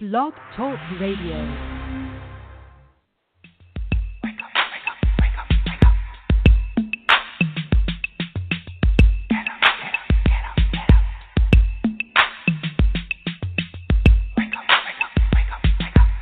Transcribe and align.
Blog 0.00 0.32
Talk 0.56 0.78
Radio. 1.00 1.34
Wake 4.22 4.38
up 4.38 4.54
wake 4.54 4.86
up 4.86 4.94
wake 5.18 5.34
up 5.36 5.48
wake 5.66 5.82
up 5.82 5.98
Get 9.28 9.48
up 9.48 9.58
get 9.58 9.94
up 9.98 10.06
get 10.22 10.44
up 10.46 10.54
get 10.70 10.86
up 10.86 11.02
Wake 14.36 14.54
up 14.54 14.62
wake 14.86 15.02
up 15.02 15.10
wake 15.34 15.50
up 15.50 15.62
wake 15.82 15.98
up 15.98 16.14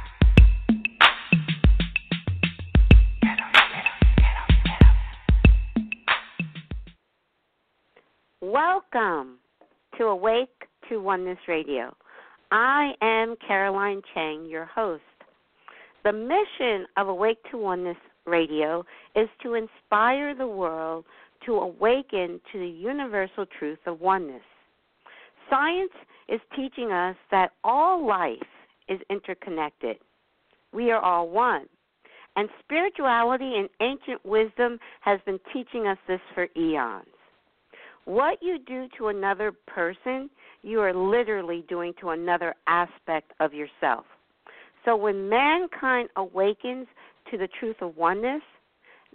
Get 3.21 3.37
up 3.37 3.53
get 3.53 3.85
up 3.85 4.01
get 4.17 4.37
up 4.41 4.49
get 4.65 4.81
up 4.81 4.97
Welcome 8.41 9.37
to 9.99 10.05
Awake 10.05 10.65
to 10.89 10.97
Oneness 10.99 11.47
Radio. 11.47 11.95
I 12.51 12.93
am 13.03 13.37
Caroline 13.47 14.03
Chang, 14.15 14.47
your 14.47 14.67
host. 14.67 15.03
The 16.05 16.13
mission 16.13 16.87
of 16.97 17.09
Awake 17.09 17.39
to 17.51 17.59
Oneness 17.59 17.97
Radio 18.27 18.85
is 19.17 19.29
to 19.43 19.55
inspire 19.55 20.35
the 20.35 20.47
world 20.47 21.05
to 21.45 21.55
awaken 21.55 22.41
to 22.53 22.59
the 22.59 22.69
universal 22.69 23.47
truth 23.59 23.79
of 23.87 24.01
oneness. 24.01 24.43
Science 25.51 25.93
is 26.29 26.41
teaching 26.55 26.93
us 26.93 27.17
that 27.31 27.53
all 27.65 28.07
life 28.07 28.37
is 28.89 29.01
interconnected. 29.11 29.97
We 30.73 30.91
are 30.91 31.01
all 31.01 31.29
one. 31.29 31.67
And 32.37 32.49
spirituality 32.63 33.55
and 33.57 33.69
ancient 33.81 34.25
wisdom 34.25 34.79
has 35.01 35.21
been 35.25 35.41
teaching 35.53 35.87
us 35.87 35.99
this 36.07 36.21
for 36.35 36.49
eons. 36.57 37.07
What 38.05 38.39
you 38.41 38.59
do 38.59 38.87
to 38.99 39.09
another 39.09 39.53
person, 39.67 40.31
you 40.67 40.81
are 40.81 40.93
literally 40.93 41.65
doing 41.69 41.95
to 42.01 42.11
another 42.11 42.53
aspect 42.67 43.31
of 43.39 43.55
yourself. 43.55 44.05
So 44.85 44.97
when 44.97 45.29
mankind 45.29 46.09
awakens 46.17 46.89
to 47.31 47.39
the 47.39 47.49
truth 47.61 47.77
of 47.81 47.97
oneness, 47.97 48.43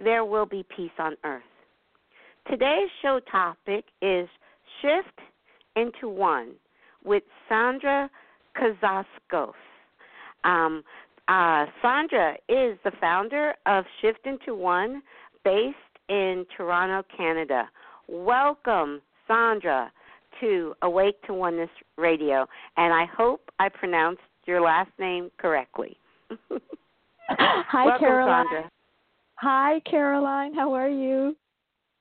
there 0.02 0.24
will 0.24 0.46
be 0.46 0.66
peace 0.74 0.92
on 0.98 1.18
earth. 1.26 1.44
Today's 2.50 2.90
show 3.02 3.20
topic 3.30 3.84
is 4.02 4.30
Shift 4.82 5.20
into 5.76 6.08
One 6.08 6.54
with 7.04 7.24
Sandra 7.50 8.10
Kazaskos. 8.58 9.52
Um, 10.46 10.84
uh, 11.28 11.66
Sandra 11.82 12.36
is 12.48 12.78
the 12.86 12.92
founder 13.02 13.56
of 13.66 13.84
Shift 14.02 14.26
into 14.26 14.56
One 14.56 15.02
based 15.44 15.76
in 16.08 16.46
Toronto, 16.56 17.06
Canada. 17.16 17.70
Welcome, 18.08 19.02
Sandra, 19.28 19.92
to 20.42 20.76
Awake 20.82 21.22
to 21.28 21.34
Oneness 21.34 21.70
Radio, 21.98 22.46
and 22.78 22.94
I 22.94 23.06
hope 23.06 23.50
I 23.60 23.70
pronounced 23.70 24.22
your 24.46 24.62
last 24.62 24.92
name 25.00 25.32
correctly. 25.38 25.98
Hi, 27.30 27.86
Welcome, 27.86 28.00
Caroline. 28.00 28.46
Sandra. 28.52 28.72
Hi, 29.36 29.80
Caroline. 29.90 30.54
How 30.54 30.74
are 30.74 30.90
you? 30.90 31.36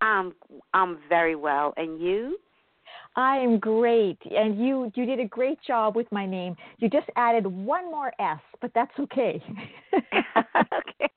I'm 0.01 0.33
I'm 0.75 0.99
very 1.09 1.37
well, 1.37 1.73
and 1.77 2.01
you? 2.01 2.39
I 3.17 3.37
am 3.37 3.59
great, 3.59 4.19
and 4.31 4.59
you 4.59 4.91
you 4.95 5.05
did 5.05 5.21
a 5.21 5.27
great 5.27 5.59
job 5.67 5.95
with 5.95 6.11
my 6.11 6.27
name. 6.27 6.57
You 6.79 6.89
just 6.89 7.09
added 7.17 7.47
one 7.47 7.91
more 7.91 8.13
S, 8.19 8.41
but 8.61 8.71
that's 8.75 8.93
okay. 8.99 9.43
okay. 9.95 11.11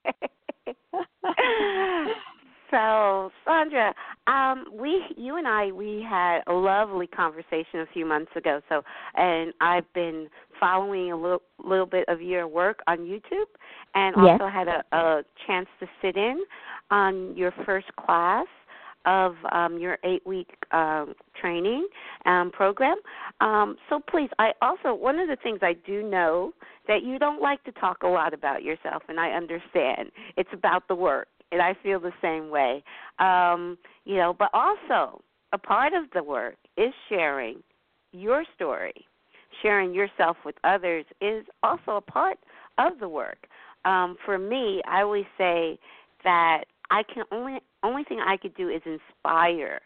So, 2.73 3.29
Sandra, 3.45 3.93
um, 4.25 4.65
we, 4.73 5.03
you 5.15 5.37
and 5.37 5.47
I, 5.47 5.71
we 5.71 6.03
had 6.09 6.39
a 6.47 6.53
lovely 6.53 7.05
conversation 7.05 7.81
a 7.81 7.85
few 7.93 8.03
months 8.03 8.31
ago. 8.35 8.61
So, 8.67 8.81
and 9.13 9.53
I've 9.61 9.85
been 9.93 10.27
following 10.59 11.11
a 11.11 11.15
little, 11.15 11.43
little 11.63 11.85
bit 11.85 12.05
of 12.07 12.19
your 12.19 12.47
work 12.47 12.79
on 12.87 12.97
YouTube, 12.99 13.45
and 13.93 14.15
Yes. 14.17 14.39
also 14.41 14.51
had 14.51 14.67
a, 14.67 14.83
a 14.91 15.21
chance 15.45 15.67
to 15.81 15.87
sit 16.01 16.17
in 16.17 16.43
on 16.89 17.37
your 17.37 17.53
first 17.63 17.95
class 17.95 18.47
of 19.05 19.35
um, 19.51 19.77
your 19.77 19.99
eight-week 20.03 20.49
um, 20.71 21.13
training 21.39 21.85
um, 22.25 22.49
program. 22.51 22.95
Um, 23.39 23.75
so, 23.87 23.99
please, 24.09 24.29
I 24.39 24.53
also 24.63 24.95
one 24.95 25.19
of 25.19 25.27
the 25.27 25.37
things 25.43 25.59
I 25.61 25.73
do 25.85 26.01
know 26.01 26.53
that 26.87 27.03
you 27.03 27.19
don't 27.19 27.41
like 27.41 27.63
to 27.65 27.71
talk 27.73 27.97
a 28.01 28.07
lot 28.07 28.33
about 28.33 28.63
yourself, 28.63 29.03
and 29.09 29.19
I 29.19 29.31
understand. 29.31 30.09
It's 30.37 30.49
about 30.53 30.87
the 30.87 30.95
work 30.95 31.27
and 31.53 31.61
I 31.61 31.75
feel 31.81 31.99
the 31.99 32.11
same 32.21 32.49
way. 32.49 32.83
Um, 33.19 33.77
you 34.05 34.17
know, 34.17 34.35
but 34.37 34.49
also 34.53 35.21
a 35.53 35.57
part 35.57 35.93
of 35.93 36.05
the 36.13 36.23
work 36.23 36.55
is 36.75 36.91
sharing 37.07 37.61
your 38.11 38.43
story. 38.55 38.93
Sharing 39.61 39.93
yourself 39.93 40.35
with 40.43 40.55
others 40.63 41.05
is 41.21 41.45
also 41.61 41.97
a 41.97 42.01
part 42.01 42.39
of 42.79 42.93
the 42.99 43.07
work. 43.07 43.37
Um, 43.85 44.17
for 44.25 44.39
me, 44.39 44.81
I 44.89 45.03
always 45.03 45.25
say 45.37 45.77
that 46.23 46.63
I 46.89 47.03
can 47.03 47.23
only 47.31 47.59
only 47.83 48.03
thing 48.03 48.19
I 48.19 48.37
could 48.37 48.55
do 48.55 48.69
is 48.69 48.81
inspire 48.85 49.79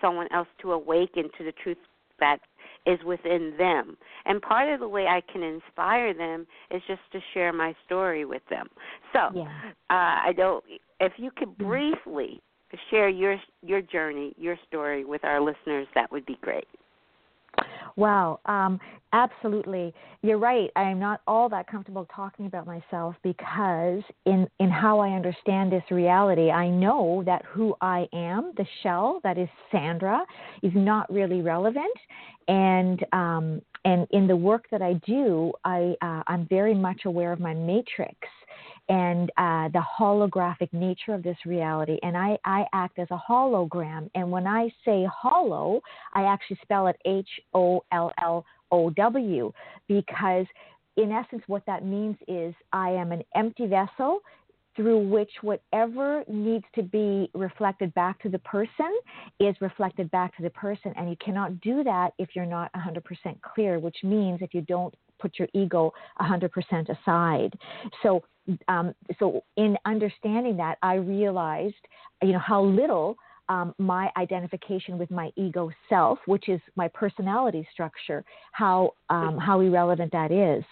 someone 0.00 0.26
else 0.32 0.48
to 0.62 0.72
awaken 0.72 1.30
to 1.38 1.44
the 1.44 1.52
truth 1.62 1.76
that 2.18 2.38
is 2.86 2.98
within 3.04 3.54
them. 3.58 3.96
And 4.24 4.40
part 4.42 4.72
of 4.72 4.80
the 4.80 4.88
way 4.88 5.06
I 5.06 5.22
can 5.32 5.42
inspire 5.42 6.14
them 6.14 6.46
is 6.70 6.82
just 6.86 7.00
to 7.12 7.20
share 7.34 7.52
my 7.52 7.74
story 7.86 8.24
with 8.24 8.42
them. 8.50 8.68
So, 9.12 9.30
Yeah. 9.34 9.52
uh, 9.90 10.20
I 10.24 10.32
don't. 10.36 10.64
If 11.00 11.12
you 11.18 11.30
could 11.30 11.56
Mhm. 11.56 11.66
briefly 11.66 12.40
share 12.90 13.08
your 13.08 13.40
your 13.62 13.82
journey, 13.82 14.34
your 14.36 14.56
story 14.68 15.04
with 15.04 15.24
our 15.24 15.40
listeners, 15.40 15.86
that 15.94 16.10
would 16.10 16.26
be 16.26 16.36
great. 16.36 16.68
Wow, 17.96 18.40
um, 18.46 18.80
absolutely. 19.12 19.92
You're 20.22 20.38
right. 20.38 20.70
I 20.76 20.84
am 20.84 20.98
not 20.98 21.20
all 21.26 21.48
that 21.50 21.66
comfortable 21.66 22.06
talking 22.14 22.46
about 22.46 22.66
myself 22.66 23.14
because, 23.22 24.02
in 24.24 24.48
in 24.58 24.70
how 24.70 24.98
I 25.00 25.10
understand 25.10 25.72
this 25.72 25.82
reality, 25.90 26.50
I 26.50 26.68
know 26.68 27.22
that 27.26 27.44
who 27.44 27.74
I 27.80 28.06
am, 28.12 28.52
the 28.56 28.66
shell 28.82 29.20
that 29.24 29.36
is 29.38 29.48
Sandra, 29.70 30.24
is 30.62 30.72
not 30.74 31.12
really 31.12 31.42
relevant, 31.42 31.96
and 32.48 33.04
um, 33.12 33.62
and 33.84 34.06
in 34.10 34.26
the 34.26 34.36
work 34.36 34.66
that 34.70 34.82
I 34.82 34.94
do, 35.06 35.52
I 35.64 35.94
uh, 36.02 36.22
I'm 36.26 36.46
very 36.48 36.74
much 36.74 37.02
aware 37.04 37.32
of 37.32 37.40
my 37.40 37.54
matrix 37.54 38.16
and 38.92 39.30
uh, 39.38 39.68
the 39.70 39.82
holographic 39.98 40.70
nature 40.74 41.14
of 41.14 41.22
this 41.22 41.38
reality. 41.46 41.98
And 42.02 42.14
I, 42.14 42.36
I 42.44 42.66
act 42.74 42.98
as 42.98 43.08
a 43.10 43.18
hologram. 43.26 44.10
And 44.14 44.30
when 44.30 44.46
I 44.46 44.68
say 44.84 45.06
hollow, 45.10 45.80
I 46.12 46.24
actually 46.24 46.58
spell 46.60 46.88
it 46.88 46.96
H 47.06 47.28
O 47.54 47.82
L 47.90 48.12
L 48.22 48.44
O 48.70 48.90
W 48.90 49.50
because, 49.88 50.44
in 50.98 51.10
essence, 51.10 51.42
what 51.46 51.64
that 51.64 51.86
means 51.86 52.16
is 52.28 52.54
I 52.74 52.90
am 52.90 53.12
an 53.12 53.22
empty 53.34 53.66
vessel 53.66 54.20
through 54.76 55.08
which 55.08 55.30
whatever 55.40 56.22
needs 56.28 56.64
to 56.74 56.82
be 56.82 57.30
reflected 57.32 57.94
back 57.94 58.20
to 58.22 58.28
the 58.28 58.38
person 58.40 58.92
is 59.40 59.56
reflected 59.62 60.10
back 60.10 60.36
to 60.36 60.42
the 60.42 60.50
person. 60.50 60.92
And 60.96 61.08
you 61.08 61.16
cannot 61.24 61.62
do 61.62 61.82
that 61.84 62.12
if 62.18 62.30
you're 62.34 62.44
not 62.44 62.70
100% 62.74 63.02
clear, 63.40 63.78
which 63.78 63.96
means 64.02 64.40
if 64.42 64.52
you 64.52 64.60
don't 64.62 64.94
put 65.22 65.38
your 65.38 65.48
ego 65.54 65.92
100% 66.20 66.50
aside. 66.88 67.56
So, 68.02 68.22
um, 68.68 68.92
so 69.18 69.44
in 69.56 69.76
understanding 69.86 70.56
that, 70.56 70.76
I 70.82 70.94
realized, 70.94 71.74
you 72.22 72.32
know, 72.32 72.40
how 72.40 72.62
little 72.62 73.16
um, 73.48 73.74
my 73.78 74.10
identification 74.16 74.98
with 74.98 75.10
my 75.10 75.30
ego 75.36 75.70
self, 75.88 76.18
which 76.26 76.48
is 76.48 76.60
my 76.76 76.88
personality 76.88 77.66
structure, 77.72 78.24
how 78.52 78.94
um, 79.10 79.38
how 79.38 79.60
irrelevant 79.60 80.12
that 80.12 80.30
is. 80.30 80.64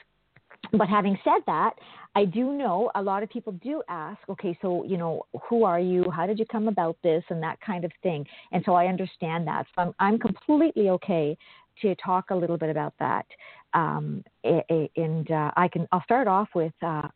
But 0.73 0.89
having 0.89 1.19
said 1.25 1.41
that, 1.47 1.73
I 2.15 2.25
do 2.25 2.53
know 2.53 2.91
a 2.95 3.03
lot 3.03 3.23
of 3.23 3.31
people 3.31 3.53
do 3.53 3.83
ask, 3.89 4.19
okay, 4.29 4.57
so 4.63 4.85
you 4.85 4.99
know, 4.99 5.23
who 5.49 5.65
are 5.65 5.81
you? 5.81 6.11
How 6.11 6.27
did 6.27 6.39
you 6.39 6.47
come 6.47 6.69
about 6.69 6.97
this, 7.03 7.25
and 7.31 7.43
that 7.43 7.61
kind 7.61 7.85
of 7.85 7.93
thing. 8.03 8.27
And 8.53 8.63
so 8.65 8.75
I 8.75 8.87
understand 8.87 9.47
that. 9.47 9.67
So 9.75 9.83
I'm 9.83 9.95
I'm 9.99 10.19
completely 10.19 10.91
okay 10.91 11.37
to 11.83 11.95
talk 11.97 12.31
a 12.31 12.35
little 12.35 12.59
bit 12.59 12.71
about 12.71 12.95
that. 12.99 13.27
Um, 13.75 14.25
and 14.45 15.31
uh, 15.31 15.51
I 15.57 15.69
can 15.69 15.87
I'll 15.93 16.03
start 16.05 16.29
off 16.29 16.49
with 16.55 16.73
uh, 16.83 17.09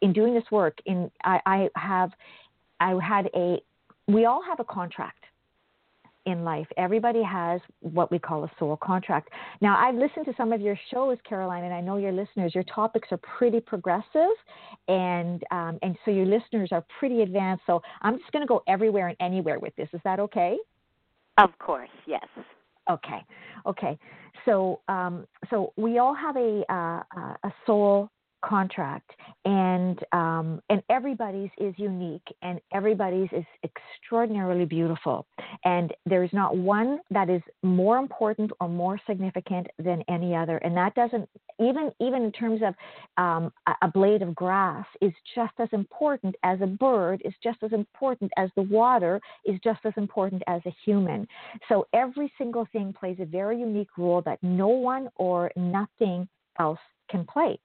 in 0.00 0.12
doing 0.12 0.34
this 0.34 0.44
work. 0.50 0.78
In 0.86 1.10
I, 1.24 1.40
I 1.46 1.68
have 1.76 2.10
I 2.80 2.94
had 3.02 3.28
a 3.34 3.58
we 4.08 4.24
all 4.24 4.42
have 4.42 4.60
a 4.60 4.64
contract 4.64 5.24
in 6.26 6.44
life. 6.44 6.66
Everybody 6.76 7.22
has 7.22 7.60
what 7.80 8.10
we 8.10 8.18
call 8.18 8.44
a 8.44 8.50
soul 8.58 8.76
contract. 8.82 9.30
Now, 9.60 9.78
I've 9.78 9.94
listened 9.94 10.26
to 10.26 10.34
some 10.36 10.52
of 10.52 10.60
your 10.60 10.78
shows, 10.92 11.18
Caroline, 11.26 11.64
and 11.64 11.72
I 11.72 11.80
know 11.80 11.96
your 11.96 12.12
listeners. 12.12 12.54
Your 12.54 12.64
topics 12.64 13.08
are 13.12 13.18
pretty 13.38 13.60
progressive, 13.60 14.34
and 14.88 15.42
um, 15.50 15.78
and 15.82 15.96
so 16.04 16.10
your 16.10 16.26
listeners 16.26 16.70
are 16.72 16.84
pretty 16.98 17.22
advanced. 17.22 17.62
So 17.66 17.80
I'm 18.02 18.18
just 18.18 18.30
going 18.32 18.42
to 18.42 18.48
go 18.48 18.62
everywhere 18.66 19.08
and 19.08 19.16
anywhere 19.20 19.58
with 19.58 19.74
this. 19.76 19.88
Is 19.92 20.00
that 20.04 20.20
okay? 20.20 20.58
Of 21.38 21.56
course, 21.58 21.90
yes. 22.06 22.26
Okay, 22.90 23.24
okay. 23.66 23.98
So, 24.44 24.80
um, 24.88 25.26
so 25.50 25.72
we 25.76 25.98
all 25.98 26.14
have 26.14 26.36
a 26.36 26.62
uh, 26.72 27.02
uh, 27.16 27.34
a 27.44 27.52
soul 27.66 28.08
contract, 28.46 29.10
and 29.44 29.98
um, 30.12 30.60
and 30.70 30.82
everybody's 30.90 31.50
is 31.58 31.74
unique, 31.76 32.26
and 32.42 32.60
everybody's 32.72 33.28
is 33.32 33.44
extraordinarily 33.64 34.64
beautiful, 34.64 35.26
and 35.64 35.92
there 36.04 36.22
is 36.22 36.30
not 36.32 36.56
one 36.56 37.00
that 37.10 37.28
is 37.28 37.42
more 37.62 37.98
important 37.98 38.50
or 38.60 38.68
more 38.68 39.00
significant 39.06 39.66
than 39.78 40.02
any 40.08 40.34
other, 40.34 40.58
and 40.58 40.76
that 40.76 40.94
doesn't 40.94 41.28
even 41.60 41.90
even 42.00 42.22
in 42.22 42.32
terms 42.32 42.60
of 42.62 42.74
um, 43.22 43.52
a, 43.66 43.72
a 43.82 43.88
blade 43.88 44.22
of 44.22 44.34
grass 44.34 44.86
is 45.00 45.12
just 45.34 45.54
as 45.58 45.68
important 45.72 46.34
as 46.42 46.60
a 46.60 46.66
bird, 46.66 47.20
is 47.24 47.34
just 47.42 47.58
as 47.62 47.72
important 47.72 48.30
as 48.36 48.50
the 48.56 48.62
water, 48.62 49.20
is 49.44 49.58
just 49.62 49.80
as 49.84 49.92
important 49.96 50.42
as 50.46 50.60
a 50.66 50.74
human. 50.84 51.26
So 51.68 51.86
every 51.92 52.32
single 52.38 52.66
thing 52.72 52.92
plays 52.98 53.16
a 53.20 53.24
very 53.24 53.60
unique 53.60 53.96
role 53.98 54.22
that 54.22 54.38
no 54.42 54.68
one 54.68 55.08
or 55.16 55.50
nothing 55.56 56.28
else 56.58 56.78
can 57.10 57.24
play 57.24 57.58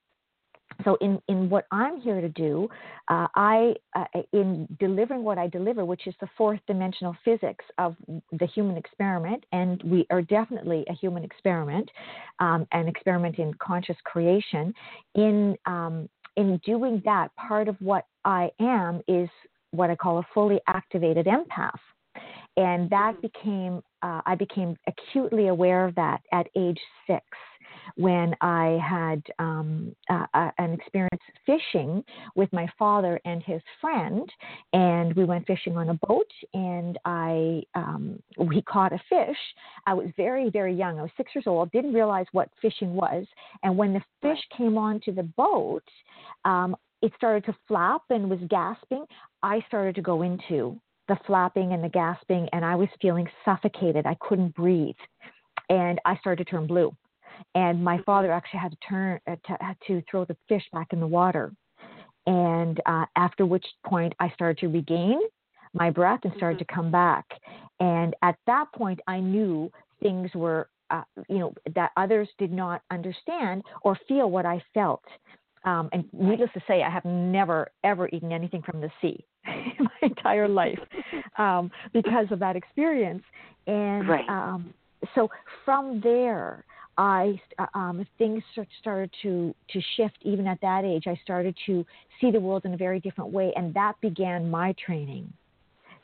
so 0.83 0.97
in, 1.01 1.21
in 1.27 1.50
what 1.50 1.65
I'm 1.71 2.00
here 2.01 2.21
to 2.21 2.29
do, 2.29 2.69
uh, 3.09 3.27
I 3.35 3.73
uh, 3.95 4.06
in 4.33 4.68
delivering 4.79 5.23
what 5.23 5.38
I 5.38 5.47
deliver, 5.47 5.85
which 5.85 6.07
is 6.07 6.15
the 6.21 6.27
fourth 6.38 6.59
dimensional 6.68 7.15
physics 7.23 7.65
of 7.77 7.95
the 8.31 8.45
human 8.47 8.77
experiment, 8.77 9.45
and 9.51 9.81
we 9.83 10.06
are 10.09 10.21
definitely 10.21 10.85
a 10.89 10.94
human 10.94 11.23
experiment, 11.23 11.89
um, 12.39 12.68
an 12.71 12.88
experiment 12.88 13.39
in 13.39 13.53
conscious 13.56 13.97
creation. 14.03 14.73
In 15.15 15.57
um, 15.65 16.09
in 16.38 16.59
doing 16.65 17.01
that, 17.06 17.29
part 17.35 17.68
of 17.68 17.75
what 17.79 18.06
I 18.23 18.50
am 18.59 19.01
is 19.07 19.29
what 19.71 19.89
I 19.89 19.95
call 19.95 20.19
a 20.19 20.27
fully 20.33 20.59
activated 20.68 21.27
empath, 21.27 21.79
and 22.57 22.89
that 22.89 23.15
mm-hmm. 23.15 23.21
became 23.21 23.83
uh, 24.01 24.21
I 24.25 24.35
became 24.35 24.75
acutely 24.88 25.47
aware 25.47 25.85
of 25.85 25.95
that 25.95 26.21
at 26.31 26.47
age 26.57 26.79
six 27.07 27.25
when 27.95 28.36
I 28.42 28.80
had 28.88 29.24
um, 29.39 29.95
uh, 30.10 30.25
an 30.57 30.74
experience 30.74 31.22
fishing 31.45 32.04
with 32.36 32.51
my 32.54 32.68
father 32.78 33.19
and 33.25 33.44
his 33.44 33.62
friend, 33.80 34.30
and 34.74 35.13
we 35.16 35.25
went 35.25 35.48
fishing 35.48 35.78
on 35.78 35.89
a 35.89 35.94
boat, 36.07 36.31
and 36.54 36.98
I 37.06 37.63
um, 37.75 38.22
we 38.38 38.62
caught 38.63 38.94
a 38.94 39.00
fish. 39.10 39.38
I 39.86 39.94
was 39.94 40.07
very 40.18 40.50
very 40.50 40.74
young. 40.74 41.00
I 41.00 41.04
was 41.04 41.12
six 41.18 41.31
years 41.36 41.48
old. 41.48 41.72
Didn't 41.72 41.94
realize 41.94 42.25
what 42.31 42.50
fishing 42.62 42.94
was, 42.94 43.25
and 43.63 43.78
when 43.78 43.94
the 43.94 44.01
fish 44.22 44.39
came 44.57 44.78
onto 44.78 45.13
the 45.13 45.24
boat, 45.24 45.83
um, 46.45 46.75
it 47.01 47.12
started 47.16 47.45
to 47.45 47.56
flap 47.68 48.04
and 48.10 48.30
was 48.30 48.39
gasping. 48.50 49.06
I 49.44 49.63
started 49.68 49.95
to 49.95 50.01
go 50.01 50.22
into 50.22 50.80
the 51.07 51.18
flapping 51.25 51.74
and 51.74 51.83
the 51.83 51.89
gasping, 51.89 52.48
and 52.54 52.63
I 52.63 52.75
was 52.75 52.88
feeling 53.01 53.28
suffocated. 53.44 54.06
I 54.06 54.16
couldn't 54.22 54.56
breathe. 54.56 54.95
And 55.69 56.00
I 56.06 56.18
started 56.18 56.45
to 56.45 56.51
turn 56.51 56.68
blue 56.68 56.95
and 57.56 57.83
my 57.83 58.00
father 58.06 58.31
actually 58.31 58.60
had 58.60 58.72
to 58.72 58.78
turn 58.88 59.19
uh, 59.28 59.36
to, 59.48 59.57
had 59.60 59.78
to 59.88 60.01
throw 60.10 60.25
the 60.25 60.38
fish 60.48 60.63
back 60.72 60.88
in 60.94 61.00
the 61.00 61.07
water. 61.07 61.51
And 62.28 62.80
uh, 62.86 63.06
after 63.16 63.45
which 63.45 63.66
point 63.86 64.13
i 64.19 64.30
started 64.30 64.57
to 64.60 64.68
regain 64.68 65.19
my 65.74 65.89
breath 65.89 66.19
and 66.24 66.33
started 66.38 66.60
mm-hmm. 66.60 66.69
to 66.69 66.75
come 66.75 66.92
back. 66.92 67.25
And 67.80 68.16
at 68.22 68.36
that 68.48 68.66
point 68.74 69.00
i 69.07 69.19
knew 69.19 69.72
things 70.01 70.30
were 70.33 70.69
uh, 70.89 71.04
you 71.30 71.39
know 71.39 71.54
that 71.75 71.92
others 71.98 72.28
did 72.38 72.51
not 72.51 72.81
understand 72.92 73.63
or 73.83 73.98
feel 74.07 74.30
what 74.30 74.45
i 74.45 74.62
felt. 74.74 75.04
Um, 75.63 75.89
and 75.94 76.06
needless 76.12 76.50
to 76.54 76.62
say 76.68 76.81
i 76.83 76.89
have 76.89 77.06
never 77.06 77.72
ever 77.83 78.07
eaten 78.10 78.31
anything 78.31 78.62
from 78.62 78.81
the 78.81 78.89
sea 79.01 79.24
in 79.48 79.86
my 79.86 80.00
entire 80.01 80.48
life 80.48 80.80
um, 81.38 81.72
because 81.94 82.28
of 82.31 82.39
that 82.39 82.56
experience. 82.56 83.24
And 83.68 84.07
right. 84.07 84.28
um, 84.28 84.74
so 85.16 85.30
from 85.66 86.01
there 86.01 86.66
I 86.98 87.40
uh, 87.58 87.66
um, 87.74 88.06
things 88.18 88.44
started 88.80 89.12
to 89.24 89.56
to 89.72 89.82
shift 89.96 90.18
even 90.22 90.48
at 90.48 90.60
that 90.62 90.84
age. 90.84 91.04
I 91.08 91.20
started 91.24 91.56
to 91.68 91.86
see 92.20 92.32
the 92.32 92.40
world 92.40 92.66
in 92.66 92.74
a 92.74 92.78
very 92.78 93.00
different 93.00 93.32
way, 93.32 93.54
and 93.56 93.74
that 93.74 93.94
began 94.02 94.50
my 94.50 94.76
training 94.86 95.32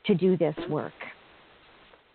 to 0.06 0.14
do 0.14 0.36
this 0.36 0.56
work. 0.68 0.92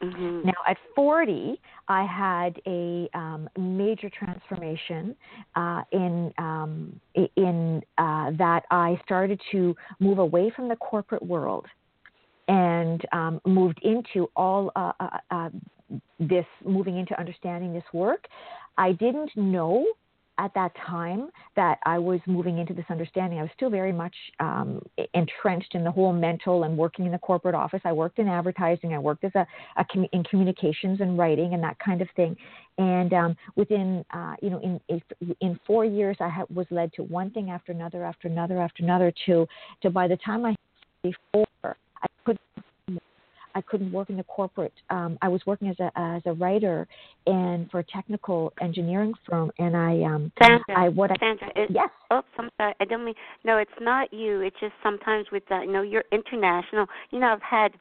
Mm-hmm. 0.01 0.47
Now, 0.47 0.53
at 0.67 0.77
40, 0.95 1.59
I 1.87 2.05
had 2.05 2.59
a 2.67 3.09
um, 3.13 3.49
major 3.57 4.09
transformation 4.09 5.15
uh, 5.55 5.83
in 5.91 6.33
um, 6.37 6.99
in 7.15 7.81
uh, 7.97 8.31
that 8.37 8.63
I 8.69 8.99
started 9.05 9.39
to 9.51 9.75
move 9.99 10.17
away 10.17 10.51
from 10.55 10.67
the 10.67 10.75
corporate 10.75 11.23
world 11.23 11.65
and 12.47 13.01
um, 13.13 13.39
moved 13.45 13.79
into 13.83 14.29
all 14.35 14.71
uh, 14.75 14.91
uh, 14.99 15.17
uh 15.31 15.49
this 16.19 16.45
moving 16.65 16.97
into 16.97 17.17
understanding 17.19 17.73
this 17.73 17.83
work. 17.93 18.27
I 18.77 18.93
didn't 18.93 19.35
know 19.35 19.85
at 20.39 20.51
that 20.55 20.71
time 20.87 21.29
that 21.55 21.77
I 21.85 21.99
was 21.99 22.19
moving 22.25 22.57
into 22.57 22.73
this 22.73 22.85
understanding. 22.89 23.37
I 23.37 23.43
was 23.43 23.51
still 23.55 23.69
very 23.69 23.91
much 23.91 24.15
um, 24.39 24.81
entrenched 25.13 25.75
in 25.75 25.83
the 25.83 25.91
whole 25.91 26.11
mental 26.11 26.63
and 26.63 26.75
working 26.75 27.05
in 27.05 27.11
the 27.11 27.19
corporate 27.19 27.53
office. 27.53 27.81
I 27.85 27.93
worked 27.93 28.17
in 28.17 28.27
advertising. 28.27 28.93
I 28.93 28.99
worked 28.99 29.23
as 29.23 29.35
a, 29.35 29.45
a 29.77 29.85
com- 29.85 30.07
in 30.11 30.23
communications 30.23 31.01
and 31.01 31.17
writing 31.17 31.53
and 31.53 31.63
that 31.63 31.77
kind 31.79 32.01
of 32.01 32.07
thing. 32.15 32.35
And 32.79 33.13
um, 33.13 33.35
within, 33.55 34.03
uh, 34.11 34.35
you 34.41 34.49
know, 34.49 34.79
in 34.89 35.01
in 35.39 35.59
four 35.67 35.85
years, 35.85 36.17
I 36.19 36.29
ha- 36.29 36.45
was 36.51 36.65
led 36.71 36.91
to 36.93 37.03
one 37.03 37.29
thing 37.29 37.51
after 37.51 37.71
another, 37.71 38.03
after 38.03 38.27
another, 38.27 38.59
after 38.59 38.83
another. 38.83 39.13
To 39.27 39.47
to 39.83 39.89
by 39.91 40.07
the 40.07 40.17
time 40.17 40.45
I 40.45 40.55
before 41.03 41.45
I 41.63 42.07
could 42.25 42.39
I 43.55 43.61
couldn't 43.61 43.91
work 43.91 44.09
in 44.09 44.17
the 44.17 44.23
corporate. 44.23 44.73
Um, 44.89 45.17
I 45.21 45.27
was 45.27 45.41
working 45.45 45.69
as 45.69 45.79
a 45.79 45.91
as 45.95 46.21
a 46.25 46.33
writer 46.33 46.87
and 47.27 47.69
for 47.71 47.79
a 47.79 47.83
technical 47.83 48.53
engineering 48.61 49.13
firm, 49.27 49.51
and 49.59 49.75
I 49.75 50.01
um 50.03 50.31
Sandra, 50.41 50.63
I 50.75 50.89
what 50.89 51.11
I 51.11 51.15
Sandra, 51.19 51.51
it, 51.55 51.69
yes. 51.71 51.89
Oops, 52.13 52.27
I'm 52.37 52.49
sorry. 52.57 52.73
I 52.79 52.85
don't 52.85 53.05
mean 53.05 53.15
no. 53.43 53.57
It's 53.57 53.71
not 53.79 54.13
you. 54.13 54.41
It's 54.41 54.59
just 54.59 54.73
sometimes 54.81 55.27
with 55.31 55.43
that. 55.49 55.65
You 55.65 55.71
know, 55.71 55.81
you're 55.81 56.05
international. 56.11 56.87
You 57.11 57.19
know, 57.19 57.27
I've 57.27 57.41
had 57.41 57.73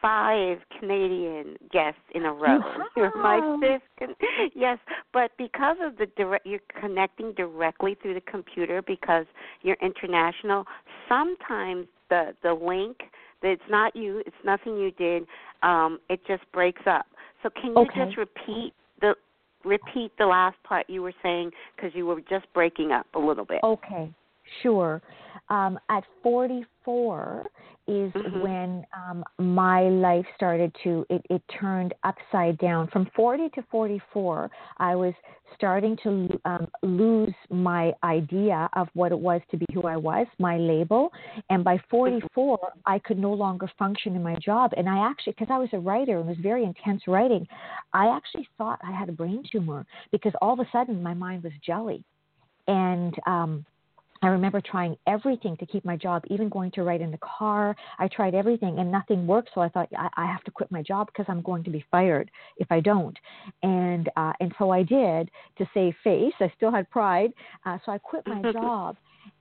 five 0.00 0.58
Canadian 0.78 1.56
guests 1.72 2.00
in 2.14 2.24
a 2.24 2.32
row. 2.32 2.58
You 2.96 3.02
are 3.04 3.12
my 3.16 3.58
fifth. 3.60 4.16
Yes, 4.54 4.78
but 5.12 5.30
because 5.38 5.76
of 5.82 5.96
the 5.96 6.06
direct, 6.16 6.46
you're 6.46 6.60
connecting 6.80 7.32
directly 7.34 7.96
through 8.00 8.14
the 8.14 8.22
computer 8.22 8.82
because 8.82 9.26
you're 9.62 9.76
international. 9.82 10.64
Sometimes 11.08 11.86
the 12.08 12.34
the 12.42 12.52
link 12.52 12.96
it's 13.42 13.62
not 13.70 13.94
you. 13.96 14.22
It's 14.26 14.36
nothing 14.44 14.76
you 14.76 14.90
did. 14.92 15.24
Um, 15.62 15.98
it 16.08 16.20
just 16.26 16.42
breaks 16.52 16.82
up. 16.86 17.06
So 17.42 17.50
can 17.50 17.72
you 17.72 17.78
okay. 17.78 18.04
just 18.04 18.16
repeat 18.16 18.72
the 19.00 19.14
repeat 19.64 20.12
the 20.18 20.26
last 20.26 20.56
part 20.64 20.88
you 20.88 21.02
were 21.02 21.12
saying 21.22 21.50
because 21.76 21.90
you 21.94 22.06
were 22.06 22.20
just 22.28 22.46
breaking 22.54 22.92
up 22.92 23.06
a 23.14 23.18
little 23.18 23.44
bit. 23.44 23.60
Okay, 23.62 24.12
sure. 24.62 25.02
Um, 25.48 25.78
at 25.88 26.04
44, 26.22 27.50
is 27.90 28.12
mm-hmm. 28.12 28.40
when 28.40 28.86
um, 28.96 29.24
my 29.38 29.82
life 29.88 30.24
started 30.36 30.74
to 30.84 31.04
it, 31.10 31.26
it 31.28 31.42
turned 31.60 31.92
upside 32.04 32.56
down. 32.58 32.86
From 32.88 33.10
40 33.16 33.48
to 33.56 33.64
44, 33.68 34.48
I 34.78 34.94
was 34.94 35.12
starting 35.56 35.96
to 36.04 36.40
um, 36.44 36.68
lose 36.84 37.34
my 37.50 37.92
idea 38.04 38.68
of 38.74 38.88
what 38.94 39.10
it 39.10 39.18
was 39.18 39.40
to 39.50 39.56
be 39.56 39.66
who 39.74 39.82
I 39.82 39.96
was, 39.96 40.28
my 40.38 40.56
label. 40.56 41.10
And 41.50 41.64
by 41.64 41.80
44, 41.90 42.58
I 42.86 43.00
could 43.00 43.18
no 43.18 43.32
longer 43.32 43.68
function 43.76 44.14
in 44.14 44.22
my 44.22 44.36
job. 44.36 44.70
And 44.76 44.88
I 44.88 45.04
actually, 45.10 45.32
because 45.32 45.48
I 45.50 45.58
was 45.58 45.68
a 45.72 45.78
writer 45.78 46.18
and 46.18 46.28
was 46.28 46.38
very 46.40 46.62
intense 46.62 47.02
writing, 47.08 47.44
I 47.92 48.14
actually 48.16 48.48
thought 48.56 48.78
I 48.86 48.92
had 48.92 49.08
a 49.08 49.12
brain 49.12 49.42
tumor 49.50 49.84
because 50.12 50.32
all 50.40 50.52
of 50.52 50.60
a 50.60 50.68
sudden 50.70 51.02
my 51.02 51.14
mind 51.14 51.42
was 51.42 51.52
jelly. 51.66 52.04
And 52.68 53.16
um, 53.26 53.66
I 54.22 54.28
remember 54.28 54.60
trying 54.60 54.96
everything 55.06 55.56
to 55.58 55.66
keep 55.66 55.84
my 55.84 55.96
job, 55.96 56.24
even 56.28 56.48
going 56.48 56.70
to 56.72 56.82
write 56.82 57.00
in 57.00 57.10
the 57.10 57.18
car. 57.18 57.74
I 57.98 58.08
tried 58.08 58.34
everything 58.34 58.78
and 58.78 58.90
nothing 58.90 59.26
worked. 59.26 59.50
So 59.54 59.62
I 59.62 59.68
thought 59.68 59.88
I, 59.96 60.08
I 60.16 60.26
have 60.26 60.44
to 60.44 60.50
quit 60.50 60.70
my 60.70 60.82
job 60.82 61.06
because 61.06 61.26
I'm 61.28 61.40
going 61.42 61.64
to 61.64 61.70
be 61.70 61.84
fired 61.90 62.30
if 62.58 62.70
I 62.70 62.80
don't. 62.80 63.18
And 63.62 64.10
uh, 64.16 64.32
and 64.40 64.54
so 64.58 64.70
I 64.70 64.82
did 64.82 65.30
to 65.58 65.66
save 65.72 65.94
face. 66.04 66.34
I 66.40 66.52
still 66.56 66.70
had 66.70 66.90
pride, 66.90 67.32
uh, 67.64 67.78
so 67.84 67.92
I 67.92 67.98
quit 67.98 68.26
my 68.26 68.42
job. 68.52 68.96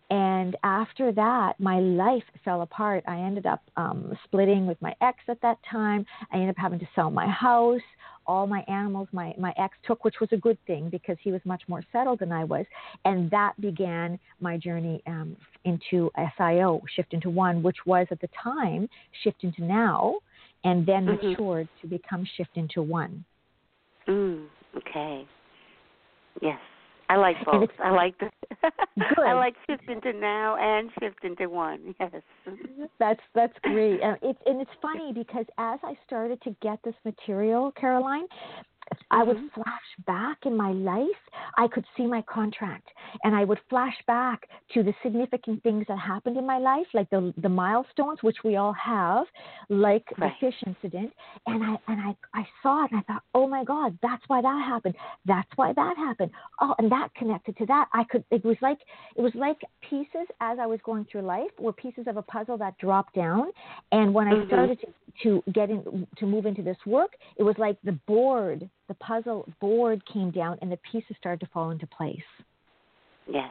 And 0.09 0.55
after 0.63 1.11
that, 1.11 1.59
my 1.59 1.79
life 1.79 2.23
fell 2.43 2.63
apart. 2.63 3.03
I 3.07 3.19
ended 3.19 3.45
up 3.45 3.61
um, 3.77 4.17
splitting 4.23 4.65
with 4.65 4.81
my 4.81 4.95
ex 5.01 5.19
at 5.27 5.39
that 5.41 5.59
time. 5.69 6.05
I 6.31 6.37
ended 6.37 6.49
up 6.49 6.57
having 6.57 6.79
to 6.79 6.89
sell 6.95 7.11
my 7.11 7.27
house 7.27 7.81
all 8.29 8.45
my 8.45 8.63
animals 8.67 9.07
my, 9.11 9.33
my 9.39 9.51
ex 9.57 9.75
took, 9.83 10.05
which 10.05 10.19
was 10.21 10.29
a 10.31 10.37
good 10.37 10.57
thing 10.67 10.87
because 10.89 11.17
he 11.21 11.31
was 11.31 11.41
much 11.45 11.63
more 11.67 11.83
settled 11.91 12.19
than 12.19 12.31
I 12.31 12.43
was. 12.43 12.63
And 13.03 13.29
that 13.31 13.59
began 13.59 14.19
my 14.39 14.55
journey 14.55 15.01
um, 15.07 15.35
into 15.65 16.11
SIO, 16.39 16.79
Shift 16.95 17.13
into 17.13 17.31
One, 17.31 17.63
which 17.63 17.77
was 17.87 18.05
at 18.11 18.21
the 18.21 18.29
time 18.41 18.87
Shift 19.23 19.43
into 19.43 19.63
Now, 19.63 20.17
and 20.63 20.85
then 20.85 21.07
mm-hmm. 21.07 21.29
matured 21.29 21.67
to 21.81 21.87
become 21.87 22.23
Shift 22.37 22.51
into 22.55 22.83
One. 22.83 23.25
Mm, 24.07 24.45
okay. 24.77 25.27
Yes. 26.39 26.59
I 27.09 27.17
like 27.17 27.35
both. 27.45 27.69
I 27.83 27.89
like 27.89 28.15
the. 28.19 28.29
I 29.17 29.33
like 29.33 29.55
shift 29.67 29.89
into 29.89 30.13
now 30.13 30.55
and 30.59 30.89
shift 30.99 31.23
into 31.23 31.49
one. 31.49 31.95
Yes. 31.99 32.21
That's 32.99 33.19
that's 33.35 33.53
great. 33.63 33.99
And 34.01 34.17
it's 34.21 34.39
and 34.45 34.61
it's 34.61 34.71
funny 34.81 35.11
because 35.13 35.45
as 35.57 35.79
I 35.83 35.95
started 36.05 36.41
to 36.43 36.55
get 36.61 36.79
this 36.83 36.95
material, 37.03 37.71
Caroline, 37.79 38.25
I 39.11 39.23
would 39.23 39.37
mm-hmm. 39.37 39.61
flash 39.61 40.05
back 40.05 40.37
in 40.45 40.55
my 40.55 40.71
life. 40.71 41.07
I 41.57 41.67
could 41.67 41.85
see 41.97 42.05
my 42.05 42.21
contract 42.23 42.89
and 43.23 43.35
I 43.35 43.43
would 43.43 43.59
flash 43.69 43.95
back 44.07 44.47
to 44.73 44.83
the 44.83 44.93
significant 45.03 45.63
things 45.63 45.85
that 45.87 45.97
happened 45.97 46.37
in 46.37 46.45
my 46.45 46.57
life, 46.57 46.85
like 46.93 47.09
the 47.09 47.33
the 47.37 47.49
milestones, 47.49 48.19
which 48.21 48.37
we 48.43 48.55
all 48.55 48.73
have, 48.73 49.25
like 49.69 50.05
right. 50.17 50.31
the 50.39 50.47
fish 50.47 50.55
incident. 50.65 51.11
And 51.47 51.63
I 51.63 51.75
and 51.87 52.01
I, 52.01 52.15
I 52.33 52.47
saw 52.61 52.85
it 52.85 52.91
and 52.91 53.01
I 53.01 53.13
thought, 53.13 53.23
oh 53.33 53.47
my 53.47 53.63
God, 53.63 53.97
that's 54.01 54.23
why 54.27 54.41
that 54.41 54.65
happened. 54.65 54.95
That's 55.25 55.49
why 55.55 55.73
that 55.73 55.97
happened. 55.97 56.31
Oh, 56.61 56.75
and 56.77 56.91
that 56.91 57.09
connected 57.15 57.57
to 57.57 57.65
that. 57.67 57.87
I 57.93 58.03
could 58.05 58.23
it 58.31 58.43
was 58.45 58.57
like 58.61 58.79
it 59.15 59.21
was 59.21 59.33
like 59.35 59.59
pieces 59.89 60.27
as 60.41 60.59
I 60.59 60.65
was 60.65 60.79
going 60.83 61.05
through 61.11 61.21
life 61.21 61.51
were 61.59 61.73
pieces 61.73 62.05
of 62.07 62.17
a 62.17 62.21
puzzle 62.21 62.57
that 62.57 62.77
dropped 62.77 63.15
down. 63.15 63.47
And 63.91 64.13
when 64.13 64.27
mm-hmm. 64.27 64.43
I 64.43 64.47
started 64.47 64.79
to, 64.81 64.87
to 65.23 65.51
get 65.51 65.69
in 65.69 66.07
to 66.17 66.25
move 66.25 66.45
into 66.45 66.61
this 66.61 66.77
work, 66.85 67.13
it 67.37 67.43
was 67.43 67.55
like 67.57 67.77
the 67.83 67.93
board 68.07 68.69
the 68.89 68.95
puzzle 68.95 69.47
board 69.61 70.01
came 70.11 70.31
down 70.31 70.57
and 70.61 70.69
the 70.69 70.79
pieces 70.91 71.15
started 71.17 71.39
to 71.45 71.51
fall 71.53 71.71
into 71.71 71.87
place. 71.87 72.19
Yes. 73.31 73.49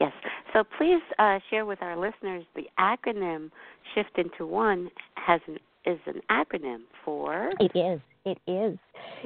Yes. 0.00 0.12
So 0.52 0.64
please 0.78 1.02
uh, 1.18 1.38
share 1.50 1.66
with 1.66 1.82
our 1.82 1.96
listeners 1.96 2.44
the 2.56 2.64
acronym 2.78 3.50
Shift 3.94 4.16
into 4.16 4.46
One 4.46 4.88
has 5.16 5.40
an, 5.46 5.58
is 5.84 5.98
an 6.06 6.20
acronym 6.30 6.82
for. 7.04 7.50
It 7.60 7.72
is. 7.76 8.00
It 8.24 8.38
is. 8.50 8.78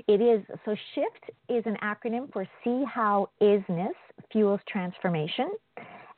It 0.08 0.20
is. 0.20 0.44
So 0.64 0.74
SHIFT 0.94 1.30
is 1.48 1.62
an 1.66 1.76
acronym 1.82 2.32
for 2.32 2.46
See 2.64 2.84
How 2.92 3.28
Isness 3.40 3.94
Fuels 4.32 4.60
Transformation. 4.68 5.50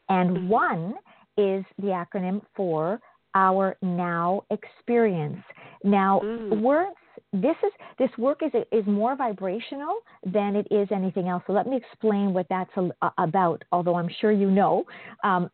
And 0.09 0.31
mm-hmm. 0.31 0.49
one 0.49 0.95
is 1.37 1.65
the 1.79 1.89
acronym 1.89 2.41
for 2.57 3.01
Our 3.35 3.77
Now 3.83 4.45
Experience. 4.51 5.43
Now, 5.85 6.21
mm. 6.25 6.61
words 6.61 6.97
this 7.33 7.57
is 7.65 7.73
this 7.99 8.11
work 8.19 8.41
is 8.43 8.51
is 8.73 8.85
more 8.87 9.15
vibrational 9.15 9.99
than 10.25 10.57
it 10.57 10.67
is 10.71 10.89
anything 10.91 11.29
else. 11.29 11.43
So 11.47 11.53
let 11.53 11.67
me 11.67 11.77
explain 11.77 12.33
what 12.33 12.47
that's 12.49 12.71
a, 12.77 13.11
about. 13.19 13.63
Although 13.71 13.95
I'm 13.95 14.11
sure 14.21 14.33
you 14.33 14.51
know, 14.51 14.85
um, 15.23 15.51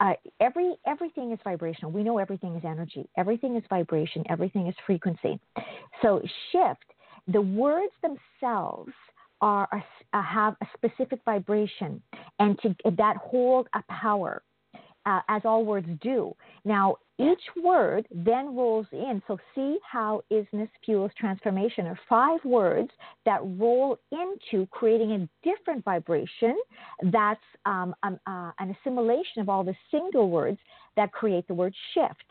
uh, 0.00 0.12
every 0.40 0.76
everything 0.86 1.32
is 1.32 1.38
vibrational. 1.44 1.90
We 1.90 2.02
know 2.02 2.18
everything 2.18 2.56
is 2.56 2.64
energy. 2.64 3.08
Everything 3.16 3.56
is 3.56 3.62
vibration. 3.68 4.24
Everything 4.30 4.66
is 4.68 4.74
frequency. 4.86 5.38
So 6.02 6.22
shift. 6.52 6.84
The 7.30 7.42
words 7.42 7.92
themselves 8.00 8.92
are 9.42 9.68
a, 10.14 10.22
have 10.22 10.56
a 10.62 10.66
specific 10.74 11.20
vibration, 11.26 12.02
and 12.38 12.58
to 12.60 12.74
that 12.96 13.16
hold 13.18 13.68
a 13.74 13.82
power 13.92 14.42
uh, 15.08 15.20
as 15.28 15.42
all 15.44 15.64
words 15.64 15.88
do. 16.02 16.34
Now, 16.64 16.96
each 17.18 17.40
word 17.62 18.06
then 18.12 18.54
rolls 18.54 18.86
in. 18.92 19.22
So, 19.26 19.38
see 19.54 19.78
how 19.82 20.22
isness 20.30 20.68
fuels 20.84 21.10
transformation 21.18 21.86
are 21.86 21.98
five 22.08 22.44
words 22.44 22.90
that 23.24 23.40
roll 23.42 23.98
into 24.12 24.66
creating 24.66 25.12
a 25.12 25.28
different 25.48 25.84
vibration 25.84 26.56
that's 27.10 27.40
um, 27.64 27.94
um, 28.02 28.20
uh, 28.26 28.52
an 28.58 28.76
assimilation 28.76 29.40
of 29.40 29.48
all 29.48 29.64
the 29.64 29.74
single 29.90 30.30
words 30.30 30.58
that 30.96 31.10
create 31.12 31.48
the 31.48 31.54
word 31.54 31.74
shift. 31.94 32.24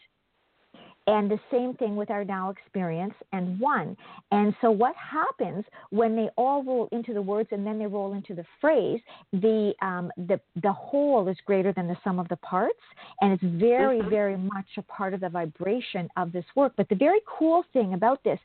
And 1.07 1.31
the 1.31 1.39
same 1.49 1.73
thing 1.75 1.95
with 1.95 2.11
our 2.11 2.25
now 2.25 2.49
experience 2.49 3.13
and 3.31 3.57
one. 3.61 3.95
And 4.31 4.53
so, 4.59 4.69
what 4.69 4.93
happens 4.95 5.63
when 5.89 6.17
they 6.17 6.29
all 6.35 6.63
roll 6.63 6.89
into 6.91 7.13
the 7.13 7.21
words 7.21 7.47
and 7.53 7.65
then 7.65 7.79
they 7.79 7.85
roll 7.85 8.13
into 8.13 8.35
the 8.35 8.45
phrase? 8.59 8.99
The 9.31 9.73
um, 9.81 10.11
the 10.17 10.39
the 10.61 10.73
whole 10.73 11.27
is 11.29 11.37
greater 11.45 11.71
than 11.71 11.87
the 11.87 11.95
sum 12.03 12.19
of 12.19 12.27
the 12.27 12.35
parts, 12.37 12.79
and 13.21 13.31
it's 13.31 13.43
very 13.43 13.99
mm-hmm. 13.99 14.09
very 14.09 14.37
much 14.37 14.65
a 14.77 14.81
part 14.81 15.13
of 15.13 15.21
the 15.21 15.29
vibration 15.29 16.09
of 16.17 16.33
this 16.33 16.45
work. 16.57 16.73
But 16.75 16.89
the 16.89 16.95
very 16.95 17.21
cool 17.25 17.63
thing 17.71 17.93
about 17.93 18.21
this, 18.25 18.39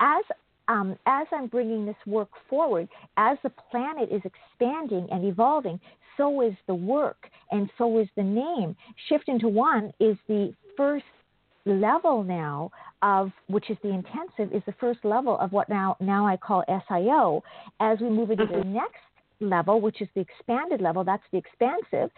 as 0.00 0.24
um, 0.66 0.96
as 1.06 1.28
I'm 1.32 1.46
bringing 1.46 1.86
this 1.86 1.96
work 2.04 2.30
forward, 2.50 2.88
as 3.16 3.38
the 3.44 3.52
planet 3.70 4.08
is 4.10 4.22
expanding 4.24 5.06
and 5.12 5.24
evolving, 5.24 5.78
so 6.16 6.40
is 6.40 6.54
the 6.66 6.74
work, 6.74 7.28
and 7.52 7.70
so 7.78 7.98
is 7.98 8.08
the 8.16 8.24
name. 8.24 8.74
Shift 9.08 9.28
into 9.28 9.48
One 9.48 9.92
is 10.00 10.16
the 10.26 10.52
first 10.76 11.04
level 11.64 12.22
now 12.22 12.70
of 13.02 13.30
which 13.48 13.70
is 13.70 13.76
the 13.82 13.88
intensive 13.88 14.54
is 14.54 14.62
the 14.66 14.74
first 14.80 15.04
level 15.04 15.38
of 15.38 15.52
what 15.52 15.68
now 15.68 15.96
now 16.00 16.26
I 16.26 16.36
call 16.36 16.64
SIO. 16.68 17.42
As 17.80 17.98
we 18.00 18.08
move 18.08 18.30
into 18.30 18.46
the 18.46 18.54
mm-hmm. 18.54 18.74
next 18.74 19.00
level, 19.40 19.80
which 19.80 20.00
is 20.00 20.08
the 20.14 20.20
expanded 20.20 20.80
level, 20.80 21.04
that's 21.04 21.22
the 21.32 21.38
expansive, 21.38 22.10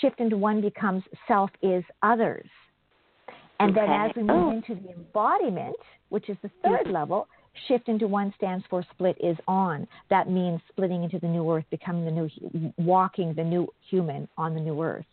shift 0.00 0.20
into 0.20 0.36
one 0.36 0.60
becomes 0.60 1.02
self 1.28 1.50
is 1.62 1.84
others. 2.02 2.48
And 3.58 3.76
okay. 3.76 3.86
then 3.86 3.90
as 3.90 4.10
we 4.16 4.22
move 4.22 4.46
oh. 4.46 4.50
into 4.50 4.74
the 4.74 4.94
embodiment, 4.94 5.76
which 6.08 6.30
is 6.30 6.36
the 6.42 6.50
3rd 6.64 6.84
mm-hmm. 6.84 6.92
level, 6.92 7.28
shift 7.68 7.88
into 7.88 8.06
one 8.06 8.32
stands 8.36 8.64
for 8.70 8.84
split 8.90 9.16
is 9.22 9.36
on. 9.46 9.86
That 10.08 10.30
means 10.30 10.60
splitting 10.70 11.04
into 11.04 11.18
the 11.18 11.28
new 11.28 11.50
earth, 11.50 11.64
becoming 11.70 12.04
the 12.06 12.10
new, 12.10 12.72
walking 12.78 13.34
the 13.34 13.44
new 13.44 13.68
human 13.90 14.28
on 14.38 14.54
the 14.54 14.60
new 14.60 14.82
earth. 14.82 15.04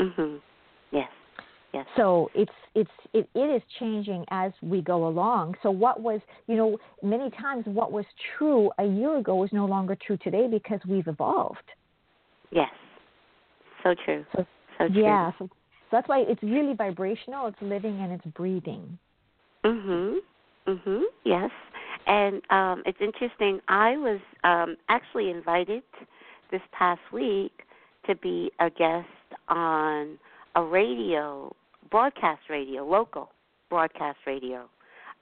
Mhm. 0.00 0.40
Yes. 0.92 1.10
Yes. 1.72 1.86
So 1.96 2.30
it's 2.34 2.52
it's 2.74 2.90
it, 3.12 3.28
it 3.34 3.38
is 3.38 3.62
changing 3.78 4.24
as 4.30 4.52
we 4.62 4.80
go 4.80 5.06
along. 5.06 5.54
So 5.62 5.70
what 5.70 6.00
was 6.00 6.20
you 6.46 6.56
know 6.56 6.78
many 7.02 7.30
times 7.30 7.64
what 7.66 7.92
was 7.92 8.06
true 8.36 8.70
a 8.78 8.84
year 8.84 9.18
ago 9.18 9.44
is 9.44 9.50
no 9.52 9.66
longer 9.66 9.96
true 10.06 10.16
today 10.16 10.46
because 10.48 10.80
we've 10.88 11.06
evolved. 11.06 11.58
Yes. 12.50 12.70
So 13.82 13.94
true. 14.04 14.24
So, 14.34 14.46
so 14.78 14.88
true. 14.88 15.02
Yeah. 15.02 15.32
So, 15.38 15.46
so 15.46 15.50
that's 15.92 16.08
why 16.08 16.20
it's 16.20 16.42
really 16.42 16.74
vibrational. 16.74 17.46
It's 17.46 17.60
living 17.60 18.00
and 18.00 18.12
it's 18.12 18.26
breathing. 18.34 18.98
Mhm. 19.64 20.18
Mhm. 20.66 21.02
Yes. 21.24 21.50
And 22.06 22.42
um, 22.50 22.82
it's 22.86 23.00
interesting. 23.00 23.60
I 23.68 23.96
was 23.96 24.20
um, 24.44 24.76
actually 24.88 25.30
invited 25.30 25.82
this 26.50 26.62
past 26.72 27.00
week 27.12 27.52
to 28.06 28.14
be 28.16 28.50
a 28.60 28.70
guest 28.70 29.06
on 29.48 30.18
a 30.54 30.62
radio 30.62 31.54
broadcast 31.90 32.42
radio, 32.48 32.84
local 32.84 33.30
broadcast 33.68 34.18
radio 34.26 34.68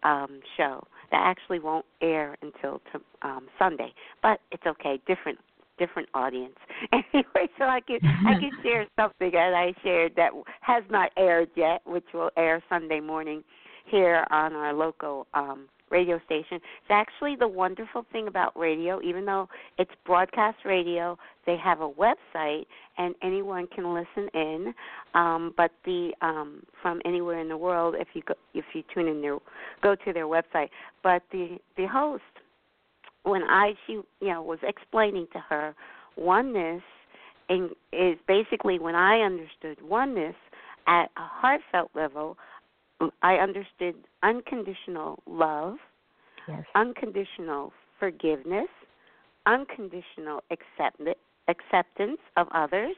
um, 0.02 0.40
show 0.56 0.86
that 1.10 1.20
actually 1.22 1.58
won't 1.58 1.84
air 2.00 2.36
until 2.42 2.80
t- 2.92 2.98
um, 3.22 3.48
Sunday, 3.58 3.92
but 4.22 4.40
it's 4.52 4.66
okay. 4.66 5.00
Different 5.06 5.38
different 5.78 6.08
audience. 6.14 6.54
Anyway, 6.92 7.48
so 7.58 7.64
I 7.64 7.80
can 7.80 7.98
I 8.26 8.38
can 8.38 8.50
share 8.62 8.86
something 8.96 9.30
that 9.32 9.54
I 9.54 9.74
shared 9.82 10.12
that 10.16 10.30
has 10.60 10.84
not 10.90 11.10
aired 11.16 11.48
yet, 11.56 11.80
which 11.86 12.04
will 12.12 12.30
air 12.36 12.62
Sunday 12.68 13.00
morning 13.00 13.42
here 13.90 14.26
on 14.30 14.52
our 14.52 14.72
local 14.72 15.26
um, 15.34 15.68
radio 15.90 16.20
station. 16.24 16.56
It's 16.56 16.90
actually 16.90 17.36
the 17.36 17.48
wonderful 17.48 18.04
thing 18.12 18.28
about 18.28 18.58
radio, 18.58 19.00
even 19.02 19.24
though 19.24 19.48
it's 19.78 19.90
broadcast 20.04 20.58
radio, 20.64 21.18
they 21.46 21.56
have 21.56 21.80
a 21.80 21.88
website 21.88 22.66
and 22.98 23.14
anyone 23.22 23.66
can 23.74 23.94
listen 23.94 24.28
in. 24.34 24.74
Um, 25.14 25.54
but 25.56 25.70
the 25.84 26.12
um, 26.22 26.62
from 26.82 27.00
anywhere 27.04 27.40
in 27.40 27.48
the 27.48 27.56
world, 27.56 27.94
if 27.98 28.08
you 28.14 28.22
go, 28.22 28.34
if 28.54 28.64
you 28.74 28.82
tune 28.92 29.08
in 29.08 29.20
their 29.20 29.38
go 29.82 29.94
to 29.94 30.12
their 30.12 30.26
website. 30.26 30.68
But 31.02 31.22
the 31.32 31.58
the 31.76 31.86
host, 31.86 32.22
when 33.22 33.42
I 33.42 33.74
she 33.86 33.92
you 33.92 34.28
know 34.28 34.42
was 34.42 34.58
explaining 34.62 35.26
to 35.32 35.38
her 35.38 35.74
oneness, 36.16 36.82
and 37.48 37.70
is 37.92 38.18
basically 38.26 38.78
when 38.78 38.94
I 38.94 39.20
understood 39.20 39.78
oneness 39.82 40.34
at 40.86 41.06
a 41.16 41.22
heartfelt 41.22 41.90
level 41.94 42.36
I 43.22 43.34
understood 43.34 43.94
unconditional 44.22 45.22
love, 45.26 45.76
yes. 46.48 46.64
unconditional 46.74 47.72
forgiveness, 47.98 48.68
unconditional 49.46 50.42
accept- 50.50 51.18
acceptance 51.48 52.18
of 52.36 52.48
others. 52.52 52.96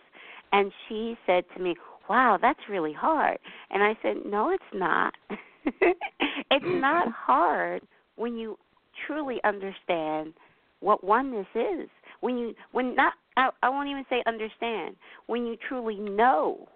And 0.53 0.73
she 0.89 1.17
said 1.27 1.45
to 1.57 1.63
me, 1.63 1.77
Wow, 2.09 2.39
that's 2.41 2.61
really 2.71 2.93
hard. 2.95 3.39
And 3.71 3.83
I 3.83 3.97
said, 4.03 4.17
No, 4.25 4.51
it's 4.51 4.63
not. 4.73 5.15
it's 5.81 6.65
not 6.65 7.09
hard 7.13 7.83
when 8.17 8.37
you 8.37 8.59
truly 9.07 9.41
understand 9.45 10.33
what 10.81 11.05
oneness 11.05 11.47
is. 11.55 11.89
When 12.21 12.39
you, 12.39 12.55
when 12.73 12.95
not, 12.95 13.15
I, 13.37 13.51
I 13.63 13.69
won't 13.69 13.89
even 13.89 14.05
say 14.09 14.23
understand. 14.27 14.97
When 15.27 15.47
you 15.47 15.57
truly 15.69 15.97
know 15.97 16.69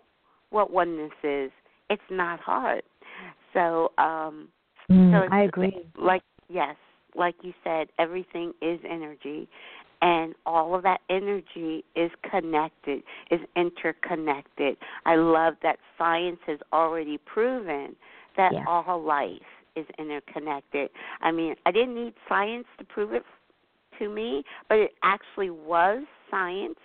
what 0.51 0.71
oneness 0.71 1.13
is, 1.25 1.51
it's 1.89 2.03
not 2.11 2.41
hard. 2.41 2.83
So, 3.53 3.93
um, 3.99 4.49
mm, 4.91 5.13
so 5.13 5.35
I 5.35 5.43
agree. 5.43 5.87
Like 5.97 6.23
yes, 6.49 6.77
like 7.15 7.35
you 7.43 7.53
said, 7.65 7.89
everything 7.99 8.53
is 8.63 8.79
energy, 8.89 9.49
and 10.01 10.35
all 10.47 10.75
of 10.75 10.83
that 10.83 11.01
energy 11.11 11.85
is 11.95 12.11
connected, 12.31 13.03
is 13.31 13.41
interconnected. 13.57 14.77
I 15.07 15.17
love 15.17 15.55
that 15.63 15.79
science 15.97 16.41
has 16.47 16.59
already 16.73 17.19
proven 17.19 17.95
that 18.37 18.53
yes. 18.53 18.65
all 18.67 19.03
life 19.03 19.31
is 19.77 19.87
interconnected. 19.99 20.91
I 21.21 21.31
mean, 21.31 21.55
I 21.67 21.73
didn't 21.73 21.95
need 21.95 22.15
science 22.29 22.67
to 22.79 22.85
prove 22.85 23.13
it 23.13 23.23
to 23.99 24.09
me, 24.09 24.43
but 24.69 24.79
it 24.79 24.93
actually 25.03 25.51
was 25.51 26.03
science 26.31 26.79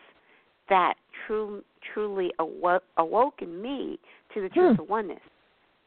that 0.69 0.95
true, 1.25 1.63
truly 1.93 2.31
awoke, 2.39 2.83
awoke 2.97 3.41
in 3.41 3.61
me 3.61 3.99
to 4.33 4.41
the 4.41 4.49
truth 4.49 4.75
hmm. 4.75 4.81
of 4.81 4.89
oneness. 4.89 5.19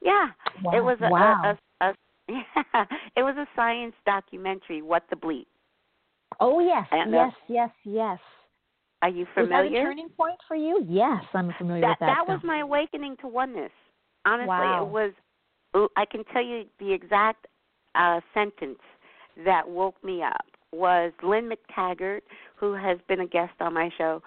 Yeah, 0.02 0.28
wow. 0.62 0.72
it 0.72 0.80
was 0.80 0.98
a, 1.02 1.10
wow. 1.10 1.56
a, 1.80 1.84
a, 1.84 1.94
a 2.74 2.88
it 3.16 3.22
was 3.22 3.36
a 3.36 3.46
science 3.54 3.94
documentary. 4.06 4.82
What 4.82 5.04
the 5.10 5.16
bleep? 5.16 5.46
Oh 6.38 6.60
yes, 6.60 6.86
yes, 7.08 7.32
yes, 7.48 7.70
yes. 7.84 8.18
Are 9.02 9.08
you 9.08 9.26
familiar? 9.34 9.64
Was 9.64 9.72
that 9.72 9.78
a 9.78 9.82
turning 9.82 10.08
point 10.10 10.38
for 10.46 10.56
you? 10.56 10.84
Yes, 10.88 11.24
I'm 11.34 11.52
familiar 11.58 11.80
that 11.82 11.88
with 11.88 11.98
that. 12.00 12.24
that 12.26 12.28
was 12.28 12.40
my 12.44 12.60
awakening 12.60 13.16
to 13.20 13.28
oneness. 13.28 13.72
Honestly, 14.26 14.48
Wow. 14.48 14.86
it 14.86 14.90
was. 14.90 15.12
I 15.96 16.04
can 16.04 16.24
tell 16.32 16.42
you 16.42 16.64
the 16.78 16.92
exact 16.92 17.46
uh, 17.94 18.20
sentence 18.34 18.80
that 19.44 19.68
woke 19.68 20.02
me 20.02 20.22
up 20.22 20.44
was 20.72 21.12
Lynne 21.22 21.50
McTaggart, 21.50 22.20
who 22.56 22.74
has 22.74 22.98
been 23.08 23.20
a 23.20 23.26
guest 23.26 23.52
on 23.60 23.74
my 23.74 23.90
show. 23.96 24.22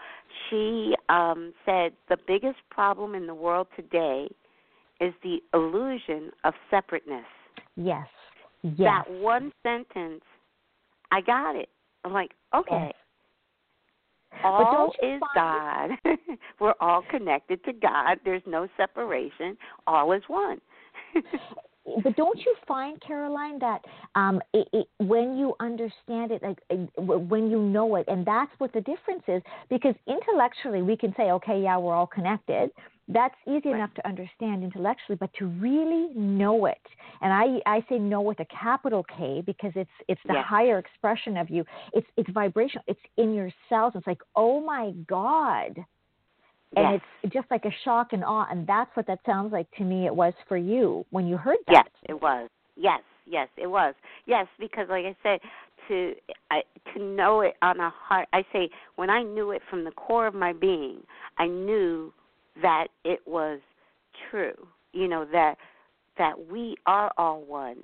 She 0.49 0.93
um, 1.09 1.53
said 1.65 1.93
the 2.09 2.17
biggest 2.27 2.57
problem 2.69 3.15
in 3.15 3.27
the 3.27 3.35
world 3.35 3.67
today 3.75 4.29
is 4.99 5.13
the 5.23 5.39
illusion 5.53 6.31
of 6.43 6.53
separateness. 6.69 7.25
Yes. 7.75 8.07
Yes. 8.61 9.05
That 9.07 9.11
one 9.11 9.51
sentence, 9.63 10.23
I 11.11 11.21
got 11.21 11.55
it. 11.55 11.69
I'm 12.05 12.13
like, 12.13 12.31
okay. 12.55 12.93
All 14.43 14.91
don't 14.99 15.13
is 15.13 15.21
God. 15.35 15.91
We're 16.59 16.73
all 16.81 17.03
connected 17.09 17.63
to 17.65 17.73
God. 17.73 18.19
There's 18.25 18.41
no 18.45 18.67
separation. 18.77 19.57
All 19.85 20.11
is 20.11 20.23
one. 20.27 20.59
but 22.03 22.15
don't 22.15 22.39
you 22.39 22.55
find 22.67 23.01
caroline 23.01 23.59
that 23.59 23.81
um 24.15 24.41
it, 24.53 24.67
it, 24.71 24.87
when 24.99 25.37
you 25.37 25.53
understand 25.59 26.31
it 26.31 26.41
like 26.41 26.57
when 26.97 27.51
you 27.51 27.61
know 27.61 27.95
it 27.97 28.05
and 28.07 28.25
that's 28.25 28.51
what 28.57 28.71
the 28.73 28.81
difference 28.81 29.23
is 29.27 29.41
because 29.69 29.93
intellectually 30.07 30.81
we 30.81 30.95
can 30.95 31.13
say 31.17 31.31
okay 31.31 31.61
yeah 31.61 31.77
we're 31.77 31.93
all 31.93 32.07
connected 32.07 32.71
that's 33.07 33.35
easy 33.47 33.69
Right. 33.69 33.75
enough 33.75 33.93
to 33.95 34.07
understand 34.07 34.63
intellectually 34.63 35.17
but 35.19 35.33
to 35.39 35.47
really 35.47 36.09
know 36.15 36.65
it 36.65 36.81
and 37.21 37.33
i 37.33 37.59
i 37.65 37.85
say 37.89 37.99
know 37.99 38.21
with 38.21 38.39
a 38.39 38.45
capital 38.45 39.03
k 39.17 39.41
because 39.45 39.71
it's 39.75 39.91
it's 40.07 40.21
the 40.25 40.33
Yes. 40.33 40.45
higher 40.47 40.77
expression 40.79 41.37
of 41.37 41.49
you 41.49 41.65
it's 41.93 42.07
it's 42.17 42.29
vibrational 42.31 42.83
it's 42.87 43.01
in 43.17 43.33
your 43.33 43.51
cells 43.67 43.93
it's 43.95 44.07
like 44.07 44.21
oh 44.35 44.61
my 44.61 44.91
god 45.07 45.83
and 46.75 46.93
yes. 46.93 47.01
it's 47.23 47.33
just 47.33 47.49
like 47.51 47.65
a 47.65 47.71
shock 47.83 48.13
and 48.13 48.23
awe 48.23 48.47
and 48.49 48.65
that's 48.65 48.89
what 48.95 49.05
that 49.07 49.19
sounds 49.25 49.51
like 49.51 49.69
to 49.77 49.83
me 49.83 50.05
it 50.05 50.15
was 50.15 50.33
for 50.47 50.57
you 50.57 51.05
when 51.11 51.27
you 51.27 51.37
heard 51.37 51.57
that. 51.67 51.85
Yes, 51.85 51.87
it 52.09 52.21
was. 52.21 52.49
Yes, 52.75 53.01
yes, 53.27 53.47
it 53.57 53.67
was. 53.67 53.93
Yes, 54.25 54.47
because 54.59 54.87
like 54.89 55.05
I 55.05 55.15
said, 55.21 55.39
to 55.87 56.13
I, 56.49 56.61
to 56.93 57.03
know 57.03 57.41
it 57.41 57.55
on 57.61 57.79
a 57.79 57.91
heart. 57.91 58.27
I 58.33 58.43
say 58.51 58.69
when 58.95 59.09
I 59.09 59.21
knew 59.21 59.51
it 59.51 59.61
from 59.69 59.83
the 59.83 59.91
core 59.91 60.25
of 60.25 60.33
my 60.33 60.53
being, 60.53 61.01
I 61.37 61.45
knew 61.47 62.11
that 62.61 62.87
it 63.03 63.19
was 63.25 63.59
true. 64.29 64.55
You 64.91 65.07
know 65.07 65.25
that 65.31 65.55
that 66.17 66.33
we 66.51 66.75
are 66.85 67.11
all 67.17 67.41
one, 67.41 67.77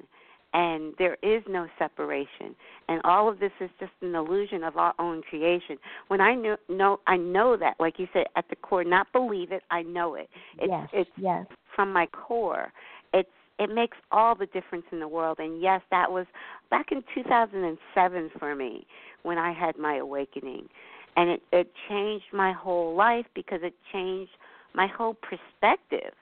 and 0.54 0.94
there 0.98 1.18
is 1.24 1.44
no 1.48 1.68
separation. 1.78 2.56
And 2.88 3.02
all 3.04 3.30
of 3.30 3.40
this 3.40 3.52
is 3.60 3.70
just 3.80 3.92
an 4.02 4.16
illusion 4.16 4.64
of 4.64 4.78
our 4.78 4.94
own 5.00 5.22
creation. 5.22 5.78
When 6.08 6.22
I 6.22 6.36
know, 6.36 6.58
know 6.68 7.00
I 7.08 7.18
know 7.18 7.58
that, 7.58 7.76
like 7.80 8.00
you 8.00 8.08
said, 8.14 8.26
at 8.36 8.46
the 8.50 8.56
core, 8.56 8.84
not 8.84 9.12
believe 9.12 9.52
it, 9.52 9.64
I 9.72 9.84
know 9.84 10.16
it. 10.16 10.30
It's 10.58 10.70
yes 10.70 10.90
it's 10.94 11.10
yes 11.18 11.46
from 11.76 11.94
my 11.94 12.08
core. 12.08 12.72
It's 13.14 13.30
it 13.60 13.70
makes 13.74 13.98
all 14.12 14.36
the 14.36 14.46
difference 14.48 14.86
in 14.92 15.00
the 15.00 15.08
world. 15.08 15.40
And 15.40 15.62
yes, 15.62 15.82
that 15.92 16.12
was 16.12 16.26
back 16.70 16.92
in 16.92 17.04
2007 17.14 18.32
for 18.40 18.56
me 18.56 18.86
when 19.24 19.38
I 19.38 19.52
had 19.52 19.78
my 19.78 19.98
awakening, 19.98 20.68
and 21.16 21.30
it 21.30 21.42
it 21.52 21.72
changed 21.88 22.26
my 22.34 22.54
whole 22.54 22.96
life 22.96 23.26
because 23.36 23.60
it 23.64 23.74
changed 23.92 24.32
my 24.74 24.88
whole 24.88 25.16
perspective. 25.16 26.14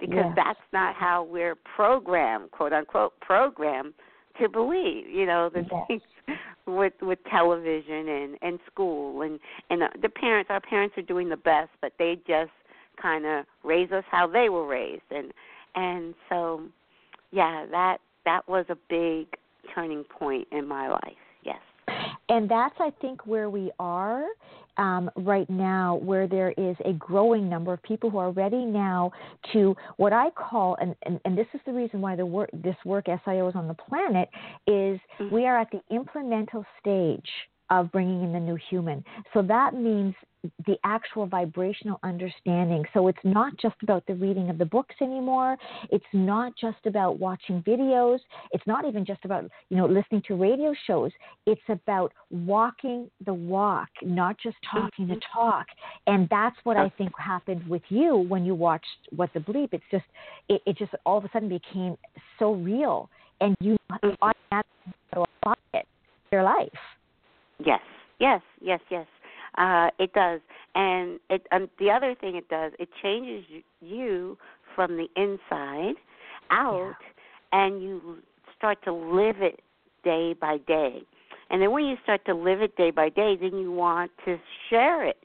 Because 0.00 0.24
Yes. 0.26 0.32
that's 0.34 0.72
not 0.72 0.96
how 0.96 1.22
we're 1.22 1.54
programmed, 1.54 2.50
quote 2.50 2.72
unquote, 2.72 3.18
programmed 3.20 3.94
to 4.40 4.48
believe. 4.48 5.08
You 5.08 5.26
know 5.26 5.48
the 5.48 5.64
Yes. 5.70 5.86
things 5.86 6.02
with 6.66 6.94
with 7.02 7.22
television 7.30 8.08
and 8.08 8.38
and 8.42 8.58
school 8.70 9.22
and 9.22 9.38
and 9.70 9.84
uh, 9.84 9.88
the 10.00 10.08
parents. 10.08 10.50
Our 10.50 10.60
parents 10.60 10.96
are 10.98 11.02
doing 11.02 11.28
the 11.28 11.36
best, 11.36 11.70
but 11.80 11.92
they 11.98 12.16
just 12.26 12.50
kind 13.00 13.24
of 13.24 13.44
raise 13.62 13.90
us 13.92 14.04
how 14.10 14.26
they 14.26 14.48
were 14.48 14.66
raised 14.66 15.02
and 15.10 15.32
and 15.74 16.14
so 16.28 16.62
yeah 17.30 17.64
that 17.70 17.98
that 18.24 18.46
was 18.46 18.66
a 18.68 18.76
big 18.88 19.26
turning 19.74 20.04
point 20.04 20.46
in 20.52 20.68
my 20.68 20.88
life 20.88 21.16
yes 21.42 21.58
And 22.28 22.48
that's, 22.48 22.74
I 22.78 22.90
think, 23.00 23.26
where 23.26 23.50
we 23.50 23.70
are 23.78 24.24
um, 24.76 25.10
right 25.16 25.48
now, 25.50 25.96
where 25.96 26.26
there 26.26 26.52
is 26.52 26.76
a 26.84 26.92
growing 26.94 27.48
number 27.48 27.72
of 27.72 27.82
people 27.82 28.10
who 28.10 28.18
are 28.18 28.30
ready 28.30 28.64
now 28.64 29.12
to 29.52 29.76
what 29.96 30.12
I 30.12 30.30
call, 30.30 30.76
and, 30.80 30.94
and, 31.02 31.20
and 31.24 31.36
this 31.36 31.46
is 31.54 31.60
the 31.66 31.72
reason 31.72 32.00
why 32.00 32.16
the 32.16 32.26
work, 32.26 32.50
this 32.52 32.76
work 32.84 33.06
SIO 33.06 33.48
is 33.48 33.54
on 33.54 33.68
the 33.68 33.74
planet, 33.74 34.28
is 34.66 34.98
Mhm. 35.18 35.30
we 35.30 35.46
are 35.46 35.58
at 35.58 35.70
the 35.70 35.82
implemental 35.90 36.64
stage 36.80 37.30
of 37.70 37.90
bringing 37.92 38.22
in 38.22 38.32
the 38.32 38.40
new 38.40 38.56
human. 38.56 39.04
So 39.32 39.42
that 39.42 39.74
means 39.74 40.14
the 40.66 40.76
actual 40.84 41.26
vibrational 41.26 42.00
understanding. 42.02 42.84
So 42.92 43.08
it's 43.08 43.18
not 43.24 43.56
just 43.58 43.76
about 43.82 44.04
the 44.06 44.14
reading 44.14 44.50
of 44.50 44.58
the 44.58 44.64
books 44.64 44.94
anymore. 45.00 45.56
It's 45.90 46.04
not 46.12 46.52
just 46.60 46.78
about 46.86 47.18
watching 47.18 47.62
videos. 47.62 48.18
It's 48.52 48.66
not 48.66 48.84
even 48.84 49.04
just 49.04 49.24
about, 49.24 49.44
you 49.68 49.76
know, 49.76 49.86
listening 49.86 50.22
to 50.28 50.34
radio 50.34 50.74
shows. 50.86 51.12
It's 51.46 51.60
about 51.68 52.12
walking 52.30 53.10
the 53.24 53.34
walk, 53.34 53.88
not 54.02 54.36
just 54.42 54.56
talking 54.70 55.06
the 55.08 55.14
mm-hmm. 55.14 55.38
talk. 55.38 55.66
And 56.06 56.28
that's 56.30 56.56
what 56.64 56.76
I 56.76 56.88
think 56.98 57.12
happened 57.18 57.66
with 57.68 57.82
you 57.88 58.16
when 58.16 58.44
you 58.44 58.54
watched 58.54 58.86
What 59.14 59.32
the 59.34 59.40
Bleep. 59.40 59.68
It's 59.72 59.84
just, 59.90 60.04
it, 60.48 60.62
it 60.66 60.76
just 60.76 60.92
all 61.06 61.18
of 61.18 61.24
a 61.24 61.30
sudden 61.32 61.48
became 61.48 61.96
so 62.38 62.54
real. 62.54 63.08
And 63.40 63.56
you 63.60 63.76
mm-hmm. 63.90 64.10
automatically 64.22 64.92
apply 65.12 65.54
it 65.74 65.86
to 66.30 66.36
your 66.36 66.42
life. 66.44 66.68
yes 67.64 67.80
yes 68.18 68.40
yes 68.60 68.80
yes 68.90 69.06
uh 69.58 69.90
it 69.98 70.12
does. 70.12 70.40
And 70.74 71.20
it 71.30 71.46
um, 71.52 71.68
the 71.78 71.90
other 71.90 72.14
thing 72.14 72.36
it 72.36 72.48
does 72.48 72.72
it 72.78 72.88
changes 73.02 73.44
you 73.80 74.38
from 74.74 74.96
the 74.96 75.06
inside 75.16 75.94
out 76.50 76.96
and 77.52 77.82
you 77.82 78.18
start 78.56 78.82
to 78.84 78.92
live 78.92 79.36
it 79.42 79.60
day 80.04 80.34
by 80.38 80.58
day. 80.58 81.02
And 81.50 81.60
then 81.60 81.70
when 81.72 81.84
you 81.84 81.96
start 82.02 82.24
to 82.26 82.34
live 82.34 82.62
it 82.62 82.76
day 82.76 82.90
by 82.90 83.08
day 83.08 83.36
then 83.40 83.56
you 83.58 83.72
want 83.72 84.10
to 84.24 84.38
share 84.70 85.04
it. 85.04 85.18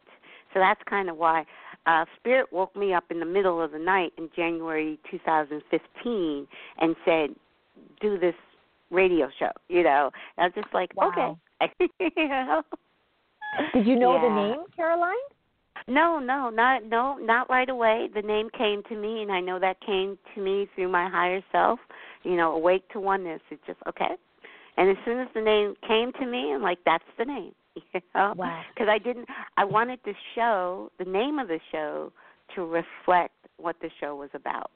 So 0.53 0.59
that's 0.59 0.81
kind 0.89 1.09
of 1.09 1.17
why 1.17 1.45
uh 1.85 2.05
spirit 2.19 2.51
woke 2.51 2.75
me 2.75 2.93
up 2.93 3.05
in 3.09 3.19
the 3.19 3.25
middle 3.25 3.61
of 3.61 3.71
the 3.71 3.79
night 3.79 4.11
in 4.17 4.29
January 4.35 4.99
2015 5.09 6.47
and 6.79 6.95
said 7.05 7.29
do 8.01 8.17
this 8.19 8.35
radio 8.91 9.29
show 9.39 9.51
you 9.69 9.83
know? 9.83 10.11
And 10.37 10.43
I 10.43 10.47
was 10.47 10.53
just 10.55 10.73
like 10.73 10.91
Wow. 10.95 11.37
okay 11.61 11.87
you 12.17 12.27
know 12.27 12.63
Did 13.73 13.87
you 13.87 13.95
know 13.95 14.19
the 14.21 14.35
name, 14.35 14.63
Caroline? 14.75 15.13
no, 15.87 16.19
no, 16.19 16.49
not 16.49 16.85
no, 16.85 17.17
not 17.17 17.49
right 17.49 17.69
away. 17.69 18.09
The 18.13 18.21
name 18.21 18.49
came 18.57 18.83
to 18.89 18.95
me, 18.95 19.21
and 19.21 19.31
I 19.31 19.39
know 19.39 19.59
that 19.59 19.79
came 19.85 20.17
to 20.35 20.41
me 20.41 20.67
through 20.75 20.89
my 20.89 21.09
higher 21.09 21.41
self. 21.51 21.79
You 22.23 22.35
know, 22.35 22.53
awake 22.53 22.83
to 22.93 22.99
oneness. 22.99 23.41
It's 23.49 23.61
just 23.65 23.79
okay. 23.87 24.15
And 24.77 24.89
as 24.89 24.97
soon 25.05 25.19
as 25.19 25.27
the 25.33 25.41
name 25.41 25.75
came 25.87 26.11
to 26.19 26.25
me, 26.25 26.53
I'm 26.53 26.61
like, 26.61 26.79
that's 26.85 27.03
the 27.17 27.25
name. 27.25 27.53
You 27.93 28.01
know, 28.15 28.33
Wow. 28.35 28.63
because 28.73 28.87
I 28.89 28.97
didn't. 28.97 29.27
I 29.55 29.63
wanted 29.63 29.99
the 30.03 30.13
show, 30.33 30.91
the 30.97 31.05
name 31.05 31.37
of 31.39 31.47
the 31.47 31.59
show, 31.71 32.11
to 32.55 32.65
reflect 32.65 33.35
what 33.57 33.75
the 33.81 33.89
show 33.99 34.15
was 34.15 34.29
about. 34.33 34.71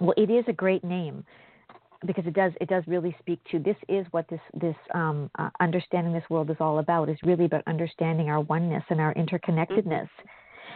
Well, 0.00 0.14
it 0.16 0.30
is 0.30 0.44
a 0.46 0.52
great 0.52 0.84
name 0.84 1.24
because 2.04 2.26
it 2.26 2.34
does 2.34 2.52
it 2.60 2.68
does 2.68 2.84
really 2.86 3.14
speak 3.18 3.40
to 3.50 3.58
this 3.58 3.76
is 3.88 4.06
what 4.10 4.28
this 4.28 4.40
this 4.54 4.76
um, 4.94 5.30
uh, 5.38 5.50
understanding 5.60 6.12
this 6.12 6.24
world 6.28 6.50
is 6.50 6.56
all 6.60 6.78
about 6.78 7.08
is 7.08 7.18
really 7.24 7.44
about 7.44 7.62
understanding 7.66 8.28
our 8.28 8.40
oneness 8.40 8.82
and 8.90 9.00
our 9.00 9.14
interconnectedness. 9.14 10.08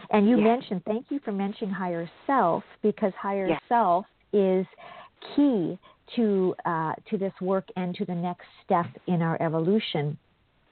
And 0.09 0.27
you 0.27 0.37
Yes. 0.37 0.45
mentioned 0.45 0.81
thank 0.85 1.05
you 1.09 1.19
for 1.23 1.31
mentioning 1.31 1.73
higher 1.73 2.09
self 2.25 2.63
because 2.81 3.13
higher 3.19 3.49
Yes. 3.49 3.61
self 3.67 4.05
is 4.33 4.65
key 5.35 5.77
to 6.15 6.55
uh, 6.65 6.93
to 7.09 7.17
this 7.17 7.33
work 7.41 7.67
and 7.75 7.93
to 7.95 8.05
the 8.05 8.15
next 8.15 8.45
step 8.63 8.87
in 9.07 9.21
our 9.21 9.41
evolution 9.41 10.17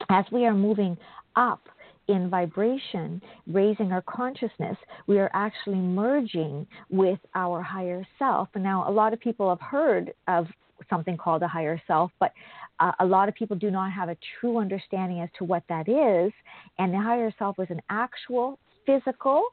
as 0.09 0.25
we 0.31 0.45
are 0.45 0.53
moving 0.53 0.97
up 1.35 1.61
in 2.09 2.29
vibration, 2.29 3.21
raising 3.47 3.91
our 3.93 4.01
consciousness, 4.01 4.75
we 5.07 5.19
are 5.19 5.29
actually 5.33 5.77
merging 5.77 6.67
with 6.89 7.19
our 7.35 7.61
higher 7.61 8.05
self. 8.17 8.49
Now, 8.55 8.89
a 8.89 8.91
lot 8.91 9.13
of 9.13 9.19
people 9.19 9.47
have 9.47 9.61
heard 9.61 10.13
of 10.27 10.47
something 10.89 11.15
called 11.15 11.43
a 11.43 11.47
higher 11.47 11.81
self, 11.87 12.11
but 12.19 12.33
uh, 12.79 12.91
a 12.99 13.05
lot 13.05 13.29
of 13.29 13.35
people 13.35 13.55
do 13.55 13.69
not 13.69 13.91
have 13.91 14.09
a 14.09 14.17
true 14.39 14.57
understanding 14.57 15.21
as 15.21 15.29
to 15.37 15.43
what 15.43 15.63
that 15.69 15.87
is. 15.87 16.33
And 16.79 16.93
the 16.93 16.99
higher 16.99 17.33
self 17.37 17.59
is 17.59 17.67
an 17.69 17.81
actual 17.89 18.57
physical 18.85 19.43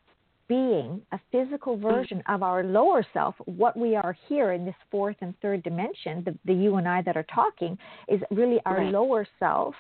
being, 0.48 1.02
a 1.12 1.20
physical 1.32 1.76
version 1.76 2.22
of 2.28 2.42
our 2.42 2.62
lower 2.62 3.04
self. 3.12 3.35
What 3.44 3.76
we 3.76 3.96
are 3.96 4.16
here 4.28 4.52
in 4.52 4.64
this 4.64 4.74
fourth 4.90 5.16
and 5.20 5.35
third 5.40 5.62
dimension, 5.62 6.22
the, 6.24 6.38
the 6.44 6.54
you 6.54 6.76
and 6.76 6.88
I 6.88 7.02
that 7.02 7.16
are 7.16 7.26
talking, 7.35 7.76
is 8.09 8.20
really 8.30 8.61
our 8.66 8.78
Right. 8.78 8.92
lower 8.92 9.26
self, 9.38 9.74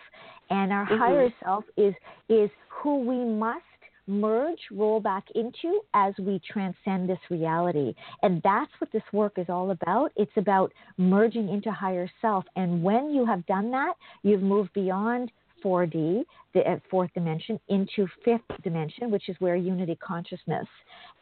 and 0.50 0.72
our 0.72 0.86
Mhm. 0.86 0.98
higher 0.98 1.32
self 1.42 1.64
is 1.76 1.94
is 2.28 2.50
who 2.68 2.98
we 3.00 3.24
must 3.24 3.64
merge, 4.08 4.60
roll 4.70 5.00
back 5.00 5.24
into 5.32 5.80
as 5.94 6.14
we 6.18 6.38
transcend 6.40 7.08
this 7.08 7.18
reality. 7.28 7.94
And 8.22 8.40
that's 8.42 8.70
what 8.80 8.90
this 8.92 9.02
work 9.12 9.38
is 9.38 9.48
all 9.48 9.72
about. 9.72 10.12
It's 10.16 10.36
about 10.36 10.72
merging 10.96 11.48
into 11.48 11.72
higher 11.72 12.08
self. 12.20 12.44
And 12.54 12.82
when 12.82 13.10
you 13.10 13.24
have 13.26 13.44
done 13.46 13.70
that, 13.72 13.96
you've 14.22 14.42
moved 14.42 14.72
beyond 14.72 15.32
4D, 15.66 16.24
the 16.54 16.60
uh, 16.60 16.78
fourth 16.88 17.12
dimension, 17.14 17.58
into 17.68 18.06
fifth 18.24 18.62
dimension, 18.62 19.10
which 19.10 19.28
is 19.28 19.36
where 19.40 19.56
unity 19.56 19.96
consciousness 19.96 20.66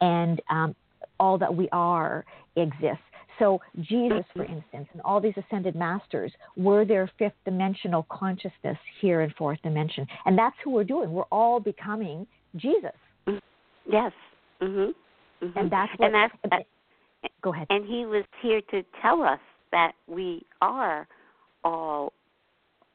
and 0.03 0.43
um, 0.51 0.77
all 1.19 1.39
that 1.39 1.55
we 1.55 1.69
are 1.73 2.25
exists. 2.57 3.03
So, 3.39 3.61
Jesus, 3.81 4.25
for 4.37 4.45
instance, 4.45 4.87
and 4.93 5.03
all 5.05 5.21
these 5.21 5.35
ascended 5.37 5.75
masters 5.75 6.31
were 6.57 6.85
their 6.85 7.11
fifth 7.19 7.35
dimensional 7.45 8.07
consciousness 8.09 8.79
here 9.01 9.23
in 9.23 9.31
fourth 9.37 9.61
dimension. 9.63 10.07
And 10.27 10.39
that's 10.39 10.55
who 10.63 10.71
we're 10.71 10.85
doing. 10.85 11.11
We're 11.11 11.25
all 11.33 11.59
becoming 11.59 12.27
Jesus. 12.57 12.93
Yes. 13.91 14.13
Mhm. 14.61 14.95
Mm-hmm. 15.43 15.59
And 15.59 15.71
that's 15.71 15.93
what, 15.97 16.07
and 16.07 16.15
that's 16.15 16.35
uh, 16.53 17.29
go 17.43 17.53
ahead. 17.53 17.67
And 17.71 17.85
he 17.87 18.07
was 18.07 18.25
here 18.41 18.61
to 18.71 18.85
tell 19.03 19.23
us 19.23 19.41
that 19.73 19.93
we 20.07 20.47
are 20.63 21.09
all 21.65 22.13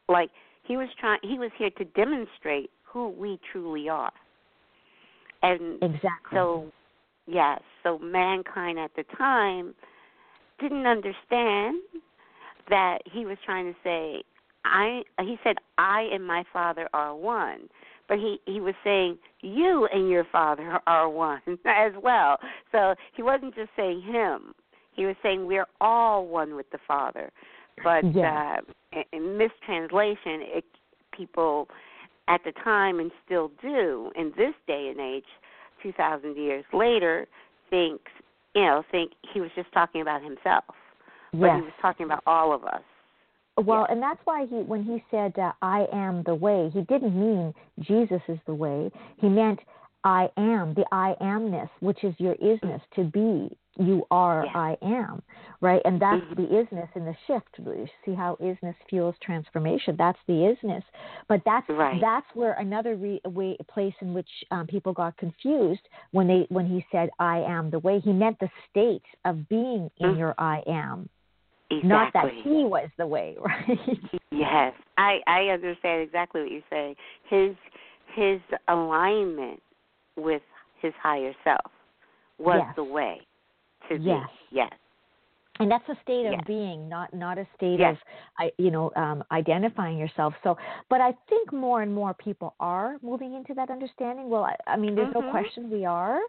like 0.08 0.32
he 0.70 0.78
was 0.78 0.88
trying 1.00 1.20
he 1.24 1.38
was 1.38 1.52
here 1.58 1.72
to 1.72 1.84
demonstrate 1.84 2.70
who 2.84 3.10
we 3.10 3.40
truly 3.52 3.90
are. 3.90 4.14
And 5.42 5.76
exactly. 5.84 6.32
So 6.32 6.72
yes, 7.28 7.60
so 7.84 7.98
mankind 8.00 8.80
at 8.80 8.92
the 8.96 9.04
time 9.18 9.74
didn't 10.62 10.86
understand 10.86 11.82
that 12.70 13.00
he 13.12 13.26
was 13.26 13.38
trying 13.46 13.66
to 13.66 13.80
say 13.84 14.24
I 14.64 15.02
he 15.22 15.38
said 15.44 15.56
I 15.78 16.08
and 16.14 16.26
my 16.26 16.44
father 16.54 16.88
are 16.94 17.16
one 17.16 17.68
but 18.08 18.18
he 18.18 18.40
he 18.46 18.60
was 18.60 18.76
saying 18.84 19.18
you 19.42 19.88
and 19.94 20.10
your 20.10 20.26
father 20.32 20.80
are 20.88 21.10
one 21.10 21.42
as 21.66 21.94
well. 22.04 22.38
So 22.72 22.96
he 23.16 23.24
wasn't 23.24 23.56
just 23.56 23.70
saying 23.76 24.02
him. 24.02 24.54
He 24.94 25.06
was 25.06 25.16
saying 25.24 25.46
we're 25.46 25.68
all 25.80 26.28
one 26.28 26.56
with 26.56 26.70
the 26.72 26.80
Father. 26.86 27.32
But 27.84 28.04
yes. 28.14 28.26
uh, 28.26 28.72
in 29.14 29.38
mistranslation, 29.38 30.42
it, 30.42 30.66
people 31.16 31.68
at 32.28 32.42
the 32.44 32.52
time 32.64 33.00
and 33.00 33.12
still 33.26 33.52
do 33.62 34.12
in 34.16 34.32
this 34.38 34.54
day 34.68 34.90
and 34.92 35.00
age, 35.00 35.26
2,000 35.82 36.38
years 36.38 36.66
later, 36.74 37.28
thinks 37.70 38.12
you 38.56 38.64
know 38.64 38.84
think 38.92 39.12
he 39.34 39.40
was 39.40 39.50
just 39.56 39.72
talking 39.74 40.02
about 40.02 40.22
himself, 40.22 40.64
but 41.32 41.56
he 41.56 41.62
was 41.62 41.74
talking 41.82 42.06
about 42.06 42.24
all 42.26 42.54
of 42.54 42.64
us. 42.64 42.82
Well, 43.58 43.86
and 43.90 44.02
that's 44.02 44.20
why 44.24 44.46
he, 44.46 44.56
when 44.56 44.84
he 44.84 45.04
said, 45.12 45.38
uh, 45.38 45.52
"I 45.62 45.86
am 45.92 46.24
the 46.24 46.36
way," 46.36 46.70
he 46.74 46.82
didn't 46.82 47.20
mean 47.20 47.54
Jesus 47.80 48.22
is 48.28 48.40
the 48.46 48.56
way. 48.56 48.92
He 49.18 49.30
meant 49.30 49.60
I 50.04 50.30
am 50.38 50.74
the 50.74 50.86
I 50.92 51.16
amness, 51.22 51.70
which 51.80 52.04
is 52.04 52.16
your 52.20 52.36
isness 52.36 52.82
to 52.96 53.04
be. 53.04 53.56
You 53.80 54.06
are 54.12 54.46
yeah. 54.46 54.60
I 54.60 54.78
am, 54.82 55.22
right? 55.62 55.82
And 55.86 56.02
that's 56.02 56.22
mm-hmm. 56.22 56.42
the 56.42 56.48
isness 56.50 56.90
in 56.96 57.06
the 57.06 57.16
shift. 57.28 57.48
See 58.06 58.14
how 58.14 58.38
isness 58.42 58.76
fuels 58.90 59.16
transformation. 59.24 59.96
That's 59.98 60.20
the 60.28 60.54
isness. 60.64 60.84
But 61.30 61.42
that's 61.46 61.68
right. 61.70 62.00
that's 62.02 62.26
where 62.34 62.54
another 62.54 62.98
re- 62.98 63.22
way, 63.26 63.56
place 63.72 63.94
in 64.02 64.14
which 64.14 64.28
um, 64.52 64.68
people 64.68 64.92
got 64.92 65.16
confused 65.16 65.82
when 66.12 66.28
they 66.28 66.46
when 66.50 66.66
he 66.66 66.86
said 66.92 67.10
I 67.20 67.40
am 67.40 67.72
the 67.72 67.80
way. 67.80 68.02
He 68.02 68.12
meant 68.12 68.38
the 68.40 68.50
state 68.70 69.04
of 69.24 69.48
being 69.48 69.90
in 70.00 70.10
mm-hmm. 70.10 70.20
your 70.20 70.36
I 70.38 70.62
am. 70.68 71.08
Exactly. 71.72 71.90
Not 71.90 72.14
that 72.14 72.32
he 72.44 72.66
was 72.66 72.90
the 72.98 73.08
way, 73.08 73.38
right? 73.42 73.80
yes, 74.32 74.74
I 74.98 75.20
I 75.26 75.44
understand 75.54 76.02
exactly 76.02 76.42
what 76.42 76.52
you're 76.52 76.62
saying. 76.70 76.96
His 77.30 77.56
his 78.14 78.42
alignment 78.68 79.62
with 80.18 80.42
his 80.82 80.92
higher 81.02 81.34
self 81.46 81.72
was 82.40 82.62
yes. 82.66 82.76
the 82.76 82.84
way 82.84 83.22
to 83.90 83.98
yes. 83.98 84.28
be. 84.52 84.58
Yes 84.58 84.72
and 85.60 85.70
that's 85.70 85.88
a 85.90 85.96
state 86.02 86.26
of 86.26 86.34
yes. 86.34 86.42
being 86.48 86.88
not 86.88 87.14
not 87.14 87.38
a 87.38 87.46
state 87.56 87.80
yes. 87.80 87.98
of 88.40 88.50
you 88.58 88.72
know 88.72 88.92
um, 88.96 89.24
identifying 89.32 89.98
yourself 89.98 90.34
so 90.44 90.58
but 90.90 91.02
i 91.02 91.14
think 91.28 91.52
more 91.52 91.82
and 91.82 91.94
more 91.94 92.14
people 92.14 92.56
are 92.60 92.96
moving 93.02 93.36
into 93.36 93.54
that 93.54 93.70
understanding 93.70 94.30
well 94.30 94.44
i, 94.44 94.56
I 94.68 94.78
mean 94.78 94.96
there's 94.96 95.14
mm-hmm. 95.14 95.26
no 95.26 95.32
question 95.32 95.70
we 95.70 95.86
are 95.86 96.20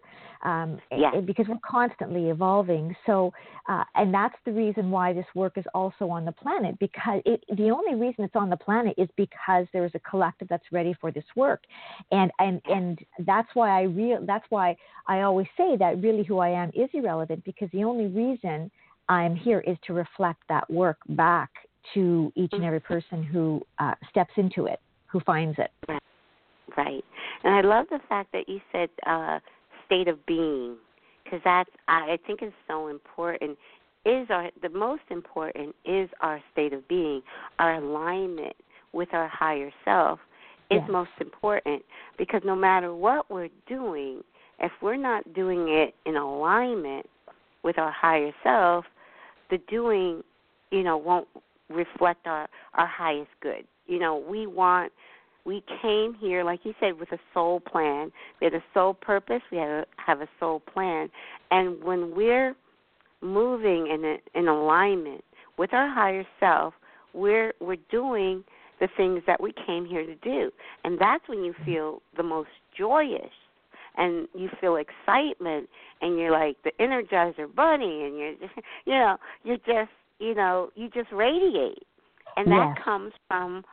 um, 0.45 0.81
yes. 0.90 1.14
because 1.25 1.47
we're 1.49 1.59
constantly 1.69 2.31
evolving 2.31 2.95
so 3.07 3.33
uh, 3.69 3.85
and 3.95 4.12
that's 4.12 4.37
the 4.45 4.53
reason 4.53 4.90
why 4.90 5.12
this 5.12 5.27
work 5.35 5.57
is 5.57 5.64
also 5.75 6.09
on 6.09 6.25
the 6.25 6.33
planet 6.33 6.77
because 6.81 7.23
it, 7.25 7.45
the 7.57 7.71
only 7.71 7.95
reason 7.95 8.25
it's 8.25 8.37
on 8.37 8.51
the 8.51 8.57
planet 8.57 8.95
is 8.99 9.09
because 9.16 9.66
there 9.73 9.85
is 9.85 9.93
a 9.95 10.01
collective 10.01 10.49
that's 10.49 10.64
ready 10.73 10.95
for 11.01 11.12
this 11.12 11.25
work 11.37 11.62
and 12.11 12.31
and 12.38 12.61
and 12.66 12.99
that's 13.27 13.49
why 13.55 13.79
i 13.79 13.83
real 13.83 14.19
that's 14.27 14.47
why 14.51 14.77
i 15.07 15.21
always 15.21 15.47
say 15.57 15.77
that 15.77 16.01
really 16.03 16.25
who 16.25 16.38
i 16.38 16.49
am 16.49 16.71
is 16.75 16.88
irrelevant 16.95 17.45
because 17.45 17.69
the 17.73 17.85
only 17.85 18.07
reason 18.07 18.71
I'm 19.11 19.35
here 19.35 19.59
is 19.66 19.77
to 19.88 19.92
reflect 19.92 20.40
that 20.49 20.70
work 20.70 20.99
back 21.11 21.51
to 21.94 22.33
each 22.37 22.53
and 22.53 22.64
every 22.64 22.79
person 22.79 23.25
who 23.25 23.61
uh, 23.81 23.94
steps 24.09 24.31
into 24.37 24.66
it, 24.66 24.79
who 25.07 25.18
finds 25.20 25.59
it. 25.59 25.73
Right. 25.88 26.03
right. 26.77 27.05
And 27.42 27.53
I 27.53 27.61
love 27.62 27.87
the 27.90 27.99
fact 28.09 28.31
that 28.33 28.49
you 28.49 28.61
said 28.70 28.88
uh, 29.05 29.40
state 29.85 30.07
of 30.07 30.25
being, 30.27 30.77
because 31.25 31.40
that's 31.44 31.70
I 31.88 32.18
think 32.25 32.40
is 32.42 32.53
so 32.68 32.87
important. 32.87 33.59
Is 34.07 34.29
our 34.31 34.49
the 34.62 34.68
most 34.68 35.03
important 35.11 35.75
is 35.85 36.09
our 36.20 36.40
state 36.53 36.73
of 36.73 36.87
being, 36.87 37.20
our 37.59 37.75
alignment 37.75 38.55
with 38.92 39.09
our 39.12 39.29
higher 39.29 39.73
self 39.85 40.20
is 40.70 40.79
yes. 40.83 40.88
most 40.88 41.11
important 41.20 41.83
because 42.16 42.42
no 42.44 42.55
matter 42.55 42.94
what 42.94 43.29
we're 43.29 43.49
doing, 43.66 44.23
if 44.61 44.70
we're 44.81 44.96
not 44.96 45.35
doing 45.35 45.66
it 45.68 45.96
in 46.07 46.16
alignment 46.16 47.07
with 47.64 47.77
our 47.77 47.90
higher 47.90 48.31
self, 48.44 48.85
the 49.51 49.59
doing, 49.69 50.23
you 50.71 50.83
know, 50.83 50.97
won't 50.97 51.29
reflect 51.69 52.27
our 52.27 52.49
our 52.75 52.87
highest 52.87 53.31
good. 53.43 53.65
You 53.87 53.99
know, 53.99 54.25
we 54.29 54.47
want 54.47 54.93
we 55.45 55.63
came 55.83 56.15
here, 56.15 56.45
like 56.45 56.61
you 56.65 56.75
said, 56.81 56.99
with 56.99 57.13
a 57.13 57.19
soul 57.33 57.61
plan. 57.61 58.13
We 58.41 58.45
had 58.45 58.55
a 58.55 58.65
soul 58.75 58.95
purpose. 58.95 59.43
We 59.51 59.59
have 59.59 59.69
a, 59.69 59.87
have 59.97 60.21
a 60.21 60.29
soul 60.39 60.61
plan, 60.61 61.09
and 61.51 61.83
when 61.83 62.15
we're 62.15 62.55
moving 63.23 63.87
in 63.89 64.05
a, 64.05 64.39
in 64.39 64.49
alignment 64.49 65.25
with 65.59 65.73
our 65.75 65.89
higher 65.89 66.25
self, 66.39 66.75
we're 67.15 67.53
we're 67.61 67.77
doing 67.91 68.45
the 68.81 68.89
things 68.97 69.23
that 69.27 69.41
we 69.41 69.53
came 69.67 69.85
here 69.85 70.07
to 70.07 70.15
do, 70.17 70.51
and 70.85 70.99
that's 70.99 71.27
when 71.29 71.45
you 71.45 71.53
mm-hmm. 71.53 71.65
feel 71.65 72.03
the 72.17 72.23
most 72.23 72.51
joyous 72.77 73.31
and 73.96 74.29
you 74.35 74.48
feel 74.61 74.76
excitement 74.76 75.68
and 76.00 76.18
you're 76.18 76.31
like 76.31 76.57
the 76.64 76.72
energizer 76.81 77.53
bunny 77.55 78.05
and 78.05 78.16
you're 78.18 78.35
just, 78.35 78.53
you 78.87 78.94
know 78.94 79.16
you're 79.44 79.57
just 79.59 79.90
you 80.18 80.35
know 80.35 80.70
you 80.74 80.88
just 80.90 81.11
radiate. 81.12 81.83
And 82.37 82.46
that 82.53 82.74
yes. 82.76 82.85
comes 82.85 83.12
from 83.26 83.64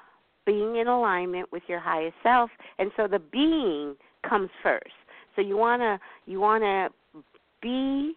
being 0.46 0.78
in 0.78 0.88
alignment 0.88 1.52
with 1.52 1.62
your 1.68 1.80
highest 1.80 2.16
self. 2.24 2.50
And 2.80 2.92
so 2.98 3.08
the 3.08 3.20
being 3.20 3.96
comes 4.28 4.50
first. 4.64 4.86
So 5.36 5.42
you 5.42 5.58
want 5.58 5.82
to 5.82 6.00
you 6.26 6.40
want 6.40 6.64
to 6.64 7.22
be 7.62 8.14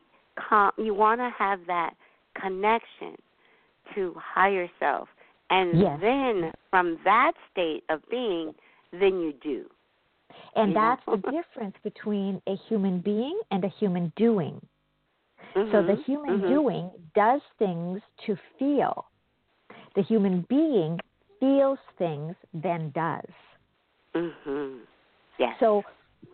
com- 0.49 0.73
you 0.79 0.95
want 0.95 1.21
to 1.21 1.31
have 1.39 1.61
that 1.67 1.95
connection 2.41 3.17
to 3.95 4.15
higher 4.17 4.69
self. 4.79 5.09
And 5.51 5.79
yes. 5.79 5.99
then 6.01 6.53
from 6.71 6.99
that 7.05 7.33
state 7.53 7.83
of 7.91 8.01
being 8.11 8.55
then 8.93 9.21
you 9.21 9.35
do 9.43 9.67
and 10.57 10.73
yeah. 10.73 10.97
that's 11.07 11.23
the 11.23 11.31
difference 11.31 11.75
between 11.83 12.41
a 12.47 12.57
human 12.69 13.01
being 13.01 13.39
and 13.51 13.65
a 13.65 13.69
human 13.79 14.13
doing. 14.17 14.61
Mm-hmm. 15.57 15.73
So 15.73 15.83
the 15.83 16.01
human 16.05 16.39
mm-hmm. 16.39 16.49
doing 16.49 16.91
does 17.15 17.41
things 17.59 18.01
to 18.27 18.37
feel. 18.59 19.07
The 19.97 20.03
human 20.03 20.47
being 20.49 20.99
feels 21.41 21.79
things, 21.99 22.37
then 22.55 22.93
does. 22.95 23.25
Mhm. 24.15 24.81
Yes. 25.39 25.57
So, 25.59 25.83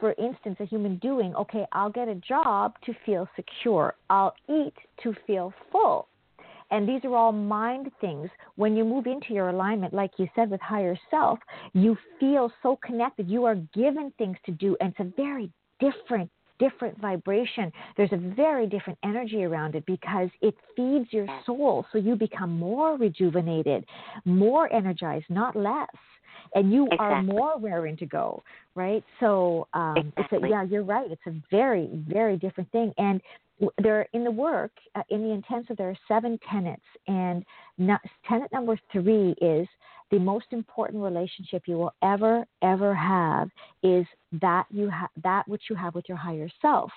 for 0.00 0.14
instance, 0.18 0.56
a 0.60 0.64
human 0.64 0.96
doing, 0.96 1.34
okay, 1.36 1.66
I'll 1.72 1.90
get 1.90 2.08
a 2.08 2.16
job 2.16 2.74
to 2.84 2.94
feel 3.04 3.28
secure. 3.36 3.94
I'll 4.10 4.34
eat 4.48 4.74
to 5.02 5.14
feel 5.26 5.54
full. 5.70 6.08
And 6.70 6.88
these 6.88 7.04
are 7.04 7.14
all 7.14 7.32
mind 7.32 7.90
things. 8.00 8.28
When 8.56 8.76
you 8.76 8.84
move 8.84 9.06
into 9.06 9.32
your 9.32 9.50
alignment, 9.50 9.94
like 9.94 10.12
you 10.18 10.28
said, 10.34 10.50
with 10.50 10.60
higher 10.60 10.98
self, 11.10 11.38
you 11.74 11.96
feel 12.18 12.50
so 12.62 12.78
connected. 12.84 13.28
You 13.28 13.44
are 13.44 13.56
given 13.74 14.12
things 14.18 14.36
to 14.46 14.52
do, 14.52 14.76
and 14.80 14.90
it's 14.90 15.00
a 15.00 15.12
very 15.16 15.50
different 15.78 16.30
different 16.58 16.98
vibration. 17.00 17.72
There's 17.96 18.12
a 18.12 18.34
very 18.34 18.66
different 18.66 18.98
energy 19.04 19.44
around 19.44 19.74
it 19.74 19.84
because 19.86 20.28
it 20.40 20.54
feeds 20.74 21.12
your 21.12 21.26
soul. 21.44 21.84
So 21.92 21.98
you 21.98 22.16
become 22.16 22.58
more 22.58 22.96
rejuvenated, 22.96 23.84
more 24.24 24.72
energized, 24.72 25.26
not 25.28 25.56
less. 25.56 25.88
And 26.54 26.72
you 26.72 26.84
exactly. 26.86 27.06
are 27.06 27.22
more 27.22 27.54
raring 27.60 27.96
to 27.96 28.06
go, 28.06 28.42
right? 28.76 29.02
So 29.18 29.66
um, 29.74 29.96
exactly. 29.96 30.38
it's 30.38 30.44
a, 30.44 30.48
yeah, 30.48 30.62
you're 30.62 30.84
right. 30.84 31.10
It's 31.10 31.26
a 31.26 31.34
very, 31.50 31.90
very 32.08 32.36
different 32.36 32.70
thing. 32.70 32.92
And 32.98 33.20
there 33.82 34.06
in 34.12 34.22
the 34.22 34.30
work 34.30 34.70
uh, 34.94 35.02
in 35.08 35.22
the 35.22 35.30
intensive 35.30 35.76
there 35.76 35.88
are 35.88 35.98
seven 36.08 36.38
tenets 36.50 36.82
and 37.06 37.44
not, 37.78 38.00
tenet 38.28 38.52
number 38.52 38.78
three 38.92 39.34
is 39.40 39.66
the 40.10 40.18
most 40.18 40.46
important 40.50 41.02
relationship 41.02 41.62
you 41.66 41.76
will 41.76 41.94
ever 42.02 42.46
ever 42.62 42.94
have 42.94 43.50
is 43.82 44.06
that 44.40 44.66
you 44.70 44.88
have 44.88 45.10
that 45.22 45.46
which 45.48 45.62
you 45.68 45.76
have 45.76 45.94
with 45.94 46.08
your 46.08 46.18
higher 46.18 46.48
self. 46.62 46.90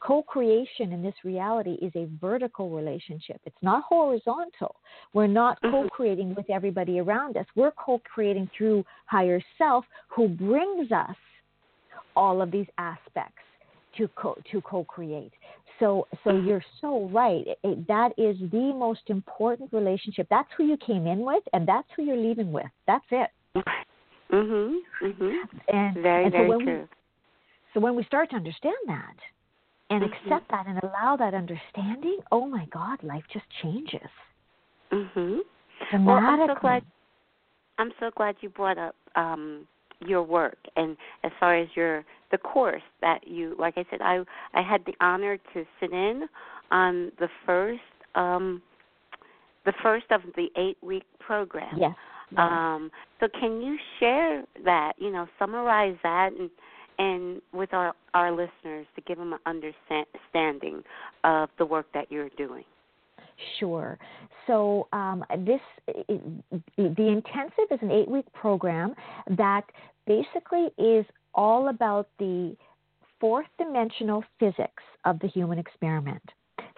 Co-creation 0.00 0.92
in 0.92 1.02
this 1.02 1.14
reality 1.24 1.74
is 1.82 1.92
a 1.94 2.08
vertical 2.20 2.70
relationship. 2.70 3.40
It's 3.44 3.62
not 3.62 3.84
horizontal. 3.84 4.76
We're 5.12 5.26
not 5.26 5.60
Mhm. 5.62 5.70
co-creating 5.70 6.34
with 6.34 6.48
everybody 6.50 6.98
around 7.00 7.36
us. 7.36 7.46
We're 7.54 7.72
co-creating 7.72 8.48
through 8.56 8.84
higher 9.06 9.40
self 9.58 9.86
who 10.08 10.28
brings 10.28 10.90
us 10.92 11.16
all 12.14 12.40
of 12.42 12.50
these 12.50 12.68
aspects 12.78 13.42
to 13.96 14.08
co- 14.08 14.38
to 14.50 14.60
co-create. 14.62 15.32
So 15.78 16.08
so 16.24 16.30
Mhm. 16.30 16.46
you're 16.46 16.64
so 16.80 17.08
right. 17.08 17.46
It, 17.46 17.58
it, 17.62 17.88
that 17.88 18.12
is 18.18 18.38
the 18.50 18.72
most 18.74 19.08
important 19.08 19.72
relationship. 19.72 20.26
That's 20.30 20.48
who 20.56 20.64
you 20.64 20.76
came 20.78 21.06
in 21.06 21.20
with, 21.20 21.42
and 21.52 21.66
that's 21.66 21.88
who 21.94 22.02
you're 22.02 22.16
leaving 22.16 22.52
with. 22.52 22.70
That's 22.86 23.06
it. 23.10 23.30
Mhm. 24.30 24.80
Mhm. 25.02 25.48
And 25.68 25.96
Very 25.96 26.24
and 26.24 26.32
so 26.32 26.38
very 26.38 26.48
when 26.48 26.58
we, 26.58 26.64
true. 26.64 26.88
so 27.74 27.80
when 27.80 27.94
we 27.94 28.04
start 28.04 28.30
to 28.30 28.36
understand 28.36 28.76
that 28.86 29.16
and 29.90 30.02
Mhm. 30.02 30.12
accept 30.12 30.48
that 30.50 30.66
and 30.66 30.78
allow 30.82 31.16
that 31.16 31.34
understanding, 31.34 32.18
oh 32.32 32.46
my 32.46 32.66
God, 32.66 33.02
life 33.02 33.24
just 33.32 33.48
changes 33.62 34.10
Mhm. 34.90 35.40
Well, 36.04 36.18
I'm 36.18 36.48
so 36.48 36.54
glad. 36.54 36.84
I'm 37.78 37.92
so 38.00 38.10
glad 38.16 38.36
you 38.40 38.48
brought 38.48 38.78
up 38.78 38.94
um, 39.16 39.66
your 40.00 40.22
work 40.22 40.58
and 40.76 40.96
as 41.24 41.32
far 41.40 41.56
as 41.56 41.68
your 41.74 42.04
the 42.30 42.38
course 42.38 42.82
that 43.00 43.26
you 43.26 43.54
like 43.58 43.74
I 43.76 43.84
said 43.90 44.00
I 44.02 44.22
I 44.54 44.62
had 44.62 44.84
the 44.84 44.94
honor 45.00 45.36
to 45.54 45.64
sit 45.80 45.92
in 45.92 46.28
on 46.70 47.12
the 47.18 47.28
first 47.44 47.80
um 48.14 48.62
the 49.64 49.72
first 49.82 50.06
of 50.10 50.20
the 50.36 50.48
8 50.56 50.76
week 50.82 51.04
program. 51.18 51.76
Yes. 51.76 51.92
yes. 52.30 52.38
Um 52.38 52.90
so 53.20 53.28
can 53.40 53.60
you 53.60 53.76
share 53.98 54.44
that, 54.64 54.92
you 54.98 55.10
know, 55.10 55.26
summarize 55.38 55.96
that 56.02 56.32
and 56.38 56.50
and 56.98 57.42
with 57.52 57.72
our 57.72 57.94
our 58.14 58.30
listeners 58.30 58.86
to 58.94 59.00
give 59.06 59.18
them 59.18 59.32
an 59.32 59.38
understanding 59.46 60.82
of 61.24 61.48
the 61.58 61.66
work 61.66 61.86
that 61.94 62.10
you're 62.10 62.30
doing. 62.36 62.64
Sure. 63.58 63.98
So 64.46 64.88
um, 64.92 65.24
this 65.38 65.60
the 65.86 67.08
intensive 67.08 67.68
is 67.70 67.78
an 67.82 67.90
eight-week 67.90 68.32
program 68.32 68.94
that 69.36 69.64
basically 70.06 70.68
is 70.78 71.04
all 71.34 71.68
about 71.68 72.08
the 72.18 72.56
fourth 73.20 73.46
dimensional 73.58 74.24
physics 74.38 74.82
of 75.04 75.18
the 75.20 75.28
human 75.28 75.58
experiment. 75.58 76.22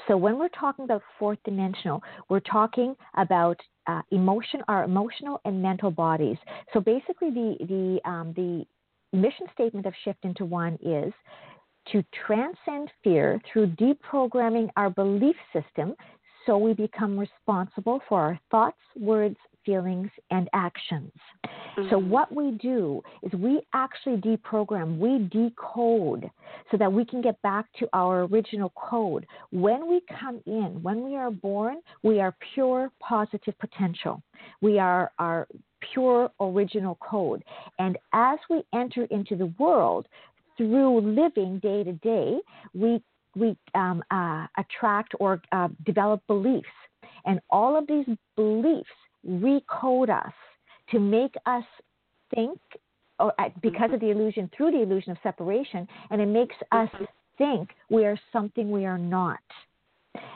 So 0.06 0.16
when 0.16 0.38
we're 0.38 0.48
talking 0.48 0.84
about 0.84 1.02
fourth 1.18 1.38
dimensional, 1.44 2.02
we're 2.28 2.40
talking 2.40 2.96
about 3.16 3.60
uh, 3.86 4.00
emotion, 4.10 4.62
our 4.68 4.84
emotional 4.84 5.40
and 5.44 5.60
mental 5.60 5.90
bodies. 5.90 6.38
So 6.72 6.80
basically, 6.80 7.30
the 7.30 7.56
the 7.60 8.10
um, 8.10 8.32
the 8.34 8.64
mission 9.12 9.46
statement 9.52 9.86
of 9.86 9.94
Shift 10.04 10.24
into 10.24 10.44
One 10.44 10.78
is 10.82 11.12
to 11.92 12.04
transcend 12.26 12.90
fear 13.02 13.40
through 13.50 13.68
deprogramming 13.68 14.68
our 14.76 14.90
belief 14.90 15.36
system 15.52 15.94
so 16.48 16.56
we 16.56 16.72
become 16.72 17.18
responsible 17.18 18.00
for 18.08 18.22
our 18.22 18.40
thoughts, 18.50 18.78
words, 18.96 19.36
feelings, 19.66 20.08
and 20.30 20.48
actions. 20.54 21.12
So, 21.90 22.00
Mhm. 22.00 22.08
what 22.08 22.32
we 22.32 22.52
do 22.52 23.02
is 23.22 23.30
we 23.34 23.60
actually 23.74 24.16
deprogram, 24.16 24.98
we 24.98 25.28
decode 25.28 26.30
so 26.70 26.78
that 26.78 26.90
we 26.90 27.04
can 27.04 27.20
get 27.20 27.40
back 27.42 27.70
to 27.74 27.88
our 27.92 28.22
original 28.22 28.70
code. 28.70 29.26
When 29.50 29.86
we 29.86 30.00
come 30.08 30.40
in, 30.46 30.82
when 30.82 31.04
we 31.04 31.16
are 31.16 31.30
born, 31.30 31.82
we 32.02 32.18
are 32.18 32.34
pure 32.54 32.90
positive 32.98 33.56
potential. 33.58 34.22
We 34.62 34.78
are 34.78 35.12
our 35.18 35.46
pure 35.80 36.30
original 36.40 36.94
code. 36.96 37.44
And 37.78 37.98
as 38.14 38.38
we 38.48 38.64
enter 38.72 39.04
into 39.04 39.36
the 39.36 39.52
world, 39.58 40.08
through 40.56 41.00
living 41.00 41.60
day 41.60 41.84
to 41.84 41.92
day, 41.92 42.40
we 42.74 43.02
we 43.38 43.56
um, 43.74 44.02
uh, 44.10 44.46
attract 44.56 45.14
or 45.20 45.40
uh, 45.52 45.68
develop 45.84 46.20
beliefs, 46.26 46.68
and 47.24 47.40
all 47.50 47.76
of 47.78 47.86
these 47.86 48.06
beliefs 48.36 48.88
recode 49.26 50.10
us 50.10 50.32
to 50.90 50.98
make 50.98 51.34
us 51.46 51.64
think, 52.34 52.58
or 53.18 53.32
uh, 53.40 53.48
because 53.62 53.92
of 53.92 54.00
the 54.00 54.10
illusion, 54.10 54.50
through 54.56 54.70
the 54.70 54.82
illusion 54.82 55.12
of 55.12 55.18
separation, 55.22 55.86
and 56.10 56.20
it 56.20 56.26
makes 56.26 56.56
us 56.72 56.90
Mhm. 56.90 57.08
think 57.36 57.74
we 57.88 58.04
are 58.04 58.18
something 58.32 58.70
we 58.70 58.84
are 58.84 58.98
not. 58.98 59.40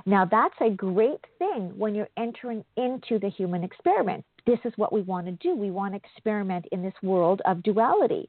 Now, 0.07 0.25
that's 0.25 0.61
a 0.61 0.71
great 0.71 1.25
thing 1.39 1.77
when 1.77 1.95
you're 1.95 2.15
entering 2.17 2.65
into 2.77 3.19
the 3.19 3.29
human 3.29 3.63
experiment. 3.65 4.25
This 4.47 4.59
is 4.65 4.73
what 4.77 4.93
we 4.93 5.03
want 5.03 5.27
to 5.27 5.33
do. 5.33 5.55
We 5.55 5.71
want 5.71 5.95
to 5.95 5.97
experiment 5.97 6.67
in 6.73 6.83
this 6.83 6.95
world 7.03 7.41
of 7.45 7.63
duality. 7.63 8.29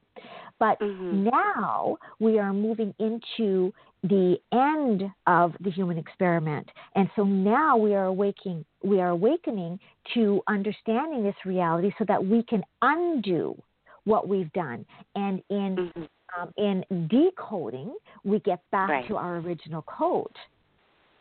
But 0.58 0.78
Mhm. 0.80 1.30
now 1.32 1.98
we 2.20 2.38
are 2.38 2.52
moving 2.52 2.94
into 2.98 3.72
the 4.04 4.38
end 4.52 5.10
of 5.26 5.56
the 5.60 5.70
human 5.70 5.98
experiment. 5.98 6.70
And 6.94 7.10
so 7.16 7.24
now 7.24 7.76
we 7.76 7.94
are 7.94 8.04
awakening 8.06 8.64
we 8.82 9.00
are 9.00 9.08
awakening 9.10 9.80
to 10.12 10.42
understanding 10.46 11.22
this 11.24 11.34
reality 11.46 11.90
so 11.98 12.04
that 12.04 12.22
we 12.24 12.42
can 12.42 12.62
undo 12.82 13.56
what 14.04 14.28
we've 14.28 14.52
done. 14.52 14.84
And 15.16 15.42
in 15.48 15.76
Mhm. 15.76 16.08
um, 16.36 16.52
in 16.56 16.84
decoding, 17.08 17.94
we 18.24 18.40
get 18.40 18.60
back 18.70 18.88
Right. 18.88 19.06
to 19.06 19.16
our 19.16 19.36
original 19.36 19.82
code. 19.82 20.36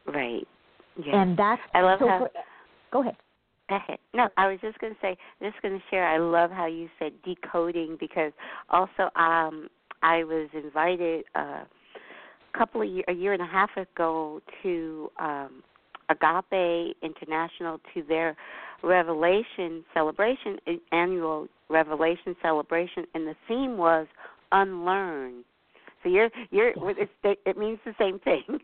Right. 0.06 0.48
Yeah. 0.98 1.22
And 1.22 1.38
that's 1.38 1.62
I 1.74 1.82
love 1.82 2.00
so 2.00 2.08
how- 2.08 2.20
for, 2.20 2.32
go 2.92 3.02
ahead. 3.02 3.16
No, 4.16 4.30
I 4.38 4.48
was 4.48 4.60
just 4.62 4.78
going 4.80 4.94
to 4.94 5.00
say, 5.02 5.18
just 5.42 5.60
going 5.62 5.74
to 5.74 5.84
share. 5.90 6.08
I 6.08 6.18
love 6.18 6.52
how 6.52 6.68
you 6.68 6.88
said 7.00 7.14
decoding 7.26 7.98
because 8.00 8.32
also 8.70 9.10
um, 9.16 9.70
I 10.04 10.24
was 10.24 10.50
invited 10.54 11.26
uh, 11.36 11.64
a 11.64 12.58
couple 12.58 12.82
of 12.82 12.88
year, 12.88 13.04
a 13.08 13.14
year 13.14 13.34
and 13.34 13.42
a 13.42 13.48
half 13.48 13.72
ago 13.76 14.40
to 14.62 15.10
um, 15.20 15.64
Agape 16.10 16.96
International 17.02 17.80
to 17.94 18.04
their 18.08 18.36
Revelation 18.84 19.84
celebration, 19.94 20.58
annual 20.92 21.48
Revelation 21.70 22.36
celebration, 22.42 23.06
and 23.16 23.26
the 23.26 23.36
theme 23.48 23.78
was 23.78 24.06
unlearn. 24.52 25.44
So 26.04 26.10
you're 26.10 26.30
you're 26.52 26.74
it's, 26.78 27.12
it 27.24 27.58
means 27.58 27.80
the 27.86 27.94
same 27.98 28.20
thing. 28.20 28.44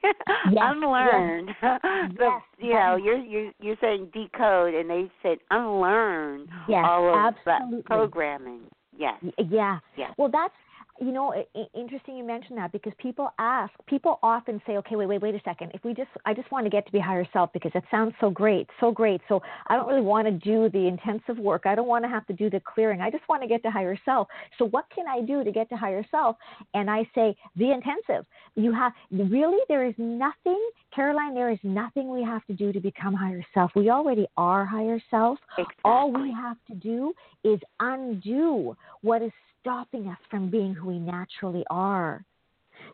unlearn. 0.45 1.47
the, 1.61 2.09
Yes, 2.19 2.41
you 2.57 2.73
know, 2.73 2.95
you're 2.97 3.17
you're 3.17 3.51
you're 3.59 3.77
saying 3.81 4.09
decode, 4.13 4.73
and 4.73 4.89
they 4.89 5.09
said 5.23 5.37
unlearn 5.51 6.47
Yes, 6.67 6.85
all 6.87 7.09
of 7.09 7.33
absolutely. 7.33 7.77
that 7.77 7.85
programming. 7.85 8.61
Yes. 8.97 9.23
Yeah. 9.49 9.79
Yes. 9.95 10.13
Well, 10.17 10.29
that's 10.31 10.53
you 10.99 11.11
know 11.11 11.33
interesting 11.73 12.17
you 12.17 12.23
mentioned 12.23 12.57
that 12.57 12.71
because 12.71 12.93
people 12.97 13.29
ask 13.39 13.71
people 13.87 14.19
often 14.23 14.61
say 14.65 14.77
okay 14.77 14.95
wait 14.95 15.07
wait 15.07 15.21
wait 15.21 15.35
a 15.35 15.41
second. 15.43 15.71
If 15.73 15.83
we 15.83 15.93
just 15.93 16.09
i 16.25 16.33
just 16.33 16.51
want 16.51 16.65
to 16.65 16.69
get 16.69 16.85
to 16.85 16.91
be 16.91 16.99
higher 16.99 17.27
self 17.31 17.51
because 17.53 17.71
it 17.75 17.83
sounds 17.89 18.13
so 18.19 18.29
great 18.29 18.67
so 18.79 18.91
great. 18.91 19.21
So 19.27 19.41
i 19.67 19.75
don't 19.75 19.87
really 19.87 20.01
want 20.01 20.27
to 20.27 20.31
do 20.31 20.69
the 20.69 20.87
intensive 20.87 21.37
work. 21.37 21.63
I 21.65 21.75
don't 21.75 21.87
want 21.87 22.03
to 22.03 22.09
have 22.09 22.25
to 22.27 22.33
do 22.33 22.49
the 22.49 22.61
clearing. 22.61 23.01
I 23.01 23.09
just 23.09 23.27
want 23.29 23.41
to 23.41 23.47
get 23.47 23.63
to 23.63 23.71
higher 23.71 23.97
self. 24.05 24.27
So 24.57 24.65
what 24.65 24.85
can 24.93 25.05
i 25.07 25.21
do 25.21 25.43
to 25.43 25.51
get 25.51 25.69
to 25.69 25.77
higher 25.77 26.05
self? 26.11 26.35
And 26.73 26.89
i 26.89 27.09
say 27.15 27.35
the 27.55 27.71
intensive. 27.71 28.25
You 28.55 28.73
have 28.73 28.93
really 29.11 29.59
there 29.67 29.85
is 29.85 29.95
nothing 29.97 30.59
caroline 30.93 31.33
there 31.33 31.51
is 31.51 31.59
nothing 31.63 32.09
we 32.09 32.23
have 32.23 32.45
to 32.47 32.53
do 32.53 32.71
to 32.71 32.79
become 32.79 33.13
higher 33.13 33.45
self. 33.53 33.71
We 33.75 33.89
already 33.89 34.27
are 34.37 34.65
higher 34.65 35.01
self. 35.09 35.39
Exactly. 35.57 35.81
all 35.83 36.11
we 36.11 36.31
have 36.31 36.57
to 36.67 36.75
do 36.75 37.13
is 37.43 37.59
undo 37.79 38.75
what 39.01 39.21
is 39.21 39.31
stopping 39.59 40.07
us 40.07 40.17
from 40.29 40.49
being 40.49 40.73
who 40.73 40.87
we 40.87 40.99
naturally 40.99 41.65
are. 41.69 42.23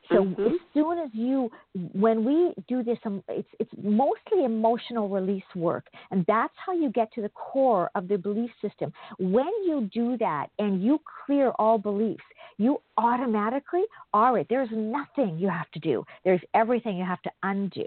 So 0.10 0.26
Mhm. 0.26 0.54
as 0.54 0.60
soon 0.74 0.98
as 0.98 1.14
you, 1.14 1.52
when 1.94 2.26
we 2.26 2.54
do 2.68 2.84
this, 2.84 2.98
um, 3.06 3.24
it's 3.28 3.48
it's 3.60 3.72
mostly 3.78 4.44
emotional 4.44 5.10
release 5.10 5.46
work, 5.56 5.90
and 6.12 6.26
that's 6.26 6.54
how 6.58 6.74
you 6.74 6.90
get 6.90 7.12
to 7.14 7.22
the 7.22 7.30
core 7.30 7.90
of 7.96 8.08
the 8.08 8.18
belief 8.18 8.52
system. 8.62 8.92
When 9.20 9.52
you 9.64 9.90
do 9.94 10.18
that 10.18 10.50
and 10.60 10.84
you 10.84 11.00
clear 11.26 11.52
all 11.60 11.78
beliefs, 11.78 12.24
you 12.58 12.82
automatically 12.98 13.84
are 14.14 14.40
it. 14.40 14.48
There's 14.50 14.72
nothing 14.72 15.38
you 15.38 15.50
have 15.50 15.70
to 15.72 15.80
do. 15.80 16.06
There's 16.24 16.42
everything 16.54 16.98
you 16.98 17.06
have 17.06 17.22
to 17.22 17.32
undo. 17.44 17.86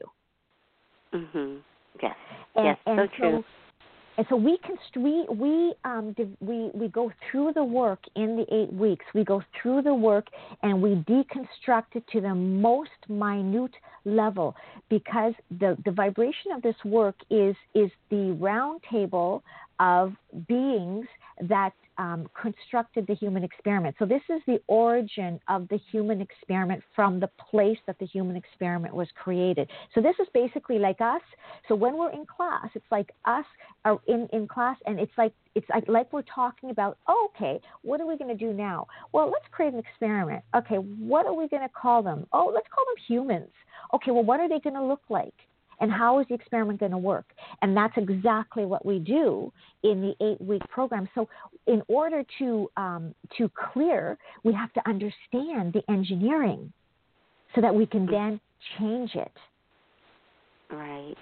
Mhm. 1.12 1.62
Yes. 2.00 2.16
And, 2.54 2.64
yes. 2.64 2.78
and 2.86 2.98
so 2.98 3.16
true. 3.16 3.44
And 4.18 4.26
so 4.28 4.34
we 4.34 4.58
can 4.58 4.76
we 5.00 5.24
we 5.30 5.74
um 5.84 6.14
we 6.40 6.70
we 6.74 6.88
go 6.88 7.10
through 7.30 7.52
the 7.54 7.62
work 7.62 8.00
in 8.16 8.36
the 8.36 8.54
eight 8.54 8.72
weeks. 8.72 9.06
We 9.14 9.22
go 9.22 9.40
through 9.62 9.82
the 9.82 9.94
work 9.94 10.26
and 10.64 10.82
we 10.82 10.96
deconstruct 11.08 11.94
it 11.94 12.04
to 12.12 12.20
the 12.20 12.34
most 12.34 12.90
minute 13.08 13.74
level 14.04 14.56
because 14.90 15.34
the 15.60 15.78
the 15.84 15.92
vibration 15.92 16.50
of 16.52 16.62
this 16.62 16.74
work 16.84 17.14
is 17.30 17.54
is 17.74 17.90
the 18.10 18.32
round 18.40 18.82
table 18.90 19.44
of 19.78 20.14
beings 20.48 21.06
that 21.42 21.72
um, 21.98 22.28
constructed 22.40 23.06
the 23.06 23.14
human 23.14 23.42
experiment. 23.42 23.96
So, 23.98 24.04
this 24.04 24.22
is 24.28 24.40
the 24.46 24.60
origin 24.68 25.40
of 25.48 25.68
the 25.68 25.78
human 25.90 26.20
experiment 26.20 26.82
from 26.94 27.18
the 27.18 27.28
place 27.50 27.78
that 27.86 27.98
the 27.98 28.06
human 28.06 28.36
experiment 28.36 28.94
was 28.94 29.08
created. 29.20 29.68
So, 29.94 30.00
this 30.00 30.14
is 30.20 30.28
basically 30.32 30.78
like 30.78 31.00
us. 31.00 31.22
So, 31.66 31.74
when 31.74 31.96
we're 31.98 32.12
in 32.12 32.24
class, 32.24 32.68
it's 32.74 32.84
like 32.90 33.10
us 33.24 33.44
are 33.84 33.98
in, 34.06 34.28
in 34.32 34.46
class, 34.46 34.76
and 34.86 35.00
it's 35.00 35.12
like 35.18 35.32
it's 35.54 35.68
like, 35.70 35.88
like 35.88 36.12
we're 36.12 36.22
talking 36.22 36.70
about, 36.70 36.98
oh, 37.08 37.30
okay, 37.34 37.60
what 37.82 38.00
are 38.00 38.06
we 38.06 38.16
going 38.16 38.36
to 38.36 38.46
do 38.46 38.52
now? 38.52 38.86
Well, 39.12 39.26
let's 39.26 39.46
create 39.50 39.72
an 39.72 39.80
experiment. 39.80 40.44
Okay, 40.54 40.76
what 40.76 41.26
are 41.26 41.34
we 41.34 41.48
going 41.48 41.62
to 41.62 41.68
call 41.68 42.02
them? 42.02 42.26
Oh, 42.32 42.52
let's 42.54 42.68
call 42.72 42.84
them 42.84 43.04
humans. 43.08 43.50
Okay, 43.92 44.12
well, 44.12 44.22
what 44.22 44.38
are 44.38 44.48
they 44.48 44.60
going 44.60 44.76
to 44.76 44.84
look 44.84 45.02
like? 45.08 45.34
And 45.80 45.90
how 45.90 46.18
is 46.20 46.26
the 46.28 46.34
experiment 46.34 46.80
going 46.80 46.92
to 46.92 46.98
work? 46.98 47.26
And 47.62 47.76
that's 47.76 47.94
exactly 47.96 48.64
what 48.64 48.84
we 48.84 48.98
do 48.98 49.52
in 49.82 50.00
the 50.00 50.26
eight 50.26 50.40
week 50.40 50.62
program. 50.68 51.08
So, 51.14 51.28
in 51.66 51.82
order 51.88 52.22
to, 52.38 52.70
um, 52.76 53.14
to 53.36 53.50
clear, 53.72 54.18
we 54.44 54.52
have 54.52 54.72
to 54.74 54.88
understand 54.88 55.72
the 55.72 55.82
engineering 55.88 56.72
so 57.54 57.60
that 57.60 57.74
we 57.74 57.86
can 57.86 58.06
then 58.06 58.40
change 58.78 59.14
it. 59.14 59.32
Right. 60.70 61.14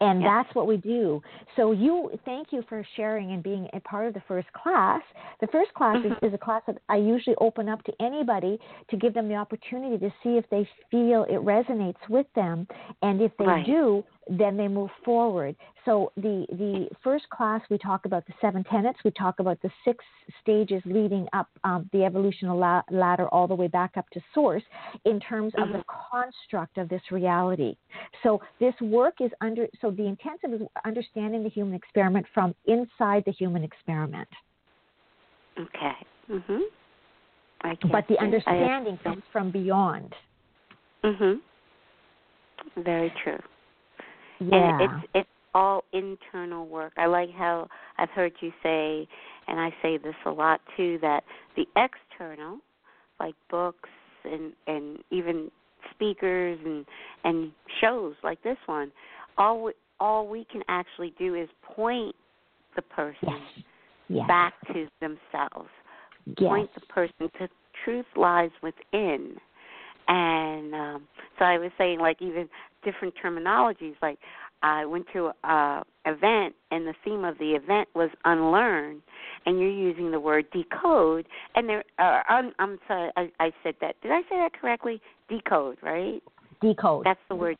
And 0.00 0.24
that's 0.24 0.54
what 0.54 0.68
we 0.68 0.76
do. 0.76 1.20
So 1.56 1.72
you 1.72 2.10
thank 2.24 2.48
you 2.52 2.62
for 2.68 2.86
sharing 2.96 3.32
and 3.32 3.42
being 3.42 3.68
a 3.72 3.80
part 3.80 4.06
of 4.06 4.14
the 4.14 4.22
first 4.28 4.46
class. 4.52 5.02
The 5.40 5.48
first 5.48 5.74
class 5.74 5.96
is, 6.04 6.12
mm-hmm. 6.12 6.26
is, 6.26 6.34
a 6.34 6.38
class 6.38 6.62
that 6.68 6.78
I 6.88 6.96
usually 6.96 7.34
open 7.40 7.68
up 7.68 7.82
to 7.84 7.92
anybody 8.00 8.58
to 8.90 8.96
give 8.96 9.12
them 9.12 9.28
the 9.28 9.34
opportunity 9.34 9.98
to 9.98 10.10
see 10.22 10.36
if 10.36 10.48
they 10.50 10.68
feel 10.90 11.24
it 11.24 11.40
resonates 11.44 11.96
with 12.08 12.26
them. 12.36 12.68
And 13.02 13.20
if 13.20 13.32
they 13.38 13.46
right. 13.46 13.66
do, 13.66 14.04
then 14.28 14.56
they 14.56 14.68
move 14.68 14.90
forward. 15.04 15.56
So 15.84 16.12
the 16.16 16.46
the 16.50 16.88
first 17.02 17.28
class 17.30 17.62
we 17.70 17.78
talk 17.78 18.04
about 18.04 18.26
the 18.26 18.34
seven 18.40 18.62
tenets. 18.64 18.98
We 19.04 19.10
talk 19.12 19.40
about 19.40 19.60
the 19.62 19.70
six 19.84 20.04
stages 20.42 20.82
leading 20.84 21.26
up 21.32 21.48
um, 21.64 21.88
the 21.92 22.04
evolutional 22.04 22.58
la- 22.58 22.82
ladder 22.90 23.28
all 23.28 23.46
the 23.46 23.54
way 23.54 23.68
back 23.68 23.96
up 23.96 24.08
to 24.10 24.20
source 24.34 24.62
in 25.04 25.18
terms 25.20 25.52
of 25.56 25.68
the 25.70 25.82
construct 26.10 26.78
of 26.78 26.88
this 26.88 27.02
reality. 27.10 27.76
So 28.22 28.40
this 28.60 28.74
work 28.80 29.14
is 29.20 29.30
under. 29.40 29.66
So 29.80 29.90
the 29.90 30.06
intensive 30.06 30.52
is 30.52 30.66
understanding 30.84 31.42
the 31.42 31.50
human 31.50 31.74
experiment 31.74 32.26
from 32.34 32.54
inside 32.66 33.22
the 33.24 33.32
human 33.32 33.64
experiment. 33.64 34.28
Okay. 35.58 36.06
Mhm. 36.30 36.62
But 37.90 38.06
the 38.08 38.18
understanding 38.20 38.98
comes 38.98 39.22
from 39.32 39.50
beyond. 39.50 40.14
Mhm. 41.02 41.40
Very 42.76 43.10
true. 43.22 43.40
Yeah. 44.40 44.78
And 44.80 44.82
it's 44.82 45.10
it's 45.14 45.28
all 45.54 45.84
internal 45.92 46.66
work. 46.66 46.92
I 46.96 47.06
like 47.06 47.30
how 47.32 47.68
I've 47.98 48.10
heard 48.10 48.32
you 48.40 48.52
say, 48.62 49.08
and 49.48 49.58
I 49.58 49.70
say 49.82 49.98
this 49.98 50.14
a 50.26 50.30
lot 50.30 50.60
too, 50.76 50.98
that 51.02 51.24
the 51.56 51.64
external, 51.76 52.58
like 53.18 53.34
books 53.50 53.88
and 54.24 54.52
and 54.66 54.98
even 55.10 55.50
speakers 55.90 56.58
and 56.64 56.84
and 57.24 57.52
shows 57.80 58.14
like 58.22 58.42
this 58.42 58.58
one, 58.66 58.92
all 59.36 59.64
we, 59.64 59.72
all 60.00 60.28
we 60.28 60.46
can 60.50 60.62
actually 60.68 61.12
do 61.18 61.34
is 61.34 61.48
point 61.62 62.14
the 62.76 62.82
person 62.82 63.16
yes. 63.22 63.64
Yes. 64.08 64.28
back 64.28 64.54
to 64.68 64.86
themselves. 65.00 65.70
Yes. 66.26 66.36
Point 66.38 66.70
the 66.74 66.80
person 66.82 67.30
to 67.38 67.48
truth 67.84 68.06
lies 68.16 68.50
within. 68.62 69.36
And 70.08 70.74
um, 70.74 71.08
so 71.38 71.44
I 71.44 71.58
was 71.58 71.70
saying, 71.76 72.00
like 72.00 72.20
even 72.22 72.48
different 72.84 73.14
terminologies. 73.22 73.94
Like 74.02 74.18
I 74.62 74.84
went 74.84 75.06
to 75.12 75.30
a 75.44 75.82
event, 76.04 76.54
and 76.70 76.86
the 76.86 76.94
theme 77.04 77.24
of 77.24 77.38
the 77.38 77.52
event 77.52 77.88
was 77.94 78.10
unlearn, 78.24 79.02
and 79.46 79.58
you're 79.58 79.70
using 79.70 80.10
the 80.10 80.20
word 80.20 80.46
decode. 80.52 81.26
And 81.54 81.68
there, 81.68 81.84
uh, 81.98 82.22
I'm, 82.28 82.52
I'm 82.58 82.78
sorry, 82.88 83.10
I, 83.16 83.30
I 83.40 83.52
said 83.62 83.74
that. 83.80 83.96
Did 84.02 84.12
I 84.12 84.22
say 84.22 84.36
that 84.36 84.52
correctly? 84.58 85.00
Decode, 85.28 85.78
right? 85.82 86.22
Decode. 86.60 87.04
That's 87.04 87.20
the 87.28 87.36
word 87.36 87.56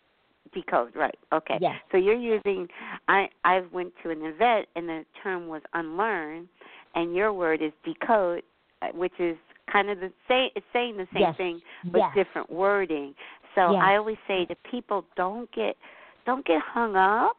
decode 0.54 0.96
right 0.96 1.18
okay 1.30 1.58
yes. 1.60 1.74
so 1.92 1.98
you're 1.98 2.14
using 2.14 2.66
i 3.08 3.28
i 3.44 3.60
went 3.70 3.92
to 4.02 4.08
an 4.08 4.22
event 4.22 4.66
and 4.76 4.88
the 4.88 5.04
term 5.22 5.46
was 5.46 5.60
unlearn 5.74 6.48
and 6.94 7.14
your 7.14 7.34
word 7.34 7.60
is 7.62 7.72
decode 7.84 8.42
uh, 8.82 8.86
which 8.94 9.12
is 9.18 9.36
kind 9.70 9.90
of 9.90 10.00
the 10.00 10.10
same 10.28 10.48
it's 10.54 10.64
saying 10.72 10.96
the 10.96 11.06
same 11.12 11.20
yes. 11.22 11.36
thing 11.36 11.60
but 11.92 11.98
yes. 11.98 12.10
different 12.14 12.50
wording 12.50 13.14
so 13.58 13.72
yes. 13.72 13.82
I 13.84 13.96
always 13.96 14.16
say 14.28 14.44
to 14.46 14.54
people, 14.70 15.04
don't 15.16 15.50
get 15.52 15.76
don't 16.26 16.46
get 16.46 16.60
hung 16.62 16.94
up 16.94 17.36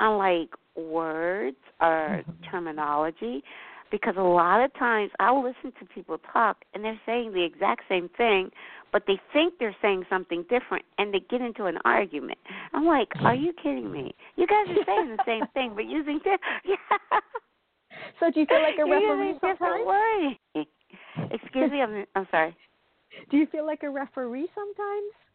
on 0.00 0.18
like 0.18 0.50
words 0.76 1.56
or 1.80 2.22
mm-hmm. 2.22 2.50
terminology 2.50 3.42
because 3.90 4.14
a 4.18 4.22
lot 4.22 4.62
of 4.62 4.74
times 4.74 5.10
I'll 5.20 5.42
listen 5.42 5.72
to 5.78 5.86
people 5.94 6.18
talk 6.32 6.58
and 6.74 6.84
they're 6.84 7.00
saying 7.06 7.32
the 7.32 7.42
exact 7.42 7.82
same 7.88 8.10
thing, 8.16 8.50
but 8.92 9.04
they 9.06 9.18
think 9.32 9.54
they're 9.58 9.76
saying 9.80 10.04
something 10.10 10.44
different 10.50 10.84
and 10.98 11.14
they 11.14 11.20
get 11.30 11.40
into 11.40 11.64
an 11.66 11.78
argument. 11.84 12.38
I'm 12.74 12.84
like, 12.84 13.08
are 13.20 13.34
you 13.34 13.52
kidding 13.62 13.90
me? 13.90 14.14
You 14.36 14.46
guys 14.46 14.66
are 14.68 14.84
saying 14.84 15.16
the 15.16 15.22
same 15.24 15.44
thing 15.54 15.72
but 15.74 15.86
using 15.86 16.18
different. 16.18 16.40
Yeah. 16.64 17.20
So 18.20 18.30
do 18.30 18.40
you 18.40 18.46
feel 18.46 18.60
like 18.60 18.74
a 18.78 18.84
referee 18.90 19.38
sometimes? 19.40 20.36
Excuse 21.30 21.70
me, 21.70 21.80
I'm 21.80 22.04
I'm 22.14 22.26
sorry. 22.30 22.54
Do 23.30 23.38
you 23.38 23.46
feel 23.46 23.64
like 23.64 23.82
a 23.84 23.88
referee 23.88 24.48
sometimes? 24.54 25.25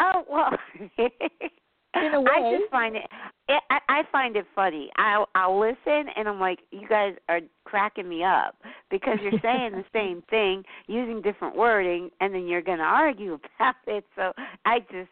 Oh 0.00 0.24
well. 0.28 0.58
In 0.98 2.14
a 2.14 2.20
way. 2.20 2.30
I 2.30 2.58
just 2.58 2.70
find 2.70 2.96
it, 2.96 3.06
it 3.48 3.62
I, 3.70 3.78
I 3.88 4.02
find 4.10 4.36
it 4.36 4.46
funny. 4.54 4.90
I'll 4.96 5.28
I'll 5.34 5.58
listen 5.58 6.06
and 6.16 6.28
I'm 6.28 6.40
like, 6.40 6.60
you 6.70 6.88
guys 6.88 7.14
are 7.28 7.40
cracking 7.64 8.08
me 8.08 8.24
up 8.24 8.56
because 8.90 9.18
you're 9.22 9.40
saying 9.42 9.72
the 9.72 9.84
same 9.92 10.22
thing 10.30 10.62
using 10.86 11.22
different 11.22 11.56
wording, 11.56 12.10
and 12.20 12.34
then 12.34 12.46
you're 12.46 12.62
going 12.62 12.78
to 12.78 12.84
argue 12.84 13.38
about 13.58 13.76
it. 13.86 14.04
So 14.14 14.32
I 14.64 14.80
just, 14.80 15.10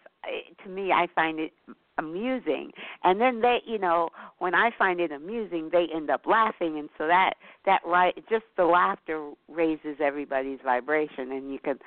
to 0.65 0.71
me, 0.71 0.93
I 0.93 1.07
find 1.15 1.39
it 1.39 1.53
amusing 1.99 2.73
and 3.05 3.21
then 3.21 3.41
they 3.41 3.59
you 3.65 3.79
know 3.79 4.09
when 4.39 4.53
i 4.53 4.69
find 4.77 4.99
it 4.99 5.13
amusing 5.13 5.69
they 5.71 5.87
end 5.95 6.11
up 6.11 6.23
laughing 6.27 6.79
and 6.79 6.89
so 6.99 7.07
that 7.07 7.35
that 7.65 7.81
right 7.87 8.17
just 8.29 8.45
the 8.57 8.65
laughter 8.65 9.31
raises 9.49 9.97
everybody's 10.03 10.59
vibration 10.65 11.31
and 11.31 11.53
you 11.53 11.59
can 11.61 11.79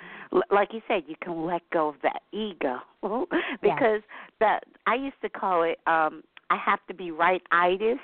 like 0.49 0.69
you 0.71 0.79
said 0.87 1.03
you 1.07 1.15
can 1.21 1.45
let 1.45 1.61
go 1.73 1.89
of 1.89 1.95
that 2.03 2.21
ego 2.31 2.77
because 3.61 4.01
yeah. 4.01 4.39
that 4.39 4.63
i 4.85 4.95
used 4.95 5.19
to 5.21 5.27
call 5.27 5.63
it 5.63 5.77
um 5.87 6.23
i 6.49 6.57
have 6.57 6.79
to 6.87 6.93
be 6.93 7.11
right 7.11 7.41
itis 7.51 7.99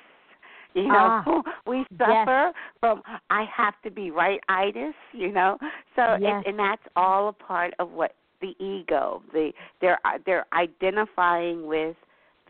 you 0.74 0.88
know 0.88 1.22
ah, 1.26 1.42
we 1.68 1.86
suffer 1.98 2.52
yes. 2.52 2.54
from 2.80 3.02
i 3.30 3.46
have 3.56 3.74
to 3.84 3.92
be 3.92 4.12
right 4.12 4.40
itis 4.50 4.96
you 5.12 5.32
know 5.32 5.58
so 5.96 6.18
yes. 6.20 6.44
it, 6.46 6.50
and 6.50 6.60
that's 6.60 6.82
all 6.96 7.30
a 7.30 7.34
part 7.34 7.74
of 7.80 7.92
what 7.92 8.16
the 8.44 8.54
ego. 8.64 9.24
The 9.32 9.52
they're 9.82 10.00
they're 10.26 10.46
identifying 10.54 11.66
with 11.66 11.96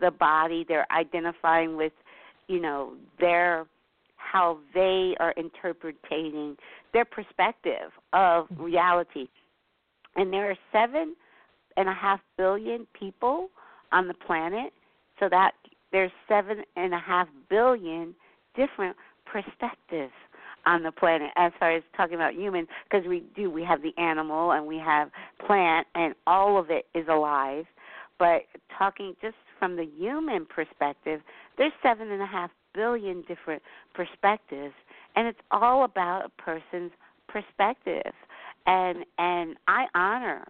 the 0.01 0.11
body. 0.11 0.65
They're 0.67 0.87
identifying 0.91 1.77
with, 1.77 1.93
you 2.47 2.59
know, 2.59 2.93
their 3.19 3.65
how 4.17 4.57
they 4.73 5.15
are 5.19 5.33
interpreting 5.37 6.57
their 6.93 7.05
perspective 7.05 7.91
of 8.13 8.45
mm-hmm. 8.45 8.63
reality. 8.63 9.27
And 10.15 10.33
there 10.33 10.49
are 10.49 10.57
seven 10.71 11.15
and 11.77 11.87
a 11.87 11.93
half 11.93 12.19
billion 12.37 12.87
people 12.97 13.49
on 13.91 14.07
the 14.07 14.13
planet, 14.13 14.73
so 15.19 15.27
that 15.29 15.51
there's 15.93 16.11
seven 16.27 16.63
and 16.75 16.93
a 16.93 16.99
half 16.99 17.29
billion 17.49 18.13
different 18.55 18.97
perspectives 19.25 20.11
on 20.65 20.83
the 20.83 20.91
planet 20.91 21.29
as 21.35 21.51
far 21.59 21.71
as 21.75 21.83
talking 21.95 22.15
about 22.15 22.33
humans 22.33 22.67
because 22.89 23.07
we 23.07 23.23
do 23.35 23.49
we 23.49 23.63
have 23.63 23.81
the 23.81 23.93
animal 24.01 24.51
and 24.51 24.65
we 24.65 24.77
have 24.77 25.09
plant 25.45 25.87
and 25.95 26.13
all 26.27 26.59
of 26.59 26.69
it 26.69 26.87
is 26.93 27.05
alive. 27.09 27.65
But 28.19 28.43
talking 28.77 29.15
just 29.21 29.35
from 29.59 29.75
the 29.75 29.87
human 29.97 30.45
perspective 30.45 31.21
there's 31.57 31.73
seven 31.81 32.11
and 32.11 32.21
a 32.21 32.27
half 32.27 32.49
billion 32.73 33.23
different 33.27 33.61
perspectives 33.93 34.73
and 35.15 35.27
it's 35.27 35.39
all 35.51 35.85
about 35.85 36.25
a 36.25 36.41
person's 36.41 36.91
perspective. 37.27 38.13
And 38.65 39.05
and 39.17 39.57
i 39.67 39.85
honor 39.93 40.45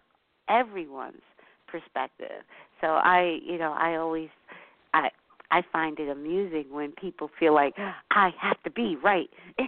everyone's 0.48 1.22
perspective. 1.66 2.42
So 2.80 2.86
i 2.86 3.38
you 3.44 3.58
know 3.58 3.74
i 3.76 3.96
always 3.96 4.28
i 4.92 5.08
I 5.54 5.62
find 5.72 6.00
it 6.00 6.08
amusing 6.08 6.66
when 6.70 6.90
people 6.92 7.30
feel 7.38 7.54
like 7.54 7.74
I 8.10 8.30
have 8.40 8.60
to 8.64 8.70
be 8.70 8.96
right. 9.02 9.30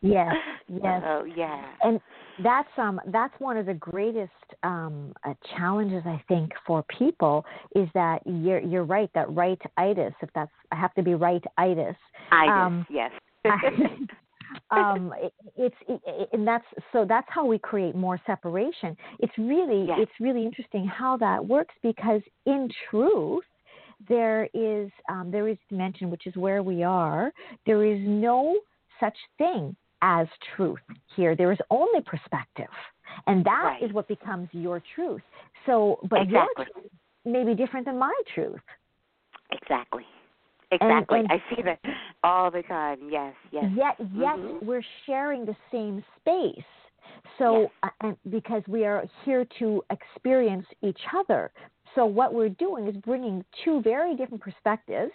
Yes, 0.00 0.32
yes. 0.68 1.02
Oh, 1.04 1.24
yeah. 1.24 1.64
And 1.82 2.00
that's 2.42 2.68
um 2.76 3.00
that's 3.08 3.34
one 3.40 3.56
of 3.56 3.66
the 3.66 3.74
greatest 3.74 4.30
um 4.62 5.12
uh, 5.26 5.34
challenges 5.56 6.02
I 6.06 6.22
think 6.28 6.52
for 6.64 6.84
people 6.84 7.44
is 7.74 7.88
that 7.94 8.20
you're 8.24 8.60
you're 8.60 8.84
right 8.84 9.10
that 9.16 9.28
right 9.32 9.60
itis 9.76 10.12
if 10.22 10.28
that's 10.36 10.52
I 10.70 10.76
have 10.76 10.94
to 10.94 11.02
be 11.02 11.14
right 11.14 11.42
itis. 11.58 11.96
Itis, 12.30 12.52
um, 12.52 12.86
yes. 12.90 13.10
um 14.70 15.12
it, 15.20 15.32
it's 15.56 15.76
it, 15.88 16.28
and 16.32 16.46
that's 16.46 16.66
so 16.92 17.04
that's 17.08 17.28
how 17.28 17.44
we 17.44 17.58
create 17.58 17.96
more 17.96 18.20
separation 18.24 18.96
it's 19.18 19.36
really 19.36 19.86
yes. 19.88 19.98
it's 20.00 20.12
really 20.20 20.44
interesting 20.44 20.86
how 20.86 21.16
that 21.16 21.44
works 21.44 21.74
because 21.82 22.22
in 22.46 22.68
truth 22.88 23.42
there 24.08 24.48
is 24.54 24.90
um, 25.08 25.30
there 25.30 25.48
is 25.48 25.56
dimension, 25.68 26.10
which 26.10 26.26
is 26.26 26.34
where 26.36 26.62
we 26.62 26.82
are. 26.82 27.32
There 27.66 27.84
is 27.84 28.00
no 28.02 28.58
such 29.00 29.16
thing 29.38 29.74
as 30.02 30.26
truth 30.56 30.80
here. 31.16 31.36
There 31.36 31.52
is 31.52 31.58
only 31.70 32.00
perspective, 32.02 32.72
and 33.26 33.44
that 33.44 33.62
right. 33.64 33.82
is 33.82 33.92
what 33.92 34.08
becomes 34.08 34.48
your 34.52 34.82
truth. 34.94 35.22
So, 35.66 35.98
but 36.08 36.22
exactly. 36.22 36.66
your 36.66 36.82
truth 36.82 36.92
may 37.24 37.44
be 37.44 37.54
different 37.54 37.86
than 37.86 37.98
my 37.98 38.14
truth. 38.34 38.60
Exactly. 39.52 40.04
Exactly. 40.72 41.20
And, 41.20 41.30
and, 41.30 41.40
I 41.40 41.54
see 41.54 41.62
that 41.62 41.78
all 42.24 42.50
the 42.50 42.62
time. 42.62 42.98
Yes, 43.10 43.34
yes. 43.50 43.64
Yet, 43.76 43.98
mm-hmm. 44.00 44.64
we're 44.66 44.84
sharing 45.06 45.44
the 45.44 45.54
same 45.70 46.02
space. 46.18 46.64
So, 47.38 47.62
yes. 47.62 47.70
uh, 47.82 47.88
and 48.00 48.16
because 48.30 48.62
we 48.66 48.86
are 48.86 49.04
here 49.24 49.46
to 49.58 49.82
experience 49.90 50.66
each 50.82 51.00
other. 51.18 51.50
So, 51.94 52.06
what 52.06 52.32
we're 52.32 52.48
doing 52.48 52.88
is 52.88 52.96
bringing 52.96 53.44
two 53.64 53.82
very 53.82 54.16
different 54.16 54.42
perspectives 54.42 55.12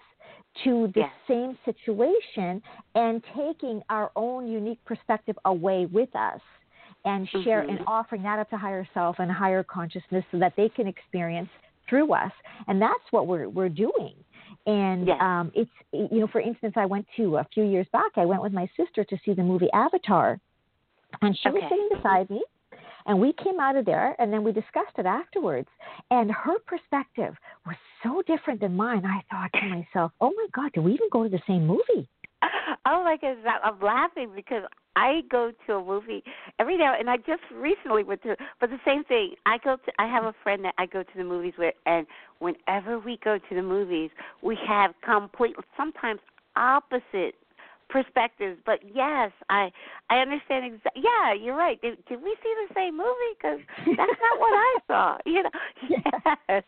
to 0.64 0.92
the 0.94 1.02
yes. 1.02 1.12
same 1.28 1.58
situation 1.66 2.62
and 2.96 3.24
taking 3.36 3.82
our 3.90 4.12
own 4.16 4.48
unique 4.48 4.84
perspective 4.86 5.38
away 5.46 5.86
with 5.86 6.14
us 6.16 6.42
and 7.06 7.28
share 7.44 7.62
mm-hmm. 7.62 7.78
and 7.78 7.80
offering 7.88 8.24
that 8.24 8.40
up 8.40 8.50
to 8.50 8.58
higher 8.58 8.88
self 8.94 9.18
and 9.20 9.32
higher 9.32 9.64
consciousness 9.64 10.26
so 10.32 10.40
that 10.40 10.54
they 10.58 10.70
can 10.70 10.88
experience 10.88 11.50
through 11.90 12.14
us. 12.14 12.32
And 12.68 12.82
that's 12.82 13.04
what 13.12 13.28
we're, 13.28 13.48
we're 13.48 13.70
doing. 13.70 14.14
And 14.66 15.08
yes. 15.08 15.18
um, 15.22 15.52
it's, 15.56 15.72
you 15.94 16.20
know, 16.20 16.28
for 16.28 16.42
instance, 16.42 16.74
I 16.76 16.86
went 16.86 17.06
to 17.18 17.38
a 17.38 17.48
few 17.54 17.64
years 17.64 17.88
back, 17.94 18.12
I 18.16 18.26
went 18.26 18.42
with 18.42 18.52
my 18.52 18.70
sister 18.76 19.04
to 19.06 19.18
see 19.24 19.34
the 19.34 19.44
movie 19.44 19.70
Avatar. 19.74 20.40
And 21.22 21.38
she 21.42 21.50
okay. 21.50 21.60
was 21.60 21.64
sitting 21.70 21.90
beside 21.94 22.30
me. 22.30 22.44
And 23.08 23.20
we 23.20 23.34
came 23.42 23.60
out 23.60 23.76
of 23.76 23.86
there 23.86 24.16
and 24.20 24.32
then 24.32 24.44
we 24.44 24.52
discussed 24.52 24.98
it 24.98 25.06
afterwards. 25.06 25.70
And 26.12 26.30
her 26.32 26.60
perspective 26.66 27.34
was 27.66 27.76
so 28.04 28.22
different 28.28 28.60
than 28.60 28.76
mine. 28.76 29.06
I 29.06 29.24
thought 29.32 29.60
to 29.60 29.66
myself, 29.68 30.12
oh 30.22 30.32
my 30.36 30.48
God, 30.54 30.72
do 30.74 30.82
we 30.82 30.94
even 30.94 31.08
go 31.12 31.24
to 31.24 31.30
the 31.30 31.42
same 31.48 31.66
movie? 31.66 32.08
Oh 32.86 33.04
my 33.04 33.18
goodness, 33.20 33.46
I'm 33.64 33.80
laughing 33.82 34.32
because 34.36 34.64
I 34.96 35.22
go 35.30 35.52
to 35.66 35.74
a 35.74 35.84
movie 35.84 36.24
every 36.60 36.78
now 36.78 36.96
and 36.98 37.10
I 37.10 37.18
just 37.18 37.42
recently 37.54 38.04
went 38.04 38.24
to 38.24 38.36
but 38.62 38.70
the 38.70 38.80
same 38.86 39.04
thing. 39.04 39.34
I 39.46 39.58
go 39.58 39.76
to 39.76 39.92
I 40.00 40.08
have 40.08 40.24
a 40.24 40.34
friend 40.44 40.64
that 40.64 40.74
I 40.78 40.86
go 40.86 41.04
to 41.04 41.10
the 41.16 41.24
movies 41.24 41.54
with 41.58 41.74
and 41.86 42.08
whenever 42.40 43.00
we 43.00 43.20
go 43.24 43.38
to 43.38 43.56
the 43.56 43.62
movies, 43.62 44.12
we 44.42 44.58
have 44.68 44.92
complete 45.04 45.56
sometimes 45.76 46.20
opposite 46.56 47.36
perspectives. 47.90 48.60
But 48.66 48.80
yes, 48.94 49.32
I 49.50 49.72
I 50.10 50.18
understand 50.18 50.66
exactly. 50.66 51.04
Yeah, 51.04 51.34
you're 51.34 51.56
right. 51.56 51.82
Did, 51.82 52.04
did 52.06 52.22
we 52.22 52.36
see 52.44 52.54
the 52.68 52.74
same 52.74 52.98
movie? 52.98 53.34
Because 53.38 53.60
that's 53.86 53.98
not 53.98 54.40
what 54.40 54.54
I 54.54 54.78
saw. 54.88 55.18
You 55.26 55.44
know. 55.44 55.50
Yes. 55.90 56.64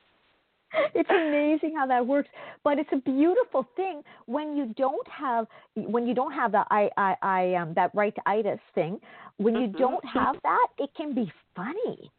it's 0.93 1.09
amazing 1.09 1.75
how 1.75 1.87
that 1.87 2.05
works 2.05 2.29
but 2.63 2.77
it's 2.77 2.89
a 2.91 2.97
beautiful 2.97 3.67
thing 3.75 4.01
when 4.27 4.55
you 4.55 4.73
don't 4.77 5.07
have 5.07 5.47
when 5.75 6.05
you 6.05 6.13
don't 6.13 6.31
have 6.31 6.51
that 6.51 6.67
i 6.69 6.89
i 6.97 7.15
i 7.21 7.53
um 7.55 7.73
that 7.73 7.89
right 7.95 8.13
to 8.13 8.21
itis 8.27 8.59
thing 8.75 8.99
when 9.37 9.55
you 9.55 9.67
mm-hmm. 9.67 9.77
don't 9.77 10.05
have 10.05 10.35
that 10.43 10.67
it 10.77 10.89
can 10.95 11.15
be 11.15 11.31
funny 11.55 12.11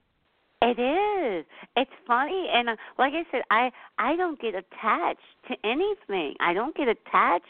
it 0.63 0.79
is 0.79 1.47
it's 1.77 1.91
funny 2.07 2.49
and 2.53 2.71
uh, 2.71 2.77
like 2.99 3.13
i 3.13 3.23
said 3.31 3.43
i 3.51 3.71
i 3.99 4.17
don't 4.17 4.41
get 4.41 4.55
attached 4.55 5.21
to 5.47 5.55
anything 5.65 6.35
i 6.41 6.53
don't 6.53 6.77
get 6.77 6.89
attached 6.89 7.47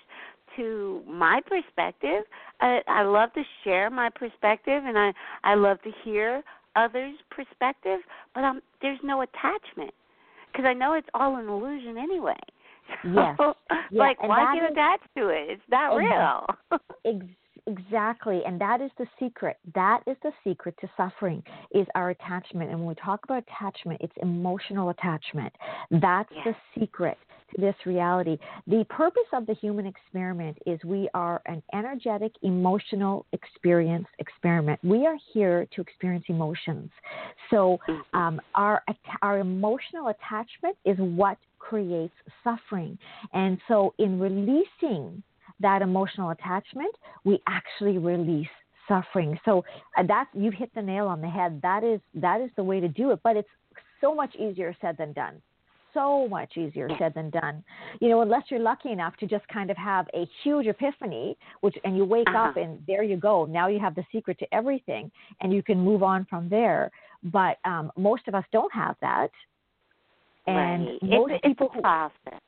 to 0.60 1.02
my 1.08 1.40
perspective 1.46 2.24
i 2.60 2.80
i 2.88 3.02
love 3.02 3.32
to 3.32 3.42
share 3.64 3.90
my 3.90 4.08
perspective 4.10 4.82
and 4.84 4.98
i 4.98 5.12
i 5.44 5.54
love 5.54 5.80
to 5.82 5.90
hear 6.04 6.42
others 6.76 7.14
perspective 7.30 8.00
but 8.34 8.44
um 8.44 8.60
there's 8.82 8.98
no 9.02 9.22
attachment 9.22 9.92
because 10.50 10.66
I 10.68 10.74
know 10.74 10.94
it's 10.94 11.08
all 11.14 11.36
an 11.36 11.48
illusion 11.48 11.96
anyway. 11.98 12.34
Yes. 13.04 13.36
So, 13.38 13.54
yeah. 13.70 14.02
like, 14.02 14.16
and 14.20 14.28
why 14.28 14.52
get 14.58 14.72
attached 14.72 15.06
to 15.16 15.28
it? 15.28 15.46
It's 15.48 15.62
not 15.70 15.94
real. 15.94 16.44
Ex- 17.66 17.78
exactly, 17.78 18.42
and 18.46 18.60
that 18.60 18.80
is 18.80 18.90
the 18.98 19.06
secret. 19.18 19.58
That 19.74 20.02
is 20.06 20.16
the 20.22 20.32
secret 20.44 20.74
to 20.80 20.90
suffering 20.96 21.42
is 21.72 21.86
our 21.94 22.10
attachment. 22.10 22.70
And 22.70 22.78
when 22.78 22.88
we 22.88 22.94
talk 22.94 23.20
about 23.24 23.44
attachment, 23.48 24.00
it's 24.02 24.12
emotional 24.22 24.90
attachment. 24.90 25.52
That's 25.90 26.30
yes. 26.34 26.54
the 26.74 26.80
secret 26.80 27.18
to 27.54 27.60
this 27.60 27.74
reality. 27.84 28.38
The 28.66 28.84
purpose 28.88 29.22
of 29.32 29.46
the 29.46 29.54
human 29.54 29.86
experiment 29.86 30.56
is 30.66 30.78
we 30.84 31.08
are 31.14 31.42
an 31.46 31.62
energetic, 31.74 32.32
emotional 32.42 33.26
experience 33.32 34.06
experiment. 34.18 34.78
We 34.84 35.06
are 35.06 35.16
here 35.32 35.66
to 35.74 35.80
experience 35.80 36.24
emotions. 36.28 36.90
So 37.50 37.78
Mm-hmm. 37.88 38.18
um, 38.18 38.40
our 38.54 38.82
our 39.22 39.38
emotional 39.38 40.08
attachment 40.08 40.76
is 40.84 40.96
what 40.98 41.38
creates 41.58 42.14
suffering. 42.44 42.98
And 43.32 43.58
so 43.68 43.94
in 43.98 44.18
releasing 44.18 45.22
that 45.60 45.82
emotional 45.82 46.30
attachment, 46.30 46.94
we 47.24 47.40
actually 47.46 47.98
release 47.98 48.48
suffering. 48.88 49.38
So 49.44 49.64
that's 50.06 50.30
you've 50.34 50.54
hit 50.54 50.74
the 50.74 50.82
nail 50.82 51.06
on 51.06 51.20
the 51.20 51.28
head. 51.28 51.60
That 51.62 51.84
is 51.84 52.00
that 52.14 52.40
is 52.40 52.50
the 52.56 52.64
way 52.64 52.80
to 52.80 52.88
do 52.88 53.10
it, 53.12 53.20
but 53.22 53.36
it's 53.36 53.48
so 54.00 54.14
much 54.14 54.34
easier 54.36 54.74
said 54.80 54.96
than 54.98 55.12
done 55.12 55.40
so 55.94 56.28
much 56.28 56.56
easier 56.56 56.88
said 56.98 57.14
than 57.14 57.30
done. 57.30 57.62
You 58.00 58.08
know, 58.08 58.22
unless 58.22 58.44
you're 58.48 58.60
lucky 58.60 58.90
enough 58.90 59.16
to 59.18 59.26
just 59.26 59.46
kind 59.48 59.70
of 59.70 59.76
have 59.76 60.06
a 60.14 60.28
huge 60.42 60.66
epiphany, 60.66 61.36
which 61.60 61.76
and 61.84 61.96
you 61.96 62.04
wake 62.04 62.28
uh-huh. 62.28 62.50
up 62.50 62.56
and 62.56 62.78
there 62.86 63.02
you 63.02 63.16
go. 63.16 63.44
Now 63.46 63.68
you 63.68 63.78
have 63.78 63.94
the 63.94 64.04
secret 64.12 64.38
to 64.38 64.54
everything, 64.54 65.10
and 65.40 65.52
you 65.52 65.62
can 65.62 65.78
move 65.78 66.02
on 66.02 66.26
from 66.28 66.48
there. 66.48 66.90
But 67.22 67.58
um, 67.64 67.92
most 67.96 68.28
of 68.28 68.34
us 68.34 68.44
don't 68.52 68.72
have 68.72 68.96
that, 69.00 69.30
and 70.46 70.86
right. 70.86 71.02
most 71.02 71.32
it's, 71.32 71.42
people 71.42 71.68
it's 71.68 71.78
a 71.78 71.82
process. 71.82 72.40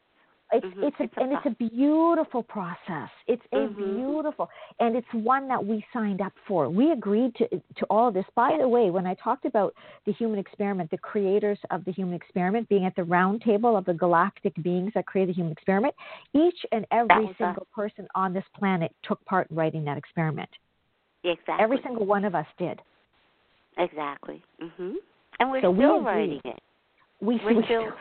It's 0.53 0.67
mm-hmm. 0.67 0.83
it's 0.85 0.97
a, 1.01 1.05
it's 1.05 1.13
a 1.17 1.21
and 1.21 1.33
it's 1.33 1.47
a 1.47 1.71
beautiful 1.71 2.43
process. 2.43 3.09
It's 3.27 3.43
a 3.53 3.57
mm-hmm. 3.57 3.97
beautiful 3.97 4.49
and 4.81 4.97
it's 4.97 5.07
one 5.13 5.49
that 5.49 5.65
we 5.65 5.85
signed 5.93 6.21
up 6.21 6.33
for. 6.47 6.69
We 6.69 6.93
agreed 6.93 7.35
to 7.37 7.49
to 7.49 7.87
all 7.89 8.09
of 8.09 8.15
this. 8.15 8.25
By 8.35 8.57
the 8.61 8.69
way, 8.69 8.91
when 8.91 9.07
I 9.07 9.15
talked 9.15 9.45
about 9.45 9.75
the 10.07 10.13
human 10.13 10.39
experiment, 10.39 10.91
the 10.91 10.99
creators 10.99 11.59
of 11.71 11.85
the 11.85 11.93
human 11.93 12.15
experiment 12.15 12.69
being 12.69 12.85
at 12.85 12.95
the 12.97 13.05
round 13.05 13.43
table 13.43 13.77
of 13.77 13.85
the 13.85 13.95
galactic 13.95 14.55
beings 14.63 14.93
that 14.95 15.07
created 15.07 15.35
the 15.35 15.39
human 15.39 15.53
experiment, 15.53 15.95
each 16.35 16.59
and 16.73 16.87
every 16.91 17.35
single 17.39 17.67
a... 17.71 17.75
person 17.75 18.07
on 18.15 18.33
this 18.33 18.45
planet 18.59 18.95
took 19.03 19.25
part 19.25 19.51
in 19.51 19.57
writing 19.57 19.85
that 19.85 19.97
experiment. 19.97 20.51
Exactly. 21.25 21.57
Every 21.61 21.79
single 21.83 22.05
one 22.05 22.25
of 22.25 22.35
us 22.35 22.47
did. 22.59 22.81
Exactly. 23.79 24.43
Mhm. 24.61 24.97
And 25.41 25.51
we're 25.51 25.63
so 25.63 25.75
still 25.75 25.99
we 25.99 26.05
writing 26.05 26.41
it. 26.45 26.61
We, 27.21 27.41
we're 27.45 27.55
we 27.55 27.65
still 27.65 27.93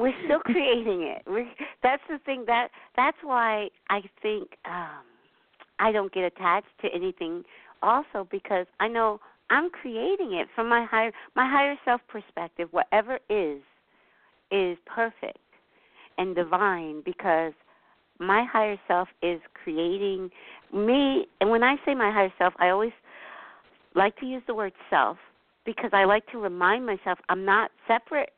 we're 0.00 0.14
still 0.24 0.38
creating 0.40 1.02
it. 1.02 1.22
we 1.30 1.46
that's 1.82 2.02
the 2.08 2.18
thing 2.24 2.44
that 2.46 2.68
that's 2.96 3.18
why 3.22 3.68
I 3.90 4.00
think 4.22 4.48
um 4.64 5.04
I 5.78 5.92
don't 5.92 6.12
get 6.12 6.24
attached 6.24 6.68
to 6.82 6.88
anything 6.94 7.44
also 7.82 8.26
because 8.30 8.66
I 8.80 8.88
know 8.88 9.20
I'm 9.50 9.70
creating 9.70 10.32
it 10.32 10.48
from 10.54 10.68
my 10.68 10.84
higher 10.84 11.12
my 11.36 11.48
higher 11.48 11.76
self 11.84 12.00
perspective. 12.08 12.68
Whatever 12.70 13.18
is 13.28 13.60
is 14.50 14.78
perfect 14.86 15.38
and 16.18 16.34
divine 16.34 17.02
because 17.04 17.52
my 18.18 18.44
higher 18.50 18.78
self 18.88 19.08
is 19.22 19.40
creating 19.62 20.30
me 20.72 21.26
and 21.40 21.50
when 21.50 21.62
I 21.62 21.76
say 21.84 21.94
my 21.94 22.10
higher 22.10 22.32
self 22.38 22.54
I 22.58 22.70
always 22.70 22.92
like 23.94 24.16
to 24.18 24.26
use 24.26 24.42
the 24.46 24.54
word 24.54 24.72
self 24.88 25.18
because 25.64 25.90
I 25.92 26.04
like 26.04 26.26
to 26.32 26.38
remind 26.38 26.86
myself 26.86 27.18
I'm 27.28 27.44
not 27.44 27.70
separate 27.86 28.30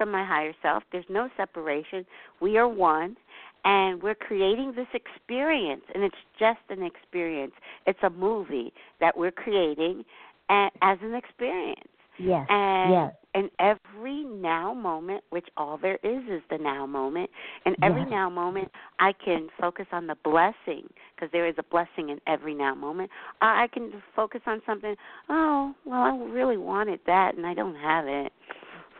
from 0.00 0.10
my 0.10 0.24
higher 0.24 0.54
self. 0.62 0.82
There's 0.92 1.04
no 1.10 1.28
separation. 1.36 2.06
We 2.40 2.56
are 2.56 2.66
one, 2.66 3.18
and 3.66 4.02
we're 4.02 4.14
creating 4.14 4.72
this 4.74 4.86
experience, 4.94 5.82
and 5.94 6.02
it's 6.02 6.16
just 6.38 6.60
an 6.70 6.82
experience. 6.82 7.52
It's 7.86 7.98
a 8.02 8.08
movie 8.08 8.72
that 9.00 9.14
we're 9.14 9.30
creating 9.30 10.06
and 10.48 10.70
as 10.80 10.96
an 11.02 11.14
experience. 11.14 11.84
Yes. 12.18 12.46
And 12.48 12.92
yes. 12.92 13.12
in 13.34 13.50
every 13.58 14.24
now 14.24 14.72
moment, 14.72 15.22
which 15.28 15.48
all 15.58 15.76
there 15.76 15.98
is 16.02 16.22
is 16.30 16.40
the 16.50 16.56
now 16.56 16.86
moment, 16.86 17.28
in 17.66 17.74
every 17.82 18.00
yes. 18.00 18.10
now 18.10 18.30
moment, 18.30 18.70
I 19.00 19.12
can 19.22 19.48
focus 19.60 19.86
on 19.92 20.06
the 20.06 20.16
blessing 20.24 20.88
because 21.14 21.30
there 21.30 21.46
is 21.46 21.56
a 21.58 21.62
blessing 21.64 22.08
in 22.08 22.20
every 22.26 22.54
now 22.54 22.74
moment. 22.74 23.10
I 23.42 23.68
can 23.72 23.92
focus 24.16 24.40
on 24.46 24.62
something. 24.64 24.94
Oh, 25.28 25.74
well, 25.84 26.00
I 26.00 26.16
really 26.30 26.56
wanted 26.56 27.00
that 27.06 27.36
and 27.36 27.46
I 27.46 27.52
don't 27.52 27.76
have 27.76 28.06
it. 28.06 28.32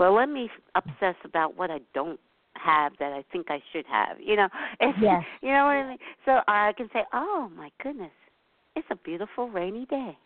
Well, 0.01 0.15
let 0.15 0.29
me 0.29 0.51
obsess 0.75 1.15
about 1.25 1.57
what 1.57 1.71
I 1.71 1.79
don't 1.95 2.19
have 2.55 2.93
that 2.99 3.13
I 3.13 3.25
think 3.31 3.47
I 3.51 3.63
should 3.73 3.87
have. 3.87 4.19
You 4.19 4.35
know, 4.35 4.49
it's, 4.81 4.99
yes. 5.01 5.23
you 5.43 5.51
know 5.51 5.65
what 5.67 5.77
I 5.77 5.89
mean. 5.91 5.99
So 6.25 6.41
I 6.49 6.73
can 6.77 6.89
say, 6.93 7.05
oh 7.13 7.49
my 7.57 7.71
goodness, 7.81 8.11
it's 8.75 8.89
a 8.91 8.97
beautiful 8.97 9.49
rainy 9.49 9.87
day 9.87 10.17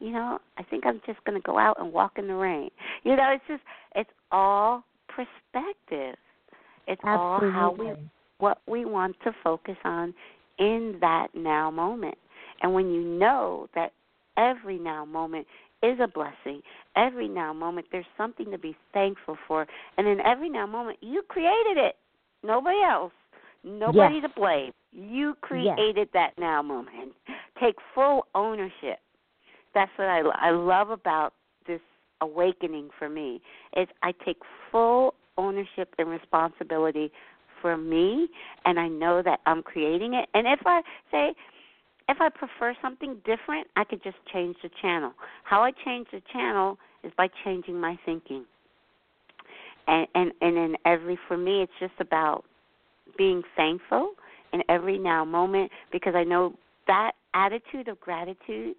you 0.00 0.10
know, 0.10 0.38
I 0.58 0.62
think 0.64 0.84
I'm 0.86 1.00
just 1.06 1.22
going 1.24 1.40
to 1.40 1.44
go 1.44 1.58
out 1.58 1.80
and 1.80 1.92
walk 1.92 2.18
in 2.18 2.26
the 2.26 2.34
rain. 2.34 2.70
You 3.04 3.16
know, 3.16 3.32
it's 3.32 3.44
just 3.48 3.62
it's 3.94 4.10
all 4.30 4.84
perspective. 5.08 6.16
It's 6.86 7.00
Absolutely. 7.04 7.48
all 7.48 7.52
how 7.52 7.76
we 7.78 7.92
what 8.38 8.58
we 8.66 8.84
want 8.84 9.16
to 9.24 9.32
focus 9.42 9.76
on 9.84 10.12
in 10.58 10.98
that 11.00 11.28
now 11.34 11.70
moment. 11.70 12.16
And 12.62 12.74
when 12.74 12.90
you 12.90 13.02
know 13.02 13.68
that 13.74 13.92
every 14.36 14.78
now 14.78 15.04
moment 15.04 15.46
is 15.84 15.98
a 16.00 16.08
blessing, 16.08 16.62
every 16.96 17.28
now 17.28 17.52
moment 17.52 17.86
there's 17.92 18.04
something 18.16 18.50
to 18.50 18.58
be 18.58 18.76
thankful 18.92 19.36
for, 19.46 19.66
and 19.98 20.06
in 20.06 20.20
every 20.20 20.48
now 20.48 20.66
moment 20.66 20.98
you 21.00 21.22
created 21.28 21.76
it. 21.76 21.96
nobody 22.42 22.82
else. 22.82 23.12
Nobody 23.62 24.16
Yes. 24.16 24.24
to 24.24 24.28
blame. 24.28 24.72
You 24.92 25.34
created 25.40 26.10
that 26.12 26.36
now 26.38 26.60
moment. 26.60 27.14
Take 27.58 27.76
full 27.94 28.26
ownership. 28.34 29.00
That's 29.72 29.90
what 29.96 30.08
I 30.08 30.20
I 30.20 30.50
love 30.50 30.90
about 30.90 31.32
this 31.66 31.80
awakening 32.20 32.90
for 32.98 33.08
me. 33.08 33.40
Is 33.76 33.88
I 34.02 34.12
take 34.26 34.40
full 34.70 35.14
ownership 35.38 35.94
and 35.98 36.08
responsibility 36.10 37.10
for 37.62 37.76
me 37.78 38.28
and 38.66 38.78
I 38.78 38.88
know 38.88 39.22
that 39.22 39.40
I'm 39.46 39.62
creating 39.62 40.12
it. 40.14 40.28
And 40.34 40.46
if 40.46 40.60
I 40.66 40.82
say 41.10 41.34
if 42.08 42.18
I 42.20 42.28
prefer 42.28 42.74
something 42.82 43.16
different, 43.24 43.66
I 43.76 43.84
could 43.84 44.02
just 44.02 44.16
change 44.32 44.56
the 44.62 44.70
channel. 44.82 45.12
How 45.44 45.62
I 45.62 45.72
change 45.84 46.06
the 46.12 46.22
channel 46.32 46.78
is 47.02 47.12
by 47.16 47.28
changing 47.44 47.80
my 47.80 47.98
thinking. 48.04 48.44
And 49.86 50.06
and 50.14 50.32
and 50.40 50.56
in 50.56 50.76
every 50.86 51.18
for 51.28 51.36
me 51.36 51.62
it's 51.62 51.72
just 51.78 51.94
about 52.00 52.44
being 53.18 53.42
thankful 53.56 54.12
in 54.52 54.62
every 54.68 54.98
now 54.98 55.24
moment 55.24 55.70
because 55.92 56.14
I 56.14 56.24
know 56.24 56.54
that 56.86 57.12
attitude 57.34 57.88
of 57.88 58.00
gratitude 58.00 58.76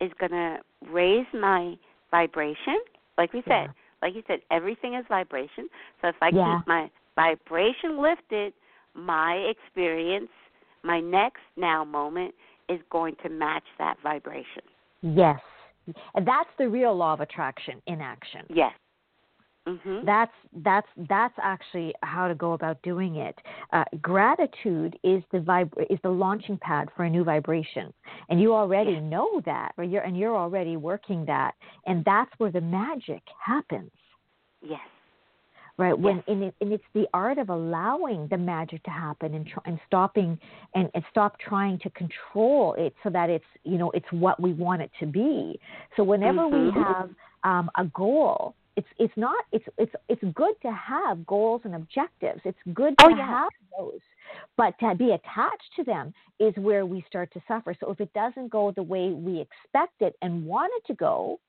is 0.00 0.10
going 0.18 0.32
to 0.32 0.58
raise 0.90 1.26
my 1.34 1.74
vibration. 2.10 2.78
Like 3.18 3.32
we 3.32 3.42
said, 3.42 3.68
Yeah. 3.68 3.72
like 4.02 4.14
you 4.14 4.22
said, 4.26 4.40
everything 4.50 4.94
is 4.94 5.04
vibration. 5.08 5.68
So 6.00 6.08
if 6.08 6.16
I 6.22 6.30
Yeah. 6.30 6.58
keep 6.58 6.66
my 6.66 6.90
vibration 7.14 8.00
lifted, 8.00 8.52
my 8.94 9.34
experience, 9.34 10.30
my 10.82 11.00
next 11.00 11.42
now 11.56 11.84
moment 11.84 12.34
is 12.68 12.80
going 12.90 13.16
to 13.22 13.28
match 13.28 13.64
that 13.78 13.96
vibration. 14.02 14.62
Yes. 15.02 15.40
And 16.14 16.26
that's 16.26 16.50
the 16.58 16.68
real 16.68 16.94
law 16.96 17.12
of 17.12 17.20
attraction 17.20 17.80
in 17.86 18.00
action. 18.00 18.44
Yes. 18.48 18.72
Mhm. 19.68 20.04
That's 20.04 20.32
that's 20.58 20.86
that's 21.08 21.34
actually 21.42 21.92
how 22.02 22.28
to 22.28 22.36
go 22.36 22.52
about 22.52 22.80
doing 22.82 23.16
it. 23.16 23.36
Uh, 23.72 23.84
gratitude 24.00 24.96
is 25.02 25.24
the 25.32 25.38
vib- 25.38 25.86
is 25.90 25.98
the 26.02 26.08
launching 26.08 26.56
pad 26.58 26.88
for 26.96 27.04
a 27.04 27.10
new 27.10 27.24
vibration, 27.24 27.92
and 28.28 28.40
you 28.40 28.54
already 28.54 28.92
Yes. 28.92 29.02
know 29.02 29.40
that, 29.44 29.72
or 29.76 29.82
you're 29.82 30.02
and 30.02 30.16
you're 30.16 30.36
already 30.36 30.76
working 30.76 31.24
that, 31.24 31.56
and 31.86 32.04
that's 32.04 32.30
where 32.38 32.52
the 32.52 32.60
magic 32.60 33.22
happens, 33.44 33.90
yes. 34.62 34.88
Right? 35.78 35.98
When 35.98 36.16
Yes. 36.16 36.24
and, 36.28 36.42
it, 36.44 36.54
and 36.60 36.72
it's 36.72 36.84
the 36.94 37.06
art 37.12 37.38
of 37.38 37.50
allowing 37.50 38.28
the 38.28 38.38
magic 38.38 38.82
to 38.84 38.90
happen 38.90 39.34
and 39.34 39.46
tr- 39.46 39.60
and 39.66 39.78
stopping 39.86 40.38
and, 40.74 40.90
and 40.94 41.04
stop 41.10 41.38
trying 41.38 41.78
to 41.80 41.90
control 41.90 42.74
it 42.74 42.94
so 43.02 43.10
that 43.10 43.30
it's 43.30 43.44
you 43.64 43.78
know 43.78 43.90
it's 43.92 44.10
what 44.10 44.40
we 44.40 44.52
want 44.52 44.82
it 44.82 44.90
to 45.00 45.06
be. 45.06 45.58
So 45.96 46.04
whenever 46.04 46.46
we 46.46 46.70
Mhm. 46.70 46.84
have 46.84 47.10
um, 47.44 47.70
a 47.76 47.84
goal 47.86 48.54
it's 48.76 48.86
it's 48.98 49.16
not 49.16 49.44
it's 49.52 49.64
it's 49.78 49.94
it's 50.08 50.22
good 50.34 50.54
to 50.62 50.70
have 50.70 51.26
goals 51.26 51.62
and 51.64 51.74
objectives. 51.74 52.40
It's 52.44 52.58
good 52.74 52.96
to 52.98 53.04
Oh, 53.06 53.08
yeah. 53.08 53.26
have 53.26 53.48
those, 53.78 54.00
but 54.56 54.78
to 54.80 54.94
be 54.94 55.12
attached 55.12 55.72
to 55.76 55.84
them 55.84 56.12
is 56.38 56.54
where 56.56 56.84
we 56.84 57.02
start 57.08 57.32
to 57.32 57.42
suffer. 57.48 57.74
So 57.80 57.90
if 57.90 58.00
it 58.00 58.12
doesn't 58.12 58.48
go 58.50 58.72
the 58.72 58.82
way 58.82 59.12
we 59.12 59.40
expect 59.40 60.00
it 60.00 60.14
and 60.20 60.44
want 60.44 60.70
it 60.76 60.86
to 60.88 60.94
go, 60.94 61.40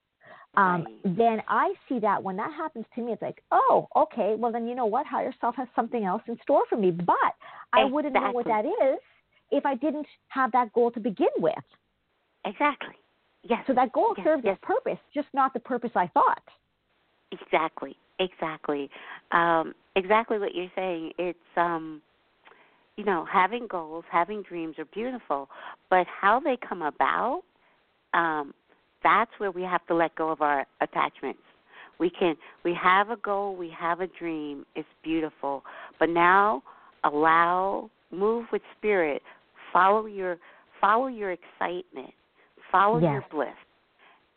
um, 0.55 0.83
Right. 0.83 1.17
then 1.17 1.43
I 1.47 1.73
see 1.87 1.99
that 1.99 2.21
when 2.21 2.35
that 2.37 2.51
happens 2.51 2.85
to 2.95 3.01
me, 3.01 3.11
it's 3.11 3.21
like, 3.21 3.43
oh, 3.51 3.87
okay, 3.95 4.35
well 4.37 4.51
then 4.51 4.67
you 4.67 4.75
know 4.75 4.85
what, 4.85 5.05
higher 5.05 5.33
self 5.39 5.55
has 5.55 5.67
something 5.75 6.05
else 6.05 6.21
in 6.27 6.39
store 6.41 6.63
for 6.69 6.77
me. 6.77 6.91
But 6.91 7.15
I 7.73 7.83
wouldn't 7.85 8.13
know 8.13 8.31
what 8.31 8.45
that 8.47 8.65
is 8.65 8.99
if 9.51 9.65
I 9.65 9.75
didn't 9.75 10.07
have 10.29 10.51
that 10.53 10.73
goal 10.73 10.91
to 10.91 10.99
begin 10.99 11.27
with. 11.37 11.53
Exactly. 12.45 12.95
Yes. 13.43 13.63
So 13.67 13.73
that 13.73 13.91
goal 13.93 14.13
Yes, 14.17 14.25
serves 14.25 14.43
yes. 14.45 14.55
its 14.55 14.65
purpose, 14.65 14.99
just 15.13 15.27
not 15.33 15.53
the 15.53 15.59
purpose 15.59 15.91
I 15.95 16.07
thought. 16.07 16.43
Exactly, 17.31 17.95
exactly, 18.19 18.89
um, 19.31 19.73
exactly 19.95 20.39
what 20.39 20.55
you're 20.55 20.71
saying. 20.75 21.11
It's 21.17 21.37
um, 21.57 22.01
you 22.97 23.05
know, 23.05 23.25
having 23.31 23.67
goals, 23.67 24.03
having 24.11 24.41
dreams 24.41 24.75
are 24.79 24.85
beautiful, 24.85 25.49
but 25.89 26.07
how 26.07 26.39
they 26.39 26.57
come 26.67 26.81
about, 26.81 27.43
um, 28.13 28.53
that's 29.07 29.31
where 29.37 29.51
we 29.51 29.63
have 29.63 29.85
to 29.87 29.95
let 29.95 30.13
go 30.15 30.29
of 30.29 30.41
our 30.41 30.65
attachments. 30.81 31.39
We 31.97 32.09
can 32.09 32.35
we 32.63 32.75
have 32.81 33.09
a 33.09 33.15
goal, 33.15 33.55
we 33.55 33.71
have 33.77 34.01
a 34.01 34.07
dream, 34.07 34.65
it's 34.75 34.87
beautiful, 35.01 35.63
but 35.97 36.09
now 36.09 36.61
allow 37.05 37.89
move 38.11 38.45
with 38.51 38.61
spirit, 38.77 39.21
follow 39.71 40.05
your 40.05 40.37
follow 40.81 41.07
your 41.07 41.31
excitement, 41.31 42.13
follow 42.71 42.99
your 42.99 43.25
bliss. 43.31 43.47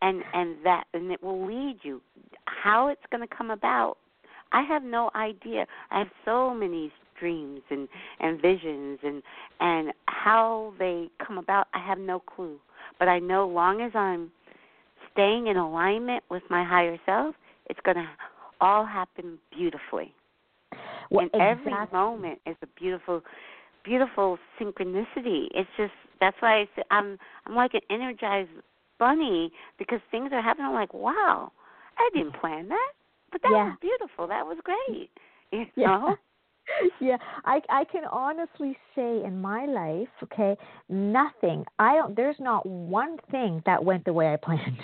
And 0.03 0.23
and 0.33 0.57
that 0.65 0.85
and 0.95 1.11
it 1.11 1.23
will 1.23 1.47
lead 1.47 1.81
you. 1.83 2.01
How 2.45 2.89
it's 2.89 3.03
going 3.11 3.27
to 3.27 3.35
come 3.35 3.51
about 3.51 3.97
i 4.53 4.63
have 4.63 4.83
no 4.83 5.11
idea. 5.15 5.67
I 5.91 5.99
have 5.99 6.09
so 6.25 6.55
many 6.55 6.93
dreams 7.19 7.61
and 7.71 7.89
and 8.21 8.41
visions 8.41 8.99
and 9.03 9.23
and 9.61 9.93
how 10.07 10.73
they 10.79 11.09
come 11.25 11.39
about 11.39 11.67
i 11.75 11.85
have 11.85 11.99
no 11.99 12.21
clue. 12.21 12.59
But 12.99 13.09
i 13.09 13.19
know 13.19 13.47
long 13.47 13.83
as 13.83 13.93
i'm 13.95 14.31
staying 15.21 15.49
in 15.49 15.57
alignment 15.57 16.25
with 16.31 16.43
my 16.51 16.65
higher 16.65 16.99
self 17.05 17.35
it's 17.67 17.79
going 17.85 17.97
to 17.97 18.07
all 18.61 18.85
happen 18.85 19.39
beautifully. 19.57 20.13
Well, 21.11 21.29
and 21.33 21.43
every 21.43 21.73
moment 21.93 22.41
is 22.47 22.57
a 22.63 22.67
beautiful 22.79 23.23
beautiful 23.85 24.39
synchronicity. 24.61 25.47
It's 25.55 25.69
just 25.77 25.93
that's 26.21 26.37
why 26.41 26.61
I 26.61 26.65
say 26.77 26.83
I'm 26.91 27.19
I'm 27.47 27.55
like 27.55 27.75
an 27.75 27.81
energized 27.91 28.51
bunny 28.99 29.51
because 29.79 30.01
things 30.11 30.31
are 30.33 30.43
happening. 30.43 30.67
I'm 30.67 30.75
like 30.75 30.95
wow 30.95 31.53
I 31.99 32.11
didn't 32.15 32.35
plan 32.35 32.69
that 32.69 32.93
but 33.33 33.43
that 33.43 33.51
Yeah. 33.53 33.65
was 33.65 33.79
beautiful. 33.81 34.27
That 34.27 34.47
was 34.47 34.59
great. 34.65 35.11
You 35.53 35.67
Yeah. 35.75 35.87
know 35.89 36.17
yeah, 37.01 37.17
I 37.45 37.61
I 37.69 37.85
can 37.85 38.05
honestly 38.11 38.77
say 38.95 39.25
in 39.25 39.41
my 39.41 39.67
life, 39.67 40.09
okay, 40.25 40.57
nothing. 40.89 41.65
I 41.79 41.97
don't. 41.97 42.17
There's 42.17 42.39
not 42.41 42.67
one 42.67 43.19
thing 43.31 43.63
that 43.67 43.85
went 43.85 44.05
the 44.05 44.13
way 44.13 44.33
I 44.33 44.37
planned. 44.37 44.79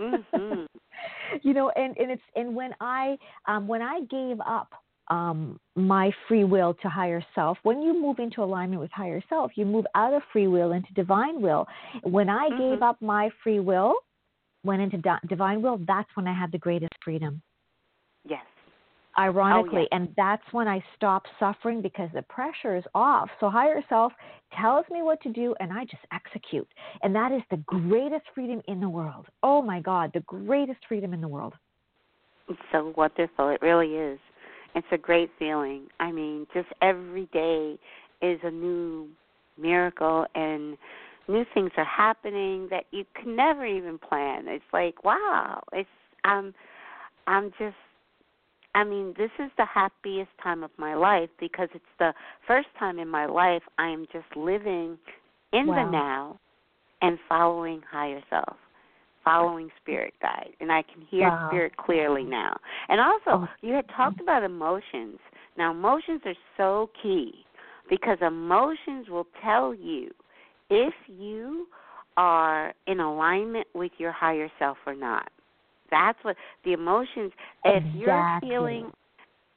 mhm 0.00 0.66
You 1.42 1.54
know, 1.54 1.70
and 1.70 1.96
and 1.98 2.10
it's 2.10 2.22
and 2.36 2.54
when 2.54 2.72
I 2.80 3.16
um 3.46 3.66
when 3.68 3.82
I 3.82 4.00
gave 4.10 4.38
up 4.40 4.72
um 5.08 5.58
my 5.76 6.10
free 6.28 6.44
will 6.44 6.74
to 6.82 6.88
higher 6.88 7.22
self, 7.34 7.58
when 7.62 7.82
you 7.82 8.00
move 8.00 8.18
into 8.18 8.42
alignment 8.42 8.80
with 8.80 8.90
higher 8.92 9.22
self, 9.28 9.52
you 9.56 9.64
move 9.64 9.86
out 9.94 10.12
of 10.14 10.22
free 10.32 10.48
will 10.48 10.72
into 10.72 10.92
divine 10.94 11.40
will. 11.40 11.66
When 12.02 12.28
I 12.28 12.50
gave 12.50 12.80
Mhm. 12.80 12.82
up 12.82 13.00
my 13.00 13.30
free 13.42 13.60
will, 13.60 13.94
went 14.64 14.82
into 14.82 14.98
di- 14.98 15.20
divine 15.28 15.62
will, 15.62 15.78
that's 15.86 16.10
when 16.14 16.26
I 16.26 16.34
had 16.38 16.52
the 16.52 16.58
greatest 16.58 16.92
freedom. 17.04 17.42
Yes 19.28 19.30
ironically 19.34 19.82
Oh, 19.82 19.88
yeah. 19.90 19.96
and 19.98 20.08
that's 20.16 20.42
when 20.52 20.68
i 20.68 20.82
stop 20.96 21.24
suffering 21.38 21.82
because 21.82 22.08
the 22.14 22.22
pressure 22.22 22.76
is 22.76 22.84
off 22.94 23.28
so 23.40 23.50
higher 23.50 23.82
self 23.88 24.12
tells 24.58 24.84
me 24.90 25.02
what 25.02 25.20
to 25.22 25.32
do 25.32 25.54
and 25.60 25.72
i 25.72 25.84
just 25.84 26.02
execute 26.12 26.68
and 27.02 27.14
that 27.14 27.32
is 27.32 27.42
the 27.50 27.56
greatest 27.66 28.24
freedom 28.34 28.60
in 28.68 28.80
the 28.80 28.88
world 28.88 29.26
oh 29.42 29.62
my 29.62 29.80
god 29.80 30.10
the 30.14 30.20
greatest 30.20 30.80
freedom 30.88 31.12
in 31.14 31.20
the 31.20 31.28
world 31.28 31.54
It's 32.48 32.58
so 32.72 32.92
wonderful. 32.96 33.48
It 33.50 33.62
really 33.62 33.94
is. 33.94 34.18
It's 34.74 34.86
a 34.92 34.98
great 34.98 35.30
feeling. 35.38 35.86
I 36.00 36.12
mean, 36.12 36.46
just 36.54 36.68
every 36.82 37.26
day 37.32 37.78
is 38.22 38.40
a 38.42 38.50
new 38.50 39.08
miracle 39.56 40.26
and 40.34 40.76
new 41.28 41.44
things 41.54 41.70
are 41.76 41.84
happening 41.84 42.68
that 42.70 42.84
you 42.90 43.04
can 43.14 43.36
never 43.36 43.64
even 43.66 43.98
plan. 43.98 44.48
It's 44.48 44.64
like, 44.72 45.04
wow. 45.04 45.62
It's 45.72 45.88
I'm 46.24 46.54
I'm 47.26 47.50
just 47.58 47.76
I 48.74 48.84
mean, 48.84 49.14
this 49.18 49.30
is 49.38 49.50
the 49.58 49.66
happiest 49.66 50.30
time 50.42 50.62
of 50.62 50.70
my 50.76 50.94
life 50.94 51.28
because 51.40 51.68
it's 51.74 51.84
the 51.98 52.12
first 52.46 52.68
time 52.78 52.98
in 52.98 53.08
my 53.08 53.26
life 53.26 53.62
I 53.78 53.88
am 53.88 54.06
just 54.12 54.36
living 54.36 54.96
in 55.52 55.66
the 55.66 55.84
now 55.90 56.38
and 57.02 57.18
following 57.28 57.82
higher 57.90 58.22
self 58.30 58.56
following 59.24 59.68
spirit 59.82 60.14
guide 60.22 60.50
and 60.60 60.72
i 60.72 60.82
can 60.82 61.02
hear 61.10 61.28
Wow. 61.28 61.48
spirit 61.48 61.76
clearly 61.76 62.24
now 62.24 62.56
and 62.88 63.00
also 63.00 63.44
Oh. 63.44 63.48
you 63.60 63.74
had 63.74 63.86
talked 63.94 64.20
about 64.20 64.42
emotions 64.42 65.18
now 65.58 65.72
emotions 65.72 66.22
are 66.24 66.34
so 66.56 66.90
key 67.02 67.44
because 67.88 68.18
emotions 68.22 69.08
will 69.08 69.26
tell 69.42 69.74
you 69.74 70.10
if 70.70 70.94
you 71.06 71.66
are 72.16 72.72
in 72.86 73.00
alignment 73.00 73.66
with 73.74 73.92
your 73.98 74.12
higher 74.12 74.50
self 74.58 74.78
or 74.86 74.94
not 74.94 75.30
that's 75.90 76.18
what 76.22 76.36
the 76.64 76.72
emotions 76.72 77.32
if 77.64 77.82
you're 77.94 78.38
feeling 78.40 78.90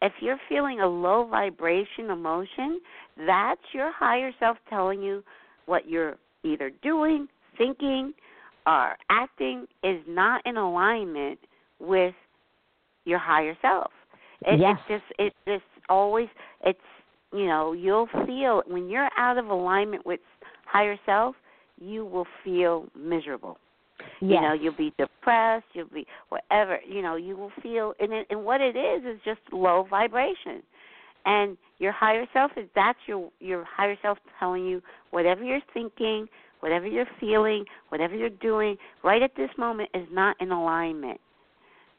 if 0.01 0.11
you're 0.21 0.39
feeling 0.49 0.81
a 0.81 0.87
low 0.87 1.27
vibration 1.29 2.09
emotion 2.11 2.79
that's 3.25 3.61
your 3.73 3.91
higher 3.93 4.31
self 4.39 4.57
telling 4.69 5.01
you 5.01 5.23
what 5.65 5.87
you're 5.89 6.17
either 6.43 6.71
doing 6.81 7.27
thinking 7.57 8.13
or 8.65 8.95
acting 9.09 9.65
is 9.83 9.99
not 10.07 10.41
in 10.45 10.57
alignment 10.57 11.39
with 11.79 12.13
your 13.05 13.19
higher 13.19 13.57
self. 13.61 13.91
It, 14.45 14.59
Yes. 14.59 14.77
It's 14.89 15.03
just 15.03 15.19
it 15.19 15.33
just 15.47 15.63
always 15.89 16.27
it's 16.65 16.79
you 17.31 17.45
know 17.45 17.73
you'll 17.73 18.09
feel 18.25 18.63
when 18.67 18.89
you're 18.89 19.09
out 19.17 19.37
of 19.37 19.47
alignment 19.47 20.05
with 20.05 20.19
higher 20.65 20.97
self, 21.05 21.35
you 21.79 22.05
will 22.05 22.27
feel 22.43 22.87
miserable. 22.97 23.57
You 24.19 24.41
know, 24.41 24.53
you'll 24.53 24.75
be 24.75 24.93
depressed. 24.97 25.65
You'll 25.73 25.87
be 25.87 26.05
whatever. 26.29 26.79
You 26.87 27.01
know, 27.01 27.15
you 27.15 27.35
will 27.35 27.51
feel, 27.61 27.93
and 27.99 28.13
it, 28.13 28.27
and 28.29 28.43
what 28.43 28.61
it 28.61 28.75
is 28.75 29.03
is 29.03 29.19
just 29.25 29.41
low 29.51 29.85
vibration. 29.89 30.63
And 31.25 31.57
your 31.79 31.91
higher 31.91 32.25
self 32.33 32.51
is 32.57 32.67
that's 32.75 32.99
your 33.07 33.29
your 33.39 33.63
higher 33.65 33.97
self 34.01 34.17
telling 34.39 34.65
you 34.65 34.81
whatever 35.11 35.43
you're 35.43 35.61
thinking, 35.73 36.27
whatever 36.59 36.87
you're 36.87 37.07
feeling, 37.19 37.65
whatever 37.89 38.15
you're 38.15 38.29
doing 38.29 38.77
right 39.03 39.21
at 39.21 39.31
this 39.35 39.49
moment 39.57 39.89
is 39.93 40.07
not 40.11 40.35
in 40.39 40.51
alignment. 40.51 41.19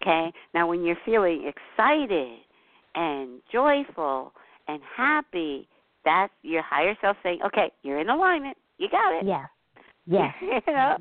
Okay? 0.02 0.32
Now 0.52 0.66
when 0.68 0.84
you're 0.84 0.98
feeling 1.04 1.50
excited 1.50 2.38
and 2.94 3.40
joyful 3.50 4.32
and 4.68 4.80
happy, 4.96 5.68
that's 6.04 6.32
your 6.42 6.62
higher 6.62 6.96
self 7.00 7.16
saying, 7.22 7.40
"Okay, 7.44 7.70
you're 7.82 7.98
in 7.98 8.10
alignment. 8.10 8.56
You 8.78 8.88
got 8.90 9.14
it." 9.14 9.24
Yes. 9.24 9.48
Yes. 10.06 10.34
you 10.40 10.72
know? 10.72 10.96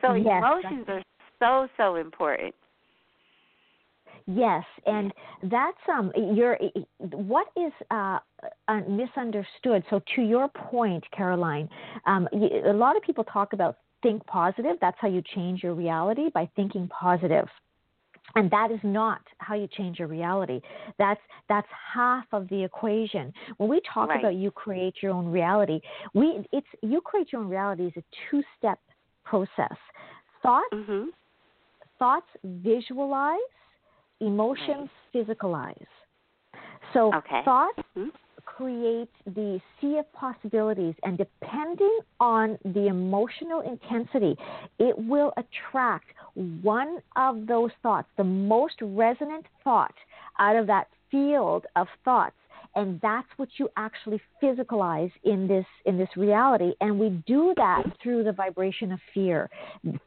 So 0.00 0.14
yes, 0.14 0.42
emotions 0.42 0.86
are 0.88 1.02
so 1.38 1.68
so 1.76 1.96
important. 1.96 2.54
Yes, 4.26 4.64
and 4.86 5.12
that's 5.42 5.76
um 5.92 6.10
your 6.16 6.58
what 6.98 7.48
is 7.56 7.72
uh, 7.90 8.18
uh, 8.68 8.80
misunderstood. 8.88 9.84
So 9.90 10.00
to 10.14 10.22
your 10.22 10.48
point, 10.48 11.04
Caroline, 11.14 11.68
um, 12.06 12.28
a 12.32 12.72
lot 12.72 12.96
of 12.96 13.02
people 13.02 13.24
talk 13.24 13.52
about 13.52 13.78
think 14.02 14.24
positive. 14.26 14.76
That's 14.80 14.96
how 15.00 15.08
you 15.08 15.22
change 15.34 15.62
your 15.62 15.74
reality 15.74 16.30
by 16.32 16.48
thinking 16.56 16.88
positive. 16.88 17.48
And 18.36 18.50
that 18.50 18.70
is 18.70 18.80
not 18.82 19.20
how 19.38 19.54
you 19.54 19.68
change 19.68 19.98
your 19.98 20.08
reality. 20.08 20.60
That's 20.98 21.20
that's 21.48 21.68
half 21.94 22.24
of 22.32 22.48
the 22.48 22.64
equation. 22.64 23.32
When 23.58 23.68
we 23.68 23.80
talk 23.92 24.08
right. 24.08 24.20
about 24.20 24.34
you 24.34 24.50
create 24.50 24.96
your 25.02 25.12
own 25.12 25.26
reality, 25.26 25.80
we 26.14 26.44
it's 26.52 26.66
you 26.82 27.00
create 27.00 27.32
your 27.32 27.42
own 27.42 27.48
reality 27.48 27.84
is 27.84 27.92
a 27.96 28.02
two-step 28.30 28.78
process. 29.24 29.76
Thoughts 30.42 30.74
mm-hmm. 30.74 31.04
thoughts 31.98 32.26
visualize 32.44 33.38
emotions 34.20 34.88
right. 35.14 35.26
physicalize. 35.26 35.86
So 36.92 37.14
okay. 37.14 37.40
thoughts 37.44 37.78
mm-hmm. 37.96 38.08
Create 38.44 39.10
the 39.26 39.60
sea 39.80 39.98
of 39.98 40.12
possibilities, 40.12 40.94
and 41.02 41.18
depending 41.18 41.98
on 42.20 42.58
the 42.64 42.86
emotional 42.86 43.60
intensity, 43.60 44.36
it 44.78 44.96
will 44.98 45.32
attract 45.36 46.06
one 46.62 46.98
of 47.16 47.46
those 47.46 47.70
thoughts, 47.82 48.08
the 48.16 48.24
most 48.24 48.74
resonant 48.80 49.46
thought 49.62 49.94
out 50.38 50.56
of 50.56 50.66
that 50.66 50.88
field 51.10 51.64
of 51.76 51.86
thoughts 52.04 52.36
and 52.76 53.00
that's 53.00 53.28
what 53.36 53.48
you 53.58 53.68
actually 53.76 54.20
physicalize 54.42 55.12
in 55.24 55.46
this 55.46 55.66
in 55.84 55.96
this 55.98 56.08
reality. 56.16 56.72
And 56.80 56.98
we 56.98 57.10
do 57.26 57.54
that 57.56 57.84
through 58.02 58.24
the 58.24 58.32
vibration 58.32 58.92
of 58.92 59.00
fear. 59.12 59.48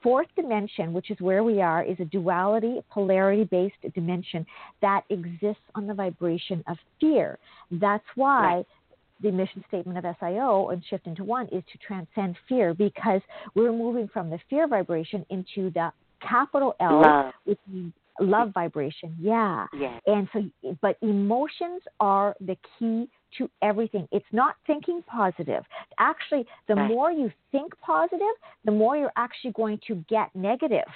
Fourth 0.02 0.28
dimension 0.36 0.94
which 0.94 1.12
is 1.12 1.20
where 1.20 1.44
we 1.44 1.62
are 1.62 1.84
is 1.84 1.98
a 2.00 2.06
duality 2.06 2.80
polarity 2.92 3.46
based 3.46 3.76
dimension 3.94 4.46
that 4.82 5.04
exists 5.10 5.64
on 5.76 5.88
the 5.88 5.94
vibration 5.94 6.64
of 6.68 6.78
fear. 7.00 7.38
That's 7.72 8.06
why 8.16 8.64
the 9.22 9.32
mission 9.32 9.64
statement 9.68 9.98
of 9.98 10.16
SIO 10.22 10.72
and 10.72 10.84
shift 10.90 11.08
into 11.08 11.24
one 11.24 11.48
is 11.48 11.64
to 11.72 11.78
transcend 11.80 12.36
fear 12.48 12.74
because 12.74 13.22
we're 13.56 13.72
moving 13.72 14.08
from 14.08 14.30
the 14.30 14.40
fear 14.50 14.68
vibration 14.68 15.26
into 15.30 15.72
the 15.72 15.92
capital 16.22 16.76
L, 16.80 17.02
Love. 17.02 17.34
which 17.46 17.60
means 17.72 17.94
love 18.20 18.52
vibration 18.54 19.16
yeah 19.20 19.66
yes. 19.78 20.02
and 20.06 20.28
so 20.34 20.74
but 20.82 20.98
emotions 21.02 21.82
are 22.00 22.36
the 22.42 22.58
key 22.78 23.08
to 23.38 23.50
everything 23.62 24.08
it's 24.12 24.26
not 24.32 24.56
thinking 24.66 25.04
positive 25.08 25.64
actually 26.00 26.46
the 26.68 26.76
right. 26.76 26.88
more 26.88 27.12
you 27.12 27.32
think 27.52 27.74
positive 27.80 28.36
the 28.66 28.72
more 28.72 28.98
you're 28.98 29.12
actually 29.18 29.52
going 29.52 29.80
to 29.86 29.96
get 30.10 30.30
negative 30.36 30.88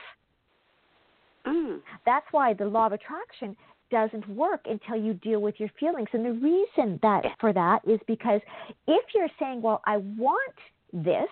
mm. 1.46 1.80
that's 2.06 2.26
why 2.32 2.54
the 2.54 2.66
law 2.66 2.88
of 2.88 2.94
attraction 2.94 3.56
doesn't 3.92 4.28
work 4.30 4.62
until 4.66 4.96
you 4.96 5.14
deal 5.16 5.42
with 5.42 5.56
your 5.60 5.70
feelings 5.80 6.08
and 6.14 6.26
the 6.26 6.32
reason 6.32 6.98
that 7.02 7.22
yes. 7.24 7.34
for 7.40 7.52
that 7.52 7.82
is 7.88 8.00
because 8.08 8.42
if 8.88 9.04
you're 9.14 9.30
saying 9.40 9.62
well 9.62 9.82
i 9.86 9.98
want 9.98 10.56
this 10.94 11.30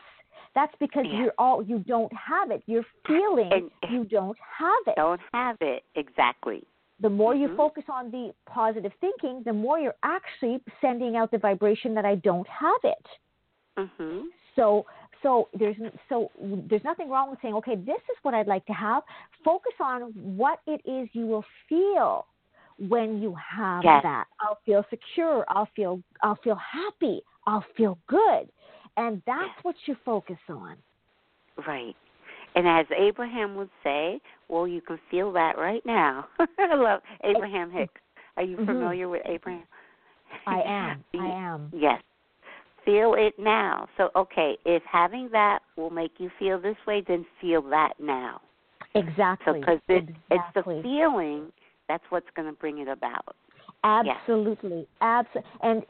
that's 0.56 0.74
because 0.80 1.06
yeah. 1.08 1.20
you're 1.20 1.34
all 1.38 1.64
you 1.64 1.80
don't 1.80 2.12
have 2.14 2.52
it. 2.52 2.64
You're 2.66 2.86
feeling 3.08 3.50
and, 3.52 3.92
you 3.92 4.04
don't 4.06 4.38
have 4.58 4.74
it. 4.88 4.96
Don't 4.96 5.22
have 5.34 5.58
it 5.62 5.84
exactly. 5.96 6.64
The 7.02 7.10
more 7.10 7.34
mm-hmm. 7.34 7.52
you 7.52 7.58
focus 7.58 7.84
on 7.92 8.12
the 8.12 8.34
positive 8.46 8.92
thinking, 9.00 9.42
the 9.46 9.54
more 9.54 9.80
you're 9.80 9.96
actually 10.04 10.62
sending 10.82 11.16
out 11.16 11.32
the 11.32 11.38
vibration 11.38 11.94
that 11.96 12.06
I 12.06 12.16
don't 12.16 12.48
have 12.48 12.82
it. 12.84 13.06
Mm-hmm. 13.78 14.20
So 14.56 14.86
so 15.22 15.50
there's 15.58 15.76
so 16.08 16.32
there's 16.70 16.84
nothing 16.84 17.10
wrong 17.10 17.30
with 17.30 17.40
saying, 17.42 17.54
okay, 17.56 17.76
this 17.76 18.02
is 18.10 18.18
what 18.24 18.34
I'd 18.34 18.48
like 18.48 18.66
to 18.66 18.74
have. 18.74 19.04
Focus 19.44 19.74
on 19.80 20.12
what 20.14 20.60
it 20.68 20.82
is 20.86 21.10
you 21.14 21.26
will 21.26 21.46
feel 21.68 22.26
when 22.78 23.22
you 23.22 23.36
have 23.36 23.84
yes. 23.84 24.02
that. 24.04 24.26
I'll 24.42 24.60
feel 24.66 24.86
secure. 24.90 25.46
I'll 25.50 25.68
feel 25.76 26.02
I'll 26.24 26.40
feel 26.44 26.56
happy. 26.58 27.22
I'll 27.46 27.66
feel 27.76 27.98
good. 28.08 28.50
And 29.00 29.22
that's 29.26 29.64
what 29.64 29.76
you 29.86 29.96
focus 30.04 30.38
on. 30.50 30.76
Right. 31.66 31.96
And 32.56 32.68
as 32.68 32.86
Abraham 32.98 33.56
would 33.56 33.70
say, 33.82 34.20
well, 34.50 34.68
you 34.68 34.82
can 34.82 35.00
feel 35.10 35.32
that 35.34 35.58
right 35.58 35.82
now. 35.86 36.28
I 36.60 36.76
love 36.76 37.02
Abraham 37.24 37.72
Hicks. 37.72 38.02
Are 38.36 38.44
you 38.44 38.58
mm-hmm. 38.58 38.66
familiar 38.66 39.08
with 39.08 39.22
Abraham? 39.26 39.64
I 40.46 40.62
am. 40.66 41.04
I 41.18 41.26
am. 41.26 41.72
Yes. 41.74 42.02
Feel 42.84 43.14
it 43.18 43.34
now. 43.40 43.88
So, 43.98 44.10
okay, 44.16 44.58
if 44.66 44.84
having 44.84 45.30
that 45.32 45.60
will 45.78 45.92
make 45.92 46.14
you 46.18 46.30
feel 46.38 46.60
this 46.60 46.78
way, 46.86 47.04
then 47.08 47.26
feel 47.40 47.62
that 47.70 47.94
now. 48.02 48.42
Exactly. 48.96 49.46
So, 49.46 49.60
because 49.60 49.80
it, 49.88 50.10
exactly. 50.32 50.80
it's 50.80 50.84
the 50.84 50.84
feeling 50.84 51.52
that's 51.88 52.04
what's 52.10 52.28
going 52.36 52.48
to 52.48 52.60
bring 52.60 52.80
it 52.80 52.88
about. 52.88 53.36
Absolutely, 53.84 54.88
yeah. 55.02 55.24
absolutely. 55.24 55.52
And 55.62 55.84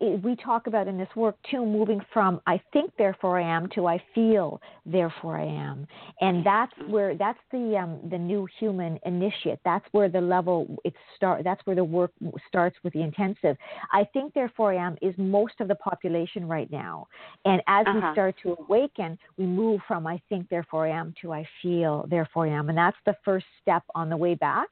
and 0.00 0.22
we 0.22 0.36
talk 0.36 0.68
about 0.68 0.88
in 0.88 0.96
this 0.96 1.08
work 1.14 1.36
too, 1.50 1.66
moving 1.66 2.00
from 2.10 2.40
I 2.46 2.58
think 2.72 2.92
therefore 2.96 3.38
I 3.38 3.56
am 3.56 3.68
to 3.74 3.86
I 3.86 4.02
feel 4.14 4.60
therefore 4.86 5.36
I 5.36 5.44
am, 5.44 5.86
and 6.22 6.44
that's 6.46 6.72
where 6.88 7.14
that's 7.14 7.38
the 7.52 7.76
um, 7.76 8.00
the 8.08 8.16
new 8.16 8.48
human 8.58 8.98
initiate. 9.04 9.58
That's 9.66 9.84
where 9.92 10.08
the 10.08 10.20
level 10.20 10.78
it 10.84 10.94
start. 11.14 11.44
That's 11.44 11.60
where 11.66 11.76
the 11.76 11.84
work 11.84 12.10
starts 12.48 12.76
with 12.82 12.94
the 12.94 13.02
intensive. 13.02 13.58
I 13.92 14.04
think 14.14 14.32
therefore 14.32 14.72
I 14.72 14.76
am 14.76 14.96
is 15.02 15.14
most 15.18 15.54
of 15.60 15.68
the 15.68 15.74
population 15.74 16.48
right 16.48 16.70
now, 16.70 17.06
and 17.44 17.60
as 17.66 17.86
uh-huh. 17.86 18.00
we 18.02 18.12
start 18.14 18.34
to 18.44 18.56
awaken, 18.60 19.18
we 19.36 19.44
move 19.44 19.82
from 19.86 20.06
I 20.06 20.22
think 20.30 20.48
therefore 20.48 20.86
I 20.86 20.98
am 20.98 21.14
to 21.20 21.34
I 21.34 21.46
feel 21.60 22.06
therefore 22.08 22.46
I 22.46 22.50
am, 22.50 22.70
and 22.70 22.78
that's 22.78 22.96
the 23.04 23.14
first 23.26 23.44
step 23.60 23.82
on 23.94 24.08
the 24.08 24.16
way 24.16 24.34
back 24.34 24.68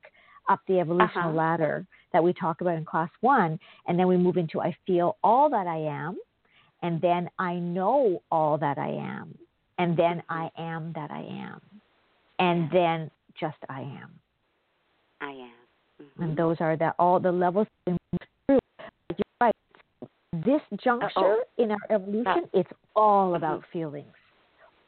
up 0.49 0.61
the 0.68 0.80
evolutional 0.80 1.28
uh-huh. 1.28 1.32
ladder 1.32 1.86
that 2.12 2.22
we 2.22 2.32
talk 2.32 2.61
about 2.61 2.76
in 2.76 2.84
class 2.84 3.11
one. 3.20 3.59
And 3.86 3.99
then 3.99 4.07
we 4.07 4.16
move 4.16 4.36
into 4.36 4.61
I 4.61 4.76
feel 4.86 5.16
all 5.22 5.51
that 5.51 5.66
I 5.66 5.78
am. 5.78 6.18
And 6.82 7.01
then 7.01 7.30
I 7.38 7.55
know 7.55 8.22
all 8.30 8.59
that 8.59 8.78
I 8.78 8.88
am. 8.88 9.36
And 9.78 9.97
then 9.97 10.22
I 10.28 10.51
am 10.59 10.92
that 10.95 11.11
I 11.11 11.22
am. 11.22 11.61
And 12.38 12.70
then 12.70 13.11
just 13.40 13.57
I 13.68 13.80
am. 13.80 14.11
I 15.20 15.30
am. 15.30 15.51
Mm-hmm. 16.03 16.22
And 16.22 16.36
those 16.36 16.57
are 16.61 16.76
the, 16.76 16.92
all 16.99 17.18
the 17.18 17.32
levels 17.32 17.66
through. 17.84 17.97
You're 18.49 18.59
right. 19.40 19.55
This 20.32 20.61
juncture 20.82 21.09
Uh-oh. 21.16 21.42
in 21.59 21.70
our 21.70 21.78
evolution, 21.90 22.26
uh, 22.26 22.47
it's 22.53 22.70
all 22.95 23.28
mm-hmm. 23.28 23.36
about 23.36 23.64
feelings. 23.72 24.12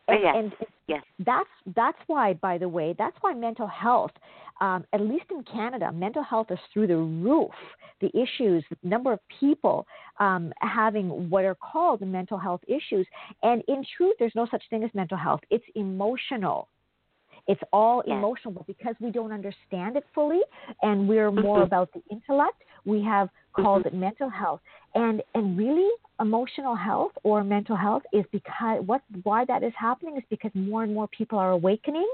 And, 0.09 0.21
yes. 0.23 0.35
and 0.37 0.53
yes. 0.87 1.03
that's 1.19 1.49
that's 1.75 1.99
why, 2.07 2.35
by 2.35 2.59
the 2.59 2.69
way, 2.69 2.95
that's 2.97 3.17
why 3.21 3.35
mental 3.35 3.67
health 3.67 4.13
um, 4.61 4.85
at 4.93 5.01
least 5.01 5.27
in 5.31 5.43
Canada, 5.45 5.93
mental 5.93 6.23
health 6.23 6.47
is 6.51 6.59
through 6.73 6.87
the 6.87 6.97
roof. 6.97 7.53
The 8.01 8.11
issues, 8.15 8.65
the 8.71 8.77
number 8.89 9.13
of 9.13 9.21
people 9.41 9.87
um, 10.21 10.53
having 10.61 11.31
what 11.31 11.45
are 11.45 11.55
called 11.55 12.01
mental 12.03 12.39
health 12.39 12.61
issues. 12.67 13.07
And 13.43 13.63
in 13.69 13.85
truth, 13.97 14.17
there's 14.19 14.35
no 14.35 14.47
such 14.51 14.63
thing 14.69 14.85
as 14.85 14.91
mental 14.95 15.19
health, 15.19 15.41
it's 15.51 15.65
emotional. 15.75 16.69
It's 17.49 17.61
all 17.73 18.03
yes. 18.07 18.15
emotional, 18.15 18.53
but 18.53 18.67
because 18.67 18.95
we 19.01 19.11
don't 19.11 19.33
understand 19.33 19.97
it 19.97 20.05
fully 20.15 20.41
and 20.83 21.09
we're 21.09 21.31
more 21.31 21.59
mm-hmm. 21.59 21.67
about 21.67 21.93
the 21.93 22.03
intellect, 22.11 22.63
we 22.85 23.03
have 23.03 23.29
called 23.55 23.85
mm-hmm. 23.85 23.97
it 23.97 24.01
mental 24.01 24.29
health. 24.29 24.61
And 24.95 25.23
and 25.35 25.57
really 25.57 25.89
emotional 26.21 26.75
health 26.75 27.13
or 27.23 27.45
mental 27.45 27.77
health 27.77 28.03
is 28.13 28.25
because 28.33 28.83
what 28.85 29.03
why 29.23 29.45
that 29.45 29.63
is 29.63 29.73
happening 29.79 30.17
is 30.17 30.25
because 30.31 30.51
more 30.55 30.83
and 30.83 30.95
more 30.95 31.09
people 31.09 31.39
are 31.39 31.51
awakening 31.51 32.11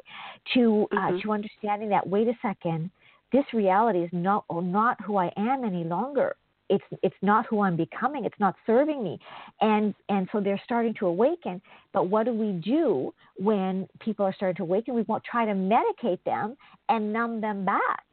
to 0.54 0.86
uh, 0.92 0.96
mm-hmm. 0.96 1.18
to 1.20 1.32
understanding 1.32 1.88
that 1.90 2.06
wait 2.06 2.28
a 2.28 2.34
second, 2.42 2.90
this 3.32 3.44
reality 3.52 4.00
is 4.00 4.10
not 4.12 4.44
not 4.50 5.00
who 5.02 5.16
I 5.16 5.32
am 5.36 5.64
any 5.64 5.84
longer 5.84 6.36
it's 6.72 7.00
it's 7.02 7.14
not 7.20 7.44
who 7.46 7.60
I'm 7.60 7.76
becoming. 7.76 8.24
It's 8.24 8.40
not 8.40 8.54
serving 8.66 9.04
me, 9.04 9.18
and 9.60 9.94
and 10.08 10.26
so 10.32 10.40
they're 10.40 10.60
starting 10.64 10.94
to 11.00 11.06
awaken. 11.06 11.60
But 11.92 12.08
what 12.08 12.24
do 12.24 12.32
we 12.32 12.52
do 12.52 13.12
when 13.36 13.86
people 14.00 14.24
are 14.24 14.32
starting 14.34 14.56
to 14.56 14.62
awaken? 14.62 14.94
We 14.94 15.02
won't 15.02 15.22
try 15.22 15.44
to 15.44 15.52
medicate 15.52 16.18
them 16.24 16.56
and 16.88 17.12
numb 17.12 17.40
them 17.40 17.64
back, 17.66 18.06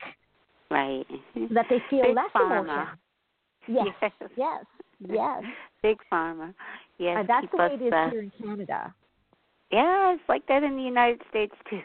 right? 0.70 1.06
So 1.34 1.48
that 1.52 1.68
they 1.70 1.82
feel 1.90 2.04
Big 2.04 2.16
less 2.16 2.26
pharma. 2.36 2.62
emotion. 2.62 2.88
Yes, 3.68 3.88
yes, 4.02 4.30
yes, 4.38 4.66
yes. 5.10 5.44
Big 5.82 5.98
pharma. 6.12 6.54
Yes, 6.98 7.18
uh, 7.20 7.24
that's 7.28 7.48
the 7.52 7.58
way 7.58 7.78
it 7.80 7.82
is 7.82 7.94
uh, 7.94 8.10
here 8.10 8.22
in 8.22 8.32
Canada. 8.42 8.94
Yeah, 9.72 10.14
it's 10.14 10.24
like 10.28 10.46
that 10.48 10.64
in 10.64 10.76
the 10.76 10.84
United 10.84 11.22
States 11.30 11.54
too. 11.70 11.82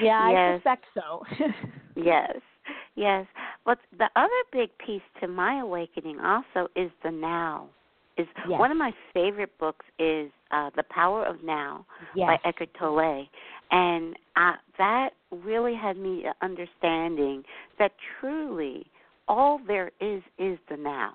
Yeah, 0.00 0.30
yes. 0.30 0.38
I 0.38 0.54
suspect 0.56 0.84
so. 0.94 1.22
yes, 1.96 2.36
yes. 2.94 3.26
But 3.64 3.78
the 3.96 4.08
other 4.16 4.30
big 4.52 4.70
piece 4.84 5.02
to 5.20 5.28
my 5.28 5.60
awakening 5.60 6.18
also 6.20 6.68
is 6.76 6.90
the 7.04 7.10
now. 7.10 7.68
Is 8.18 8.26
yes. 8.46 8.60
one 8.60 8.70
of 8.70 8.76
my 8.76 8.92
favorite 9.14 9.58
books 9.58 9.86
is 9.98 10.30
uh, 10.50 10.68
The 10.76 10.82
Power 10.90 11.24
of 11.24 11.42
Now 11.42 11.86
yes. 12.14 12.26
by 12.26 12.48
Eckhart 12.48 12.68
Tolle, 12.78 13.26
and 13.70 14.14
uh, 14.36 14.52
that 14.76 15.10
really 15.30 15.74
had 15.74 15.96
me 15.96 16.24
understanding 16.42 17.42
that 17.78 17.92
truly 18.20 18.86
all 19.28 19.60
there 19.66 19.92
is 20.02 20.22
is 20.38 20.58
the 20.68 20.76
now, 20.76 21.12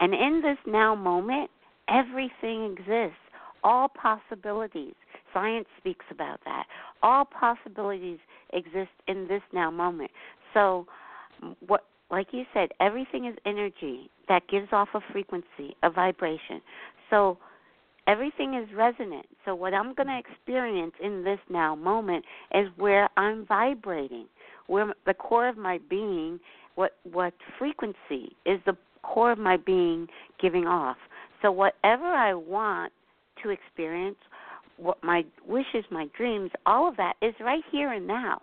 and 0.00 0.14
in 0.14 0.40
this 0.42 0.56
now 0.66 0.94
moment, 0.94 1.50
everything 1.88 2.72
exists, 2.78 3.20
all 3.62 3.88
possibilities. 3.88 4.94
Science 5.34 5.66
speaks 5.78 6.04
about 6.10 6.40
that. 6.44 6.64
All 7.02 7.24
possibilities 7.26 8.18
exist 8.52 8.90
in 9.06 9.26
this 9.28 9.42
now 9.52 9.70
moment. 9.70 10.10
So, 10.54 10.86
um, 11.42 11.56
what, 11.66 11.84
like 12.10 12.28
you 12.32 12.44
said, 12.52 12.70
everything 12.80 13.26
is 13.26 13.36
energy 13.46 14.10
that 14.28 14.46
gives 14.48 14.68
off 14.72 14.88
a 14.94 15.00
frequency, 15.12 15.76
a 15.82 15.90
vibration. 15.90 16.60
So, 17.10 17.38
everything 18.06 18.54
is 18.54 18.68
resonant. 18.74 19.26
So, 19.44 19.54
what 19.54 19.74
I'm 19.74 19.94
going 19.94 20.08
to 20.08 20.18
experience 20.18 20.92
in 21.02 21.24
this 21.24 21.38
now 21.50 21.74
moment 21.74 22.24
is 22.54 22.68
where 22.76 23.08
I'm 23.16 23.46
vibrating, 23.46 24.26
where 24.66 24.92
the 25.06 25.14
core 25.14 25.48
of 25.48 25.56
my 25.56 25.78
being, 25.88 26.38
what 26.74 26.96
what 27.10 27.34
frequency 27.58 28.36
is 28.46 28.60
the 28.66 28.76
core 29.02 29.32
of 29.32 29.38
my 29.38 29.56
being 29.56 30.06
giving 30.40 30.66
off. 30.66 30.96
So, 31.40 31.50
whatever 31.50 32.04
I 32.04 32.34
want 32.34 32.92
to 33.42 33.50
experience, 33.50 34.16
what 34.76 35.02
my 35.02 35.24
wishes, 35.46 35.84
my 35.90 36.08
dreams, 36.16 36.50
all 36.66 36.88
of 36.88 36.96
that 36.96 37.14
is 37.22 37.34
right 37.40 37.62
here 37.70 37.92
and 37.92 38.06
now, 38.06 38.42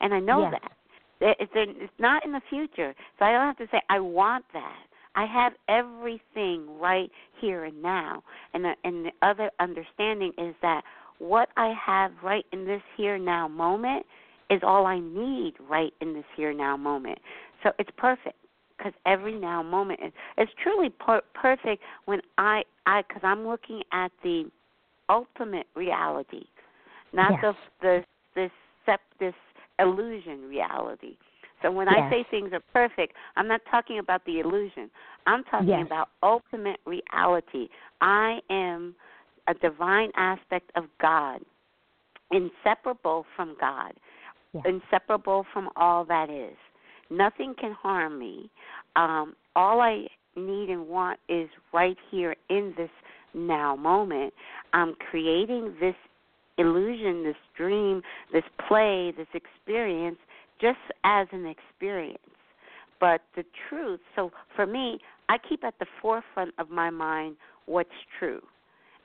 and 0.00 0.14
I 0.14 0.20
know 0.20 0.42
yes. 0.42 0.60
that. 0.62 0.72
It's, 1.20 1.52
it's 1.54 1.92
not 1.98 2.24
in 2.24 2.32
the 2.32 2.42
future, 2.50 2.94
so 3.18 3.24
I 3.24 3.32
don't 3.32 3.46
have 3.46 3.58
to 3.58 3.66
say 3.70 3.80
I 3.88 4.00
want 4.00 4.44
that. 4.52 4.82
I 5.14 5.24
have 5.24 5.54
everything 5.68 6.78
right 6.78 7.10
here 7.40 7.64
and 7.64 7.82
now, 7.82 8.22
and 8.52 8.64
the, 8.64 8.72
and 8.84 9.06
the 9.06 9.12
other 9.22 9.50
understanding 9.60 10.32
is 10.36 10.54
that 10.60 10.82
what 11.18 11.48
I 11.56 11.72
have 11.84 12.12
right 12.22 12.44
in 12.52 12.66
this 12.66 12.82
here 12.96 13.18
now 13.18 13.48
moment 13.48 14.04
is 14.50 14.60
all 14.62 14.86
I 14.86 14.98
need 14.98 15.54
right 15.68 15.92
in 16.00 16.12
this 16.12 16.24
here 16.36 16.52
now 16.52 16.76
moment. 16.76 17.18
So 17.62 17.70
it's 17.78 17.90
perfect 17.96 18.36
because 18.76 18.92
every 19.06 19.34
now 19.34 19.62
moment 19.62 20.00
is 20.04 20.12
it's 20.36 20.52
truly 20.62 20.90
per- 20.90 21.22
perfect 21.34 21.82
when 22.04 22.20
I 22.38 22.62
I 22.84 23.02
because 23.08 23.22
I'm 23.24 23.46
looking 23.46 23.82
at 23.92 24.12
the 24.22 24.44
ultimate 25.08 25.66
reality, 25.74 26.44
not 27.12 27.32
yes. 27.42 27.54
the 27.80 28.04
the 28.36 28.50
this 28.86 28.98
this 29.18 29.34
illusion 29.78 30.48
reality. 30.48 31.16
So 31.62 31.70
when 31.70 31.86
yes. 31.86 31.96
I 32.02 32.10
say 32.10 32.24
things 32.30 32.50
are 32.52 32.62
perfect, 32.72 33.14
I'm 33.36 33.48
not 33.48 33.60
talking 33.70 33.98
about 33.98 34.24
the 34.26 34.40
illusion. 34.40 34.90
I'm 35.26 35.42
talking 35.44 35.68
yes. 35.68 35.86
about 35.86 36.08
ultimate 36.22 36.80
reality. 36.84 37.68
I 38.00 38.38
am 38.50 38.94
a 39.48 39.54
divine 39.54 40.10
aspect 40.16 40.70
of 40.76 40.84
God, 41.00 41.40
inseparable 42.30 43.24
from 43.34 43.56
God, 43.60 43.92
yes. 44.52 44.64
inseparable 44.66 45.46
from 45.52 45.70
all 45.76 46.04
that 46.04 46.30
is. 46.30 46.56
Nothing 47.10 47.54
can 47.58 47.72
harm 47.72 48.18
me. 48.18 48.50
Um, 48.96 49.34
all 49.54 49.80
I 49.80 50.06
need 50.34 50.68
and 50.68 50.86
want 50.86 51.18
is 51.28 51.48
right 51.72 51.96
here 52.10 52.34
in 52.50 52.74
this 52.76 52.90
now 53.32 53.76
moment. 53.76 54.34
I'm 54.72 54.94
creating 55.10 55.74
this 55.80 55.94
illusion, 56.58 57.22
this 57.24 57.36
dream, 57.56 58.02
this 58.32 58.44
play, 58.68 59.12
this 59.16 59.26
experience 59.34 60.18
just 60.60 60.78
as 61.04 61.26
an 61.32 61.46
experience. 61.46 62.18
But 62.98 63.22
the 63.34 63.44
truth, 63.68 64.00
so 64.14 64.32
for 64.54 64.66
me, 64.66 64.98
I 65.28 65.36
keep 65.38 65.64
at 65.64 65.74
the 65.78 65.86
forefront 66.00 66.54
of 66.58 66.70
my 66.70 66.90
mind 66.90 67.36
what's 67.66 67.90
true. 68.18 68.40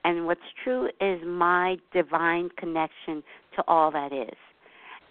And 0.03 0.25
what's 0.25 0.39
true 0.63 0.87
is 0.99 1.19
my 1.25 1.77
divine 1.93 2.49
connection 2.57 3.21
to 3.55 3.63
all 3.67 3.91
that 3.91 4.13
is. 4.13 4.37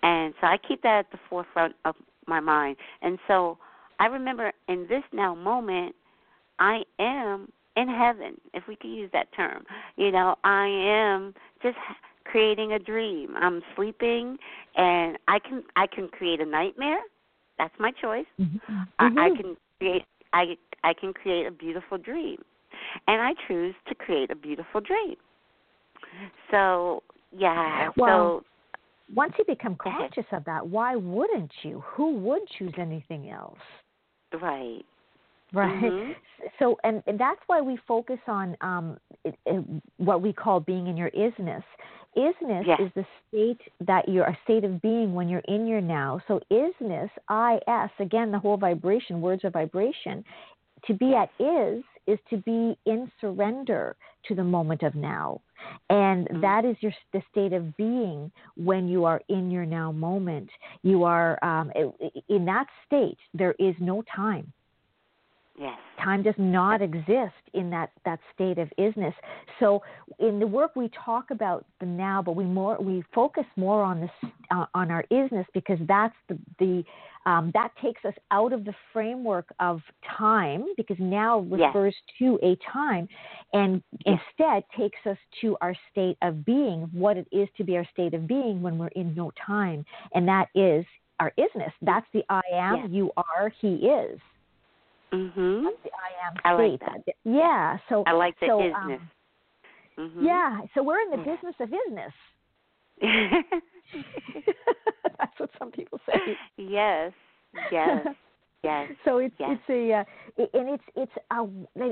And 0.03 0.34
so 0.41 0.47
I 0.47 0.57
keep 0.57 0.82
that 0.82 1.01
at 1.01 1.11
the 1.12 1.18
forefront 1.28 1.76
of 1.84 1.95
my 2.26 2.41
mind. 2.41 2.76
And 3.03 3.18
so 3.28 3.59
I 3.99 4.07
remember 4.07 4.53
in 4.68 4.86
this 4.88 5.03
now 5.12 5.34
moment, 5.34 5.95
I 6.59 6.82
am 6.99 7.53
in 7.76 7.88
heaven, 7.88 8.41
if 8.53 8.64
we 8.66 8.76
could 8.76 8.91
use 8.91 9.11
that 9.12 9.28
term. 9.34 9.64
You 9.97 10.11
know, 10.11 10.36
I 10.43 10.66
am 10.66 11.34
just 11.62 11.76
creating 12.31 12.72
a 12.72 12.78
dream. 12.78 13.35
I'm 13.37 13.62
sleeping, 13.76 14.37
and 14.76 15.18
I 15.28 15.39
can 15.39 15.62
I 15.76 15.87
can 15.87 16.09
create 16.09 16.41
a 16.41 16.47
nightmare. 16.47 17.01
That's 17.59 17.74
my 17.78 17.91
choice. 18.01 18.26
Mm-hmm. 18.41 18.74
I, 18.99 19.07
I 19.07 19.28
can 19.37 19.57
create 19.78 20.03
I 20.33 20.57
I 20.85 20.95
can 20.95 21.12
create 21.12 21.47
a 21.47 21.51
beautiful 21.51 21.99
dream, 21.99 22.39
and 23.07 23.20
I 23.20 23.33
choose 23.49 23.74
to 23.89 23.95
create 23.95 24.31
a 24.31 24.37
beautiful 24.37 24.81
dream. 24.81 25.16
So 26.51 27.03
yeah. 27.37 27.91
Well, 27.97 28.41
so 28.41 28.45
once 29.14 29.33
you 29.39 29.45
become 29.45 29.76
conscious 29.76 30.26
of 30.33 30.45
that, 30.45 30.66
why 30.66 30.97
wouldn't 30.97 31.53
you? 31.62 31.83
Who 31.95 32.14
would 32.18 32.43
choose 32.59 32.74
anything 32.78 33.31
else? 33.31 33.59
Right. 34.41 34.85
Right. 35.53 35.83
Mm-hmm. 35.83 36.12
So, 36.61 36.76
and, 36.85 37.03
and 37.09 37.18
that's 37.18 37.41
why 37.49 37.61
we 37.61 37.76
focus 37.89 38.18
on 38.28 38.57
um, 38.61 38.99
it, 39.24 39.35
it, 39.47 39.64
what 39.97 40.22
we 40.22 40.33
call 40.33 40.61
being 40.61 40.87
in 40.87 40.97
your 40.97 41.11
isness. 41.11 41.64
Isness 42.17 42.67
yes. 42.67 42.81
is 42.81 42.91
the 42.97 43.07
state 43.29 43.61
that 43.87 44.09
you're 44.09 44.25
a 44.25 44.39
state 44.43 44.65
of 44.65 44.83
being 44.83 45.15
when 45.15 45.29
you're 45.29 45.43
in 45.47 45.67
your 45.67 45.81
now. 45.81 46.21
So, 46.27 46.41
isness, 46.51 47.11
is, 47.31 47.91
again, 48.01 48.33
the 48.33 48.39
whole 48.39 48.57
vibration, 48.57 49.21
words 49.21 49.45
of 49.45 49.53
vibration. 49.53 50.25
To 50.87 50.95
be 50.95 51.15
at 51.15 51.31
is 51.39 51.85
is 52.07 52.19
to 52.31 52.39
be 52.39 52.77
in 52.87 53.11
surrender 53.21 53.97
to 54.27 54.35
the 54.35 54.43
moment 54.43 54.83
of 54.83 54.95
now. 54.95 55.41
And 55.89 56.27
mm-hmm. 56.27 56.41
that 56.41 56.65
is 56.65 56.77
your 56.81 56.93
the 57.13 57.23
state 57.31 57.53
of 57.53 57.77
being 57.77 58.33
when 58.57 58.89
you 58.89 59.05
are 59.05 59.21
in 59.29 59.51
your 59.51 59.67
now 59.67 59.93
moment. 59.93 60.51
You 60.83 61.05
are 61.05 61.39
um, 61.45 61.71
in 62.29 62.45
that 62.47 62.67
state. 62.87 63.19
There 63.35 63.55
is 63.59 63.75
no 63.79 64.03
time. 64.15 64.53
Yes. 65.61 65.79
Time 66.03 66.23
does 66.23 66.35
not 66.39 66.81
exist 66.81 67.35
in 67.53 67.69
that, 67.69 67.91
that 68.07 68.19
state 68.35 68.57
of 68.57 68.73
isness. 68.79 69.13
So 69.59 69.83
in 70.19 70.39
the 70.39 70.47
work 70.47 70.75
we 70.75 70.91
talk 71.05 71.31
about 71.31 71.67
the 71.81 71.87
now, 71.87 72.23
but 72.23 72.35
we 72.35 72.45
more 72.45 72.79
we 72.81 73.05
focus 73.15 73.45
more 73.57 73.83
on 73.83 74.01
this 74.01 74.31
uh, 74.51 74.65
on 74.75 74.91
our 74.91 75.05
isness 75.13 75.45
because 75.53 75.79
that's 75.87 76.15
the 76.29 76.39
the 76.59 76.85
um, 77.27 77.51
that 77.53 77.73
takes 77.83 78.03
us 78.07 78.15
out 78.31 78.55
of 78.55 78.65
the 78.65 78.73
framework 78.91 79.53
of 79.61 79.83
time 80.17 80.65
because 80.79 80.97
now 80.99 81.41
refers 81.41 81.95
yes. 81.95 82.15
to 82.19 82.39
a 82.43 82.57
time, 82.73 83.07
and 83.53 83.83
instead 84.07 84.65
takes 84.79 84.99
us 85.05 85.19
to 85.43 85.59
our 85.61 85.75
state 85.93 86.17
of 86.23 86.47
being, 86.47 86.89
what 86.95 87.19
it 87.19 87.29
is 87.31 87.49
to 87.59 87.65
be 87.65 87.77
our 87.77 87.87
state 87.93 88.15
of 88.15 88.27
being 88.27 88.63
when 88.63 88.79
we're 88.79 88.89
in 88.89 89.15
no 89.15 89.31
time, 89.47 89.85
and 90.15 90.27
that 90.27 90.49
is 90.55 90.87
our 91.21 91.31
isness. 91.39 91.73
That's 91.83 92.07
the 92.15 92.23
I 92.31 92.41
am, 92.51 92.77
yes. 92.77 92.89
you 92.91 93.11
are, 93.19 93.53
he 93.61 93.75
is. 93.75 94.19
Mhm. 95.13 95.63
The 95.83 95.91
I 95.91 96.27
am 96.27 96.33
state. 96.35 96.43
I 96.45 96.53
like 96.53 96.81
that. 96.81 97.15
Yeah. 97.25 97.79
So 97.89 98.05
I 98.07 98.13
like 98.13 98.39
the 98.41 98.47
so, 98.47 98.59
isness. 98.59 98.75
Um, 98.77 99.11
mm-hmm. 99.99 100.25
Yeah. 100.25 100.61
So 100.75 100.83
we're 100.83 101.01
in 101.01 101.11
the 101.11 101.19
business 101.19 101.55
of 101.61 101.71
isness. 101.71 102.13
That's 105.19 105.39
what 105.39 105.51
some 105.59 105.71
people 105.71 105.99
say. 106.07 106.37
Yes. 106.57 107.13
Yes. 107.73 108.07
Yes. 108.63 108.91
So 109.07 109.19
it's 109.19 109.35
yes. 109.39 109.53
it's 109.53 109.71
a 109.71 109.93
uh, 109.95 110.05
it, 110.37 110.51
and 110.53 110.69
it's 110.69 110.85
it's 110.95 111.13
a 111.31 111.47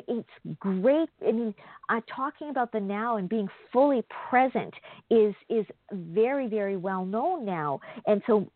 it's 0.06 0.56
great. 0.58 1.08
I 1.26 1.32
mean, 1.32 1.54
uh, 1.88 2.00
talking 2.14 2.50
about 2.50 2.72
the 2.72 2.80
now 2.80 3.16
and 3.16 3.26
being 3.26 3.48
fully 3.72 4.02
present 4.28 4.74
is 5.08 5.34
is 5.48 5.64
very 5.92 6.46
very 6.46 6.76
well 6.76 7.06
known 7.06 7.46
now. 7.46 7.80
And 8.06 8.20
so, 8.26 8.50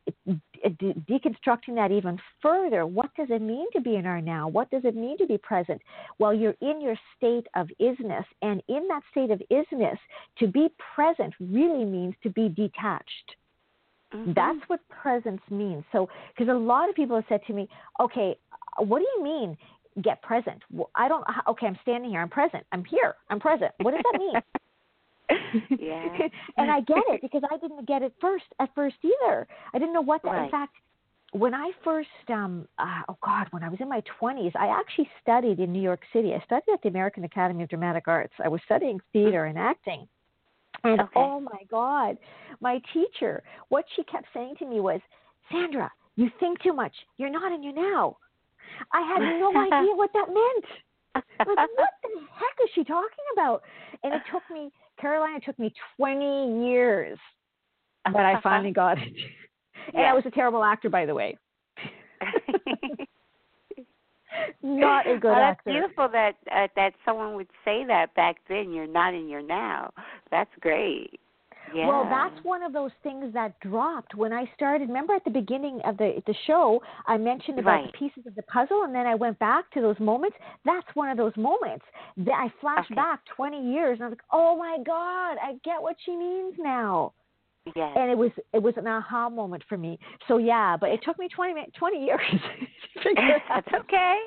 de- 0.72 0.94
deconstructing 1.08 1.74
that 1.74 1.90
even 1.90 2.18
further, 2.40 2.86
what 2.86 3.14
does 3.16 3.28
it 3.30 3.42
mean 3.42 3.66
to 3.72 3.80
be 3.80 3.96
in 3.96 4.06
our 4.06 4.20
now? 4.20 4.48
What 4.48 4.70
does 4.70 4.84
it 4.84 4.96
mean 4.96 5.18
to 5.18 5.26
be 5.26 5.38
present? 5.38 5.80
Well, 6.18 6.34
you're 6.34 6.56
in 6.60 6.80
your 6.80 6.96
state 7.16 7.46
of 7.54 7.68
isness, 7.80 8.24
and 8.42 8.62
in 8.68 8.86
that 8.88 9.02
state 9.10 9.30
of 9.30 9.42
isness, 9.50 9.98
to 10.38 10.46
be 10.46 10.68
present 10.94 11.34
really 11.40 11.84
means 11.84 12.14
to 12.22 12.30
be 12.30 12.48
detached. 12.48 13.36
Mm-hmm. 14.14 14.32
That's 14.34 14.68
what 14.68 14.80
presence 14.88 15.40
means. 15.50 15.84
So, 15.92 16.08
because 16.36 16.50
a 16.50 16.58
lot 16.58 16.88
of 16.88 16.94
people 16.94 17.16
have 17.16 17.24
said 17.28 17.40
to 17.46 17.52
me, 17.52 17.68
okay, 18.00 18.36
what 18.78 18.98
do 18.98 19.06
you 19.16 19.24
mean 19.24 19.56
get 20.02 20.22
present? 20.22 20.62
Well, 20.70 20.90
I 20.94 21.08
don't, 21.08 21.24
okay, 21.48 21.66
I'm 21.66 21.78
standing 21.82 22.10
here, 22.10 22.20
I'm 22.20 22.30
present, 22.30 22.64
I'm 22.72 22.84
here, 22.84 23.14
I'm 23.28 23.40
present. 23.40 23.72
What 23.80 23.92
does 23.92 24.02
that 24.12 24.18
mean? 24.18 24.34
yeah. 25.78 26.08
and 26.56 26.70
I 26.70 26.80
get 26.80 27.02
it 27.08 27.20
because 27.22 27.42
I 27.50 27.56
didn't 27.58 27.86
get 27.86 28.02
it 28.02 28.12
first 28.20 28.44
at 28.60 28.74
first 28.74 28.96
either. 29.02 29.46
I 29.74 29.78
didn't 29.78 29.94
know 29.94 30.02
what 30.02 30.22
that, 30.22 30.30
right. 30.30 30.44
in 30.44 30.50
fact, 30.50 30.74
when 31.32 31.54
I 31.54 31.70
first, 31.82 32.08
um, 32.28 32.68
uh, 32.78 33.02
oh 33.08 33.16
God, 33.24 33.46
when 33.52 33.62
I 33.62 33.68
was 33.70 33.78
in 33.80 33.88
my 33.88 34.02
20s, 34.20 34.52
I 34.54 34.66
actually 34.66 35.08
studied 35.22 35.60
in 35.60 35.72
New 35.72 35.80
York 35.80 36.00
City. 36.12 36.34
I 36.34 36.44
studied 36.44 36.72
at 36.74 36.82
the 36.82 36.88
American 36.88 37.24
Academy 37.24 37.62
of 37.62 37.70
Dramatic 37.70 38.06
Arts. 38.06 38.34
I 38.44 38.48
was 38.48 38.60
studying 38.66 39.00
theater 39.14 39.46
and 39.46 39.58
acting. 39.58 40.06
And 40.84 41.00
okay. 41.00 41.10
oh 41.16 41.40
my 41.40 41.60
God, 41.70 42.18
my 42.60 42.80
teacher, 42.92 43.42
what 43.68 43.84
she 43.96 44.02
kept 44.04 44.26
saying 44.34 44.56
to 44.58 44.66
me 44.66 44.80
was, 44.80 45.00
Sandra, 45.50 45.90
You 46.16 46.30
think 46.38 46.60
too 46.62 46.72
much. 46.72 46.92
You're 47.16 47.30
not 47.30 47.52
in 47.52 47.62
your 47.62 47.72
now. 47.72 48.16
I 48.92 49.00
had 49.00 49.20
no 49.38 49.48
idea 49.50 49.94
what 49.94 50.10
that 50.12 50.28
meant. 50.28 50.64
Like, 51.14 51.24
what 51.38 51.88
the 52.02 52.20
heck 52.32 52.56
is 52.64 52.70
she 52.74 52.84
talking 52.84 53.26
about? 53.32 53.62
And 54.02 54.14
it 54.14 54.22
took 54.32 54.42
me, 54.52 54.70
Caroline, 55.00 55.36
it 55.36 55.44
took 55.44 55.58
me 55.58 55.72
20 55.96 56.64
years, 56.66 57.18
but 58.04 58.16
I 58.22 58.40
finally 58.42 58.72
got 58.72 58.98
it. 58.98 59.12
And 59.94 60.06
I 60.06 60.12
was 60.12 60.24
a 60.26 60.30
terrible 60.30 60.62
actor, 60.64 60.88
by 60.88 61.06
the 61.06 61.14
way. 61.14 61.36
not 64.62 65.06
a 65.08 65.18
good 65.18 65.28
well, 65.30 65.34
that's 65.34 65.58
actor. 65.58 65.70
beautiful 65.72 66.08
that 66.08 66.36
uh, 66.54 66.68
that 66.76 66.92
someone 67.04 67.34
would 67.34 67.50
say 67.64 67.84
that 67.86 68.14
back 68.14 68.36
then. 68.48 68.72
You're 68.72 68.86
not 68.86 69.14
in 69.14 69.28
your 69.28 69.42
now. 69.42 69.92
That's 70.30 70.50
great. 70.60 71.18
Yeah. 71.74 71.88
Well, 71.88 72.04
that's 72.08 72.44
one 72.44 72.62
of 72.62 72.72
those 72.72 72.90
things 73.02 73.32
that 73.34 73.58
dropped 73.60 74.14
when 74.14 74.32
I 74.32 74.50
started. 74.54 74.88
Remember 74.88 75.14
at 75.14 75.24
the 75.24 75.30
beginning 75.30 75.80
of 75.84 75.96
the 75.96 76.22
the 76.26 76.34
show, 76.46 76.82
I 77.06 77.16
mentioned 77.16 77.58
about 77.58 77.82
Right. 77.82 77.92
the 77.92 77.98
pieces 77.98 78.26
of 78.26 78.34
the 78.34 78.42
puzzle, 78.44 78.82
and 78.84 78.94
then 78.94 79.06
I 79.06 79.14
went 79.14 79.38
back 79.38 79.70
to 79.72 79.80
those 79.80 79.98
moments. 80.00 80.36
That's 80.64 80.86
one 80.94 81.08
of 81.10 81.16
those 81.16 81.36
moments 81.36 81.84
that 82.18 82.34
I 82.34 82.48
flashed 82.60 82.90
Okay. 82.90 82.94
back 82.96 83.24
20 83.26 83.60
years, 83.72 83.98
and 83.98 84.04
I 84.04 84.08
was 84.08 84.12
like, 84.18 84.26
"Oh 84.32 84.56
my 84.56 84.78
God, 84.84 85.38
I 85.42 85.54
get 85.64 85.80
what 85.82 85.96
she 86.04 86.14
means 86.16 86.54
now." 86.58 87.12
yes. 87.76 87.92
And 87.96 88.10
it 88.10 88.18
was 88.18 88.32
it 88.52 88.62
was 88.62 88.76
an 88.76 88.86
aha 88.86 89.28
moment 89.28 89.62
for 89.68 89.78
me. 89.78 89.98
So 90.28 90.38
yeah, 90.38 90.76
but 90.76 90.90
it 90.90 91.00
took 91.02 91.18
me 91.18 91.28
20 91.28 91.54
mi- 91.54 91.70
20 91.78 92.04
years 92.04 92.20
to 92.94 93.00
figure 93.02 93.36
it 93.36 93.42
out. 93.50 93.64
That's 93.70 93.84
okay. 93.84 94.20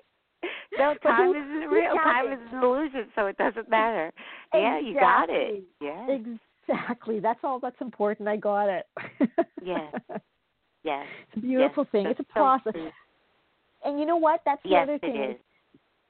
No, 0.77 0.93
time 0.95 1.29
isn't 1.29 1.69
real. 1.69 1.95
Time 1.95 2.31
is 2.31 2.39
an 2.51 2.63
illusion, 2.63 3.07
so 3.15 3.25
it 3.27 3.37
doesn't 3.37 3.67
matter. 3.69 4.11
Yeah, 4.53 4.79
you 4.79 4.93
got 4.93 5.29
it. 5.29 5.63
Yeah. 5.81 6.07
Exactly. 6.07 6.39
That's 6.67 7.39
all 7.43 7.59
that's 7.59 7.79
important. 7.81 8.27
I 8.27 8.37
got 8.37 8.67
it. 8.69 8.85
Yes. 9.63 9.93
Yes. 10.83 11.05
It's 11.33 11.37
a 11.37 11.39
beautiful 11.39 11.83
yes. 11.83 11.91
thing. 11.91 12.03
That's 12.05 12.19
It's 12.19 12.29
a 12.29 12.33
process. 12.33 12.73
true. 12.73 12.91
And 13.83 13.99
you 13.99 14.05
know 14.05 14.17
what? 14.17 14.41
That's 14.45 14.61
the 14.63 14.69
Yes, 14.69 14.83
other 14.83 14.99
thing. 14.99 15.15
is. 15.15 15.35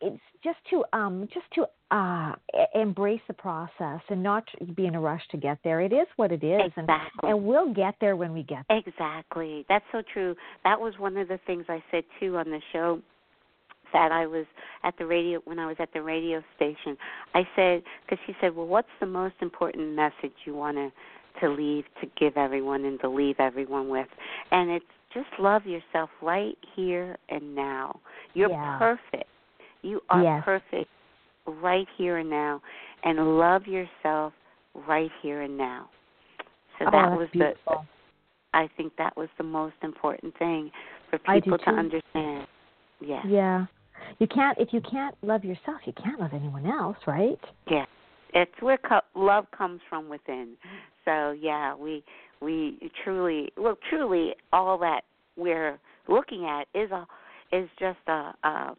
It's 0.01 0.21
just 0.43 0.57
to 0.71 0.83
um 0.91 1.27
just 1.33 1.45
to 1.55 1.65
uh 1.91 2.33
embrace 2.73 3.21
the 3.27 3.33
process 3.33 4.01
and 4.09 4.21
not 4.21 4.43
be 4.75 4.85
in 4.87 4.95
a 4.95 4.99
rush 4.99 5.21
to 5.31 5.37
get 5.37 5.57
there. 5.63 5.79
It 5.81 5.93
is 5.93 6.07
what 6.17 6.31
it 6.33 6.43
is 6.43 6.59
and 6.75 6.83
Exactly. 6.89 7.29
and 7.29 7.45
we'll 7.45 7.73
get 7.73 7.95
there 8.01 8.15
when 8.17 8.33
we 8.33 8.43
get 8.43 8.65
there. 8.67 8.77
Exactly. 8.85 9.65
That's 9.69 9.85
so 9.93 10.01
true. 10.13 10.35
That 10.65 10.79
was 10.79 10.93
one 10.99 11.15
of 11.15 11.29
the 11.29 11.39
things 11.47 11.65
I 11.69 11.81
said 11.91 12.03
too 12.19 12.35
on 12.37 12.49
the 12.49 12.59
show 12.73 13.01
that 13.95 14.11
I 14.11 14.25
was 14.27 14.45
at 14.83 14.93
the 14.97 15.05
radio 15.05 15.39
when 15.45 15.57
I 15.57 15.65
was 15.65 15.77
at 15.79 15.89
the 15.93 16.01
radio 16.01 16.43
station. 16.57 16.97
I 17.33 17.47
said 17.55 17.81
because 18.03 18.19
she 18.27 18.35
said, 18.41 18.53
"Well, 18.53 18.67
what's 18.67 18.95
the 18.99 19.05
most 19.05 19.35
important 19.41 19.95
message 19.95 20.33
you 20.43 20.53
want 20.53 20.75
to 20.75 20.91
to 21.39 21.49
leave 21.49 21.85
to 22.01 22.07
give 22.19 22.35
everyone 22.35 22.83
and 22.83 22.99
to 22.99 23.09
leave 23.09 23.37
everyone 23.39 23.87
with?" 23.87 24.07
And 24.51 24.69
it's 24.69 24.85
just 25.13 25.27
love 25.39 25.65
yourself 25.65 26.09
right 26.21 26.57
here 26.75 27.17
and 27.29 27.55
now. 27.55 28.01
You're 28.33 28.49
Yeah. 28.49 28.77
perfect. 28.77 29.29
You 29.81 30.01
are 30.09 30.23
Yes. 30.23 30.43
perfect 30.43 30.89
right 31.47 31.87
here 31.97 32.17
and 32.17 32.29
now 32.29 32.61
and 33.03 33.37
love 33.37 33.65
yourself 33.65 34.33
right 34.73 35.11
here 35.21 35.41
and 35.43 35.57
now. 35.57 35.89
So 36.79 36.85
oh, 36.87 36.91
that 36.91 37.11
was 37.17 37.29
the. 37.31 37.55
I 38.53 38.67
think 38.77 38.95
that 38.97 39.15
was 39.17 39.29
the 39.37 39.43
most 39.43 39.75
important 39.83 40.37
thing 40.37 40.71
for 41.09 41.17
people 41.19 41.57
to 41.57 41.69
understand. 41.69 42.47
Yeah. 42.99 43.21
Yeah. 43.25 43.65
You 44.19 44.27
can't 44.27 44.57
if 44.57 44.69
you 44.71 44.81
can't 44.81 45.15
love 45.21 45.43
yourself, 45.43 45.81
you 45.85 45.93
can't 45.93 46.19
love 46.19 46.31
anyone 46.33 46.65
else, 46.65 46.97
right? 47.07 47.39
Yeah. 47.69 47.85
It's 48.33 48.51
where 48.59 48.77
co- 48.77 48.99
love 49.15 49.45
comes 49.57 49.81
from 49.89 50.09
within. 50.09 50.55
So 51.05 51.31
yeah, 51.31 51.75
we 51.75 52.03
we 52.41 52.91
truly 53.03 53.51
well 53.57 53.77
truly 53.89 54.35
all 54.51 54.77
that 54.79 55.01
we're 55.37 55.79
looking 56.07 56.45
at 56.45 56.67
is 56.79 56.91
a 56.91 57.05
is 57.51 57.69
just 57.79 57.99
a 58.07 58.33
um 58.43 58.75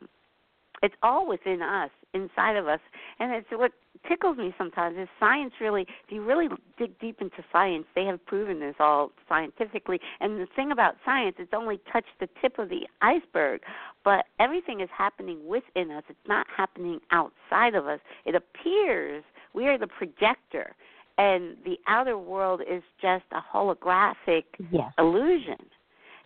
it's 0.82 0.94
all 1.02 1.26
within 1.26 1.62
us, 1.62 1.90
inside 2.12 2.56
of 2.56 2.68
us. 2.68 2.80
And 3.18 3.32
it's 3.32 3.46
what 3.52 3.72
tickles 4.08 4.36
me 4.36 4.54
sometimes 4.58 4.96
is 4.98 5.08
science 5.18 5.52
really 5.60 5.82
if 5.82 6.10
you 6.10 6.24
really 6.24 6.48
dig 6.78 6.98
deep 6.98 7.20
into 7.20 7.44
science, 7.52 7.84
they 7.94 8.04
have 8.04 8.24
proven 8.26 8.60
this 8.60 8.74
all 8.78 9.10
scientifically. 9.28 10.00
And 10.20 10.40
the 10.40 10.46
thing 10.56 10.72
about 10.72 10.96
science, 11.04 11.36
it's 11.38 11.52
only 11.54 11.80
touched 11.92 12.18
the 12.20 12.28
tip 12.40 12.58
of 12.58 12.68
the 12.68 12.86
iceberg. 13.02 13.60
But 14.04 14.26
everything 14.38 14.80
is 14.80 14.88
happening 14.96 15.46
within 15.46 15.90
us. 15.90 16.04
It's 16.08 16.18
not 16.28 16.46
happening 16.54 17.00
outside 17.10 17.74
of 17.74 17.86
us. 17.86 18.00
It 18.24 18.34
appears 18.34 19.24
we 19.54 19.66
are 19.66 19.78
the 19.78 19.86
projector 19.86 20.74
and 21.18 21.56
the 21.64 21.78
outer 21.86 22.18
world 22.18 22.60
is 22.68 22.82
just 23.00 23.24
a 23.32 23.40
holographic 23.40 24.44
Yes. 24.70 24.92
illusion. 24.98 25.56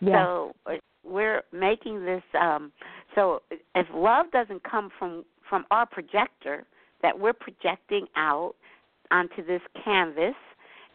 Yes. 0.01 0.15
So 0.15 0.55
uh, 0.65 0.73
we're 1.03 1.43
making 1.51 2.03
this. 2.03 2.23
Um, 2.39 2.71
so 3.15 3.41
if 3.75 3.87
love 3.93 4.31
doesn't 4.31 4.63
come 4.63 4.89
from 4.97 5.23
from 5.49 5.65
our 5.69 5.85
projector 5.85 6.65
that 7.01 7.19
we're 7.19 7.33
projecting 7.33 8.07
out 8.15 8.55
onto 9.11 9.45
this 9.45 9.61
canvas, 9.83 10.35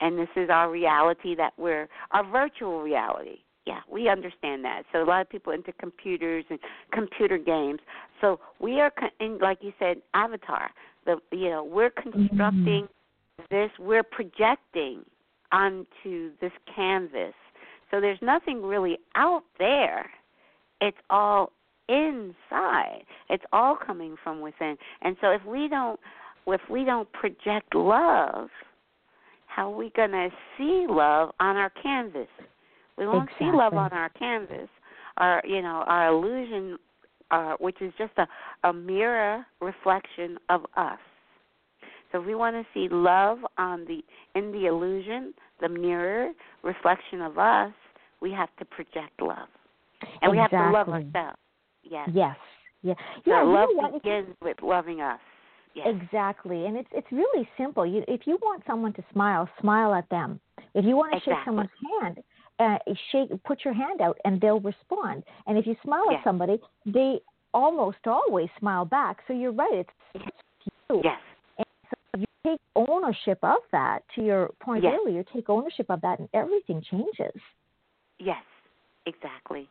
and 0.01 0.19
this 0.19 0.29
is 0.37 0.51
our 0.51 0.71
reality 0.71 1.35
that 1.37 1.53
we're 1.57 1.89
our 2.13 2.25
virtual 2.25 2.83
reality. 2.83 3.39
Yeah, 3.67 3.81
we 3.91 4.09
understand 4.09 4.65
that. 4.65 4.83
So 4.93 5.03
a 5.03 5.05
lot 5.05 5.23
of 5.23 5.29
people 5.29 5.53
into 5.53 5.73
computers 5.73 6.45
and 6.51 6.59
computer 6.93 7.37
games. 7.37 7.81
So 8.21 8.39
we 8.61 8.81
are, 8.81 8.93
in, 9.19 9.39
like 9.39 9.59
you 9.61 9.73
said, 9.79 9.97
avatar. 10.15 10.71
The 11.05 11.17
you 11.33 11.51
know 11.51 11.65
we're 11.65 11.91
mm-hmm. 11.91 12.11
constructing 12.11 12.89
this. 13.51 13.71
We're 13.79 14.05
projecting 14.05 15.05
onto 15.53 16.33
this 16.41 16.53
canvas 16.75 17.35
so 17.91 18.01
there's 18.01 18.19
nothing 18.21 18.63
really 18.63 18.99
out 19.15 19.45
there. 19.59 20.11
It's 20.81 20.97
all 21.11 21.53
inside. 21.89 23.05
It's 23.31 23.45
all 23.53 23.77
coming 23.77 24.17
from 24.23 24.41
within. 24.41 24.77
And 25.03 25.17
so 25.21 25.31
if 25.31 25.45
we 25.45 25.69
don't 25.69 25.99
if 26.49 26.61
we 26.71 26.85
don't 26.85 27.11
project 27.13 27.75
love, 27.75 28.49
how 29.47 29.73
are 29.73 29.77
we 29.77 29.91
going 29.97 30.13
to 30.13 30.29
see 30.57 30.87
love 30.89 31.31
on 31.41 31.57
our 31.57 31.71
canvas? 31.83 32.29
We 32.97 33.07
won't 33.07 33.29
see 33.39 33.51
love 33.53 33.75
on 33.75 33.93
our 33.93 34.11
canvas. 34.11 34.69
Our 35.17 35.43
you 35.47 35.63
know, 35.63 35.85
our 35.87 36.09
illusion 36.09 36.79
uh, 37.31 37.55
which 37.59 37.81
is 37.81 37.93
just 37.99 38.13
a, 38.19 38.69
a 38.69 38.73
mirror 38.73 39.45
reflection 39.61 40.39
of 40.49 40.65
us. 40.77 40.99
So 42.13 42.21
if 42.21 42.27
we 42.27 42.35
want 42.35 42.55
to 42.55 42.65
see 42.73 42.89
love 42.93 43.39
on 43.59 43.85
the 43.85 44.01
in 44.39 44.53
the 44.53 44.67
illusion, 44.67 45.35
the 45.61 45.69
mirror 45.69 46.31
reflection 46.63 47.21
of 47.21 47.39
us, 47.39 47.73
we 48.21 48.31
have 48.33 48.49
to 48.59 48.65
project 48.65 49.21
love, 49.21 49.49
and 50.23 50.31
we 50.31 50.39
have 50.39 50.51
to 50.51 50.71
love 50.71 50.89
ourselves. 50.89 51.39
Yes. 51.91 52.09
Yes. 52.13 52.37
Yeah. 52.83 52.95
So 53.25 53.31
Yeah, 53.31 53.43
you 53.43 53.49
love 53.49 53.69
know 53.77 53.83
what? 53.83 54.03
begins 54.03 54.35
with 54.43 54.63
loving 54.63 55.01
us. 55.01 55.21
Yes. 55.75 55.89
Exactly, 55.89 56.65
and 56.67 56.77
it's 56.77 56.89
it's 56.93 57.07
really 57.13 57.47
simple. 57.59 57.85
You, 57.85 58.03
if 58.09 58.27
you 58.27 58.39
want 58.41 58.63
someone 58.67 58.95
to 58.95 59.05
smile, 59.13 59.49
smile 59.61 59.95
at 59.95 60.09
them. 60.09 60.41
If 60.75 60.87
you 60.87 60.97
want 60.97 61.13
to 61.13 61.21
shake 61.21 61.37
someone's 61.45 61.69
hand, 62.01 62.19
uh, 62.59 62.79
shake, 63.13 63.29
put 63.45 63.63
your 63.63 63.75
hand 63.75 64.01
out, 64.01 64.17
and 64.25 64.41
they'll 64.41 64.61
respond. 64.61 65.23
And 65.47 65.59
if 65.59 65.67
you 65.67 65.77
smile 65.83 66.07
Yes. 66.11 66.21
at 66.21 66.25
somebody, 66.25 66.59
they 66.87 67.21
almost 67.53 67.99
always 68.07 68.49
smile 68.59 68.87
back. 68.87 69.19
So 69.27 69.35
you're 69.35 69.53
right. 69.53 69.75
It's, 69.75 69.91
it's 70.15 70.27
you. 70.91 71.03
Yes. 71.05 71.21
So 71.59 72.21
you 72.21 72.27
take 72.47 72.61
ownership 72.75 73.39
of 73.43 73.59
that. 73.73 74.01
To 74.15 74.23
your 74.23 74.49
point 74.61 74.83
Yes. 74.85 74.95
earlier, 74.99 75.25
take 75.25 75.51
ownership 75.51 75.91
of 75.91 76.01
that, 76.01 76.19
and 76.21 76.29
everything 76.33 76.81
changes. 76.91 77.39
Yes. 78.19 78.43
Exactly. 79.05 79.69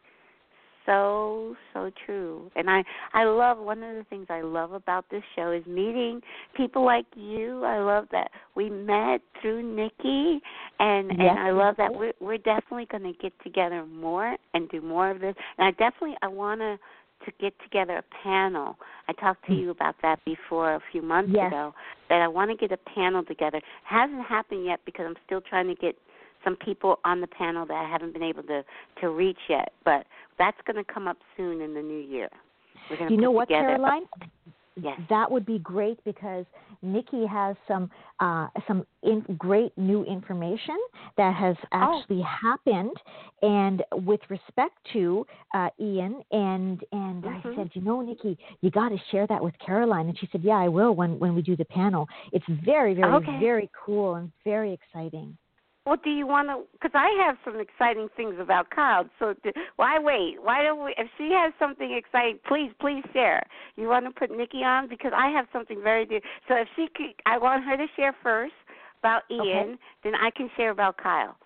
So 0.85 1.55
so 1.73 1.91
true. 2.05 2.49
And 2.55 2.69
I 2.69 2.83
I 3.13 3.23
love 3.23 3.57
one 3.57 3.81
of 3.83 3.95
the 3.95 4.05
things 4.09 4.27
I 4.29 4.41
love 4.41 4.73
about 4.73 5.05
this 5.09 5.23
show 5.35 5.51
is 5.51 5.65
meeting 5.65 6.21
people 6.55 6.85
like 6.85 7.05
you. 7.15 7.63
I 7.63 7.79
love 7.79 8.07
that 8.11 8.29
we 8.55 8.69
met 8.69 9.21
through 9.41 9.63
Nikki 9.63 10.41
and 10.79 11.09
Yes, 11.11 11.19
and 11.19 11.39
I 11.39 11.51
love 11.51 11.75
that 11.77 11.93
we're 11.93 12.13
we're 12.19 12.37
definitely 12.37 12.85
going 12.91 13.03
to 13.03 13.13
get 13.19 13.33
together 13.43 13.85
more 13.85 14.35
and 14.53 14.69
do 14.69 14.81
more 14.81 15.09
of 15.09 15.19
this. 15.19 15.35
And 15.57 15.67
I 15.67 15.71
definitely 15.71 16.15
I 16.21 16.27
want 16.27 16.61
to 16.61 16.77
to 17.25 17.31
get 17.39 17.53
together 17.63 17.97
a 17.97 18.03
panel. 18.23 18.77
I 19.07 19.13
talked 19.13 19.45
to 19.45 19.51
Mm. 19.51 19.61
you 19.61 19.69
about 19.71 19.95
that 20.03 20.23
before 20.25 20.75
a 20.75 20.81
few 20.91 21.01
months 21.01 21.31
Yes. 21.33 21.47
ago 21.47 21.73
that 22.09 22.21
I 22.21 22.27
want 22.27 22.51
to 22.51 22.57
get 22.57 22.71
a 22.71 22.77
panel 22.77 23.23
together. 23.23 23.61
hasn't 23.83 24.21
happened 24.25 24.65
yet 24.65 24.81
because 24.85 25.05
I'm 25.07 25.15
still 25.25 25.41
trying 25.41 25.67
to 25.67 25.75
get 25.75 25.95
some 26.43 26.55
people 26.57 26.99
on 27.03 27.21
the 27.21 27.27
panel 27.27 27.65
that 27.65 27.73
I 27.73 27.89
haven't 27.89 28.13
been 28.13 28.21
able 28.21 28.43
to 28.43 28.63
to 29.01 29.09
reach 29.09 29.39
yet, 29.49 29.73
but 29.83 30.05
that's 30.37 30.57
going 30.65 30.83
to 30.83 30.93
come 30.93 31.07
up 31.07 31.17
soon 31.37 31.61
in 31.61 31.73
the 31.73 31.81
new 31.81 31.99
year. 31.99 32.29
We're 32.89 32.97
going 32.97 33.09
to 33.09 33.15
You 33.15 33.21
know 33.21 33.31
what, 33.31 33.47
together. 33.47 33.67
Caroline? 33.67 34.03
Yes. 34.77 34.99
That 35.09 35.31
would 35.31 35.45
be 35.45 35.59
great 35.59 36.03
because 36.03 36.45
Nikki 36.81 37.25
has 37.25 37.55
some 37.65 37.89
uh, 38.19 38.47
some 38.67 38.85
in, 39.03 39.21
great 39.37 39.71
new 39.77 40.03
information 40.03 40.77
that 41.15 41.33
has 41.33 41.55
Oh. 41.71 41.99
actually 41.99 42.21
happened, 42.21 42.91
and 43.41 43.83
with 43.93 44.19
respect 44.29 44.75
to 44.91 45.25
uh, 45.53 45.69
Ian 45.79 46.21
and 46.31 46.83
and 46.91 47.23
Mhm. 47.23 47.51
I 47.51 47.55
said, 47.55 47.71
you 47.73 47.83
know, 47.83 48.01
Nikki, 48.01 48.37
you 48.59 48.69
got 48.69 48.89
to 48.89 48.97
share 49.11 49.25
that 49.27 49.41
with 49.41 49.57
Caroline, 49.59 50.09
and 50.09 50.19
she 50.19 50.27
said, 50.27 50.41
yeah, 50.43 50.57
I 50.57 50.67
will 50.67 50.93
when 50.93 51.19
when 51.19 51.35
we 51.35 51.41
do 51.41 51.55
the 51.55 51.65
panel. 51.65 52.09
It's 52.33 52.45
very 52.65 52.93
very 52.93 53.13
Okay. 53.13 53.39
very 53.39 53.69
cool 53.85 54.15
and 54.15 54.29
very 54.43 54.73
exciting. 54.73 55.37
Well, 55.85 55.97
do 56.03 56.09
you 56.09 56.25
want 56.25 56.49
to? 56.49 56.63
Because 56.73 56.91
I 56.95 57.09
have 57.25 57.37
some 57.45 57.59
exciting 57.59 58.07
things 58.17 58.35
about 58.39 58.69
Kyle. 58.71 59.05
So 59.19 59.35
do, 59.43 59.51
why 59.75 59.99
wait? 59.99 60.37
Why 60.41 60.63
don't 60.63 60.83
we? 60.83 60.95
If 60.97 61.07
she 61.17 61.29
has 61.33 61.53
something 61.59 61.93
exciting, 61.93 62.39
please, 62.47 62.71
please 62.79 63.03
share. 63.13 63.43
You 63.75 63.87
want 63.87 64.05
to 64.05 64.11
put 64.11 64.35
Nikki 64.35 64.63
on 64.63 64.89
because 64.89 65.11
I 65.15 65.29
have 65.29 65.45
something 65.53 65.81
very 65.83 66.05
dear. 66.05 66.21
So 66.47 66.55
if 66.55 66.67
she 66.75 66.87
could, 66.95 67.13
I 67.27 67.37
want 67.37 67.63
her 67.65 67.77
to 67.77 67.85
share 67.95 68.15
first 68.23 68.53
about 68.99 69.23
Ian. 69.29 69.45
Okay. 69.45 69.75
Then 70.03 70.15
I 70.15 70.31
can 70.35 70.49
share 70.57 70.71
about 70.71 70.97
Kyle. 70.97 71.37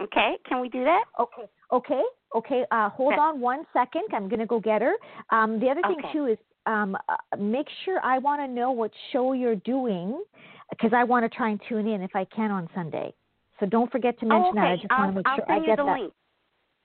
Okay? 0.00 0.36
Can 0.48 0.60
we 0.60 0.68
do 0.68 0.84
that? 0.84 1.04
Okay. 1.18 1.48
Okay. 1.72 2.02
Okay. 2.36 2.64
Uh, 2.70 2.88
hold 2.90 3.14
okay. 3.14 3.20
on 3.20 3.40
one 3.40 3.64
second. 3.72 4.04
I'm 4.12 4.28
going 4.28 4.38
to 4.40 4.46
go 4.46 4.60
get 4.60 4.80
her. 4.80 4.94
Um, 5.30 5.58
the 5.58 5.68
other 5.68 5.82
thing 5.82 5.96
okay. 5.98 6.12
too 6.12 6.26
is 6.26 6.38
um, 6.66 6.96
uh, 7.08 7.36
make 7.36 7.66
sure 7.84 7.98
I 8.04 8.18
want 8.18 8.40
to 8.42 8.48
know 8.48 8.70
what 8.70 8.92
show 9.12 9.32
you're 9.32 9.56
doing 9.56 10.22
because 10.70 10.92
I 10.94 11.02
want 11.04 11.30
to 11.30 11.36
try 11.36 11.50
and 11.50 11.60
tune 11.68 11.88
in 11.88 12.02
if 12.02 12.14
I 12.14 12.24
can 12.26 12.50
on 12.50 12.68
Sunday. 12.74 13.12
So 13.60 13.66
don't 13.66 13.90
forget 13.90 14.18
to 14.20 14.26
mention 14.26 14.44
oh, 14.44 14.50
okay. 14.50 14.60
that. 14.60 14.66
I 14.66 14.76
just 14.76 14.86
I'll, 14.90 14.98
want 14.98 15.10
to 15.10 15.16
make 15.16 15.26
I'll 15.26 15.36
sure 15.36 15.52
I 15.52 15.66
get 15.66 15.76
that. 15.76 16.00
Link. 16.00 16.12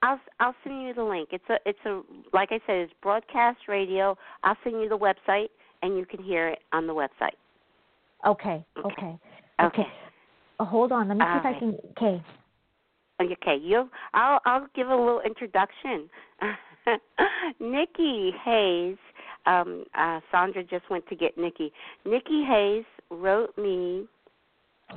I'll 0.01 0.19
I'll 0.39 0.55
send 0.63 0.83
you 0.83 0.93
the 0.93 1.03
link. 1.03 1.29
It's 1.31 1.43
a 1.49 1.57
it's 1.65 1.79
a 1.85 2.01
like 2.33 2.49
I 2.51 2.59
said, 2.67 2.77
it's 2.77 2.93
broadcast 3.01 3.59
radio. 3.67 4.17
I'll 4.43 4.57
send 4.63 4.81
you 4.81 4.89
the 4.89 4.97
website 4.97 5.49
and 5.81 5.97
you 5.97 6.05
can 6.05 6.23
hear 6.23 6.49
it 6.49 6.59
on 6.73 6.87
the 6.87 6.93
website. 6.93 7.37
Okay. 8.25 8.65
Okay. 8.77 8.91
Okay. 8.91 9.17
okay. 9.61 9.87
Oh, 10.59 10.65
hold 10.65 10.91
on. 10.91 11.07
Let 11.07 11.17
me 11.17 11.23
see 11.23 11.39
if 11.39 11.45
I 11.45 11.59
can. 11.59 11.77
Okay. 11.91 12.23
Okay. 13.21 13.57
You. 13.61 13.89
I'll 14.13 14.39
I'll 14.45 14.67
give 14.75 14.87
a 14.89 14.95
little 14.95 15.21
introduction. 15.21 16.09
Nikki 17.59 18.31
Hayes. 18.43 18.97
Um, 19.45 19.83
uh, 19.97 20.21
Sandra 20.31 20.63
just 20.63 20.89
went 20.89 21.05
to 21.07 21.15
get 21.15 21.37
Nikki. 21.37 21.71
Nikki 22.05 22.43
Hayes 22.45 22.85
wrote 23.09 23.57
me 23.57 24.05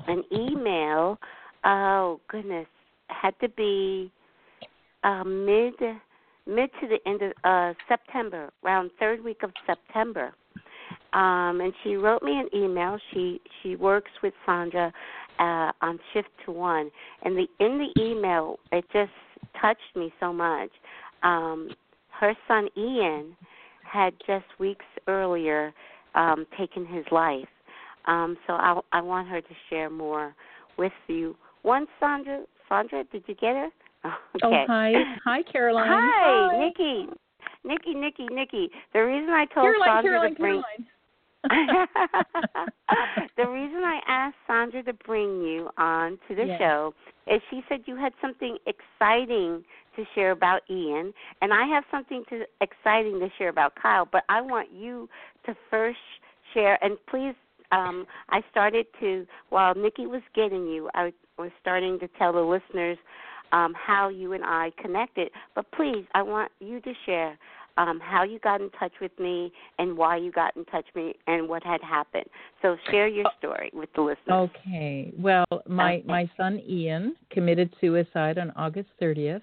an 0.06 0.22
email 0.32 1.18
oh 1.64 2.20
goodness, 2.28 2.66
had 3.08 3.34
to 3.40 3.48
be 3.50 4.10
uh, 5.04 5.24
mid 5.24 5.74
mid 6.46 6.70
to 6.80 6.88
the 6.88 6.98
end 7.06 7.22
of 7.22 7.32
uh, 7.44 7.74
September, 7.88 8.50
around 8.64 8.90
third 8.98 9.22
week 9.22 9.42
of 9.42 9.50
September. 9.66 10.32
Um, 11.12 11.60
and 11.60 11.72
she 11.82 11.96
wrote 11.96 12.22
me 12.22 12.32
an 12.32 12.48
email. 12.54 12.98
She 13.12 13.40
she 13.62 13.76
works 13.76 14.10
with 14.22 14.34
Sandra 14.44 14.92
uh, 15.38 15.72
on 15.80 15.98
shift 16.12 16.28
to 16.44 16.52
one, 16.52 16.90
and 17.22 17.36
the 17.36 17.46
in 17.64 17.78
the 17.78 18.02
email 18.02 18.58
it 18.72 18.84
just 18.92 19.12
touched 19.60 19.96
me 19.96 20.12
so 20.20 20.32
much. 20.32 20.70
Um, 21.22 21.70
her 22.10 22.34
son 22.46 22.68
Ian 22.76 23.36
had 23.82 24.14
just 24.26 24.46
weeks 24.58 24.84
earlier 25.06 25.72
um, 26.14 26.46
taken 26.58 26.86
his 26.86 27.04
life, 27.10 27.48
um, 28.06 28.36
so 28.46 28.54
I, 28.54 28.80
I 28.92 29.00
want 29.00 29.28
her 29.28 29.40
to 29.40 29.54
share 29.70 29.90
more 29.90 30.34
with 30.76 30.92
you 31.08 31.36
one, 31.66 31.86
Sandra. 31.98 32.44
Sandra, 32.68 33.04
did 33.12 33.24
you 33.26 33.34
get 33.34 33.54
her? 33.54 33.68
Oh, 34.04 34.46
okay. 34.48 34.62
Oh, 34.62 34.66
hi. 34.68 34.92
Hi, 35.24 35.42
Caroline. 35.50 35.88
Hi, 35.88 36.50
hi. 36.52 36.64
Nikki. 36.64 37.08
Nikki, 37.64 37.92
Nikki, 37.92 38.26
Nikki. 38.30 38.70
The 38.92 39.00
reason 39.00 39.30
I 39.30 39.46
told 39.46 39.64
Caroline, 39.64 39.88
Sandra 39.88 40.10
Caroline, 40.12 40.34
to 40.34 40.40
bring 40.40 40.62
Caroline. 40.62 40.86
the 43.36 43.48
reason 43.48 43.82
I 43.84 44.00
asked 44.06 44.36
Sandra 44.46 44.84
to 44.84 44.92
bring 44.92 45.42
you 45.42 45.70
on 45.76 46.18
to 46.28 46.36
the 46.36 46.44
yes. 46.44 46.58
show 46.60 46.94
is 47.26 47.40
she 47.50 47.62
said 47.68 47.80
you 47.86 47.96
had 47.96 48.12
something 48.20 48.58
exciting 48.66 49.64
to 49.96 50.04
share 50.14 50.30
about 50.30 50.62
Ian, 50.70 51.12
and 51.42 51.52
I 51.52 51.66
have 51.66 51.82
something 51.90 52.22
to 52.28 52.44
exciting 52.60 53.18
to 53.18 53.28
share 53.38 53.48
about 53.48 53.74
Kyle. 53.80 54.08
But 54.10 54.22
I 54.28 54.40
want 54.40 54.68
you 54.72 55.08
to 55.46 55.56
first 55.68 55.98
share, 56.54 56.78
and 56.84 56.96
please 57.10 57.34
um, 57.72 58.06
I 58.28 58.42
started 58.50 58.86
to 59.00 59.26
while 59.50 59.74
Nikki 59.74 60.06
was 60.06 60.22
getting 60.34 60.66
you, 60.66 60.88
I 60.94 61.12
was 61.38 61.50
starting 61.60 61.98
to 62.00 62.08
tell 62.18 62.32
the 62.32 62.40
listeners 62.40 62.98
um, 63.52 63.74
how 63.74 64.08
you 64.08 64.32
and 64.32 64.44
I 64.44 64.72
connected. 64.80 65.30
But 65.54 65.70
please, 65.72 66.04
I 66.14 66.22
want 66.22 66.50
you 66.60 66.80
to 66.80 66.92
share 67.04 67.38
um, 67.78 68.00
how 68.00 68.24
you 68.24 68.38
got 68.38 68.60
in 68.60 68.70
touch 68.70 68.92
with 69.00 69.12
me 69.18 69.52
and 69.78 69.96
why 69.96 70.16
you 70.16 70.32
got 70.32 70.56
in 70.56 70.64
touch 70.66 70.86
with 70.94 71.06
me 71.06 71.14
and 71.26 71.48
what 71.48 71.62
had 71.62 71.82
happened. 71.82 72.24
So 72.62 72.76
share 72.90 73.06
your 73.06 73.26
story 73.38 73.70
with 73.74 73.90
the 73.94 74.02
listeners. 74.02 74.50
Okay. 74.66 75.12
Well, 75.18 75.44
my 75.68 76.02
my 76.06 76.30
son 76.36 76.60
Ian 76.66 77.16
committed 77.30 77.74
suicide 77.80 78.38
on 78.38 78.52
August 78.56 78.88
30th, 79.00 79.42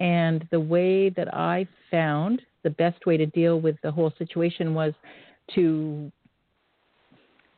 and 0.00 0.46
the 0.50 0.60
way 0.60 1.08
that 1.10 1.32
I 1.34 1.66
found 1.90 2.42
the 2.62 2.70
best 2.70 3.06
way 3.06 3.16
to 3.16 3.26
deal 3.26 3.60
with 3.60 3.76
the 3.82 3.90
whole 3.90 4.12
situation 4.18 4.74
was 4.74 4.92
to 5.54 6.12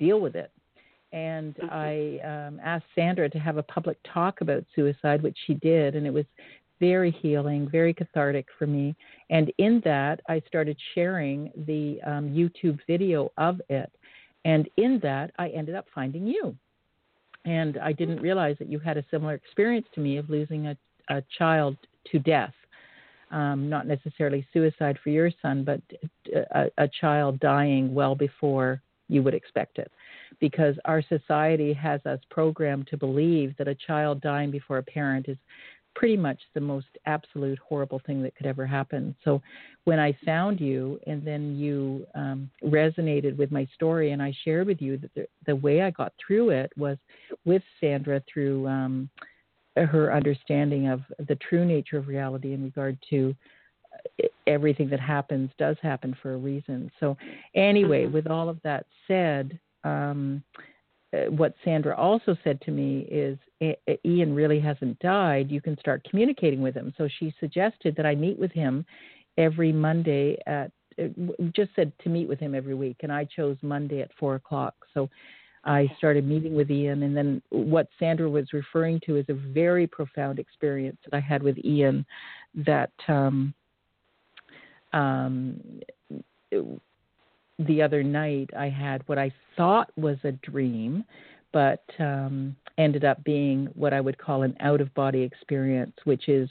deal 0.05 0.21
with 0.21 0.37
it. 0.37 0.51
And 1.13 1.55
mm-hmm. 1.55 1.71
I 1.71 2.47
um, 2.47 2.61
asked 2.73 2.87
Sandra 2.95 3.29
to 3.31 3.39
have 3.39 3.57
a 3.57 3.63
public 3.63 3.99
talk 4.13 4.41
about 4.41 4.65
suicide, 4.75 5.23
which 5.23 5.39
she 5.47 5.55
did, 5.55 5.95
and 5.95 6.07
it 6.07 6.13
was 6.13 6.27
very 6.81 7.13
healing, 7.23 7.69
very 7.71 7.95
cathartic 7.95 8.47
for 8.59 8.67
me. 8.67 8.97
And 9.31 9.53
in 9.59 9.81
that, 9.85 10.21
I 10.29 10.43
started 10.47 10.77
sharing 10.95 11.51
the 11.67 12.01
um, 12.05 12.29
YouTube 12.29 12.79
video 12.87 13.31
of 13.39 13.61
it. 13.69 13.91
And 14.45 14.69
in 14.77 15.01
that, 15.03 15.31
I 15.39 15.49
ended 15.49 15.75
up 15.77 15.87
finding 15.95 16.27
you. 16.27 16.55
And 17.45 17.79
I 17.79 17.93
didn't 17.93 18.21
realize 18.21 18.57
that 18.59 18.69
you 18.69 18.79
had 18.79 18.97
a 18.97 19.05
similar 19.11 19.35
experience 19.35 19.87
to 19.95 20.01
me 20.01 20.17
of 20.17 20.29
losing 20.29 20.67
a, 20.67 20.77
a 21.09 21.23
child 21.39 21.77
to 22.11 22.19
death. 22.19 22.55
Um, 23.31 23.69
not 23.69 23.87
necessarily 23.87 24.47
suicide 24.53 24.99
for 25.03 25.11
your 25.11 25.31
son, 25.43 25.65
but 25.65 25.81
a, 26.53 26.71
a 26.79 26.89
child 27.01 27.41
dying 27.41 27.95
well 27.95 28.15
before 28.15 28.83
you 29.09 29.23
would 29.23 29.35
expect 29.35 29.79
it. 29.79 29.91
Because 30.41 30.75
our 30.85 31.03
society 31.03 31.73
has 31.73 32.05
us 32.07 32.21
programmed 32.31 32.87
to 32.89 32.97
believe 32.97 33.55
that 33.59 33.69
a 33.69 33.75
child 33.75 34.21
dying 34.21 34.51
before 34.51 34.79
a 34.79 34.83
parent 34.83 35.29
is 35.29 35.39
pretty 35.95 36.17
much 36.17 36.41
the 36.55 36.61
most 36.61 36.89
absolute 37.07 37.59
horrible 37.59 38.01
thing 38.05 38.23
that 38.23 38.35
could 38.35 38.47
ever 38.47 38.67
happen. 38.67 39.15
So 39.25 39.41
when 39.85 40.01
I 40.01 40.17
found 40.25 40.61
you 40.61 40.99
and 41.07 41.25
then 41.25 41.57
you 41.57 42.07
um, 42.15 42.51
resonated 42.65 43.37
with 43.37 43.53
my 43.53 43.67
story 43.75 44.11
and 44.11 44.21
I 44.21 44.35
shared 44.45 44.67
with 44.67 44.83
you 44.83 44.99
that 44.99 45.15
the, 45.15 45.27
the 45.47 45.57
way 45.57 45.83
I 45.83 45.91
got 45.91 46.13
through 46.25 46.51
it 46.51 46.73
was 46.77 46.97
with 47.45 47.63
Sandra 47.81 48.23
through 48.33 48.67
um, 48.67 49.09
her 49.77 50.13
understanding 50.13 50.89
of 50.89 51.03
the 51.29 51.37
true 51.37 51.65
nature 51.65 51.99
of 51.99 52.09
reality 52.09 52.55
in 52.55 52.63
regard 52.63 52.99
to 53.11 53.35
everything 54.47 54.89
that 54.91 55.01
happens 55.01 55.51
does 55.59 55.77
happen 55.83 56.17
for 56.23 56.35
a 56.35 56.37
reason. 56.39 56.91
So, 57.01 57.17
anyway, 57.55 58.05
mm-hmm. 58.05 58.15
with 58.15 58.27
all 58.27 58.49
of 58.49 58.61
that 58.63 58.87
said, 59.09 59.59
um, 59.85 60.43
uh, 61.15 61.31
what 61.31 61.55
Sandra 61.65 61.97
also 61.97 62.37
said 62.43 62.61
to 62.63 62.71
me 62.71 63.07
is 63.11 63.39
Ian 64.05 64.35
really 64.35 64.61
hasn't 64.61 64.99
died. 64.99 65.51
You 65.51 65.61
can 65.61 65.79
start 65.79 66.07
communicating 66.09 66.61
with 66.61 66.75
him. 66.75 66.93
So 66.99 67.09
she 67.19 67.35
suggested 67.41 67.95
that 67.97 68.07
I 68.07 68.15
meet 68.15 68.39
with 68.39 68.53
him 68.53 68.85
every 69.37 69.73
Monday 69.73 70.39
at 70.47 70.71
uh, 70.99 71.09
just 71.55 71.71
said 71.75 71.93
to 72.03 72.09
meet 72.09 72.29
with 72.29 72.39
him 72.39 72.55
every 72.55 72.75
week, 72.75 72.99
and 73.01 73.13
I 73.13 73.25
chose 73.25 73.57
Monday 73.63 74.01
at 74.01 74.11
four 74.19 74.37
o'clock. 74.37 74.75
So 74.93 75.11
I 75.65 75.91
started 75.99 76.27
meeting 76.27 76.55
with 76.55 76.71
Ian, 76.71 77.03
and 77.03 77.17
then 77.17 77.43
what 77.51 77.89
Sandra 77.99 78.29
was 78.29 78.53
referring 78.53 79.01
to 79.07 79.17
is 79.17 79.25
a 79.29 79.35
very 79.35 79.87
profound 79.87 80.39
experience 80.39 80.99
that 81.05 81.17
I 81.17 81.21
had 81.21 81.43
with 81.43 81.59
Ian 81.65 82.07
that 82.55 82.93
um, 83.09 83.55
um, 84.95 85.61
the 87.59 87.83
other 87.83 88.03
night 88.03 88.51
I 88.57 88.69
had 88.69 89.03
what 89.07 89.19
I 89.19 89.33
thought 89.57 89.91
was 89.97 90.17
a 90.25 90.33
dream, 90.33 91.05
but 91.53 91.85
um, 91.99 92.57
ended 92.79 93.05
up 93.05 93.23
being 93.25 93.69
what 93.75 93.93
I 93.93 94.01
would 94.01 94.19
call 94.19 94.43
an 94.43 94.57
out 94.61 94.81
of 94.81 94.93
body 94.95 95.23
experience, 95.23 95.95
which 96.05 96.29
is 96.29 96.49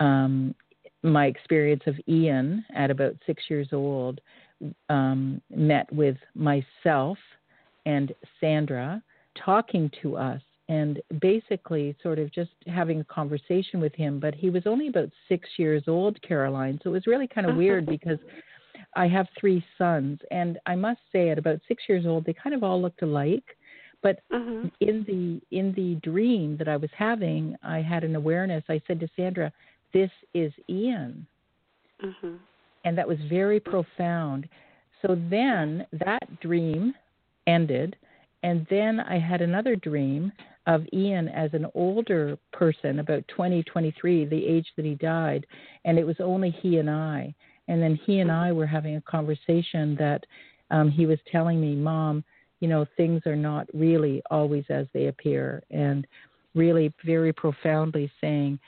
um, 0.00 0.54
my 1.02 1.26
experience 1.26 1.82
of 1.86 1.94
Ian 2.08 2.64
at 2.74 2.90
about 2.90 3.14
six 3.26 3.44
years 3.48 3.68
old, 3.72 4.20
um, 4.88 5.40
met 5.54 5.90
with 5.92 6.16
myself 6.34 7.18
and 7.86 8.12
Sandra 8.40 9.02
talking 9.44 9.90
to 10.02 10.16
us 10.16 10.40
and 10.68 11.00
basically 11.20 11.94
sort 12.02 12.18
of 12.18 12.32
just 12.32 12.50
having 12.66 13.00
a 13.00 13.04
conversation 13.04 13.80
with 13.80 13.94
him. 13.94 14.18
But 14.18 14.34
he 14.34 14.50
was 14.50 14.62
only 14.66 14.88
about 14.88 15.10
six 15.28 15.48
years 15.56 15.84
old, 15.86 16.20
Caroline. 16.22 16.80
So 16.82 16.90
it 16.90 16.94
was 16.94 17.06
really 17.06 17.28
kind 17.28 17.48
of 17.48 17.56
weird 17.56 17.86
because 17.86 18.18
I 18.94 19.06
have 19.08 19.26
three 19.38 19.64
sons, 19.78 20.20
and 20.30 20.58
I 20.66 20.74
must 20.74 21.00
say, 21.12 21.30
at 21.30 21.38
about 21.38 21.60
six 21.68 21.84
years 21.88 22.06
old, 22.06 22.24
they 22.24 22.32
kind 22.32 22.54
of 22.54 22.62
all 22.64 22.80
looked 22.80 23.02
alike. 23.02 23.44
But 24.02 24.20
mm-hmm. 24.32 24.68
in 24.80 25.04
the 25.06 25.56
in 25.56 25.72
the 25.74 25.94
dream 26.08 26.56
that 26.58 26.68
I 26.68 26.76
was 26.76 26.90
having, 26.96 27.56
I 27.62 27.80
had 27.80 28.04
an 28.04 28.14
awareness. 28.16 28.64
I 28.68 28.80
said 28.86 29.00
to 29.00 29.08
Sandra, 29.16 29.52
"This 29.92 30.10
is 30.34 30.52
Ian," 30.68 31.26
mm-hmm. 32.04 32.34
and 32.84 32.98
that 32.98 33.08
was 33.08 33.18
very 33.28 33.60
profound. 33.60 34.48
So 35.02 35.18
then 35.30 35.86
that 36.04 36.40
dream 36.40 36.94
ended, 37.46 37.96
and 38.42 38.66
then 38.70 39.00
I 39.00 39.18
had 39.18 39.40
another 39.40 39.76
dream 39.76 40.32
of 40.66 40.84
Ian 40.92 41.28
as 41.28 41.50
an 41.52 41.66
older 41.74 42.38
person, 42.52 42.98
about 42.98 43.26
20, 43.28 43.62
23, 43.64 44.24
the 44.24 44.46
age 44.46 44.66
that 44.76 44.84
he 44.84 44.94
died, 44.94 45.46
and 45.84 45.98
it 45.98 46.06
was 46.06 46.16
only 46.20 46.50
he 46.50 46.78
and 46.78 46.90
I. 46.90 47.34
And 47.68 47.82
then 47.82 47.98
he 48.04 48.20
and 48.20 48.30
I 48.30 48.52
were 48.52 48.66
having 48.66 48.96
a 48.96 49.00
conversation 49.02 49.96
that 49.98 50.24
um, 50.70 50.90
he 50.90 51.06
was 51.06 51.18
telling 51.30 51.60
me, 51.60 51.74
Mom, 51.74 52.24
you 52.60 52.68
know, 52.68 52.86
things 52.96 53.22
are 53.26 53.36
not 53.36 53.66
really 53.74 54.22
always 54.30 54.64
as 54.68 54.86
they 54.92 55.06
appear. 55.06 55.62
And 55.70 56.06
really 56.56 56.92
very 57.04 57.32
profoundly 57.32 58.10
saying 58.20 58.58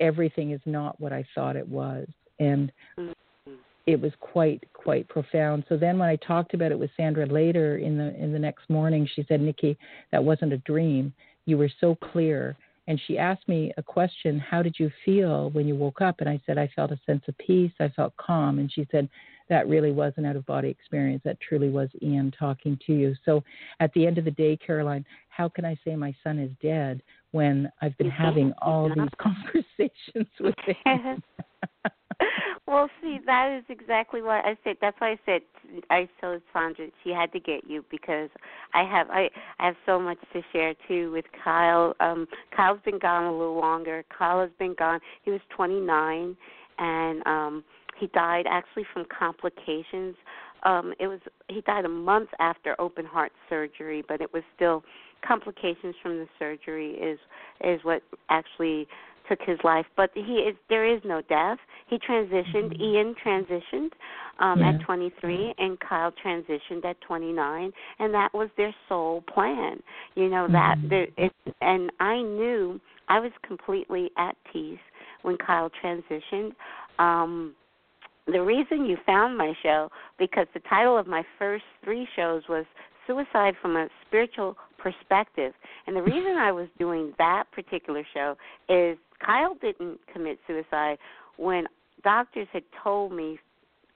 everything 0.00 0.52
is 0.52 0.60
not 0.64 0.98
what 1.00 1.12
I 1.12 1.24
thought 1.34 1.56
it 1.56 1.68
was. 1.68 2.06
And 2.38 2.72
it 3.86 4.00
was 4.00 4.12
quite 4.20 4.64
quite 4.72 5.08
profound. 5.08 5.64
So 5.68 5.76
then 5.76 5.98
when 5.98 6.08
I 6.08 6.16
talked 6.16 6.54
about 6.54 6.70
it 6.70 6.78
with 6.78 6.90
Sandra 6.96 7.26
later 7.26 7.78
in 7.78 7.98
the 7.98 8.14
in 8.16 8.32
the 8.32 8.38
next 8.38 8.70
morning, 8.70 9.08
she 9.14 9.24
said, 9.28 9.40
"Nikki, 9.40 9.76
that 10.12 10.22
wasn't 10.22 10.52
a 10.52 10.58
dream. 10.58 11.12
You 11.46 11.58
were 11.58 11.70
so 11.80 11.94
clear." 11.96 12.56
And 12.88 13.00
she 13.06 13.16
asked 13.16 13.46
me 13.48 13.72
a 13.76 13.82
question, 13.82 14.38
"How 14.38 14.62
did 14.62 14.76
you 14.78 14.90
feel 15.04 15.50
when 15.50 15.68
you 15.68 15.76
woke 15.76 16.00
up?" 16.00 16.20
And 16.20 16.28
I 16.28 16.40
said, 16.44 16.58
"I 16.58 16.66
felt 16.68 16.90
a 16.90 17.00
sense 17.06 17.22
of 17.28 17.38
peace. 17.38 17.72
I 17.80 17.88
felt 17.88 18.16
calm." 18.16 18.58
And 18.58 18.70
she 18.72 18.86
said, 18.90 19.08
that 19.52 19.68
really 19.68 19.92
was 19.92 20.14
an 20.16 20.24
out 20.24 20.34
of 20.34 20.46
body 20.46 20.68
experience. 20.68 21.20
That 21.24 21.38
truly 21.40 21.68
was 21.68 21.90
Ian 22.00 22.32
talking 22.38 22.78
to 22.86 22.94
you. 22.94 23.14
So 23.24 23.44
at 23.80 23.92
the 23.92 24.06
end 24.06 24.16
of 24.16 24.24
the 24.24 24.30
day, 24.30 24.56
Caroline, 24.56 25.04
how 25.28 25.48
can 25.48 25.66
I 25.66 25.76
say 25.84 25.94
my 25.94 26.14
son 26.24 26.38
is 26.38 26.50
dead 26.62 27.02
when 27.32 27.70
I've 27.82 27.96
been 27.98 28.10
having 28.10 28.54
all 28.62 28.88
these 28.88 29.08
conversations 29.18 30.28
with 30.40 30.54
him? 30.84 31.22
Well, 32.72 32.88
see, 33.00 33.18
that 33.26 33.56
is 33.58 33.64
exactly 33.68 34.22
what 34.22 34.44
I 34.44 34.56
said. 34.64 34.76
That's 34.80 34.98
why 35.00 35.12
I 35.12 35.18
said 35.26 35.42
I 35.90 36.08
told 36.20 36.42
Sandra 36.52 36.86
she 37.04 37.10
had 37.10 37.32
to 37.32 37.40
get 37.40 37.68
you 37.68 37.84
because 37.90 38.30
I 38.74 38.84
have 38.84 39.08
I 39.10 39.28
I 39.58 39.66
have 39.66 39.76
so 39.86 39.98
much 39.98 40.18
to 40.32 40.42
share 40.52 40.74
too 40.88 41.12
with 41.12 41.24
Kyle. 41.44 41.94
Um 42.00 42.26
Kyle's 42.56 42.80
been 42.84 42.98
gone 42.98 43.24
a 43.24 43.32
little 43.32 43.58
longer. 43.58 44.04
Kyle 44.16 44.40
has 44.40 44.50
been 44.58 44.74
gone. 44.78 45.00
He 45.24 45.30
was 45.30 45.40
29 45.56 46.36
and 46.78 47.26
um 47.26 47.64
he 47.98 48.06
died 48.08 48.46
actually 48.48 48.84
from 48.92 49.04
complications. 49.16 50.16
Um, 50.64 50.94
it 50.98 51.06
was 51.06 51.20
he 51.48 51.60
died 51.62 51.84
a 51.84 51.88
month 51.88 52.30
after 52.38 52.80
open 52.80 53.04
heart 53.04 53.32
surgery, 53.48 54.02
but 54.06 54.20
it 54.20 54.32
was 54.32 54.42
still 54.56 54.82
complications 55.26 55.94
from 56.02 56.18
the 56.18 56.26
surgery 56.38 56.92
is 56.92 57.18
is 57.62 57.80
what 57.84 58.02
actually 58.28 58.86
took 59.32 59.46
his 59.46 59.58
life. 59.64 59.86
But 59.96 60.10
he 60.14 60.44
is 60.48 60.56
there 60.68 60.86
is 60.86 61.00
no 61.04 61.22
death. 61.22 61.58
He 61.88 61.98
transitioned. 61.98 62.74
Mm-hmm. 62.74 62.82
Ian 62.82 63.14
transitioned 63.24 63.90
um, 64.38 64.60
yeah. 64.60 64.70
at 64.70 64.80
23, 64.80 65.54
and 65.58 65.78
Kyle 65.80 66.12
transitioned 66.24 66.84
at 66.84 67.00
29, 67.02 67.72
and 67.98 68.14
that 68.14 68.32
was 68.32 68.48
their 68.56 68.74
soul 68.88 69.22
plan. 69.32 69.82
You 70.14 70.28
know 70.28 70.46
that 70.50 70.76
mm-hmm. 70.78 70.88
there, 70.88 71.06
it, 71.16 71.32
and 71.60 71.90
I 72.00 72.16
knew 72.16 72.80
I 73.08 73.20
was 73.20 73.32
completely 73.46 74.10
at 74.16 74.36
peace 74.52 74.78
when 75.22 75.36
Kyle 75.38 75.70
transitioned. 75.82 76.52
Um, 76.98 77.54
the 78.26 78.40
reason 78.40 78.84
you 78.84 78.96
found 79.04 79.36
my 79.36 79.52
show 79.62 79.90
because 80.18 80.46
the 80.54 80.60
title 80.60 80.96
of 80.96 81.06
my 81.06 81.24
first 81.38 81.64
three 81.84 82.06
shows 82.14 82.42
was 82.48 82.64
suicide 83.06 83.54
from 83.60 83.76
a 83.76 83.88
spiritual 84.06 84.56
perspective 84.78 85.52
and 85.86 85.96
the 85.96 86.02
reason 86.02 86.36
i 86.38 86.52
was 86.52 86.68
doing 86.78 87.12
that 87.18 87.44
particular 87.52 88.04
show 88.14 88.36
is 88.68 88.96
kyle 89.24 89.56
didn't 89.60 89.98
commit 90.12 90.38
suicide 90.46 90.98
when 91.36 91.66
doctors 92.04 92.48
had 92.52 92.62
told 92.82 93.12
me 93.12 93.38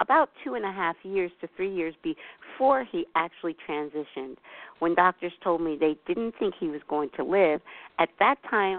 about 0.01 0.29
two 0.45 0.55
and 0.55 0.65
a 0.65 0.73
half 0.73 0.97
years 1.05 1.31
to 1.41 1.49
three 1.57 1.75
years 1.75 1.95
before 2.03 2.85
he 2.85 3.07
actually 3.15 3.57
transitioned 3.69 4.37
when 4.81 4.95
doctors 4.95 5.33
told 5.43 5.61
me 5.61 5.77
they 5.79 5.97
didn't 6.07 6.35
think 6.39 6.55
he 6.59 6.69
was 6.69 6.81
going 6.89 7.09
to 7.17 7.25
live 7.25 7.61
at 7.99 8.09
that 8.19 8.37
time 8.49 8.79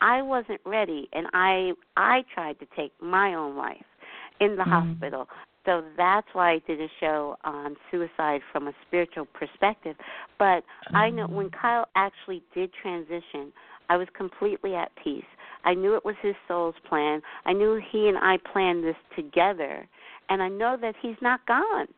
i 0.00 0.20
wasn't 0.20 0.60
ready 0.64 1.08
and 1.12 1.26
i 1.32 1.72
i 1.96 2.22
tried 2.34 2.58
to 2.58 2.66
take 2.76 2.92
my 3.00 3.34
own 3.34 3.56
life 3.56 3.84
in 4.40 4.56
the 4.56 4.62
mm-hmm. 4.62 4.90
hospital. 4.90 5.28
So 5.64 5.82
that's 5.96 6.26
why 6.32 6.52
I 6.52 6.60
did 6.66 6.80
a 6.80 6.88
show 7.00 7.36
on 7.44 7.76
suicide 7.90 8.40
from 8.52 8.68
a 8.68 8.72
spiritual 8.86 9.26
perspective. 9.26 9.96
But 10.38 10.44
mm-hmm. 10.44 10.96
I 10.96 11.10
know 11.10 11.26
when 11.26 11.48
mm. 11.48 11.60
Kyle 11.60 11.88
actually 11.96 12.42
did 12.54 12.70
transition, 12.80 13.52
I 13.88 13.96
was 13.96 14.06
completely 14.16 14.74
at 14.74 14.92
peace. 15.02 15.24
I 15.66 15.74
knew 15.74 15.94
it 15.94 16.04
was 16.04 16.14
his 16.22 16.34
soul's 16.48 16.76
plan. 16.88 17.20
I 17.44 17.52
knew 17.52 17.80
he 17.90 18.08
and 18.08 18.16
I 18.16 18.38
planned 18.52 18.84
this 18.84 18.96
together, 19.14 19.86
and 20.30 20.42
I 20.42 20.48
know 20.48 20.78
that 20.80 20.94
he's 21.02 21.16
not 21.20 21.44
gone. 21.46 21.88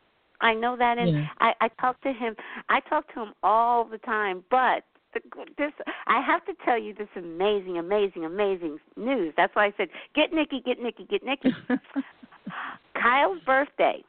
I 0.41 0.53
know 0.53 0.75
that, 0.77 0.97
and 0.97 1.11
yeah. 1.11 1.27
I, 1.39 1.53
I 1.61 1.67
talk 1.79 2.01
to 2.01 2.11
him. 2.11 2.35
I 2.69 2.79
talk 2.81 3.13
to 3.13 3.21
him 3.21 3.33
all 3.43 3.85
the 3.85 3.99
time. 3.99 4.43
But 4.49 4.83
the, 5.13 5.19
this, 5.57 5.71
I 6.07 6.21
have 6.21 6.45
to 6.45 6.53
tell 6.65 6.79
you 6.79 6.93
this 6.93 7.09
amazing, 7.15 7.77
amazing, 7.77 8.25
amazing 8.25 8.79
news. 8.97 9.33
That's 9.37 9.55
why 9.55 9.67
I 9.67 9.73
said, 9.77 9.89
get 10.15 10.33
Nikki, 10.33 10.61
get 10.65 10.81
Nikki, 10.81 11.05
get 11.05 11.23
Nikki. 11.23 11.53
Kyle's 13.01 13.39
birthday 13.45 14.03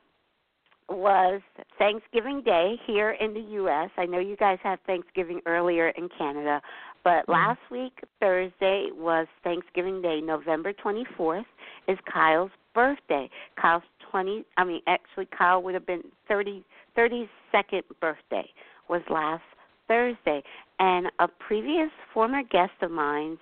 was 0.88 1.40
Thanksgiving 1.78 2.42
Day 2.42 2.76
here 2.86 3.12
in 3.12 3.32
the 3.32 3.40
U.S. 3.40 3.90
I 3.96 4.06
know 4.06 4.18
you 4.18 4.36
guys 4.36 4.58
have 4.62 4.78
Thanksgiving 4.86 5.40
earlier 5.46 5.90
in 5.90 6.08
Canada, 6.18 6.60
but 7.04 7.22
mm-hmm. 7.22 7.32
last 7.32 7.60
week, 7.70 8.00
Thursday, 8.20 8.88
was 8.92 9.26
Thanksgiving 9.42 10.02
Day. 10.02 10.20
November 10.20 10.72
24th 10.72 11.44
is 11.88 11.98
Kyle's 12.10 12.50
birthday. 12.74 13.28
Kyle's 13.60 13.82
20, 14.10 14.44
I 14.56 14.64
mean, 14.64 14.80
actually, 14.86 15.26
Kyle 15.36 15.62
would 15.62 15.74
have 15.74 15.86
been 15.86 16.02
30, 16.28 16.64
32nd 16.96 17.82
birthday 18.00 18.48
was 18.88 19.02
last 19.08 19.42
Thursday. 19.88 20.42
And 20.78 21.06
a 21.18 21.28
previous 21.28 21.90
former 22.12 22.42
guest 22.42 22.72
of 22.82 22.90
mine, 22.90 23.38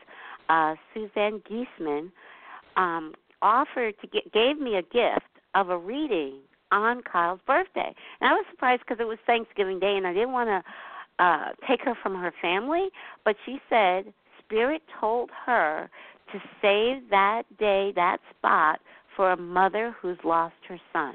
uh, 0.49 0.75
Suzanne 0.95 1.43
Giesemann, 1.51 2.11
um, 2.77 3.15
offered 3.43 3.95
to 4.01 4.07
get 4.07 4.33
gave 4.33 4.59
me 4.59 4.77
a 4.77 4.83
gift 4.83 5.27
of 5.55 5.71
a 5.71 5.79
reading 5.79 6.35
on 6.71 7.03
Kyle's 7.03 7.41
birthday. 7.47 7.95
And 8.21 8.31
I 8.31 8.33
was 8.33 8.45
surprised 8.51 8.83
because 8.87 9.01
it 9.01 9.07
was 9.07 9.19
Thanksgiving 9.27 9.79
Day 9.79 9.97
and 9.97 10.07
I 10.07 10.13
didn't 10.13 10.33
want 10.33 10.49
to 10.49 10.63
uh 11.19 11.49
take 11.69 11.81
her 11.83 11.95
from 12.03 12.15
her 12.15 12.33
family, 12.41 12.89
but 13.25 13.37
she 13.45 13.59
said 13.69 14.13
Spirit 14.45 14.83
told 15.01 15.31
her 15.47 15.91
to 16.33 16.39
save 16.63 17.09
that 17.11 17.43
day, 17.59 17.93
that 17.97 18.19
spot 18.37 18.81
for 19.17 19.33
a 19.33 19.37
mother 19.37 19.95
who's 20.01 20.19
lost 20.25 20.55
her 20.69 20.79
son. 20.93 21.15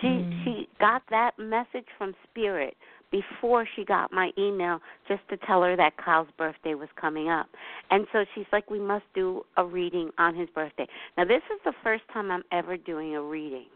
She 0.00 0.06
mm. 0.06 0.44
she 0.44 0.68
got 0.80 1.02
that 1.10 1.32
message 1.38 1.86
from 1.98 2.14
Spirit 2.30 2.76
before 3.12 3.68
she 3.76 3.84
got 3.84 4.10
my 4.10 4.30
email 4.38 4.80
just 5.06 5.20
to 5.28 5.36
tell 5.46 5.62
her 5.62 5.76
that 5.76 5.96
Kyle's 5.98 6.28
birthday 6.36 6.74
was 6.74 6.88
coming 6.98 7.28
up. 7.28 7.46
And 7.90 8.06
so 8.12 8.24
she's 8.34 8.46
like, 8.50 8.70
We 8.70 8.80
must 8.80 9.04
do 9.14 9.42
a 9.56 9.64
reading 9.64 10.10
on 10.18 10.34
his 10.34 10.48
birthday. 10.54 10.88
Now, 11.16 11.24
this 11.24 11.42
is 11.54 11.60
the 11.64 11.74
first 11.84 12.02
time 12.12 12.30
I'm 12.30 12.42
ever 12.50 12.76
doing 12.76 13.14
a 13.14 13.22
reading. 13.22 13.66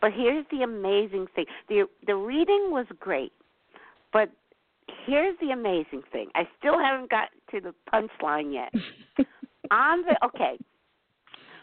But 0.00 0.10
here's 0.12 0.44
the 0.50 0.62
amazing 0.62 1.28
thing 1.34 1.46
the, 1.68 1.86
the 2.06 2.16
reading 2.16 2.70
was 2.70 2.86
great, 2.98 3.32
but 4.12 4.28
here's 5.06 5.36
the 5.40 5.50
amazing 5.50 6.02
thing. 6.12 6.28
I 6.34 6.48
still 6.58 6.78
haven't 6.78 7.10
got 7.10 7.28
to 7.50 7.60
the 7.60 7.74
punchline 7.92 8.52
yet. 8.52 8.72
on 9.70 10.02
the, 10.02 10.16
okay. 10.24 10.58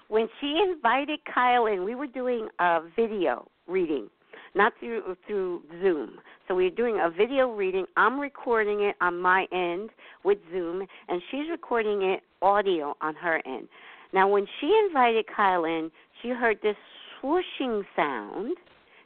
When 0.07 0.27
she 0.41 0.61
invited 0.67 1.19
Kyle 1.31 1.67
in, 1.67 1.83
we 1.83 1.95
were 1.95 2.07
doing 2.07 2.47
a 2.59 2.79
video 2.95 3.47
reading 3.67 4.09
not 4.55 4.73
through 4.79 5.15
through 5.27 5.61
Zoom. 5.81 6.17
So 6.47 6.55
we're 6.55 6.69
doing 6.69 6.99
a 7.01 7.09
video 7.09 7.51
reading. 7.51 7.85
I'm 7.97 8.19
recording 8.19 8.81
it 8.81 8.95
on 9.01 9.19
my 9.19 9.45
end 9.51 9.89
with 10.23 10.39
Zoom, 10.51 10.85
and 11.07 11.21
she's 11.29 11.49
recording 11.49 12.01
it 12.01 12.21
audio 12.41 12.95
on 13.01 13.15
her 13.15 13.41
end. 13.45 13.67
Now, 14.13 14.27
when 14.27 14.47
she 14.59 14.79
invited 14.87 15.25
Kyle 15.33 15.65
in, 15.65 15.91
she 16.21 16.29
heard 16.29 16.57
this 16.63 16.75
swooshing 17.21 17.83
sound 17.95 18.57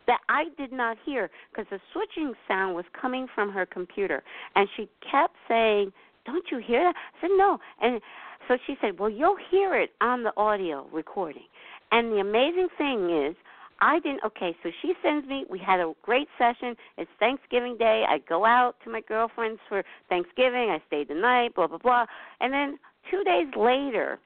that 0.07 0.19
I 0.29 0.45
did 0.57 0.71
not 0.71 0.97
hear 1.05 1.29
because 1.51 1.65
the 1.69 1.79
switching 1.91 2.33
sound 2.47 2.75
was 2.75 2.85
coming 2.99 3.27
from 3.33 3.51
her 3.51 3.65
computer, 3.65 4.23
and 4.55 4.67
she 4.75 4.89
kept 5.09 5.35
saying, 5.47 5.91
"Don't 6.25 6.45
you 6.51 6.57
hear 6.57 6.83
that?" 6.83 6.95
I 6.95 7.21
said, 7.21 7.31
"No," 7.37 7.59
and 7.81 8.01
so 8.47 8.57
she 8.65 8.77
said, 8.81 8.99
"Well, 8.99 9.09
you'll 9.09 9.37
hear 9.49 9.75
it 9.75 9.91
on 10.01 10.23
the 10.23 10.33
audio 10.37 10.87
recording." 10.91 11.47
And 11.91 12.11
the 12.11 12.19
amazing 12.19 12.69
thing 12.77 13.09
is, 13.09 13.35
I 13.81 13.99
didn't. 13.99 14.23
Okay, 14.23 14.55
so 14.63 14.71
she 14.81 14.93
sends 15.03 15.27
me. 15.27 15.45
We 15.49 15.59
had 15.59 15.79
a 15.79 15.93
great 16.01 16.27
session. 16.37 16.75
It's 16.97 17.11
Thanksgiving 17.19 17.77
Day. 17.77 18.05
I 18.07 18.19
go 18.29 18.45
out 18.45 18.75
to 18.83 18.89
my 18.89 19.01
girlfriends 19.01 19.59
for 19.67 19.83
Thanksgiving. 20.09 20.69
I 20.69 20.81
stay 20.87 21.03
the 21.03 21.15
night. 21.15 21.53
Blah 21.55 21.67
blah 21.67 21.77
blah. 21.77 22.05
And 22.39 22.53
then 22.53 22.79
two 23.11 23.23
days 23.23 23.47
later, 23.55 24.19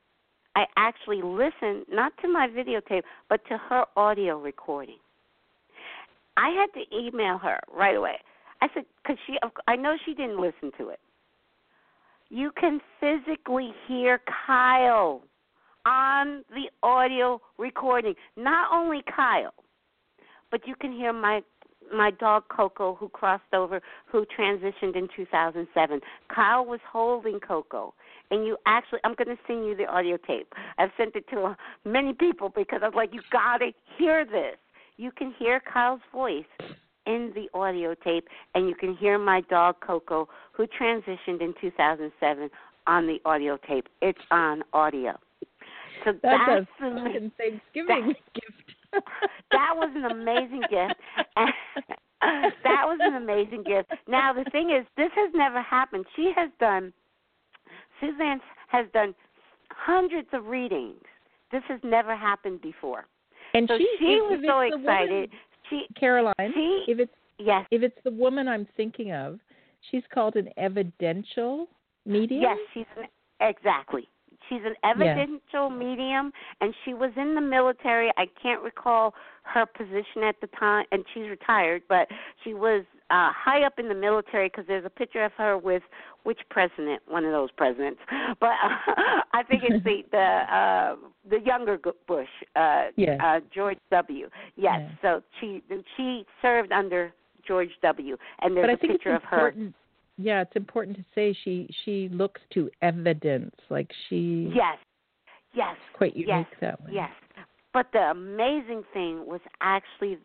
I 0.55 0.65
actually 0.75 1.21
listened 1.21 1.85
not 1.89 2.13
to 2.21 2.27
my 2.27 2.47
videotape, 2.47 3.03
but 3.29 3.41
to 3.49 3.57
her 3.57 3.85
audio 3.95 4.39
recording. 4.39 4.97
I 6.37 6.49
had 6.49 6.67
to 6.79 6.95
email 6.95 7.37
her 7.39 7.59
right 7.75 7.95
away. 7.95 8.15
I 8.61 8.67
said 8.73 8.83
because 9.03 9.17
she. 9.27 9.37
I 9.67 9.75
know 9.75 9.95
she 10.05 10.13
didn't 10.13 10.39
listen 10.39 10.71
to 10.77 10.89
it. 10.89 10.99
You 12.29 12.51
can 12.59 12.79
physically 12.99 13.71
hear 13.87 14.21
Kyle 14.45 15.23
on 15.85 16.43
the 16.49 16.69
audio 16.83 17.41
recording. 17.57 18.13
Not 18.35 18.71
only 18.73 19.01
Kyle, 19.13 19.53
but 20.51 20.67
you 20.67 20.75
can 20.75 20.91
hear 20.91 21.13
my 21.13 21.41
my 21.93 22.11
dog 22.11 22.43
Coco 22.49 22.95
who 22.95 23.09
crossed 23.09 23.53
over 23.53 23.81
who 24.11 24.25
transitioned 24.37 24.95
in 24.95 25.07
2007. 25.15 26.01
Kyle 26.33 26.65
was 26.65 26.79
holding 26.89 27.39
Coco 27.39 27.93
and 28.29 28.45
you 28.45 28.57
actually 28.65 28.99
I'm 29.03 29.15
going 29.15 29.29
to 29.29 29.41
send 29.47 29.65
you 29.65 29.75
the 29.75 29.85
audio 29.85 30.17
tape. 30.17 30.53
I've 30.77 30.91
sent 30.97 31.15
it 31.15 31.25
to 31.29 31.43
uh, 31.43 31.55
many 31.85 32.13
people 32.13 32.51
because 32.53 32.81
I 32.83 32.87
was 32.87 32.95
like 32.95 33.13
you 33.13 33.21
got 33.31 33.59
to 33.59 33.71
hear 33.97 34.25
this. 34.25 34.57
You 34.97 35.11
can 35.11 35.33
hear 35.37 35.61
Kyle's 35.71 36.01
voice 36.11 36.45
in 37.05 37.31
the 37.35 37.47
audio 37.57 37.95
tape 38.03 38.27
and 38.55 38.67
you 38.67 38.75
can 38.75 38.95
hear 38.95 39.17
my 39.17 39.41
dog 39.41 39.75
Coco 39.85 40.27
who 40.51 40.67
transitioned 40.79 41.41
in 41.41 41.53
2007 41.61 42.49
on 42.87 43.07
the 43.07 43.19
audio 43.25 43.57
tape. 43.67 43.87
It's 44.01 44.19
on 44.31 44.63
audio. 44.73 45.17
So 46.03 46.13
That's 46.21 46.43
that's 46.47 46.65
a 46.81 46.95
fucking 46.95 47.31
Thanksgiving 47.37 48.13
gift. 48.33 48.77
that 49.51 49.73
was 49.75 49.91
an 49.95 50.05
amazing 50.05 50.61
gift. 50.61 50.95
And 51.35 51.53
that 52.63 52.83
was 52.85 52.97
an 53.01 53.15
amazing 53.15 53.63
gift. 53.63 53.91
Now 54.07 54.33
the 54.33 54.45
thing 54.51 54.71
is, 54.71 54.85
this 54.97 55.11
has 55.15 55.31
never 55.35 55.61
happened. 55.61 56.05
She 56.15 56.31
has 56.35 56.49
done. 56.59 56.91
Suzanne 57.99 58.39
has 58.69 58.85
done 58.93 59.13
hundreds 59.69 60.29
of 60.33 60.45
readings. 60.45 61.01
This 61.51 61.63
has 61.67 61.79
never 61.83 62.15
happened 62.15 62.61
before. 62.61 63.05
And 63.57 63.67
So 63.67 63.77
she, 63.77 63.87
she 63.99 64.05
was 64.21 64.39
so 64.45 64.59
excited. 64.59 65.09
woman- 65.09 65.29
She 65.69 65.87
Caroline, 65.99 66.51
she 66.53 66.83
if 66.87 66.99
it's 66.99 67.11
yes 67.39 67.65
if 67.71 67.81
it's 67.83 67.97
the 68.03 68.11
woman 68.11 68.47
I'm 68.47 68.67
thinking 68.77 69.11
of, 69.13 69.39
she's 69.91 70.03
called 70.13 70.35
an 70.35 70.49
evidential 70.57 71.67
medium. 72.05 72.41
yes 72.41 72.57
she's 72.73 72.85
an, 72.97 73.05
exactly. 73.41 74.07
She's 74.49 74.61
an 74.63 74.75
evidential 74.85 75.69
medium, 75.69 76.31
and 76.61 76.73
she 76.85 76.93
was 76.93 77.11
in 77.17 77.35
the 77.35 77.41
military. 77.41 78.09
I 78.17 78.27
can't 78.41 78.61
recall 78.63 79.13
her 79.43 79.65
position 79.65 80.23
at 80.23 80.35
the 80.39 80.47
time, 80.57 80.85
and 80.93 81.03
she's 81.13 81.27
retired, 81.29 81.81
but 81.89 82.07
she 82.45 82.53
was 82.53 82.85
uh, 83.09 83.31
high 83.31 83.63
up 83.65 83.79
in 83.79 83.87
the 83.87 83.95
military 83.95 84.47
because 84.49 84.65
there's 84.67 84.85
a 84.85 84.89
picture 84.89 85.23
of 85.23 85.31
her 85.33 85.57
with 85.57 85.83
which 86.23 86.39
president? 86.49 87.01
One 87.07 87.23
of 87.25 87.31
those 87.31 87.51
presidents, 87.51 87.99
but 88.39 88.49
uh, 88.63 89.21
I 89.33 89.43
think 89.49 89.63
it's 89.65 89.83
the 89.83 90.03
the 90.11 90.17
uh, 90.17 90.95
the 91.29 91.39
younger 91.45 91.77
Bush, 92.07 92.27
uh, 92.55 92.85
uh, 93.23 93.39
George 93.53 93.77
W. 93.91 94.29
Yes, 94.55 94.79
Yes. 94.81 94.91
so 95.01 95.21
she 95.39 95.61
she 95.95 96.25
served 96.41 96.71
under 96.71 97.13
George 97.47 97.69
W. 97.81 98.17
And 98.41 98.55
there's 98.55 98.63
but 98.63 98.69
I 98.69 98.73
a 98.73 98.77
think 98.77 98.91
picture 98.93 99.15
of 99.15 99.23
her. 99.23 99.53
Yeah, 100.17 100.41
it's 100.41 100.55
important 100.55 100.97
to 100.97 101.05
say 101.13 101.37
she 101.43 101.69
she 101.85 102.09
looks 102.09 102.41
to 102.55 102.69
evidence, 102.81 103.55
like 103.69 103.91
she 104.09 104.51
Yes, 104.53 104.77
yes. 105.53 105.75
quite 105.93 106.15
unique 106.15 106.27
Yes, 106.29 106.45
that 106.61 106.81
way. 106.83 106.89
Yes. 106.93 107.11
But 107.73 107.87
the 107.93 107.99
amazing 107.99 108.83
thing 108.93 109.25
was 109.27 109.41
actually 109.61 110.17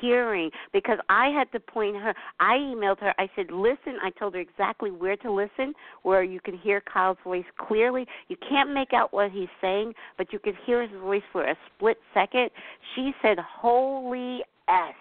hearing 0.00 0.50
because 0.72 0.98
I 1.08 1.28
had 1.28 1.50
to 1.52 1.60
point 1.60 1.96
her. 1.96 2.14
I 2.40 2.54
emailed 2.56 3.00
her. 3.00 3.14
I 3.18 3.28
said, 3.36 3.50
"Listen." 3.50 3.98
I 4.02 4.10
told 4.10 4.34
her 4.34 4.40
exactly 4.40 4.90
where 4.90 5.16
to 5.18 5.30
listen, 5.30 5.74
where 6.02 6.22
you 6.22 6.40
can 6.40 6.56
hear 6.56 6.80
Kyle's 6.80 7.18
voice 7.24 7.44
clearly. 7.56 8.06
You 8.28 8.36
can't 8.48 8.72
make 8.72 8.92
out 8.92 9.12
what 9.12 9.30
he's 9.30 9.48
saying, 9.60 9.94
but 10.16 10.32
you 10.32 10.38
could 10.38 10.56
hear 10.64 10.82
his 10.82 11.00
voice 11.00 11.22
for 11.32 11.44
a 11.44 11.56
split 11.66 11.98
second. 12.14 12.50
She 12.94 13.12
said, 13.22 13.38
"Holy 13.38 14.42
s." 14.68 14.94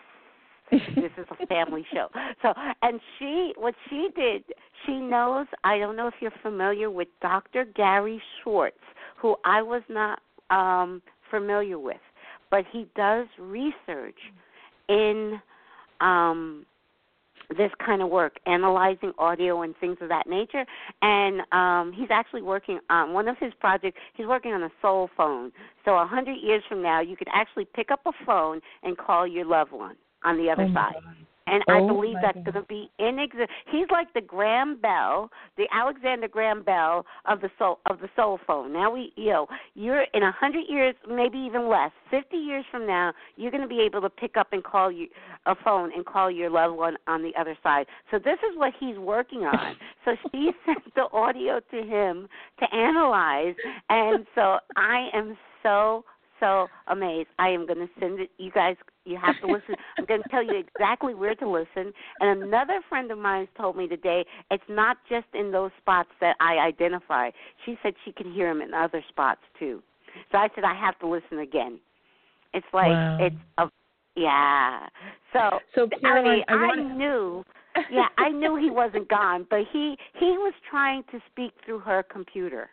this 0.72 1.12
is 1.18 1.26
a 1.40 1.46
family 1.48 1.86
show. 1.94 2.08
So, 2.42 2.54
and 2.82 3.00
she, 3.18 3.54
what 3.58 3.74
she 3.90 4.10
did, 4.16 4.44
she 4.86 5.00
knows. 5.00 5.48
I 5.64 5.78
don't 5.78 5.96
know 5.96 6.08
if 6.08 6.16
you're 6.20 6.32
familiar 6.42 6.90
with 6.90 7.08
Dr. 7.22 7.66
Gary 7.66 8.22
Schwartz, 8.44 8.76
who 9.18 9.36
I 9.46 9.62
was 9.62 9.82
not 9.90 10.20
um, 10.50 11.02
familiar 11.30 11.80
with, 11.80 11.98
but 12.50 12.66
he 12.72 12.88
does 12.96 13.28
research 13.40 14.18
in 14.90 15.40
um, 16.02 16.66
this 17.50 17.72
kind 17.86 18.02
of 18.02 18.10
work, 18.10 18.38
analyzing 18.46 19.14
audio 19.18 19.62
and 19.62 19.76
things 19.78 19.98
of 20.02 20.10
that 20.10 20.28
nature. 20.28 20.66
And 21.02 21.42
um, 21.52 21.94
he's 21.96 22.10
actually 22.12 22.42
working 22.42 22.80
on 22.90 23.14
one 23.14 23.28
of 23.28 23.38
his 23.40 23.54
projects. 23.60 23.98
He's 24.16 24.28
working 24.28 24.52
on 24.52 24.64
a 24.64 24.70
soul 24.82 25.10
phone. 25.16 25.52
So 25.86 25.98
a 25.98 26.06
hundred 26.06 26.38
years 26.42 26.64
from 26.68 26.82
now, 26.82 27.02
you 27.02 27.16
could 27.16 27.30
actually 27.34 27.66
pick 27.66 27.92
up 27.92 28.02
a 28.06 28.12
phone 28.26 28.62
and 28.84 28.98
call 28.98 29.26
your 29.26 29.46
loved 29.46 29.72
one 29.72 29.96
on 30.24 30.38
the 30.38 30.50
other 30.50 30.64
Oh 30.64 30.74
side. 30.74 30.94
God. 30.94 31.27
And 31.48 31.64
Oh 31.70 31.74
I 31.74 31.88
believe 31.88 32.18
that's 32.22 32.38
going 32.44 32.54
to 32.54 32.62
be 32.64 32.92
in 33.00 33.20
exist. 33.20 33.50
He's 33.72 33.88
like 33.92 34.14
the 34.14 34.22
Graham 34.22 34.80
Bell, 34.80 35.32
the 35.58 35.66
Alexander 35.74 36.28
Graham 36.28 36.62
Bell 36.62 37.06
of 37.26 37.42
the 37.42 37.50
soul 37.58 37.80
of 37.90 38.00
the 38.00 38.10
soul 38.16 38.40
phone. 38.46 38.74
Now 38.74 38.92
we, 38.92 39.14
you 39.16 39.32
know, 39.32 39.48
you're 39.74 40.06
in 40.14 40.24
a 40.24 40.32
hundred 40.32 40.66
years, 40.68 40.94
maybe 41.10 41.38
even 41.38 41.70
less, 41.70 41.92
fifty 42.12 42.38
years 42.38 42.66
from 42.70 42.86
now, 42.86 43.14
you're 43.38 43.52
going 43.52 43.64
to 43.64 43.70
be 43.70 43.82
able 43.82 44.02
to 44.02 44.10
pick 44.10 44.38
up 44.38 44.48
and 44.52 44.64
call 44.64 44.92
you 44.92 45.08
a 45.46 45.56
phone 45.64 45.92
and 45.96 46.06
call 46.06 46.30
your 46.30 46.50
loved 46.50 46.78
one 46.78 46.98
on 47.08 47.24
the 47.24 47.32
other 47.40 47.58
side. 47.64 47.86
So 48.12 48.20
this 48.20 48.38
is 48.52 48.58
what 48.58 48.74
he's 48.80 48.98
working 48.98 49.40
on. 49.46 49.76
So 50.06 50.16
she 50.32 50.52
sent 50.66 50.94
the 50.96 51.08
audio 51.14 51.60
to 51.72 51.78
him 51.78 52.28
to 52.60 52.76
analyze, 52.76 53.56
and 53.90 54.26
so 54.36 54.58
I 54.76 55.10
am 55.14 55.38
so 55.64 56.04
so 56.40 56.68
amazed. 56.88 57.30
I 57.40 57.50
am 57.50 57.66
going 57.66 57.80
to 57.80 57.90
send 58.00 58.20
it. 58.20 58.30
You 58.38 58.52
guys, 58.52 58.76
you 59.06 59.18
have 59.18 59.40
to 59.42 59.48
listen. 59.48 59.76
I'm 59.98 60.06
going 60.06 60.24
to 60.24 60.30
tell 60.30 60.44
you 60.44 60.58
exactly 60.58 61.14
where 61.14 61.36
to 61.36 61.50
listen. 61.50 61.94
And 62.20 62.44
another 62.44 62.82
friend 62.90 63.12
of 63.12 63.18
mine 63.18 63.48
told 63.58 63.78
me 63.78 63.88
today 63.88 64.26
it's 64.52 64.64
not 64.70 64.98
just 65.10 65.28
in 65.34 65.52
those 65.52 65.72
spots 65.80 66.10
that 66.22 66.36
I 66.40 66.58
identify. 66.58 67.32
She 67.66 67.78
said 67.84 67.94
she 68.06 68.12
can 68.12 68.32
hear 68.32 68.50
him 68.50 68.62
in 68.62 68.74
other 68.74 69.04
spots 69.10 69.42
too. 69.60 69.82
So 70.32 70.38
I 70.38 70.50
said 70.56 70.64
I 70.64 70.76
have 70.76 70.98
to 71.00 71.08
listen 71.08 71.40
again. 71.40 71.80
It's 72.54 72.66
like 72.74 72.88
Wow. 72.88 73.18
it's 73.20 73.36
a 73.58 73.70
yeah. 74.16 74.88
So 75.32 75.60
So 75.76 75.90
I 76.04 76.24
mean, 76.24 76.44
I, 76.48 76.54
I 76.54 76.76
knew 76.76 77.44
yeah, 77.92 78.08
I 78.18 78.30
knew 78.30 78.56
he 78.56 78.72
wasn't 78.72 79.08
gone, 79.08 79.46
but 79.50 79.62
he 79.72 79.98
he 80.20 80.26
was 80.38 80.54
trying 80.70 81.04
to 81.12 81.20
speak 81.32 81.54
through 81.66 81.80
her 81.80 82.04
computer. 82.04 82.70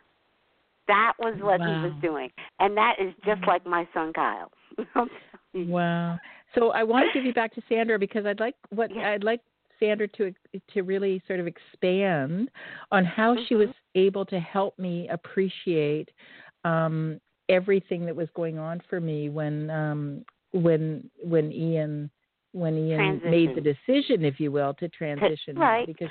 That 0.87 1.13
was 1.19 1.35
what 1.39 1.59
he 1.61 1.67
was 1.67 1.93
doing, 2.01 2.29
and 2.59 2.77
that 2.77 2.95
is 2.99 3.13
just 3.25 3.41
like 3.47 3.65
my 3.65 3.87
son 3.93 4.13
Kyle. 4.13 4.51
Wow. 5.55 6.19
So 6.53 6.71
I 6.71 6.83
want 6.83 7.05
to 7.07 7.17
give 7.17 7.25
you 7.25 7.33
back 7.33 7.53
to 7.55 7.61
Sandra 7.69 7.97
because 7.97 8.25
I'd 8.25 8.41
like 8.41 8.55
what 8.69 8.93
Yeah. 8.93 9.11
I'd 9.11 9.23
like 9.23 9.39
Sandra 9.79 10.07
to 10.09 10.33
to 10.73 10.81
really 10.81 11.21
sort 11.27 11.39
of 11.39 11.47
expand 11.47 12.49
on 12.91 13.05
how 13.05 13.35
she 13.47 13.55
was 13.55 13.69
Mm-hmm. 13.69 13.99
able 14.07 14.25
to 14.25 14.39
help 14.39 14.77
me 14.77 15.07
appreciate 15.09 16.09
um, 16.65 17.19
everything 17.47 18.05
that 18.05 18.15
was 18.15 18.27
going 18.35 18.57
on 18.57 18.81
for 18.89 18.99
me 18.99 19.29
when 19.29 19.69
um, 19.69 20.25
when 20.51 21.09
when 21.23 21.51
Ian 21.51 22.09
when 22.51 22.77
Ian 22.77 23.21
made 23.23 23.55
the 23.55 23.61
decision, 23.61 24.23
if 24.23 24.39
you 24.39 24.51
will, 24.51 24.73
to 24.75 24.87
transition 24.89 25.57
right. 25.57 25.85
because 25.85 26.09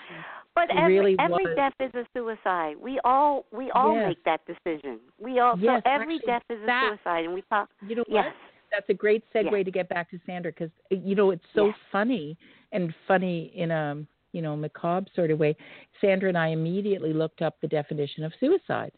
But 0.54 0.70
every 0.70 0.96
really 0.98 1.16
every 1.18 1.44
was. 1.46 1.56
death 1.56 1.74
is 1.80 1.92
a 1.94 2.06
suicide. 2.16 2.76
We 2.80 3.00
all 3.04 3.44
we 3.52 3.70
all 3.72 3.94
Yes. 3.94 4.08
make 4.08 4.24
that 4.24 4.40
decision. 4.46 5.00
We 5.18 5.40
all 5.40 5.58
Yes, 5.58 5.82
so 5.84 5.90
every 5.90 6.14
actually, 6.16 6.26
death 6.26 6.42
is 6.50 6.62
a 6.62 6.66
that- 6.66 6.88
suicide, 6.90 7.24
and 7.24 7.34
we 7.34 7.42
talk. 7.42 7.68
you 7.82 7.96
know 7.96 8.04
Yes, 8.08 8.26
what? 8.26 8.34
That's 8.70 8.88
a 8.88 8.94
great 8.94 9.24
segue 9.32 9.50
Yes. 9.52 9.64
to 9.64 9.70
get 9.70 9.88
back 9.88 10.10
to 10.10 10.18
Sandra 10.26 10.52
because 10.52 10.70
you 10.90 11.14
know 11.14 11.30
it's 11.30 11.44
so 11.54 11.72
funny 11.90 12.36
and 12.72 12.94
funny 13.06 13.46
in 13.56 13.70
a 13.72 14.04
you 14.32 14.42
know 14.42 14.56
macabre 14.56 15.08
sort 15.14 15.30
of 15.30 15.38
way. 15.40 15.56
Sandra 16.00 16.28
and 16.28 16.38
I 16.38 16.48
immediately 16.48 17.12
looked 17.12 17.42
up 17.42 17.60
the 17.60 17.68
definition 17.68 18.22
of 18.24 18.32
suicide, 18.36 18.92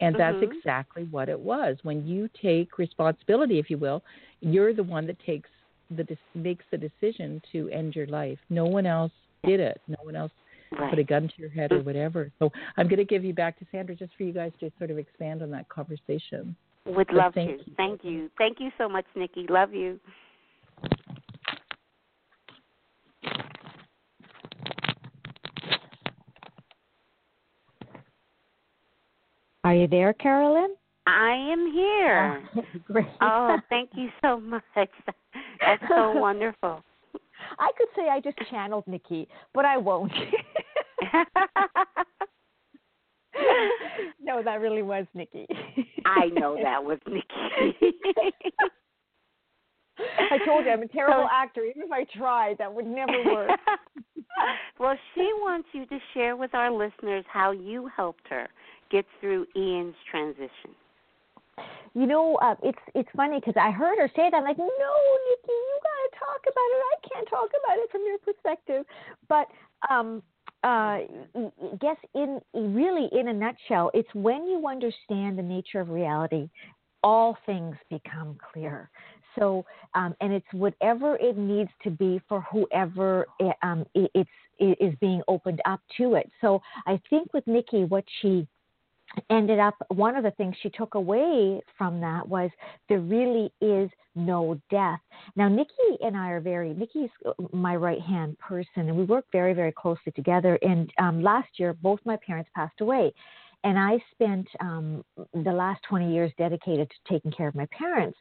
and 0.00 0.14
that's 0.16 0.38
Mhm. 0.38 0.42
exactly 0.52 1.04
what 1.04 1.28
it 1.28 1.38
was. 1.38 1.76
When 1.82 2.06
you 2.06 2.28
take 2.28 2.78
responsibility, 2.78 3.58
if 3.58 3.68
you 3.68 3.78
will, 3.78 4.04
you're 4.40 4.72
the 4.72 4.84
one 4.84 5.06
that 5.06 5.18
takes 5.18 5.50
the 5.90 6.16
makes 6.34 6.64
the 6.70 6.78
decision 6.78 7.40
to 7.52 7.68
end 7.70 7.94
your 7.96 8.06
life. 8.06 8.38
No 8.48 8.64
one 8.64 8.86
else 8.86 9.12
did 9.44 9.60
it. 9.60 9.80
No 9.88 9.96
one 10.02 10.16
else 10.16 10.32
right. 10.78 10.90
put 10.90 10.98
a 10.98 11.04
gun 11.04 11.28
to 11.28 11.34
your 11.36 11.50
head 11.50 11.72
or 11.72 11.80
mm. 11.80 11.84
whatever. 11.84 12.30
So 12.38 12.50
I'm 12.76 12.88
going 12.88 12.98
to 12.98 13.04
give 13.04 13.24
you 13.24 13.32
back 13.32 13.58
to 13.58 13.66
Sandra 13.70 13.94
just 13.94 14.12
for 14.16 14.22
you 14.24 14.32
guys 14.32 14.52
to 14.60 14.70
sort 14.78 14.90
of 14.90 14.98
expand 14.98 15.42
on 15.42 15.50
that 15.50 15.68
conversation. 15.68 16.56
Would 16.86 17.06
But 17.08 17.16
love 17.16 17.34
thank 17.34 17.60
to. 17.60 17.66
you. 17.66 17.72
Thank 17.76 18.04
you. 18.04 18.30
Thank 18.38 18.60
you 18.60 18.70
so 18.76 18.88
much, 18.88 19.06
Nikki. 19.14 19.46
Love 19.48 19.72
you. 19.72 19.98
Are 29.64 29.74
you 29.74 29.86
there, 29.86 30.12
Carolyn? 30.12 30.74
I 31.06 31.32
am 31.32 31.72
here. 31.72 32.46
Oh, 32.54 32.62
great. 32.92 33.06
Oh, 33.22 33.56
thank 33.70 33.90
you 33.94 34.08
so 34.22 34.38
much. 34.38 34.62
That's 34.74 35.82
so 35.88 36.12
wonderful. 36.20 36.82
I 37.58 37.70
could 37.76 37.88
say 37.96 38.08
I 38.10 38.20
just 38.20 38.36
channeled 38.50 38.86
Nikki, 38.86 39.26
but 39.54 39.64
I 39.64 39.78
won't. 39.78 40.12
no, 44.20 44.42
that 44.42 44.60
really 44.60 44.82
was 44.82 45.06
Nikki. 45.14 45.46
I 46.04 46.26
know 46.26 46.56
that 46.62 46.82
was 46.82 46.98
Nikki. 47.06 47.76
I 49.98 50.38
told 50.44 50.64
you 50.64 50.70
I'm 50.72 50.82
a 50.82 50.88
terrible 50.88 51.24
So- 51.24 51.28
actor. 51.32 51.62
Even 51.64 51.82
if 51.82 51.92
I 51.92 52.04
tried, 52.16 52.58
that 52.58 52.72
would 52.72 52.86
never 52.86 53.12
work. 53.24 53.50
well, 54.78 54.96
she 55.14 55.30
wants 55.36 55.68
you 55.72 55.86
to 55.86 55.98
share 56.12 56.36
with 56.36 56.54
our 56.54 56.70
listeners 56.70 57.24
how 57.32 57.52
you 57.52 57.86
helped 57.94 58.26
her 58.28 58.48
get 58.90 59.04
through 59.20 59.46
Ian's 59.56 59.94
transition. 60.10 60.74
You 61.94 62.06
know, 62.06 62.34
uh, 62.42 62.56
it's 62.64 62.78
it's 62.96 63.08
funny 63.16 63.38
because 63.38 63.54
I 63.56 63.70
heard 63.70 63.96
her 63.98 64.08
say 64.16 64.28
that. 64.28 64.34
I'm 64.36 64.42
like, 64.42 64.58
no, 64.58 64.64
Nikki, 64.66 65.52
you 65.52 65.78
got 65.80 65.98
to 66.02 66.10
talk 66.18 66.40
about 66.42 66.68
it. 66.74 66.82
I 66.90 66.96
can't 67.14 67.28
talk 67.30 67.50
about 67.62 67.78
it 67.78 67.88
from 67.92 68.00
your 68.04 68.18
perspective. 68.18 68.84
But 69.28 69.46
um, 69.88 70.20
uh, 70.64 71.00
guess 71.80 71.96
in 72.14 72.40
really 72.54 73.08
in 73.12 73.28
a 73.28 73.32
nutshell, 73.32 73.90
it's 73.92 74.08
when 74.14 74.46
you 74.46 74.66
understand 74.66 75.38
the 75.38 75.42
nature 75.42 75.80
of 75.80 75.90
reality, 75.90 76.48
all 77.02 77.36
things 77.44 77.76
become 77.90 78.36
clear. 78.52 78.90
so 79.38 79.64
um, 79.94 80.14
and 80.22 80.32
it's 80.32 80.46
whatever 80.52 81.16
it 81.16 81.36
needs 81.36 81.70
to 81.82 81.90
be 81.90 82.20
for 82.28 82.40
whoever 82.50 83.26
it, 83.38 83.54
um, 83.62 83.84
it, 83.94 84.10
it's 84.14 84.30
it 84.58 84.78
is 84.80 84.94
being 85.00 85.20
opened 85.28 85.60
up 85.66 85.80
to 85.98 86.14
it. 86.14 86.30
So 86.40 86.62
I 86.86 86.98
think 87.10 87.34
with 87.34 87.46
Nikki, 87.46 87.84
what 87.84 88.04
she 88.22 88.46
ended 89.30 89.58
up 89.58 89.74
one 89.88 90.16
of 90.16 90.22
the 90.24 90.30
things 90.32 90.54
she 90.62 90.70
took 90.70 90.94
away 90.94 91.60
from 91.76 92.00
that 92.00 92.28
was 92.28 92.50
there 92.88 93.00
really 93.00 93.52
is 93.60 93.90
no 94.14 94.60
death. 94.70 95.00
Now 95.36 95.48
Nikki 95.48 95.98
and 96.00 96.16
I 96.16 96.30
are 96.30 96.40
very 96.40 96.74
Nikki's 96.74 97.10
my 97.52 97.76
right 97.76 98.00
hand 98.00 98.38
person 98.38 98.88
and 98.88 98.96
we 98.96 99.04
work 99.04 99.24
very 99.32 99.54
very 99.54 99.72
closely 99.72 100.12
together 100.14 100.58
and 100.62 100.90
um, 100.98 101.22
last 101.22 101.48
year 101.56 101.74
both 101.74 102.00
my 102.04 102.16
parents 102.16 102.50
passed 102.54 102.80
away 102.80 103.12
and 103.64 103.78
I 103.78 103.98
spent 104.12 104.46
um, 104.60 105.02
the 105.32 105.52
last 105.52 105.82
20 105.88 106.12
years 106.12 106.30
dedicated 106.36 106.88
to 106.90 107.12
taking 107.12 107.32
care 107.32 107.48
of 107.48 107.54
my 107.54 107.66
parents. 107.76 108.18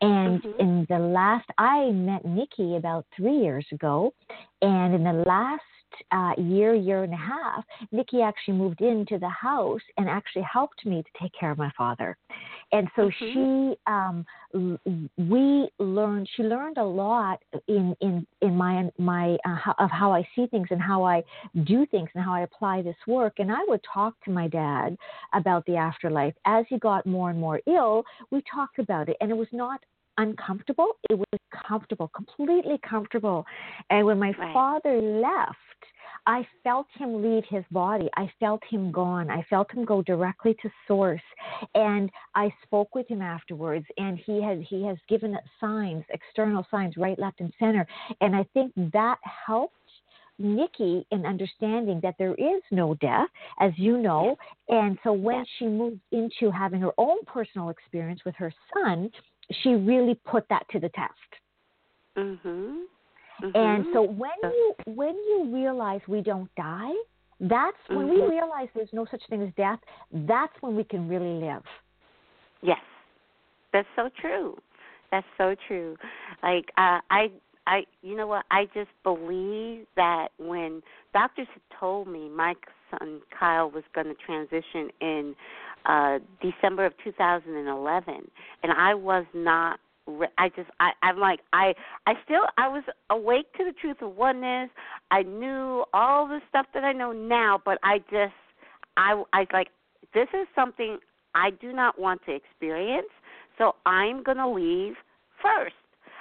And 0.00 0.42
mm-hmm. 0.42 0.60
in 0.60 0.86
the 0.88 0.98
last, 0.98 1.46
I 1.58 1.90
met 1.90 2.24
Nikki 2.24 2.76
about 2.76 3.04
three 3.14 3.36
years 3.36 3.66
ago, 3.72 4.14
and 4.62 4.94
in 4.94 5.04
the 5.04 5.22
last 5.26 5.62
uh, 6.10 6.32
year, 6.38 6.74
year 6.74 7.04
and 7.04 7.12
a 7.12 7.16
half, 7.16 7.64
Nikki 7.92 8.22
actually 8.22 8.54
moved 8.54 8.80
into 8.80 9.18
the 9.18 9.28
house 9.28 9.80
and 9.96 10.08
actually 10.08 10.46
helped 10.50 10.84
me 10.84 11.02
to 11.02 11.22
take 11.22 11.32
care 11.38 11.50
of 11.50 11.58
my 11.58 11.70
father. 11.76 12.16
And 12.72 12.88
so 12.96 13.10
mm-hmm. 13.10 13.72
she, 13.72 13.76
um, 13.86 14.26
we 15.16 15.68
learned, 15.78 16.28
she 16.36 16.42
learned 16.42 16.78
a 16.78 16.84
lot 16.84 17.40
in 17.68 17.94
in 18.00 18.26
in 18.40 18.56
my 18.56 18.88
my 18.98 19.36
uh, 19.44 19.54
how, 19.54 19.74
of 19.78 19.90
how 19.90 20.12
I 20.12 20.26
see 20.34 20.46
things 20.46 20.68
and 20.70 20.80
how 20.80 21.04
I 21.04 21.22
do 21.64 21.86
things 21.86 22.08
and 22.14 22.24
how 22.24 22.34
I 22.34 22.40
apply 22.40 22.82
this 22.82 22.96
work. 23.06 23.34
And 23.38 23.52
I 23.52 23.60
would 23.68 23.80
talk 23.92 24.14
to 24.24 24.30
my 24.30 24.48
dad 24.48 24.96
about 25.32 25.64
the 25.66 25.76
afterlife 25.76 26.34
as 26.44 26.64
he 26.68 26.78
got 26.78 27.06
more 27.06 27.30
and 27.30 27.38
more 27.38 27.60
ill. 27.66 28.04
We 28.30 28.42
talked 28.52 28.78
about 28.78 29.08
it, 29.08 29.16
and 29.20 29.30
it 29.30 29.36
was 29.36 29.48
not 29.52 29.80
uncomfortable. 30.18 30.88
It 31.10 31.18
was 31.18 31.40
comfortable, 31.66 32.08
completely 32.14 32.78
comfortable. 32.88 33.44
And 33.90 34.06
when 34.06 34.18
my 34.18 34.32
right. 34.38 34.52
father 34.52 35.00
left, 35.00 35.56
I 36.26 36.46
felt 36.64 36.86
him 36.98 37.22
leave 37.22 37.44
his 37.48 37.64
body. 37.70 38.08
I 38.16 38.30
felt 38.40 38.62
him 38.68 38.90
gone. 38.90 39.30
I 39.30 39.46
felt 39.48 39.70
him 39.72 39.84
go 39.84 40.02
directly 40.02 40.56
to 40.62 40.70
source. 40.88 41.22
And 41.74 42.10
I 42.34 42.52
spoke 42.64 42.94
with 42.94 43.06
him 43.06 43.22
afterwards 43.22 43.86
and 43.96 44.18
he 44.18 44.42
has 44.42 44.58
he 44.68 44.84
has 44.86 44.96
given 45.08 45.36
signs, 45.60 46.04
external 46.10 46.66
signs, 46.70 46.96
right, 46.96 47.18
left, 47.18 47.40
and 47.40 47.52
center. 47.58 47.86
And 48.20 48.34
I 48.34 48.44
think 48.54 48.72
that 48.92 49.18
helped 49.46 49.74
Nikki 50.38 51.06
in 51.10 51.24
understanding 51.24 52.00
that 52.02 52.16
there 52.18 52.34
is 52.34 52.62
no 52.70 52.94
death, 52.94 53.28
as 53.60 53.72
you 53.76 53.96
know. 53.98 54.36
And 54.68 54.98
so 55.02 55.12
when 55.12 55.44
she 55.58 55.66
moved 55.66 56.00
into 56.12 56.50
having 56.50 56.80
her 56.80 56.92
own 56.98 57.24
personal 57.26 57.70
experience 57.70 58.20
with 58.26 58.34
her 58.36 58.52
son, 58.74 59.10
she 59.62 59.70
really 59.70 60.14
put 60.24 60.48
that 60.48 60.66
to 60.70 60.80
the 60.80 60.88
test. 60.90 61.12
Mhm. 62.16 62.86
Mm-hmm. 63.42 63.56
And 63.56 63.86
so 63.92 64.02
when 64.02 64.30
you 64.42 64.74
when 64.86 65.14
you 65.14 65.50
realize 65.52 66.00
we 66.08 66.22
don't 66.22 66.52
die, 66.56 66.94
that's 67.40 67.76
mm-hmm. 67.88 67.96
when 67.96 68.08
we 68.08 68.16
mm-hmm. 68.16 68.30
realize 68.30 68.68
there's 68.74 68.92
no 68.92 69.06
such 69.10 69.22
thing 69.28 69.42
as 69.42 69.50
death. 69.56 69.78
That's 70.12 70.52
when 70.60 70.74
we 70.74 70.84
can 70.84 71.08
really 71.08 71.44
live. 71.44 71.62
Yes, 72.62 72.80
that's 73.72 73.88
so 73.94 74.08
true. 74.20 74.56
That's 75.10 75.26
so 75.36 75.54
true. 75.68 75.96
Like 76.42 76.64
uh, 76.78 77.00
I 77.10 77.30
I 77.66 77.84
you 78.02 78.16
know 78.16 78.26
what 78.26 78.46
I 78.50 78.66
just 78.72 78.90
believe 79.02 79.86
that 79.96 80.28
when 80.38 80.82
doctors 81.12 81.48
had 81.52 81.78
told 81.78 82.08
me 82.08 82.30
my 82.30 82.54
son 82.90 83.20
Kyle 83.38 83.70
was 83.70 83.84
going 83.94 84.06
to 84.06 84.14
transition 84.14 84.88
in 85.00 85.34
uh 85.88 86.18
December 86.40 86.86
of 86.86 86.92
2011 87.02 88.30
and 88.62 88.72
I 88.72 88.94
was 88.94 89.24
not 89.34 89.80
Re- 90.06 90.28
I 90.38 90.50
just 90.50 90.70
I 90.78 90.92
I'm 91.02 91.18
like 91.18 91.40
I 91.52 91.74
I 92.06 92.14
still 92.24 92.42
I 92.58 92.68
was 92.68 92.84
awake 93.10 93.52
to 93.54 93.64
the 93.64 93.72
truth 93.72 93.96
of 94.02 94.14
oneness. 94.14 94.70
I 95.10 95.22
knew 95.22 95.84
all 95.92 96.28
the 96.28 96.40
stuff 96.48 96.66
that 96.74 96.84
I 96.84 96.92
know 96.92 97.10
now, 97.12 97.60
but 97.64 97.78
I 97.82 97.98
just 97.98 98.34
I 98.96 99.22
I 99.32 99.46
like 99.52 99.68
this 100.14 100.28
is 100.32 100.46
something 100.54 100.98
I 101.34 101.50
do 101.50 101.72
not 101.72 101.98
want 101.98 102.22
to 102.26 102.34
experience, 102.34 103.08
so 103.58 103.74
I'm 103.84 104.22
going 104.22 104.38
to 104.38 104.48
leave 104.48 104.94
first. 105.42 105.74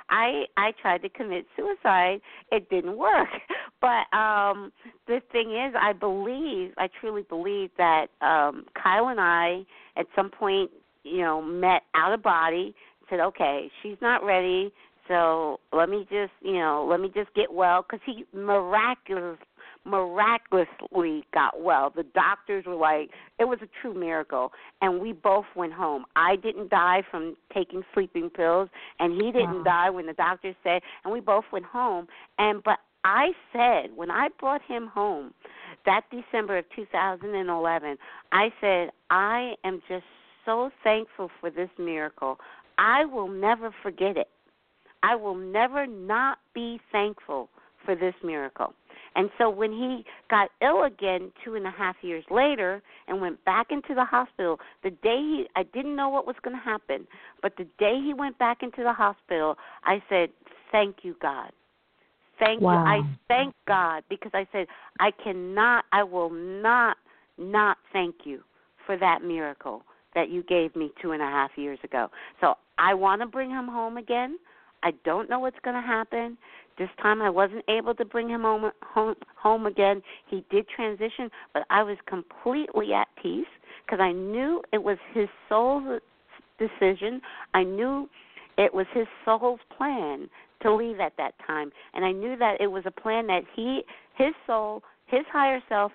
I 0.10 0.46
I 0.58 0.72
tried 0.82 1.02
to 1.04 1.10
commit 1.10 1.46
suicide. 1.56 2.22
It 2.52 2.70
didn't 2.70 2.98
work. 2.98 3.30
But 3.82 4.18
um 4.18 4.72
the 5.06 5.22
thing 5.32 5.52
is 5.52 5.76
I 5.80 5.94
believe, 5.94 6.72
I 6.78 6.88
truly 7.00 7.22
believe 7.24 7.70
that 7.78 8.08
um 8.22 8.66
Kyle 8.82 9.10
and 9.10 9.20
I 9.20 9.64
at 9.96 10.08
some 10.16 10.32
point, 10.32 10.72
you 11.04 11.20
know, 11.20 11.40
met 11.42 11.84
out 11.94 12.12
of 12.14 12.24
body 12.24 12.74
said, 13.10 13.20
okay, 13.20 13.70
she's 13.82 13.98
not 14.02 14.24
ready, 14.24 14.72
so 15.08 15.60
let 15.72 15.90
me 15.90 16.08
just, 16.10 16.32
you 16.42 16.54
know, 16.54 16.88
let 16.90 17.00
me 17.00 17.12
just 17.14 17.34
get 17.36 17.52
well 17.52 17.84
because 17.84 18.00
he 18.06 18.26
miraculous, 18.34 19.38
miraculously 19.86 21.24
got 21.34 21.62
well. 21.62 21.94
The 21.96 22.04
doctors 22.04 22.66
were 22.66 22.76
like, 22.76 23.12
it 23.40 23.46
was 23.46 23.60
a 23.62 23.68
true 23.82 23.94
miracle, 23.94 24.52
and 24.82 25.00
we 25.00 25.14
both 25.14 25.46
went 25.56 25.74
home. 25.74 26.06
I 26.16 26.36
didn't 26.36 26.70
die 26.70 27.04
from 27.10 27.36
taking 27.54 27.84
sleeping 27.94 28.30
pills, 28.30 28.70
and 29.00 29.14
he 29.14 29.32
didn't 29.32 29.64
wow. 29.64 29.64
die 29.64 29.90
when 29.92 30.08
the 30.08 30.14
doctors 30.14 30.56
said, 30.64 30.82
and 31.04 31.14
we 31.14 31.20
both 31.20 31.46
went 31.52 31.66
home. 31.66 32.08
And 32.40 32.64
but 32.64 32.80
I 33.04 33.32
said 33.54 33.96
when 33.96 34.10
I 34.10 34.30
brought 34.40 34.62
him 34.68 34.88
home 34.88 35.34
that 35.86 36.02
December 36.10 36.58
of 36.58 36.66
2011, 36.76 37.98
I 38.32 38.50
said 38.60 38.90
I 39.12 39.54
am 39.64 39.82
just 39.88 40.06
so 40.46 40.72
thankful 40.84 41.30
for 41.40 41.52
this 41.52 41.70
miracle. 41.78 42.38
I 42.78 43.06
will 43.06 43.28
never 43.28 43.74
forget 43.84 44.18
it. 44.18 44.28
I 45.04 45.16
will 45.16 45.36
never 45.36 45.86
not 45.86 46.40
be 46.56 46.80
thankful 46.92 47.50
for 47.86 47.96
this 47.96 48.16
miracle. 48.24 48.74
And 49.16 49.30
so 49.38 49.50
when 49.50 49.72
he 49.72 50.04
got 50.30 50.50
ill 50.62 50.84
again 50.84 51.32
two 51.44 51.56
and 51.56 51.66
a 51.66 51.72
half 51.72 51.96
years 52.02 52.24
later 52.30 52.82
and 53.08 53.22
went 53.22 53.44
back 53.46 53.68
into 53.70 53.96
the 53.96 54.04
hospital, 54.04 54.60
the 54.84 54.90
day 54.90 55.18
he, 55.18 55.46
I 55.56 55.64
didn't 55.64 55.96
know 55.96 56.10
what 56.10 56.28
was 56.28 56.36
going 56.44 56.56
to 56.56 56.62
happen, 56.62 57.08
but 57.42 57.54
the 57.58 57.66
day 57.80 58.00
he 58.04 58.14
went 58.14 58.38
back 58.38 58.62
into 58.62 58.84
the 58.84 58.94
hospital, 58.94 59.56
I 59.84 60.04
said, 60.10 60.30
Thank 60.72 60.98
you, 61.04 61.16
God. 61.22 61.52
Thank 62.40 62.62
wow. 62.62 62.84
you. 62.84 62.90
I 62.90 63.18
thank 63.30 63.56
God 63.68 64.04
because 64.10 64.32
I 64.34 64.46
said, 64.52 64.68
I 65.00 65.12
cannot, 65.24 65.86
I 65.94 66.04
will 66.04 66.30
not, 66.30 66.98
not 67.38 67.78
thank 67.94 68.16
you 68.26 68.42
for 68.86 68.98
that 68.98 69.24
miracle 69.24 69.84
that 70.16 70.30
you 70.30 70.44
gave 70.44 70.76
me 70.76 70.92
two 71.02 71.12
and 71.12 71.22
a 71.22 71.26
half 71.26 71.52
years 71.56 71.80
ago. 71.84 72.10
So 72.42 72.56
I 72.78 72.94
want 72.94 73.22
to 73.22 73.28
bring 73.28 73.50
him 73.50 73.68
home 73.68 73.98
again. 73.98 74.38
I 74.86 74.92
don't 75.04 75.30
know 75.32 75.40
what's 75.40 75.58
going 75.64 75.76
to 75.76 75.86
happen. 75.86 76.38
This 76.78 76.90
time 77.02 77.20
I 77.20 77.30
wasn't 77.30 77.66
able 77.68 77.96
to 77.96 78.06
bring 78.06 78.30
him 78.30 78.42
home 78.42 78.72
home, 78.84 79.16
home 79.36 79.66
again. 79.66 80.02
He 80.28 80.46
did 80.52 80.68
transition, 80.70 81.32
but 81.54 81.64
I 81.72 81.82
was 81.82 81.98
completely 82.08 82.94
at 82.94 83.08
peace 83.22 83.48
because 83.84 84.00
I 84.00 84.12
knew 84.12 84.62
it 84.72 84.84
was 84.84 84.98
his 85.14 85.28
soul's 85.50 86.02
decision. 86.60 87.20
I 87.56 87.64
knew 87.64 88.08
it 88.60 88.72
was 88.72 88.86
his 88.94 89.08
soul's 89.26 89.60
plan 89.76 90.30
to 90.62 90.74
leave 90.74 91.00
at 91.00 91.14
that 91.18 91.34
time, 91.46 91.72
and 91.96 92.06
I 92.06 92.12
knew 92.12 92.38
that 92.38 92.62
it 92.62 92.68
was 92.68 92.84
a 92.86 92.92
plan 92.92 93.26
that 93.28 93.44
he, 93.56 93.82
his 94.16 94.34
soul, 94.46 94.84
his 95.08 95.22
higher 95.32 95.62
self, 95.68 95.92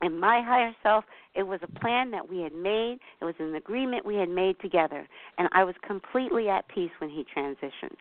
and 0.00 0.18
my 0.18 0.42
higher 0.42 0.74
self 0.82 1.04
it 1.34 1.44
was 1.44 1.60
a 1.62 1.80
plan 1.80 2.10
that 2.10 2.28
we 2.28 2.40
had 2.40 2.52
made. 2.52 2.98
It 3.20 3.24
was 3.24 3.36
an 3.38 3.54
agreement 3.54 4.04
we 4.04 4.16
had 4.16 4.28
made 4.28 4.58
together. 4.60 5.06
And 5.38 5.48
i 5.52 5.64
was 5.64 5.74
completely 5.86 6.48
at 6.48 6.68
peace 6.68 6.90
when 6.98 7.10
he 7.10 7.24
transitioned. 7.36 7.96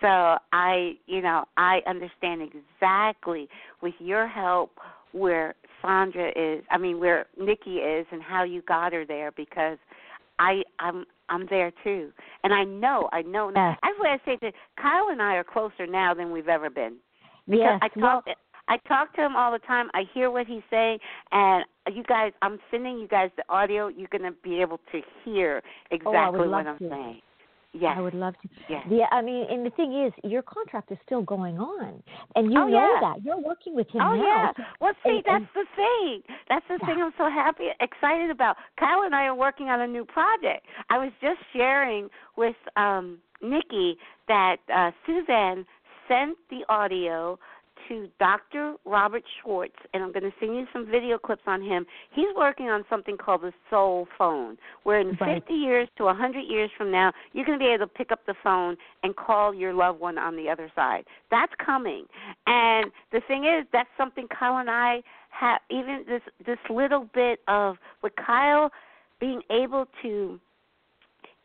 So 0.00 0.38
i 0.52 0.92
you 1.06 1.22
know 1.22 1.44
i 1.56 1.80
understand 1.86 2.42
exactly 2.42 3.48
with 3.80 3.94
your 3.98 4.26
help 4.26 4.72
where 5.12 5.54
sandra 5.82 6.30
is 6.36 6.64
i 6.70 6.78
mean 6.78 6.98
where 6.98 7.26
nikki 7.38 7.76
is 7.76 8.06
and 8.10 8.22
how 8.22 8.42
you 8.44 8.62
got 8.62 8.92
her 8.92 9.04
there 9.06 9.30
because 9.32 9.78
i 10.38 10.62
i'm 10.78 11.04
i'm 11.28 11.46
there 11.48 11.72
too. 11.84 12.10
And 12.44 12.52
i 12.52 12.64
know 12.64 13.08
i 13.12 13.22
know 13.22 13.50
yes. 13.54 13.78
that's 13.82 13.98
what 13.98 14.08
i 14.08 14.18
say 14.24 14.36
to 14.36 14.52
kyle 14.80 15.08
and 15.10 15.22
i 15.22 15.34
are 15.34 15.44
closer 15.44 15.86
now 15.86 16.14
than 16.14 16.30
we've 16.30 16.48
ever 16.48 16.70
been. 16.70 16.96
Because 17.46 17.60
yes. 17.60 17.78
i 17.82 17.88
talk 17.88 18.26
well, 18.26 18.34
I 18.68 18.76
talk 18.88 19.14
to 19.14 19.22
him 19.22 19.36
all 19.36 19.52
the 19.52 19.58
time. 19.60 19.88
I 19.94 20.02
hear 20.12 20.30
what 20.30 20.46
he's 20.46 20.62
saying, 20.70 20.98
and 21.32 21.64
you 21.92 22.02
guys, 22.02 22.32
I'm 22.42 22.58
sending 22.70 22.98
you 22.98 23.08
guys 23.08 23.30
the 23.36 23.44
audio. 23.48 23.88
You're 23.88 24.08
going 24.08 24.24
to 24.24 24.36
be 24.42 24.60
able 24.60 24.80
to 24.92 25.00
hear 25.24 25.62
exactly 25.90 26.40
oh, 26.44 26.50
what 26.50 26.66
I'm 26.66 26.78
to. 26.78 26.88
saying. 26.88 27.20
Yes. 27.78 27.94
I 27.96 28.00
would 28.00 28.14
love 28.14 28.34
to. 28.42 28.48
Yes. 28.68 28.86
Yeah, 28.90 29.04
I 29.12 29.20
mean, 29.20 29.44
and 29.50 29.66
the 29.66 29.70
thing 29.70 30.06
is, 30.06 30.12
your 30.24 30.42
contract 30.42 30.90
is 30.92 30.98
still 31.04 31.22
going 31.22 31.58
on, 31.58 32.02
and 32.34 32.50
you 32.50 32.58
oh, 32.58 32.68
know 32.68 32.70
yeah. 32.70 32.98
that 33.02 33.22
you're 33.22 33.40
working 33.40 33.74
with 33.74 33.88
him 33.88 34.00
oh, 34.00 34.16
now. 34.16 34.52
yeah. 34.56 34.64
Well, 34.80 34.94
see, 35.04 35.10
and, 35.10 35.24
that's 35.26 35.44
and, 35.44 35.48
the 35.54 35.64
thing. 35.76 36.36
That's 36.48 36.64
the 36.68 36.78
yeah. 36.80 36.86
thing 36.86 37.02
I'm 37.02 37.12
so 37.18 37.24
happy, 37.24 37.64
excited 37.80 38.30
about. 38.30 38.56
Kyle 38.80 39.02
and 39.02 39.14
I 39.14 39.24
are 39.24 39.34
working 39.34 39.66
on 39.66 39.80
a 39.80 39.86
new 39.86 40.06
project. 40.06 40.64
I 40.88 40.98
was 40.98 41.12
just 41.20 41.38
sharing 41.52 42.08
with 42.36 42.56
um 42.76 43.18
Nikki 43.42 43.98
that 44.28 44.56
uh 44.74 44.90
Suzanne 45.04 45.66
sent 46.08 46.36
the 46.50 46.64
audio 46.68 47.38
to 47.88 48.08
Dr. 48.18 48.74
Robert 48.84 49.22
Schwartz, 49.40 49.74
and 49.92 50.02
I'm 50.02 50.12
going 50.12 50.24
to 50.24 50.32
send 50.40 50.54
you 50.54 50.66
some 50.72 50.86
video 50.86 51.18
clips 51.18 51.42
on 51.46 51.62
him. 51.62 51.86
He's 52.12 52.26
working 52.36 52.66
on 52.66 52.84
something 52.88 53.16
called 53.16 53.42
the 53.42 53.52
soul 53.70 54.06
phone, 54.18 54.56
where 54.82 55.00
in 55.00 55.16
Right. 55.20 55.42
50 55.42 55.54
years 55.54 55.88
to 55.96 56.04
100 56.04 56.40
years 56.40 56.70
from 56.76 56.90
now, 56.90 57.12
you're 57.32 57.44
going 57.44 57.58
to 57.58 57.64
be 57.64 57.70
able 57.70 57.86
to 57.86 57.92
pick 57.92 58.12
up 58.12 58.24
the 58.26 58.34
phone 58.42 58.76
and 59.02 59.14
call 59.16 59.54
your 59.54 59.72
loved 59.72 60.00
one 60.00 60.18
on 60.18 60.36
the 60.36 60.48
other 60.48 60.70
side. 60.74 61.04
That's 61.30 61.52
coming. 61.64 62.04
And 62.46 62.90
the 63.12 63.20
thing 63.26 63.44
is, 63.44 63.66
that's 63.72 63.88
something 63.96 64.26
Kyle 64.28 64.58
and 64.58 64.70
I 64.70 65.02
have, 65.30 65.60
even 65.70 66.04
this, 66.06 66.22
this 66.44 66.58
little 66.68 67.08
bit 67.14 67.40
of, 67.48 67.76
with 68.02 68.12
Kyle 68.16 68.70
being 69.20 69.40
able 69.50 69.86
to 70.02 70.38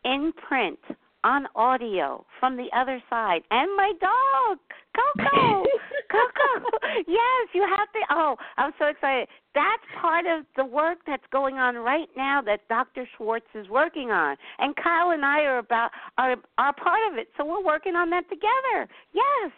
imprint 0.03 0.79
on 1.23 1.47
audio 1.55 2.25
from 2.39 2.57
the 2.57 2.67
other 2.75 3.01
side. 3.09 3.41
And 3.51 3.69
my 3.77 3.91
dog 3.99 4.57
coco 4.95 5.63
coco. 6.11 6.77
Yes 7.07 7.47
you 7.53 7.61
have 7.69 7.91
to 7.93 7.99
oh 8.11 8.35
i'm 8.57 8.71
so 8.79 8.85
excited. 8.87 9.27
That's 9.53 9.83
part 10.01 10.25
of 10.25 10.45
the 10.57 10.65
work 10.65 10.99
that's 11.05 11.23
going 11.31 11.55
on 11.55 11.75
right 11.75 12.07
now 12.17 12.41
that 12.45 12.67
dr 12.69 13.07
schwartz 13.17 13.45
is 13.55 13.67
working 13.69 14.11
on. 14.11 14.35
And 14.59 14.75
kyle 14.75 15.11
and 15.11 15.23
i 15.25 15.41
are 15.41 15.59
about 15.59 15.91
are 16.17 16.35
are 16.57 16.73
part 16.73 16.99
of 17.11 17.17
it. 17.17 17.27
So 17.37 17.45
we're 17.45 17.63
working 17.63 17.95
on 17.95 18.09
that 18.11 18.23
together. 18.29 18.87
Yes. 19.13 19.51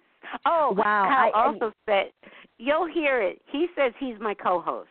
Oh 0.45 0.76
Wow, 0.77 1.07
kyle 1.10 1.31
I- 1.34 1.40
I- 1.40 1.45
also 1.48 1.73
said 1.88 2.11
you'll 2.60 2.88
hear 2.88 3.19
it. 3.22 3.41
He 3.52 3.65
says 3.76 3.94
he's 3.99 4.15
my 4.19 4.36
co-host 4.36 4.90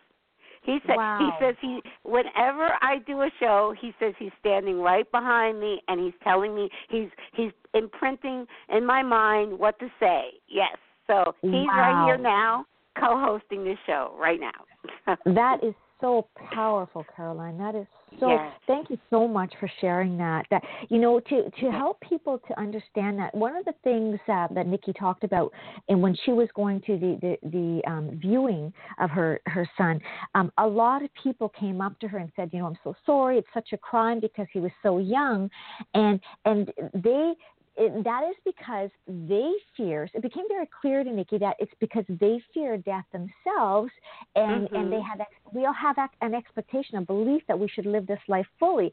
he 0.69 0.79
said 0.87 0.97
Wow. 0.97 1.19
he 1.19 1.45
says 1.45 1.55
he 1.61 1.81
whenever 2.03 2.69
I 2.83 2.99
do 3.07 3.23
a 3.23 3.31
show, 3.41 3.75
he 3.81 3.95
says 3.99 4.15
he's 4.19 4.33
standing 4.39 4.81
right 4.81 5.11
behind 5.11 5.59
me 5.59 5.81
and 5.89 5.99
he's 5.99 6.15
telling 6.23 6.55
me 6.55 6.69
he's 6.91 7.09
he's 7.35 7.53
imprinting 7.73 8.47
in 8.69 8.85
my 8.85 9.03
mind 9.03 9.59
what 9.59 9.79
to 9.79 9.89
say. 9.99 10.33
Yes. 10.47 10.77
So 11.07 11.35
he's 11.41 11.67
right 11.69 12.05
here 12.07 12.19
now 12.19 12.67
co-hosting 13.01 13.65
this 13.65 13.79
show 13.87 14.15
right 14.19 14.41
now. 14.41 15.17
That 15.25 15.59
is 15.63 15.75
so 16.01 16.29
powerful, 16.53 17.05
Caroline. 17.15 17.59
That 17.59 17.75
is 17.75 17.87
so. 18.21 18.31
Yes. 18.31 18.53
Thank 18.67 18.91
you 18.91 18.99
so 19.11 19.27
much 19.27 19.53
for 19.59 19.71
sharing 19.81 20.17
that. 20.19 20.47
That 20.51 20.63
you 20.89 20.99
know 20.99 21.21
to 21.21 21.51
to 21.51 21.71
help 21.71 22.01
people 22.01 22.41
to 22.49 22.59
understand 22.59 23.19
that 23.19 23.35
one 23.35 23.57
of 23.57 23.65
the 23.65 23.75
things 23.85 24.19
uh, 24.29 24.49
that 24.55 24.67
Nikki 24.67 24.93
talked 24.93 25.25
about, 25.25 25.53
and 25.89 26.01
when 26.01 26.17
she 26.25 26.33
was 26.33 26.49
going 26.55 26.81
to 26.83 26.99
the 26.99 27.19
the, 27.43 27.49
the 27.51 27.91
um, 27.91 28.19
viewing 28.21 28.73
of 29.01 29.11
her 29.11 29.41
her 29.47 29.69
son, 29.77 30.01
um, 30.35 30.53
a 30.59 30.67
lot 30.67 31.03
of 31.03 31.11
people 31.23 31.49
came 31.49 31.81
up 31.81 31.99
to 32.01 32.09
her 32.09 32.19
and 32.19 32.31
said, 32.37 32.51
you 32.53 32.61
know, 32.61 32.67
I'm 32.67 32.79
so 32.85 32.95
sorry. 33.05 33.39
It's 33.39 33.49
such 33.53 33.73
a 33.73 33.79
crime 33.79 34.21
because 34.21 34.47
he 34.53 34.61
was 34.61 34.73
so 34.83 34.99
young, 34.99 35.51
and 35.95 36.21
and 36.45 36.73
they 36.95 37.35
it, 37.79 38.05
that 38.05 38.23
is 38.29 38.37
because 38.45 38.91
they 39.07 39.53
fear. 39.77 40.09
It 40.13 40.23
became 40.23 40.45
very 40.49 40.69
clear 40.81 41.05
to 41.05 41.11
Nikki 41.11 41.39
that 41.39 41.57
it's 41.59 41.73
because 41.79 42.05
they 42.09 42.43
fear 42.53 42.77
death 42.77 43.05
themselves, 43.13 43.93
and 44.35 44.69
and 44.73 44.93
they 44.93 44.97
Mhm. 44.97 45.03
have 45.05 45.21
we 45.53 45.65
all 45.65 45.73
have 45.73 45.97
an 46.21 46.35
expectation, 46.35 46.99
a 46.99 47.03
belief 47.03 47.43
that 47.47 47.59
we 47.59 47.69
should 47.69 47.87
live 47.87 48.07
this 48.07 48.21
life 48.29 48.47
fully. 48.59 48.93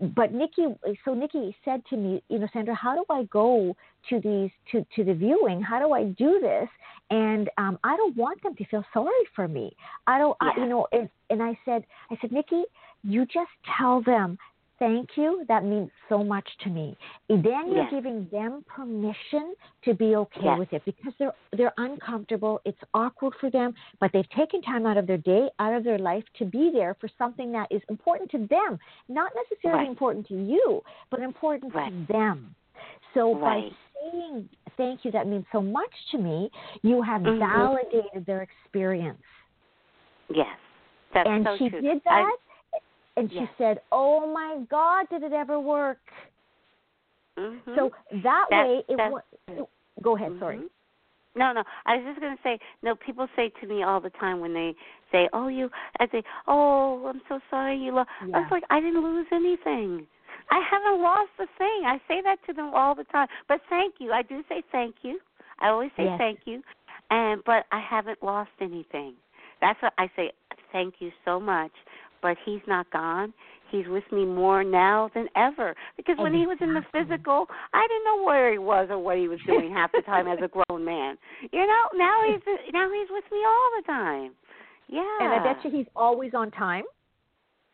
But 0.00 0.32
Nikki, 0.32 0.66
so 1.04 1.14
Nikki 1.14 1.56
said 1.64 1.84
to 1.86 1.96
me, 1.96 2.22
you 2.28 2.38
know, 2.40 2.48
Sandra, 2.52 2.74
how 2.74 2.94
do 2.94 3.04
I 3.08 3.22
go 3.24 3.76
to 4.08 4.20
these 4.20 4.50
to 4.72 4.84
to 4.96 5.04
the 5.04 5.14
viewing? 5.14 5.62
How 5.62 5.78
do 5.78 5.92
I 5.92 6.04
do 6.04 6.40
this? 6.40 6.68
And 7.10 7.48
um, 7.56 7.78
I 7.84 7.96
don't 7.96 8.16
want 8.16 8.42
them 8.42 8.54
to 8.56 8.64
feel 8.66 8.84
sorry 8.92 9.24
for 9.34 9.48
me. 9.48 9.74
I 10.06 10.18
don't, 10.18 10.36
I, 10.40 10.52
you 10.58 10.66
know. 10.66 10.86
And, 10.92 11.08
and 11.30 11.42
I 11.42 11.58
said, 11.64 11.84
I 12.10 12.18
said, 12.20 12.32
Nikki, 12.32 12.64
you 13.02 13.24
just 13.26 13.50
tell 13.78 14.02
them 14.02 14.38
thank 14.78 15.16
you. 15.16 15.44
That 15.48 15.64
means 15.64 15.90
so 16.08 16.22
much 16.22 16.48
to 16.64 16.70
me. 16.70 16.96
And 17.28 17.42
then 17.42 17.68
you're 17.68 17.84
Yes. 17.84 17.90
giving 17.90 18.28
them 18.30 18.64
permission 18.66 19.54
to 19.82 19.94
be 19.94 20.16
okay 20.16 20.44
Yes. 20.44 20.58
with 20.58 20.72
it 20.72 20.84
because 20.84 21.14
they're 21.18 21.34
they're 21.52 21.74
uncomfortable. 21.78 22.60
It's 22.64 22.80
awkward 22.94 23.34
for 23.36 23.50
them, 23.50 23.74
but 24.00 24.12
they've 24.12 24.28
taken 24.30 24.62
time 24.62 24.86
out 24.86 24.96
of 24.96 25.06
their 25.06 25.18
day, 25.18 25.50
out 25.58 25.72
of 25.74 25.82
their 25.84 25.98
life 25.98 26.24
to 26.34 26.44
be 26.44 26.70
there 26.70 26.94
for 26.94 27.08
something 27.18 27.50
that 27.52 27.66
is 27.70 27.82
important 27.88 28.30
to 28.32 28.46
them, 28.46 28.78
not 29.08 29.32
necessarily 29.34 29.80
Right. 29.80 29.88
important 29.88 30.26
to 30.28 30.34
you, 30.34 30.82
but 31.10 31.20
important 31.20 31.74
Right. 31.74 31.90
to 31.90 32.12
them. 32.12 32.54
So 33.14 33.34
Right. 33.34 33.70
by 33.72 34.10
saying 34.10 34.48
thank 34.76 35.04
you, 35.04 35.10
that 35.10 35.26
means 35.26 35.44
so 35.50 35.60
much 35.60 35.92
to 36.10 36.18
me. 36.18 36.50
You 36.82 37.02
have 37.02 37.22
Mhm. 37.22 37.38
validated 37.38 38.24
their 38.26 38.42
experience 38.42 39.22
yes. 40.28 40.56
That's 41.12 41.28
and 41.28 41.44
so 41.44 41.56
she 41.56 41.70
true. 41.70 41.80
did 41.80 42.02
I- 42.06 42.36
and 43.18 43.30
she 43.30 43.36
Yes. 43.36 43.48
said 43.58 43.80
oh 43.92 44.30
my 44.32 44.64
god 44.70 45.08
did 45.10 45.22
it 45.22 45.32
ever 45.32 45.58
work 45.58 45.98
mhm. 47.38 47.60
so 47.76 47.90
that 48.22 48.46
That- 48.50 48.66
way 48.66 48.84
it, 48.88 48.96
wa- 49.10 49.20
it 49.48 49.68
go 50.02 50.16
ahead 50.16 50.32
sorry 50.38 50.58
Mhm. 50.58 50.68
No, 51.34 51.52
no. 51.52 51.62
I 51.86 51.96
was 51.96 52.04
just 52.04 52.20
gonna 52.20 52.38
say, 52.42 52.58
no. 52.82 52.96
People 52.96 53.28
say 53.36 53.50
to 53.60 53.66
me 53.68 53.84
all 53.84 54.00
the 54.00 54.10
time 54.18 54.40
when 54.40 54.52
they 54.52 54.74
say, 55.12 55.28
"Oh, 55.32 55.46
you," 55.46 55.70
I 56.00 56.08
say, 56.08 56.24
"Oh, 56.48 57.06
I'm 57.06 57.20
so 57.28 57.38
sorry 57.48 57.76
you 57.76 57.92
lost." 57.92 58.08
I 58.20 58.26
Yeah. 58.26 58.40
was 58.40 58.50
like, 58.50 58.64
I 58.70 58.80
didn't 58.80 59.02
lose 59.02 59.28
anything. 59.30 60.08
I 60.50 60.58
haven't 60.60 61.00
lost 61.00 61.30
a 61.38 61.46
thing. 61.58 61.84
I 61.86 62.00
say 62.08 62.22
that 62.22 62.42
to 62.46 62.52
them 62.54 62.74
all 62.74 62.96
the 62.96 63.04
time. 63.04 63.28
But 63.46 63.60
thank 63.68 64.00
you. 64.00 64.12
I 64.12 64.22
do 64.22 64.42
say 64.48 64.62
thank 64.72 65.04
you. 65.04 65.20
I 65.60 65.68
always 65.68 65.92
say 65.96 66.04
Yes. 66.06 66.18
thank 66.18 66.44
you, 66.46 66.60
and 67.10 67.44
but 67.44 67.66
I 67.70 67.78
haven't 67.78 68.20
lost 68.20 68.50
anything. 68.60 69.14
That's 69.60 69.80
what 69.80 69.92
I 69.96 70.08
say. 70.16 70.32
Thank 70.72 71.00
you 71.00 71.12
so 71.24 71.38
much. 71.38 71.72
But 72.22 72.36
he's 72.44 72.60
not 72.66 72.90
gone. 72.90 73.32
He's 73.70 73.86
with 73.86 74.04
me 74.10 74.24
more 74.24 74.64
now 74.64 75.10
than 75.14 75.28
ever. 75.36 75.74
Because 75.96 76.16
when 76.18 76.32
he 76.32 76.46
was 76.46 76.56
in 76.62 76.72
the 76.72 76.82
physical, 76.90 77.46
I 77.74 77.86
didn't 77.86 78.04
know 78.04 78.24
where 78.24 78.50
he 78.50 78.58
was 78.58 78.88
or 78.90 78.98
what 78.98 79.18
he 79.18 79.28
was 79.28 79.38
doing 79.46 79.70
half 79.72 79.92
the 79.92 80.00
time 80.06 80.26
as 80.26 80.38
a 80.42 80.48
grown 80.48 80.84
man. 80.84 81.18
You 81.52 81.66
know, 81.66 81.84
now 81.94 82.22
he's 82.26 82.40
now 82.72 82.88
he's 82.90 83.08
with 83.10 83.24
me 83.30 83.38
all 83.46 83.70
the 83.76 83.86
time. 83.86 84.32
Yeah. 84.88 85.02
and 85.20 85.34
i 85.34 85.44
bet 85.44 85.62
you 85.64 85.70
he's 85.70 85.86
always 85.94 86.32
on 86.34 86.50
time 86.50 86.84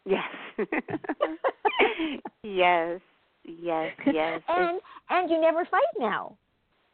Yes. 0.05 0.25
yes. 2.43 3.01
Yes. 3.45 3.93
Yes. 4.07 4.43
and 4.49 4.81
and 5.11 5.31
you 5.31 5.41
never 5.41 5.65
fight 5.71 5.81
now 5.99 6.37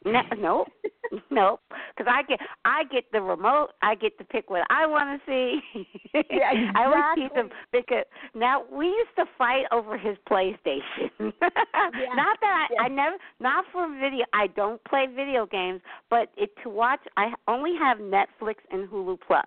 No, 0.04 0.22
nope, 0.38 0.68
nope. 1.30 1.60
Because 1.96 2.10
I 2.10 2.22
get, 2.22 2.40
I 2.64 2.84
get 2.84 3.04
the 3.12 3.20
remote. 3.20 3.68
I 3.82 3.94
get 3.94 4.16
to 4.18 4.24
pick 4.24 4.48
what 4.48 4.62
I 4.70 4.86
want 4.86 5.20
to 5.20 5.30
see. 5.30 5.60
Yeah, 6.30 6.72
I 6.74 6.84
always 6.84 7.30
him 7.34 7.46
exactly. 7.46 7.50
because 7.72 8.04
now 8.34 8.64
we 8.72 8.86
used 8.86 9.14
to 9.16 9.24
fight 9.36 9.64
over 9.72 9.98
his 9.98 10.16
PlayStation. 10.28 11.10
Not 11.20 12.38
that 12.40 12.68
I, 12.70 12.74
yeah. 12.74 12.82
I 12.82 12.88
never, 12.88 13.16
not 13.40 13.64
for 13.72 13.88
video. 14.00 14.24
I 14.32 14.46
don't 14.48 14.82
play 14.84 15.06
video 15.14 15.46
games, 15.46 15.80
but 16.08 16.28
it 16.36 16.50
to 16.62 16.70
watch. 16.70 17.00
I 17.16 17.32
only 17.48 17.74
have 17.78 17.98
Netflix 17.98 18.56
and 18.70 18.88
Hulu 18.88 19.18
Plus. 19.26 19.44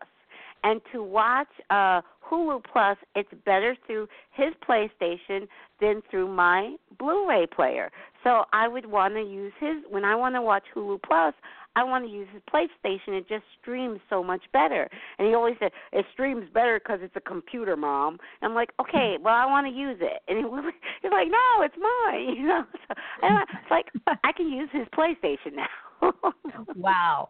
And 0.63 0.81
to 0.91 1.03
watch 1.03 1.47
uh 1.69 2.01
Hulu 2.29 2.63
Plus, 2.71 2.97
it's 3.15 3.29
better 3.45 3.75
through 3.85 4.07
his 4.31 4.53
PlayStation 4.67 5.47
than 5.79 6.01
through 6.09 6.33
my 6.33 6.75
Blu-ray 6.97 7.47
player. 7.47 7.91
So 8.23 8.43
I 8.53 8.67
would 8.67 8.85
want 8.85 9.13
to 9.15 9.21
use 9.21 9.53
his 9.59 9.77
when 9.89 10.05
I 10.05 10.15
want 10.15 10.35
to 10.35 10.41
watch 10.41 10.63
Hulu 10.75 10.99
Plus. 11.03 11.33
I 11.75 11.83
want 11.83 12.05
to 12.05 12.11
use 12.11 12.27
his 12.31 12.41
PlayStation. 12.53 13.17
It 13.17 13.27
just 13.27 13.43
streams 13.59 13.99
so 14.07 14.23
much 14.23 14.43
better. 14.53 14.87
And 15.17 15.27
he 15.27 15.33
always 15.33 15.55
said 15.59 15.71
it 15.91 16.05
streams 16.13 16.47
better 16.53 16.79
because 16.79 16.99
it's 17.01 17.15
a 17.15 17.21
computer, 17.21 17.75
mom. 17.75 18.19
And 18.41 18.49
I'm 18.49 18.55
like, 18.55 18.69
okay, 18.79 19.17
well 19.21 19.33
I 19.33 19.45
want 19.45 19.67
to 19.67 19.73
use 19.73 19.97
it. 19.99 20.21
And 20.27 20.37
he 20.37 20.45
was, 20.45 20.71
he's 21.01 21.11
like, 21.11 21.27
no, 21.29 21.63
it's 21.63 21.75
mine. 21.77 22.35
You 22.43 22.47
know, 22.47 22.63
so, 22.87 22.95
I, 23.23 23.43
it's 23.43 23.71
like 23.71 23.85
I 24.23 24.31
can 24.31 24.49
use 24.49 24.69
his 24.71 24.87
PlayStation 24.97 25.55
now. 25.55 25.67
wow 26.75 27.29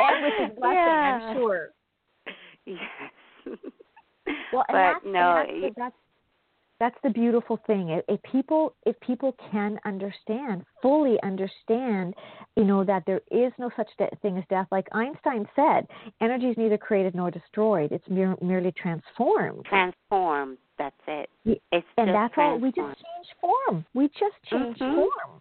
and 0.00 0.24
with 0.24 0.32
his 0.38 0.58
blessing 0.58 0.76
Yeah. 0.76 1.18
i'm 1.30 1.36
sure 1.36 1.70
Yes. 3.46 3.58
well 4.52 4.64
and 4.68 4.72
but 4.72 4.72
that's, 4.72 5.04
no, 5.04 5.34
that's, 5.36 5.50
the- 5.52 5.72
that's 5.76 5.96
that's 6.80 6.96
the 7.04 7.10
beautiful 7.10 7.58
thing. 7.66 7.90
If, 7.90 8.04
if 8.08 8.20
people 8.30 8.74
if 8.84 8.98
people 9.00 9.36
can 9.50 9.78
understand, 9.84 10.64
fully 10.82 11.18
understand, 11.22 12.14
you 12.56 12.64
know 12.64 12.84
that 12.84 13.04
there 13.06 13.20
is 13.30 13.52
no 13.58 13.70
such 13.76 13.88
de- 13.96 14.10
thing 14.22 14.38
as 14.38 14.44
death. 14.50 14.66
Like 14.72 14.86
Einstein 14.92 15.46
said, 15.54 15.86
energy 16.20 16.46
is 16.46 16.56
neither 16.56 16.76
created 16.76 17.14
nor 17.14 17.30
destroyed; 17.30 17.92
it's 17.92 18.08
mere, 18.08 18.34
merely 18.42 18.72
transformed. 18.72 19.64
Transformed. 19.66 20.58
That's 20.76 20.96
it. 21.06 21.30
It's 21.44 21.86
and 21.96 22.08
that's 22.12 22.34
all. 22.36 22.58
We 22.58 22.68
just 22.70 22.78
change 22.96 23.28
form. 23.40 23.86
We 23.94 24.08
just 24.08 24.34
change 24.50 24.78
Mhm. 24.78 24.94
form. 24.96 25.40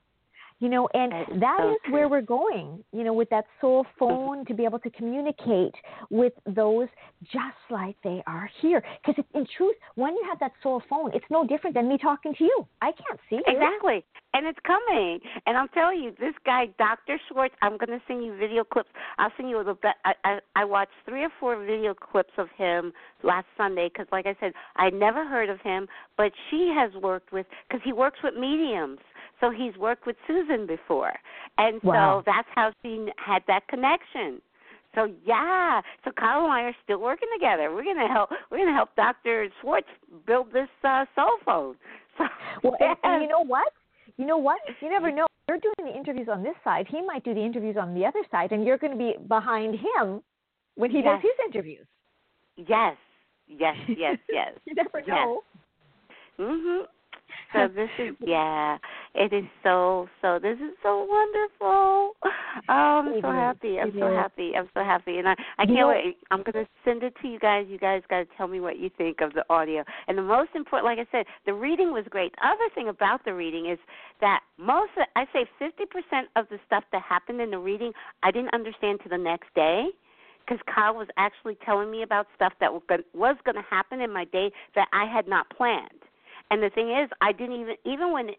You 0.59 0.69
know, 0.69 0.88
and 0.93 1.11
That's 1.11 1.39
that 1.39 1.57
so 1.59 1.71
is 1.71 1.91
where 1.91 2.07
we're 2.07 2.21
going. 2.21 2.84
You 2.91 3.03
know, 3.03 3.13
with 3.13 3.30
that 3.30 3.45
soul 3.59 3.84
mm-hmm. 3.84 3.99
phone 3.99 4.45
to 4.45 4.53
be 4.53 4.65
able 4.65 4.80
to 4.80 4.89
communicate 4.91 5.75
with 6.09 6.34
those 6.45 6.88
just 7.23 7.57
like 7.69 7.95
they 8.03 8.23
are 8.27 8.49
here. 8.61 8.84
Because 9.05 9.23
in 9.34 9.45
truth, 9.57 9.75
when 9.95 10.13
you 10.13 10.25
have 10.30 10.39
that 10.39 10.51
soul 10.61 10.81
phone, 10.89 11.11
it's 11.13 11.25
no 11.30 11.45
different 11.45 11.75
than 11.75 11.88
me 11.88 11.97
talking 11.97 12.34
to 12.35 12.43
you. 12.43 12.67
I 12.81 12.91
can't 12.91 13.19
see 13.30 13.38
you. 13.38 13.43
Exactly. 13.47 14.03
And 14.34 14.47
it's 14.47 14.59
coming. 14.65 15.19
And 15.45 15.57
I'm 15.57 15.67
telling 15.69 16.01
you, 16.01 16.11
this 16.19 16.34
guy, 16.45 16.67
Dr. 16.77 17.19
Schwartz, 17.30 17.53
I'm 17.61 17.77
going 17.77 17.89
to 17.89 18.01
send 18.07 18.25
you 18.25 18.35
video 18.35 18.63
clips. 18.63 18.89
I'll 19.19 19.31
send 19.38 19.49
you 19.49 19.59
a 19.59 19.63
bit. 19.63 19.93
I, 20.05 20.13
I, 20.23 20.39
I 20.55 20.65
watched 20.65 20.93
three 21.07 21.23
or 21.23 21.30
four 21.39 21.63
video 21.63 21.93
clips 21.93 22.34
of 22.38 22.47
him 22.57 22.93
last 23.21 23.45
Sunday 23.57 23.89
because, 23.93 24.07
like 24.11 24.25
I 24.25 24.35
said, 24.39 24.53
I 24.75 24.89
never 24.89 25.27
heard 25.27 25.49
of 25.49 25.61
him, 25.61 25.88
but 26.17 26.31
she 26.49 26.73
has 26.75 26.91
worked 27.01 27.31
with, 27.31 27.45
because 27.67 27.81
he 27.84 27.93
works 27.93 28.19
with 28.23 28.34
mediums. 28.35 28.99
So 29.39 29.49
he's 29.51 29.76
worked 29.77 30.05
with 30.05 30.15
Susan 30.27 30.65
before, 30.65 31.14
and 31.57 31.81
Wow. 31.84 32.19
so 32.19 32.23
that's 32.26 32.47
how 32.55 32.72
she 32.81 33.07
had 33.18 33.43
that 33.47 33.68
connection. 33.68 34.41
So 34.95 35.11
yeah, 35.26 35.81
so 36.05 36.11
Kyle 36.11 36.43
and 36.43 36.53
I 36.53 36.61
are 36.61 36.76
still 36.84 36.99
working 36.99 37.27
together. 37.34 37.73
We're 37.73 37.84
gonna 37.84 38.07
help. 38.07 38.30
We're 38.51 38.60
gonna 38.60 38.73
help 38.76 38.95
Doctor 38.95 39.47
Schwartz 39.61 39.88
build 40.27 40.51
this 40.53 40.69
uh, 40.84 41.05
cell 41.15 41.38
phone. 41.45 41.76
So 42.19 42.26
Well, 42.64 42.77
and, 42.80 42.95
and 43.03 43.22
you 43.23 43.27
know 43.27 43.43
what? 43.43 43.73
You 44.18 44.26
know 44.27 44.38
what? 44.38 44.60
You 44.81 44.89
never 44.91 45.11
know. 45.11 45.26
You're 45.49 45.57
doing 45.57 45.91
the 45.91 45.97
interviews 45.97 46.27
on 46.31 46.43
this 46.43 46.53
side. 46.64 46.85
He 46.88 47.01
might 47.01 47.23
do 47.23 47.34
the 47.34 47.41
interviews 47.43 47.76
on 47.76 47.95
the 47.95 48.05
other 48.05 48.22
side, 48.30 48.51
and 48.51 48.64
you're 48.64 48.77
going 48.77 48.91
to 48.93 48.97
be 48.97 49.15
behind 49.27 49.73
him 49.73 50.22
when 50.76 50.91
he 50.91 51.01
does 51.01 51.19
his 51.23 51.31
interviews. 51.47 51.88
yes, 52.55 52.95
yes, 53.47 53.76
yes, 53.97 54.18
yes. 54.31 54.53
You 54.65 54.76
never 54.76 54.99
Yes. 54.99 55.07
know. 55.07 55.41
Mhm. 56.39 56.84
So 57.53 57.68
this 57.76 57.89
is 57.99 58.15
yeah, 58.19 58.77
it 59.15 59.31
is 59.31 59.44
so 59.61 60.07
so. 60.22 60.40
This 60.41 60.57
is 60.57 60.76
so 60.81 61.06
wonderful. 61.10 62.11
Oh, 62.69 63.02
I'm 63.03 63.19
so 63.19 63.31
happy. 63.31 63.80
I'm 63.80 63.91
so 63.98 64.14
happy. 64.14 64.52
I'm 64.56 64.69
so 64.76 64.84
happy, 64.84 65.18
and 65.18 65.27
I 65.27 65.35
I 65.57 65.65
can't 65.65 65.88
wait. 65.88 66.18
I'm 66.30 66.44
gonna 66.44 66.68
send 66.85 67.02
it 67.02 67.14
to 67.22 67.27
you 67.27 67.40
guys. 67.40 67.65
You 67.68 67.80
guys 67.80 68.03
got 68.10 68.19
to 68.19 68.26
tell 68.38 68.48
me 68.48 68.60
what 68.60 68.77
you 68.77 68.91
think 68.95 69.22
of 69.22 69.34
the 69.34 69.44
audio. 69.49 69.84
And 70.07 70.18
the 70.18 70.22
most 70.22 70.52
important, 70.53 70.85
like 70.85 70.99
I 70.99 71.11
said, 71.11 71.26
the 71.48 71.53
reading 71.53 71.91
was 71.91 72.06
great. 72.10 72.31
The 72.34 72.48
other 72.48 72.69
thing 72.76 72.90
about 72.90 73.26
the 73.26 73.34
reading 73.34 73.69
is 73.69 73.80
that 74.22 74.41
most, 74.57 74.91
of, 74.98 75.07
I 75.15 75.26
say, 75.34 75.45
50% 75.60 76.23
of 76.35 76.45
the 76.49 76.60
stuff 76.68 76.84
that 76.91 77.02
happened 77.02 77.41
in 77.41 77.49
the 77.52 77.57
reading, 77.57 77.91
I 78.22 78.31
didn't 78.31 78.53
understand 78.53 78.99
to 79.03 79.10
the 79.10 79.18
next 79.18 79.48
day 79.56 79.88
because 80.45 80.61
Kyle 80.73 80.95
was 80.95 81.07
actually 81.18 81.57
telling 81.65 81.90
me 81.90 82.03
about 82.03 82.27
stuff 82.35 82.53
that 82.60 82.72
was 82.72 83.38
going 83.44 83.56
to 83.56 83.65
happen 83.69 83.99
in 83.99 84.14
my 84.14 84.26
day 84.26 84.52
that 84.76 84.88
I 84.94 85.06
had 85.11 85.27
not 85.27 85.49
planned. 85.49 85.90
And 86.52 86.61
the 86.61 86.69
thing 86.69 86.91
is, 86.91 87.10
I 87.22 87.31
didn't 87.31 87.60
even 87.60 87.76
even 87.85 88.11
when 88.11 88.30
it, 88.30 88.38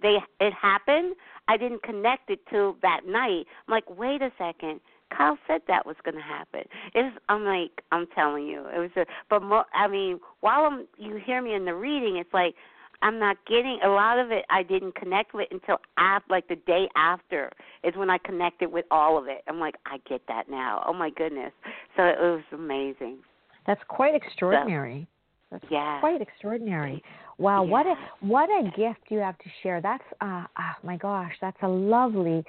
they 0.00 0.18
it 0.40 0.52
happened, 0.52 1.14
I 1.48 1.56
didn't 1.56 1.82
connect 1.82 2.30
it 2.30 2.40
till 2.50 2.76
that 2.82 3.00
night. 3.06 3.46
I'm 3.66 3.72
like, 3.72 3.88
wait 3.88 4.22
a 4.22 4.30
second. 4.38 4.80
Kyle 5.16 5.36
said 5.46 5.60
that 5.68 5.84
was 5.84 5.96
going 6.04 6.14
to 6.14 6.22
happen. 6.22 6.62
It's 6.94 7.16
I'm 7.28 7.44
like 7.44 7.82
I'm 7.90 8.06
telling 8.14 8.46
you, 8.46 8.66
it 8.74 8.78
was 8.78 8.90
a 8.96 9.04
but 9.28 9.42
mo, 9.42 9.64
I 9.74 9.86
mean, 9.88 10.20
while 10.40 10.64
I'm, 10.64 10.86
you 10.96 11.16
hear 11.16 11.42
me 11.42 11.54
in 11.54 11.64
the 11.64 11.74
reading, 11.74 12.16
it's 12.16 12.32
like 12.32 12.54
I'm 13.02 13.18
not 13.18 13.36
getting 13.46 13.80
a 13.84 13.88
lot 13.88 14.18
of 14.18 14.30
it. 14.30 14.44
I 14.48 14.62
didn't 14.62 14.94
connect 14.94 15.34
with 15.34 15.48
until 15.50 15.78
after, 15.98 16.26
like 16.30 16.48
the 16.48 16.56
day 16.56 16.88
after, 16.96 17.50
is 17.84 17.94
when 17.96 18.08
I 18.10 18.18
connected 18.18 18.70
with 18.72 18.84
all 18.90 19.18
of 19.18 19.26
it. 19.26 19.42
I'm 19.48 19.58
like, 19.58 19.74
I 19.86 19.98
get 20.08 20.22
that 20.28 20.48
now. 20.48 20.82
Oh 20.86 20.92
my 20.92 21.10
goodness! 21.10 21.52
So 21.96 22.04
it 22.04 22.18
was 22.18 22.42
amazing. 22.52 23.18
That's 23.66 23.82
quite 23.88 24.14
extraordinary. 24.14 25.06
That's 25.50 25.64
Yeah. 25.70 26.00
quite 26.00 26.22
extraordinary. 26.22 27.02
Wow, 27.42 27.64
what 27.64 27.86
a 27.86 27.94
what 28.20 28.48
a 28.48 28.70
gift 28.76 29.00
you 29.10 29.18
have 29.18 29.36
to 29.38 29.50
share. 29.62 29.80
That's 29.80 30.04
uh, 30.20 30.44
uh 30.56 30.72
my 30.84 30.96
gosh, 30.96 31.32
that's 31.40 31.56
a 31.62 31.68
lovely 31.68 32.44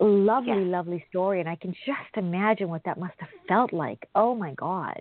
lovely 0.00 0.64
Yeah. 0.64 0.76
lovely 0.78 1.04
story 1.08 1.40
and 1.40 1.48
I 1.48 1.54
can 1.56 1.72
just 1.86 2.16
imagine 2.16 2.68
what 2.68 2.82
that 2.84 2.98
must 2.98 3.14
have 3.18 3.28
felt 3.48 3.72
like. 3.72 4.08
Oh 4.16 4.34
my 4.34 4.52
god. 4.54 5.00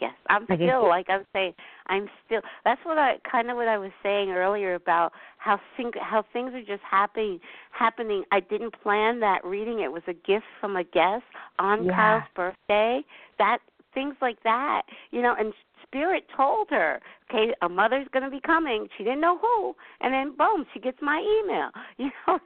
Yes, 0.00 0.12
I'm 0.28 0.46
Like, 0.48 0.58
still 0.58 0.88
like 0.88 1.06
I'm 1.08 1.24
saying. 1.32 1.54
I'm 1.86 2.08
still. 2.26 2.40
That's 2.64 2.80
what 2.84 2.98
I 2.98 3.18
kind 3.30 3.50
of 3.50 3.56
what 3.56 3.68
I 3.68 3.78
was 3.78 3.90
saying 4.02 4.30
earlier 4.30 4.74
about 4.74 5.12
how 5.38 5.60
thing, 5.76 5.90
how 6.00 6.24
things 6.32 6.52
are 6.54 6.62
just 6.62 6.82
happening. 6.88 7.40
Happening. 7.70 8.24
I 8.32 8.40
didn't 8.40 8.80
plan 8.82 9.20
that 9.20 9.44
reading. 9.44 9.80
It 9.80 9.92
was 9.92 10.02
a 10.06 10.12
gift 10.12 10.46
from 10.60 10.76
a 10.76 10.84
guest 10.84 11.24
on 11.58 11.86
Yeah. 11.86 11.94
Kyle's 11.96 12.24
birthday. 12.34 13.02
That 13.38 13.58
things 13.94 14.14
like 14.20 14.40
that, 14.44 14.82
you 15.10 15.22
know. 15.22 15.34
And 15.38 15.52
Spirit 15.88 16.24
told 16.36 16.68
her, 16.70 17.00
okay, 17.30 17.52
a 17.62 17.68
mother's 17.68 18.06
going 18.12 18.24
to 18.24 18.30
be 18.30 18.40
coming. 18.40 18.88
She 18.96 19.04
didn't 19.04 19.20
know 19.20 19.38
who, 19.38 19.74
and 20.00 20.12
then 20.12 20.36
boom, 20.36 20.66
she 20.72 20.80
gets 20.80 20.98
my 21.02 21.18
email. 21.18 21.70
You 21.98 22.10
know, 22.26 22.38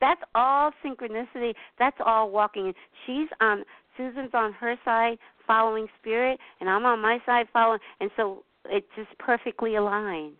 that's 0.00 0.20
all 0.34 0.70
synchronicity. 0.84 1.54
That's 1.78 1.96
all 2.04 2.30
walking. 2.30 2.72
She's 3.06 3.28
on 3.40 3.64
Susan's 3.96 4.30
on 4.34 4.52
her 4.54 4.76
side 4.84 5.18
following 5.46 5.86
spirit 6.00 6.38
and 6.60 6.70
I'm 6.70 6.84
on 6.84 7.00
my 7.00 7.18
side 7.26 7.46
following 7.52 7.80
and 8.00 8.10
so 8.16 8.44
it's 8.66 8.86
just 8.96 9.08
perfectly 9.18 9.76
aligned. 9.76 10.34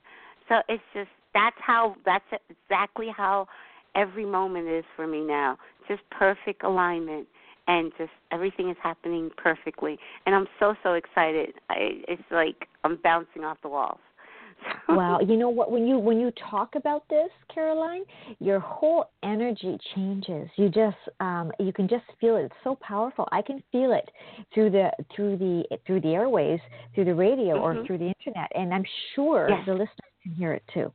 So 0.49 0.57
it's 0.69 0.83
just 0.95 1.09
that's 1.35 1.57
how 1.59 1.97
that's 2.05 2.25
exactly 2.49 3.09
how 3.15 3.47
every 3.95 4.25
moment 4.25 4.69
is 4.69 4.85
for 4.97 5.07
me 5.07 5.21
now. 5.21 5.59
Just 5.89 6.03
perfect 6.11 6.63
alignment 6.63 7.27
and 7.71 7.93
just 7.97 8.11
everything 8.33 8.69
is 8.69 8.77
happening 8.83 9.31
perfectly 9.37 9.97
and 10.27 10.35
I'm 10.35 10.49
so 10.59 10.75
so 10.83 10.95
excited. 10.95 11.55
I 11.71 12.03
it's 12.09 12.23
like 12.31 12.69
I'm 12.85 12.97
bouncing 13.03 13.45
off 13.45 13.59
the 13.63 13.69
walls. 13.69 14.01
Wow, 14.89 15.21
you 15.21 15.37
know 15.37 15.49
what 15.49 15.71
when 15.71 15.87
you 15.87 15.99
when 15.99 16.19
you 16.21 16.33
talk 16.51 16.75
about 16.75 17.05
this, 17.09 17.31
Caroline, 17.55 18.03
your 18.41 18.59
whole 18.59 19.11
energy 19.23 19.79
changes. 19.95 20.49
You 20.57 20.69
just 20.69 20.97
um 21.21 21.53
you 21.61 21.73
can 21.73 21.87
just 21.89 22.05
feel 22.21 22.37
it. 22.37 22.43
It's 22.47 22.55
so 22.65 22.77
powerful. 22.81 23.29
I 23.31 23.41
can 23.41 23.63
feel 23.71 23.93
it 23.93 24.11
through 24.53 24.71
the 24.71 24.91
through 25.15 25.37
the 25.39 25.63
through 25.87 26.01
the 26.01 26.09
airways, 26.09 26.59
through 26.95 27.05
the 27.05 27.15
radio 27.15 27.55
or 27.61 27.77
Mhm. 27.77 27.87
through 27.87 27.99
the 27.99 28.13
internet. 28.19 28.51
And 28.55 28.75
I'm 28.75 28.85
sure 29.15 29.49
Yes. 29.49 29.65
the 29.65 29.73
listeners 29.73 30.13
can 30.25 30.33
hear 30.33 30.53
it 30.55 30.65
too. 30.75 30.93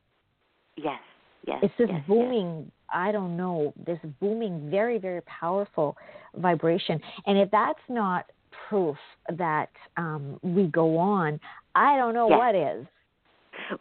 Yes. 0.76 1.00
Yes. 1.46 1.58
It's 1.62 1.74
this 1.78 1.88
yes, 1.88 1.98
yes. 2.00 2.08
booming, 2.08 2.70
I 2.92 3.12
don't 3.12 3.36
know, 3.36 3.72
this 3.86 3.98
booming, 4.20 4.68
very, 4.70 4.98
very 4.98 5.22
powerful 5.22 5.96
vibration. 6.36 7.00
And 7.26 7.38
if 7.38 7.50
that's 7.50 7.78
not 7.88 8.26
proof 8.68 8.96
that 9.36 9.70
um, 9.96 10.38
we 10.42 10.64
go 10.66 10.98
on, 10.98 11.40
I 11.74 11.96
don't 11.96 12.14
know 12.14 12.28
Yes. 12.28 12.38
what 12.38 12.54
is. 12.54 12.86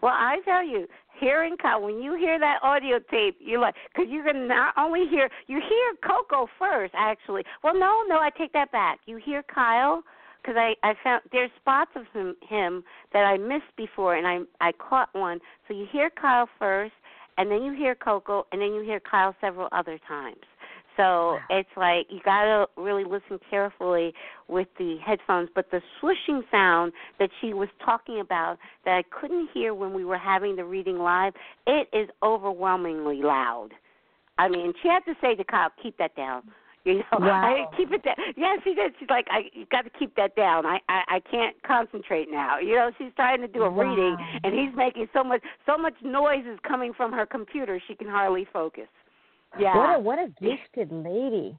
Well, 0.01 0.13
I 0.13 0.37
tell 0.45 0.65
you, 0.65 0.87
hearing 1.19 1.57
Kyle, 1.57 1.81
when 1.81 2.01
you 2.01 2.15
hear 2.15 2.39
that 2.39 2.59
audio 2.63 2.99
tape, 3.11 3.37
you 3.39 3.59
like, 3.59 3.75
because 3.93 4.09
you 4.09 4.23
can 4.23 4.47
not 4.47 4.73
only 4.77 5.05
hear, 5.09 5.29
you 5.47 5.59
hear 5.59 5.93
Coco 6.07 6.47
first, 6.57 6.93
actually. 6.95 7.43
Well, 7.63 7.73
no, 7.73 8.03
no, 8.07 8.17
I 8.17 8.29
take 8.37 8.53
that 8.53 8.71
back. 8.71 8.99
You 9.05 9.17
hear 9.17 9.43
Kyle, 9.43 10.01
because 10.41 10.55
I 10.57 10.75
I 10.87 10.93
found 11.03 11.23
there's 11.31 11.49
spots 11.59 11.91
of 11.95 12.03
him 12.13 12.35
him 12.47 12.83
that 13.13 13.25
I 13.25 13.37
missed 13.37 13.75
before, 13.75 14.15
and 14.15 14.27
I 14.27 14.39
I 14.61 14.71
caught 14.73 15.09
one. 15.13 15.39
So 15.67 15.73
you 15.73 15.87
hear 15.91 16.09
Kyle 16.09 16.47
first, 16.59 16.93
and 17.37 17.51
then 17.51 17.63
you 17.63 17.73
hear 17.73 17.95
Coco, 17.95 18.45
and 18.51 18.61
then 18.61 18.73
you 18.73 18.81
hear 18.81 18.99
Kyle 18.99 19.35
several 19.41 19.67
other 19.71 19.99
times. 20.07 20.37
So 20.97 21.37
it's 21.49 21.69
like 21.75 22.07
you 22.09 22.19
gotta 22.23 22.67
really 22.77 23.03
listen 23.03 23.37
carefully 23.49 24.13
with 24.47 24.67
the 24.77 24.97
headphones. 25.05 25.49
But 25.53 25.69
the 25.69 25.81
swishing 25.99 26.43
sound 26.49 26.93
that 27.19 27.29
she 27.41 27.53
was 27.53 27.67
talking 27.83 28.21
about 28.21 28.57
that 28.85 28.95
I 28.95 29.03
couldn't 29.19 29.49
hear 29.53 29.73
when 29.73 29.93
we 29.93 30.05
were 30.05 30.17
having 30.17 30.55
the 30.55 30.63
reading 30.63 30.97
live, 30.97 31.33
it 31.67 31.89
is 31.91 32.09
overwhelmingly 32.23 33.21
loud. 33.21 33.69
I 34.37 34.47
mean, 34.47 34.73
she 34.81 34.87
had 34.87 35.03
to 35.05 35.15
say 35.19 35.35
to 35.35 35.43
Kyle, 35.43 35.69
"Keep 35.81 35.97
that 35.97 36.15
down." 36.15 36.43
You 36.95 36.99
know, 36.99 37.17
Wow. 37.17 37.65
I 37.71 37.75
keep 37.75 37.91
it 37.91 38.03
down. 38.03 38.13
Yeah, 38.37 38.57
she 38.63 38.75
did. 38.75 38.93
She's 38.99 39.09
like, 39.09 39.25
I 39.31 39.49
you 39.53 39.65
got 39.71 39.85
to 39.85 39.89
keep 39.89 40.15
that 40.17 40.35
down. 40.35 40.67
I, 40.67 40.77
I 40.87 41.03
I 41.15 41.19
can't 41.31 41.55
concentrate 41.63 42.27
now. 42.29 42.59
You 42.59 42.75
know, 42.75 42.91
she's 42.99 43.11
trying 43.15 43.41
to 43.41 43.47
do 43.47 43.63
a 43.63 43.69
reading, 43.69 44.15
and 44.43 44.53
he's 44.53 44.69
making 44.75 45.07
so 45.11 45.23
much 45.23 45.41
so 45.65 45.79
much 45.79 45.95
noise 46.03 46.45
is 46.45 46.59
coming 46.67 46.93
from 46.93 47.11
her 47.11 47.25
computer. 47.25 47.81
She 47.87 47.95
can 47.95 48.07
hardly 48.07 48.45
focus. 48.53 48.87
Yeah. 49.59 49.75
What 49.75 49.95
a 49.95 49.99
what 49.99 50.19
a 50.19 50.27
gifted 50.39 50.91
lady. 50.91 51.57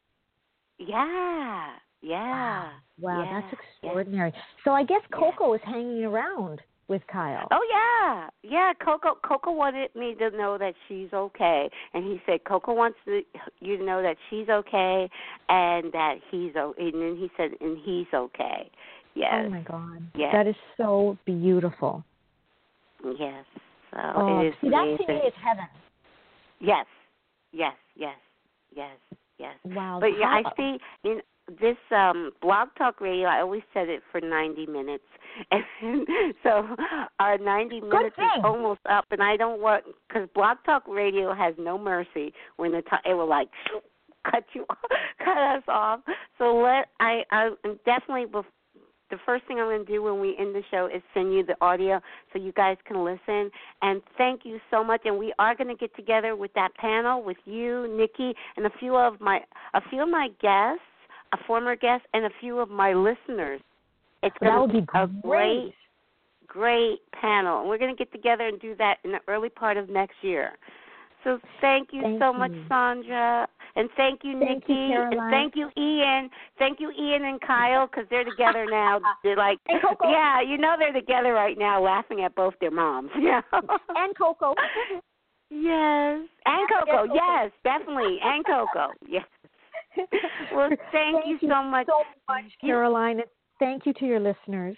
Yeah. 0.78 1.70
Yeah. 2.02 2.68
Wow, 3.00 3.24
yeah, 3.24 3.40
that's 3.40 3.52
yeah. 3.52 3.88
extraordinary. 3.88 4.32
So 4.64 4.70
I 4.72 4.84
guess 4.84 5.00
Yeah. 5.10 5.18
Coco 5.18 5.54
is 5.54 5.60
hanging 5.64 6.04
around 6.04 6.60
with 6.88 7.02
Kyle. 7.10 7.48
Oh 7.50 7.66
yeah, 7.70 8.28
yeah. 8.42 8.72
Coco 8.84 9.16
Coco 9.26 9.52
wanted 9.52 9.94
me 9.94 10.14
to 10.18 10.30
know 10.30 10.56
that 10.58 10.74
she's 10.88 11.12
okay, 11.12 11.68
and 11.94 12.04
he 12.04 12.20
said 12.26 12.44
Coco 12.44 12.72
wants 12.74 12.98
to, 13.06 13.22
you 13.60 13.76
to 13.76 13.84
know 13.84 14.02
that 14.02 14.16
she's 14.30 14.48
okay, 14.48 15.08
and 15.48 15.92
that 15.92 16.16
he's 16.30 16.52
o 16.56 16.74
And 16.78 16.94
then 16.94 17.16
he 17.18 17.30
said, 17.36 17.50
and 17.60 17.78
he's 17.84 18.06
okay. 18.14 18.70
Yes, 19.14 19.46
Oh 19.46 19.50
my 19.50 19.62
God. 19.62 20.02
Yes. 20.14 20.30
That 20.32 20.46
is 20.46 20.56
so 20.76 21.16
beautiful. 21.24 22.04
yes. 23.02 23.44
So 23.92 23.98
Oh, 24.14 24.40
it 24.40 24.48
is 24.48 24.54
see, 24.60 24.68
that 24.70 24.96
to 25.06 25.12
me 25.12 25.18
is 25.20 25.34
heaven. 25.42 25.64
yes, 26.60 26.86
yes, 27.52 27.74
yes, 27.96 28.16
yes, 28.74 28.96
yes. 29.38 29.54
Wow. 29.64 29.98
But 30.00 30.10
yeah, 30.18 30.26
I 30.26 30.42
see 30.56 30.78
in 31.04 31.20
this 31.60 31.76
um 31.90 32.32
blog 32.42 32.68
talk 32.76 33.00
radio. 33.00 33.28
I 33.28 33.40
always 33.40 33.62
said 33.72 33.88
it 33.88 34.02
for 34.10 34.20
ninety 34.20 34.66
minutes, 34.66 35.04
and 35.50 36.06
so 36.42 36.66
our 37.18 37.38
ninety 37.38 37.80
minutes 37.80 38.16
is 38.18 38.42
almost 38.44 38.80
up. 38.88 39.04
And 39.10 39.22
I 39.22 39.36
don't 39.36 39.60
want 39.60 39.84
because 40.08 40.28
blog 40.34 40.58
talk 40.64 40.82
radio 40.88 41.34
has 41.34 41.54
no 41.58 41.78
mercy 41.78 42.32
when 42.56 42.72
the 42.72 42.82
time 42.82 43.00
it 43.04 43.14
will 43.14 43.28
like 43.28 43.48
cut 44.30 44.44
you 44.54 44.66
cut 45.24 45.38
us 45.38 45.62
off. 45.68 46.00
So 46.38 46.56
let 46.56 46.88
I 47.00 47.22
I'm 47.30 47.56
definitely 47.84 48.26
bef- 48.26 48.44
the 49.10 49.18
first 49.24 49.44
thing 49.46 49.58
I'm 49.58 49.66
going 49.66 49.86
to 49.86 49.92
do 49.92 50.02
when 50.02 50.20
we 50.20 50.36
end 50.38 50.54
the 50.54 50.62
show 50.70 50.86
is 50.92 51.02
send 51.14 51.32
you 51.32 51.44
the 51.44 51.56
audio 51.60 52.00
so 52.32 52.38
you 52.38 52.52
guys 52.52 52.76
can 52.86 53.04
listen. 53.04 53.50
And 53.82 54.02
thank 54.18 54.40
you 54.44 54.58
so 54.70 54.82
much. 54.82 55.02
And 55.04 55.16
we 55.16 55.32
are 55.38 55.54
going 55.54 55.68
to 55.68 55.76
get 55.76 55.94
together 55.94 56.34
with 56.34 56.52
that 56.54 56.74
panel 56.74 57.22
with 57.22 57.36
you, 57.44 57.86
Nikki, 57.96 58.34
and 58.56 58.66
a 58.66 58.70
few 58.80 58.96
of 58.96 59.20
my 59.20 59.40
a 59.74 59.80
few 59.90 60.02
of 60.02 60.08
my 60.08 60.28
guests, 60.40 60.82
a 61.32 61.38
former 61.46 61.76
guest, 61.76 62.04
and 62.14 62.24
a 62.26 62.30
few 62.40 62.58
of 62.58 62.70
my 62.70 62.92
listeners. 62.92 63.60
It's 64.22 64.34
that 64.40 64.48
going 64.48 64.60
would 64.62 64.72
to 64.72 64.80
be 64.82 64.98
a 64.98 65.06
great. 65.22 65.74
great, 66.46 66.98
panel. 67.20 67.60
And 67.60 67.68
we're 67.68 67.78
going 67.78 67.94
to 67.94 67.98
get 67.98 68.10
together 68.12 68.46
and 68.46 68.60
do 68.60 68.74
that 68.76 68.98
in 69.04 69.12
the 69.12 69.18
early 69.28 69.48
part 69.48 69.76
of 69.76 69.88
next 69.88 70.16
year. 70.22 70.52
So 71.24 71.38
thank 71.60 71.88
you 71.92 72.02
Thank 72.02 72.20
so 72.20 72.32
much. 72.32 72.52
Sandra, 72.68 73.48
and 73.74 73.88
thank 73.96 74.20
you, 74.22 74.38
Thank 74.38 74.64
you, 74.68 74.74
Nikki, 74.76 74.94
and 74.94 75.30
thank 75.30 75.54
you, 75.56 75.70
Ian. 75.76 76.30
Thank 76.56 76.78
you, 76.78 76.92
Ian 76.92 77.24
and 77.24 77.40
Kyle, 77.40 77.86
because 77.88 78.04
they're 78.10 78.24
together 78.24 78.64
now. 78.70 79.00
They're 79.24 79.36
like, 79.36 79.58
And 79.66 79.82
Coco. 79.82 80.08
yeah, 80.08 80.40
you 80.40 80.56
know 80.56 80.76
they're 80.78 80.92
together 80.92 81.32
right 81.32 81.58
now, 81.58 81.82
laughing 81.82 82.22
at 82.22 82.34
both 82.36 82.54
their 82.60 82.70
moms. 82.70 83.10
Yeah. 83.20 83.40
And 83.52 84.16
Coco. 84.16 84.54
yes, 85.50 86.20
and 86.46 86.68
Coco. 86.70 87.06
Coco. 87.08 87.14
Yes, 87.14 87.50
definitely, 87.64 88.18
and 88.22 88.44
Coco. 88.46 88.92
Yes. 89.08 89.24
Well, 90.52 90.70
thank, 90.92 91.26
you 91.26 91.38
so 91.48 91.62
much. 91.62 91.86
so 91.86 92.04
much, 92.28 92.44
Caroline. 92.60 93.20
Thank 93.58 93.86
you 93.86 93.92
to 93.94 94.04
your 94.06 94.20
listeners. 94.20 94.76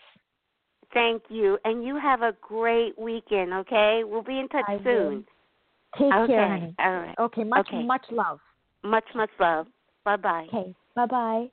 Thank 0.95 1.23
you, 1.29 1.59
and 1.65 1.85
you 1.85 1.97
have 1.99 2.23
a 2.23 2.35
great 2.41 2.99
weekend. 2.99 3.53
Okay, 3.53 4.03
we'll 4.05 4.23
be 4.23 4.39
in 4.39 4.49
touch 4.49 4.65
I 4.69 4.77
will. 4.77 4.83
soon. 4.85 5.25
Take 5.97 6.13
okay, 6.13 6.33
care, 6.33 6.49
honey. 6.49 6.75
all 6.79 6.93
right. 6.93 7.19
Okay, 7.19 7.45
much 7.45 7.69
Okay. 7.69 7.83
much 7.85 8.05
love. 8.11 8.41
Much, 8.83 9.05
much 9.15 9.31
love. 9.39 9.67
Bye 10.05 10.17
bye. 10.17 10.47
Okay, 10.49 10.75
bye 10.95 11.07
bye. 11.07 11.51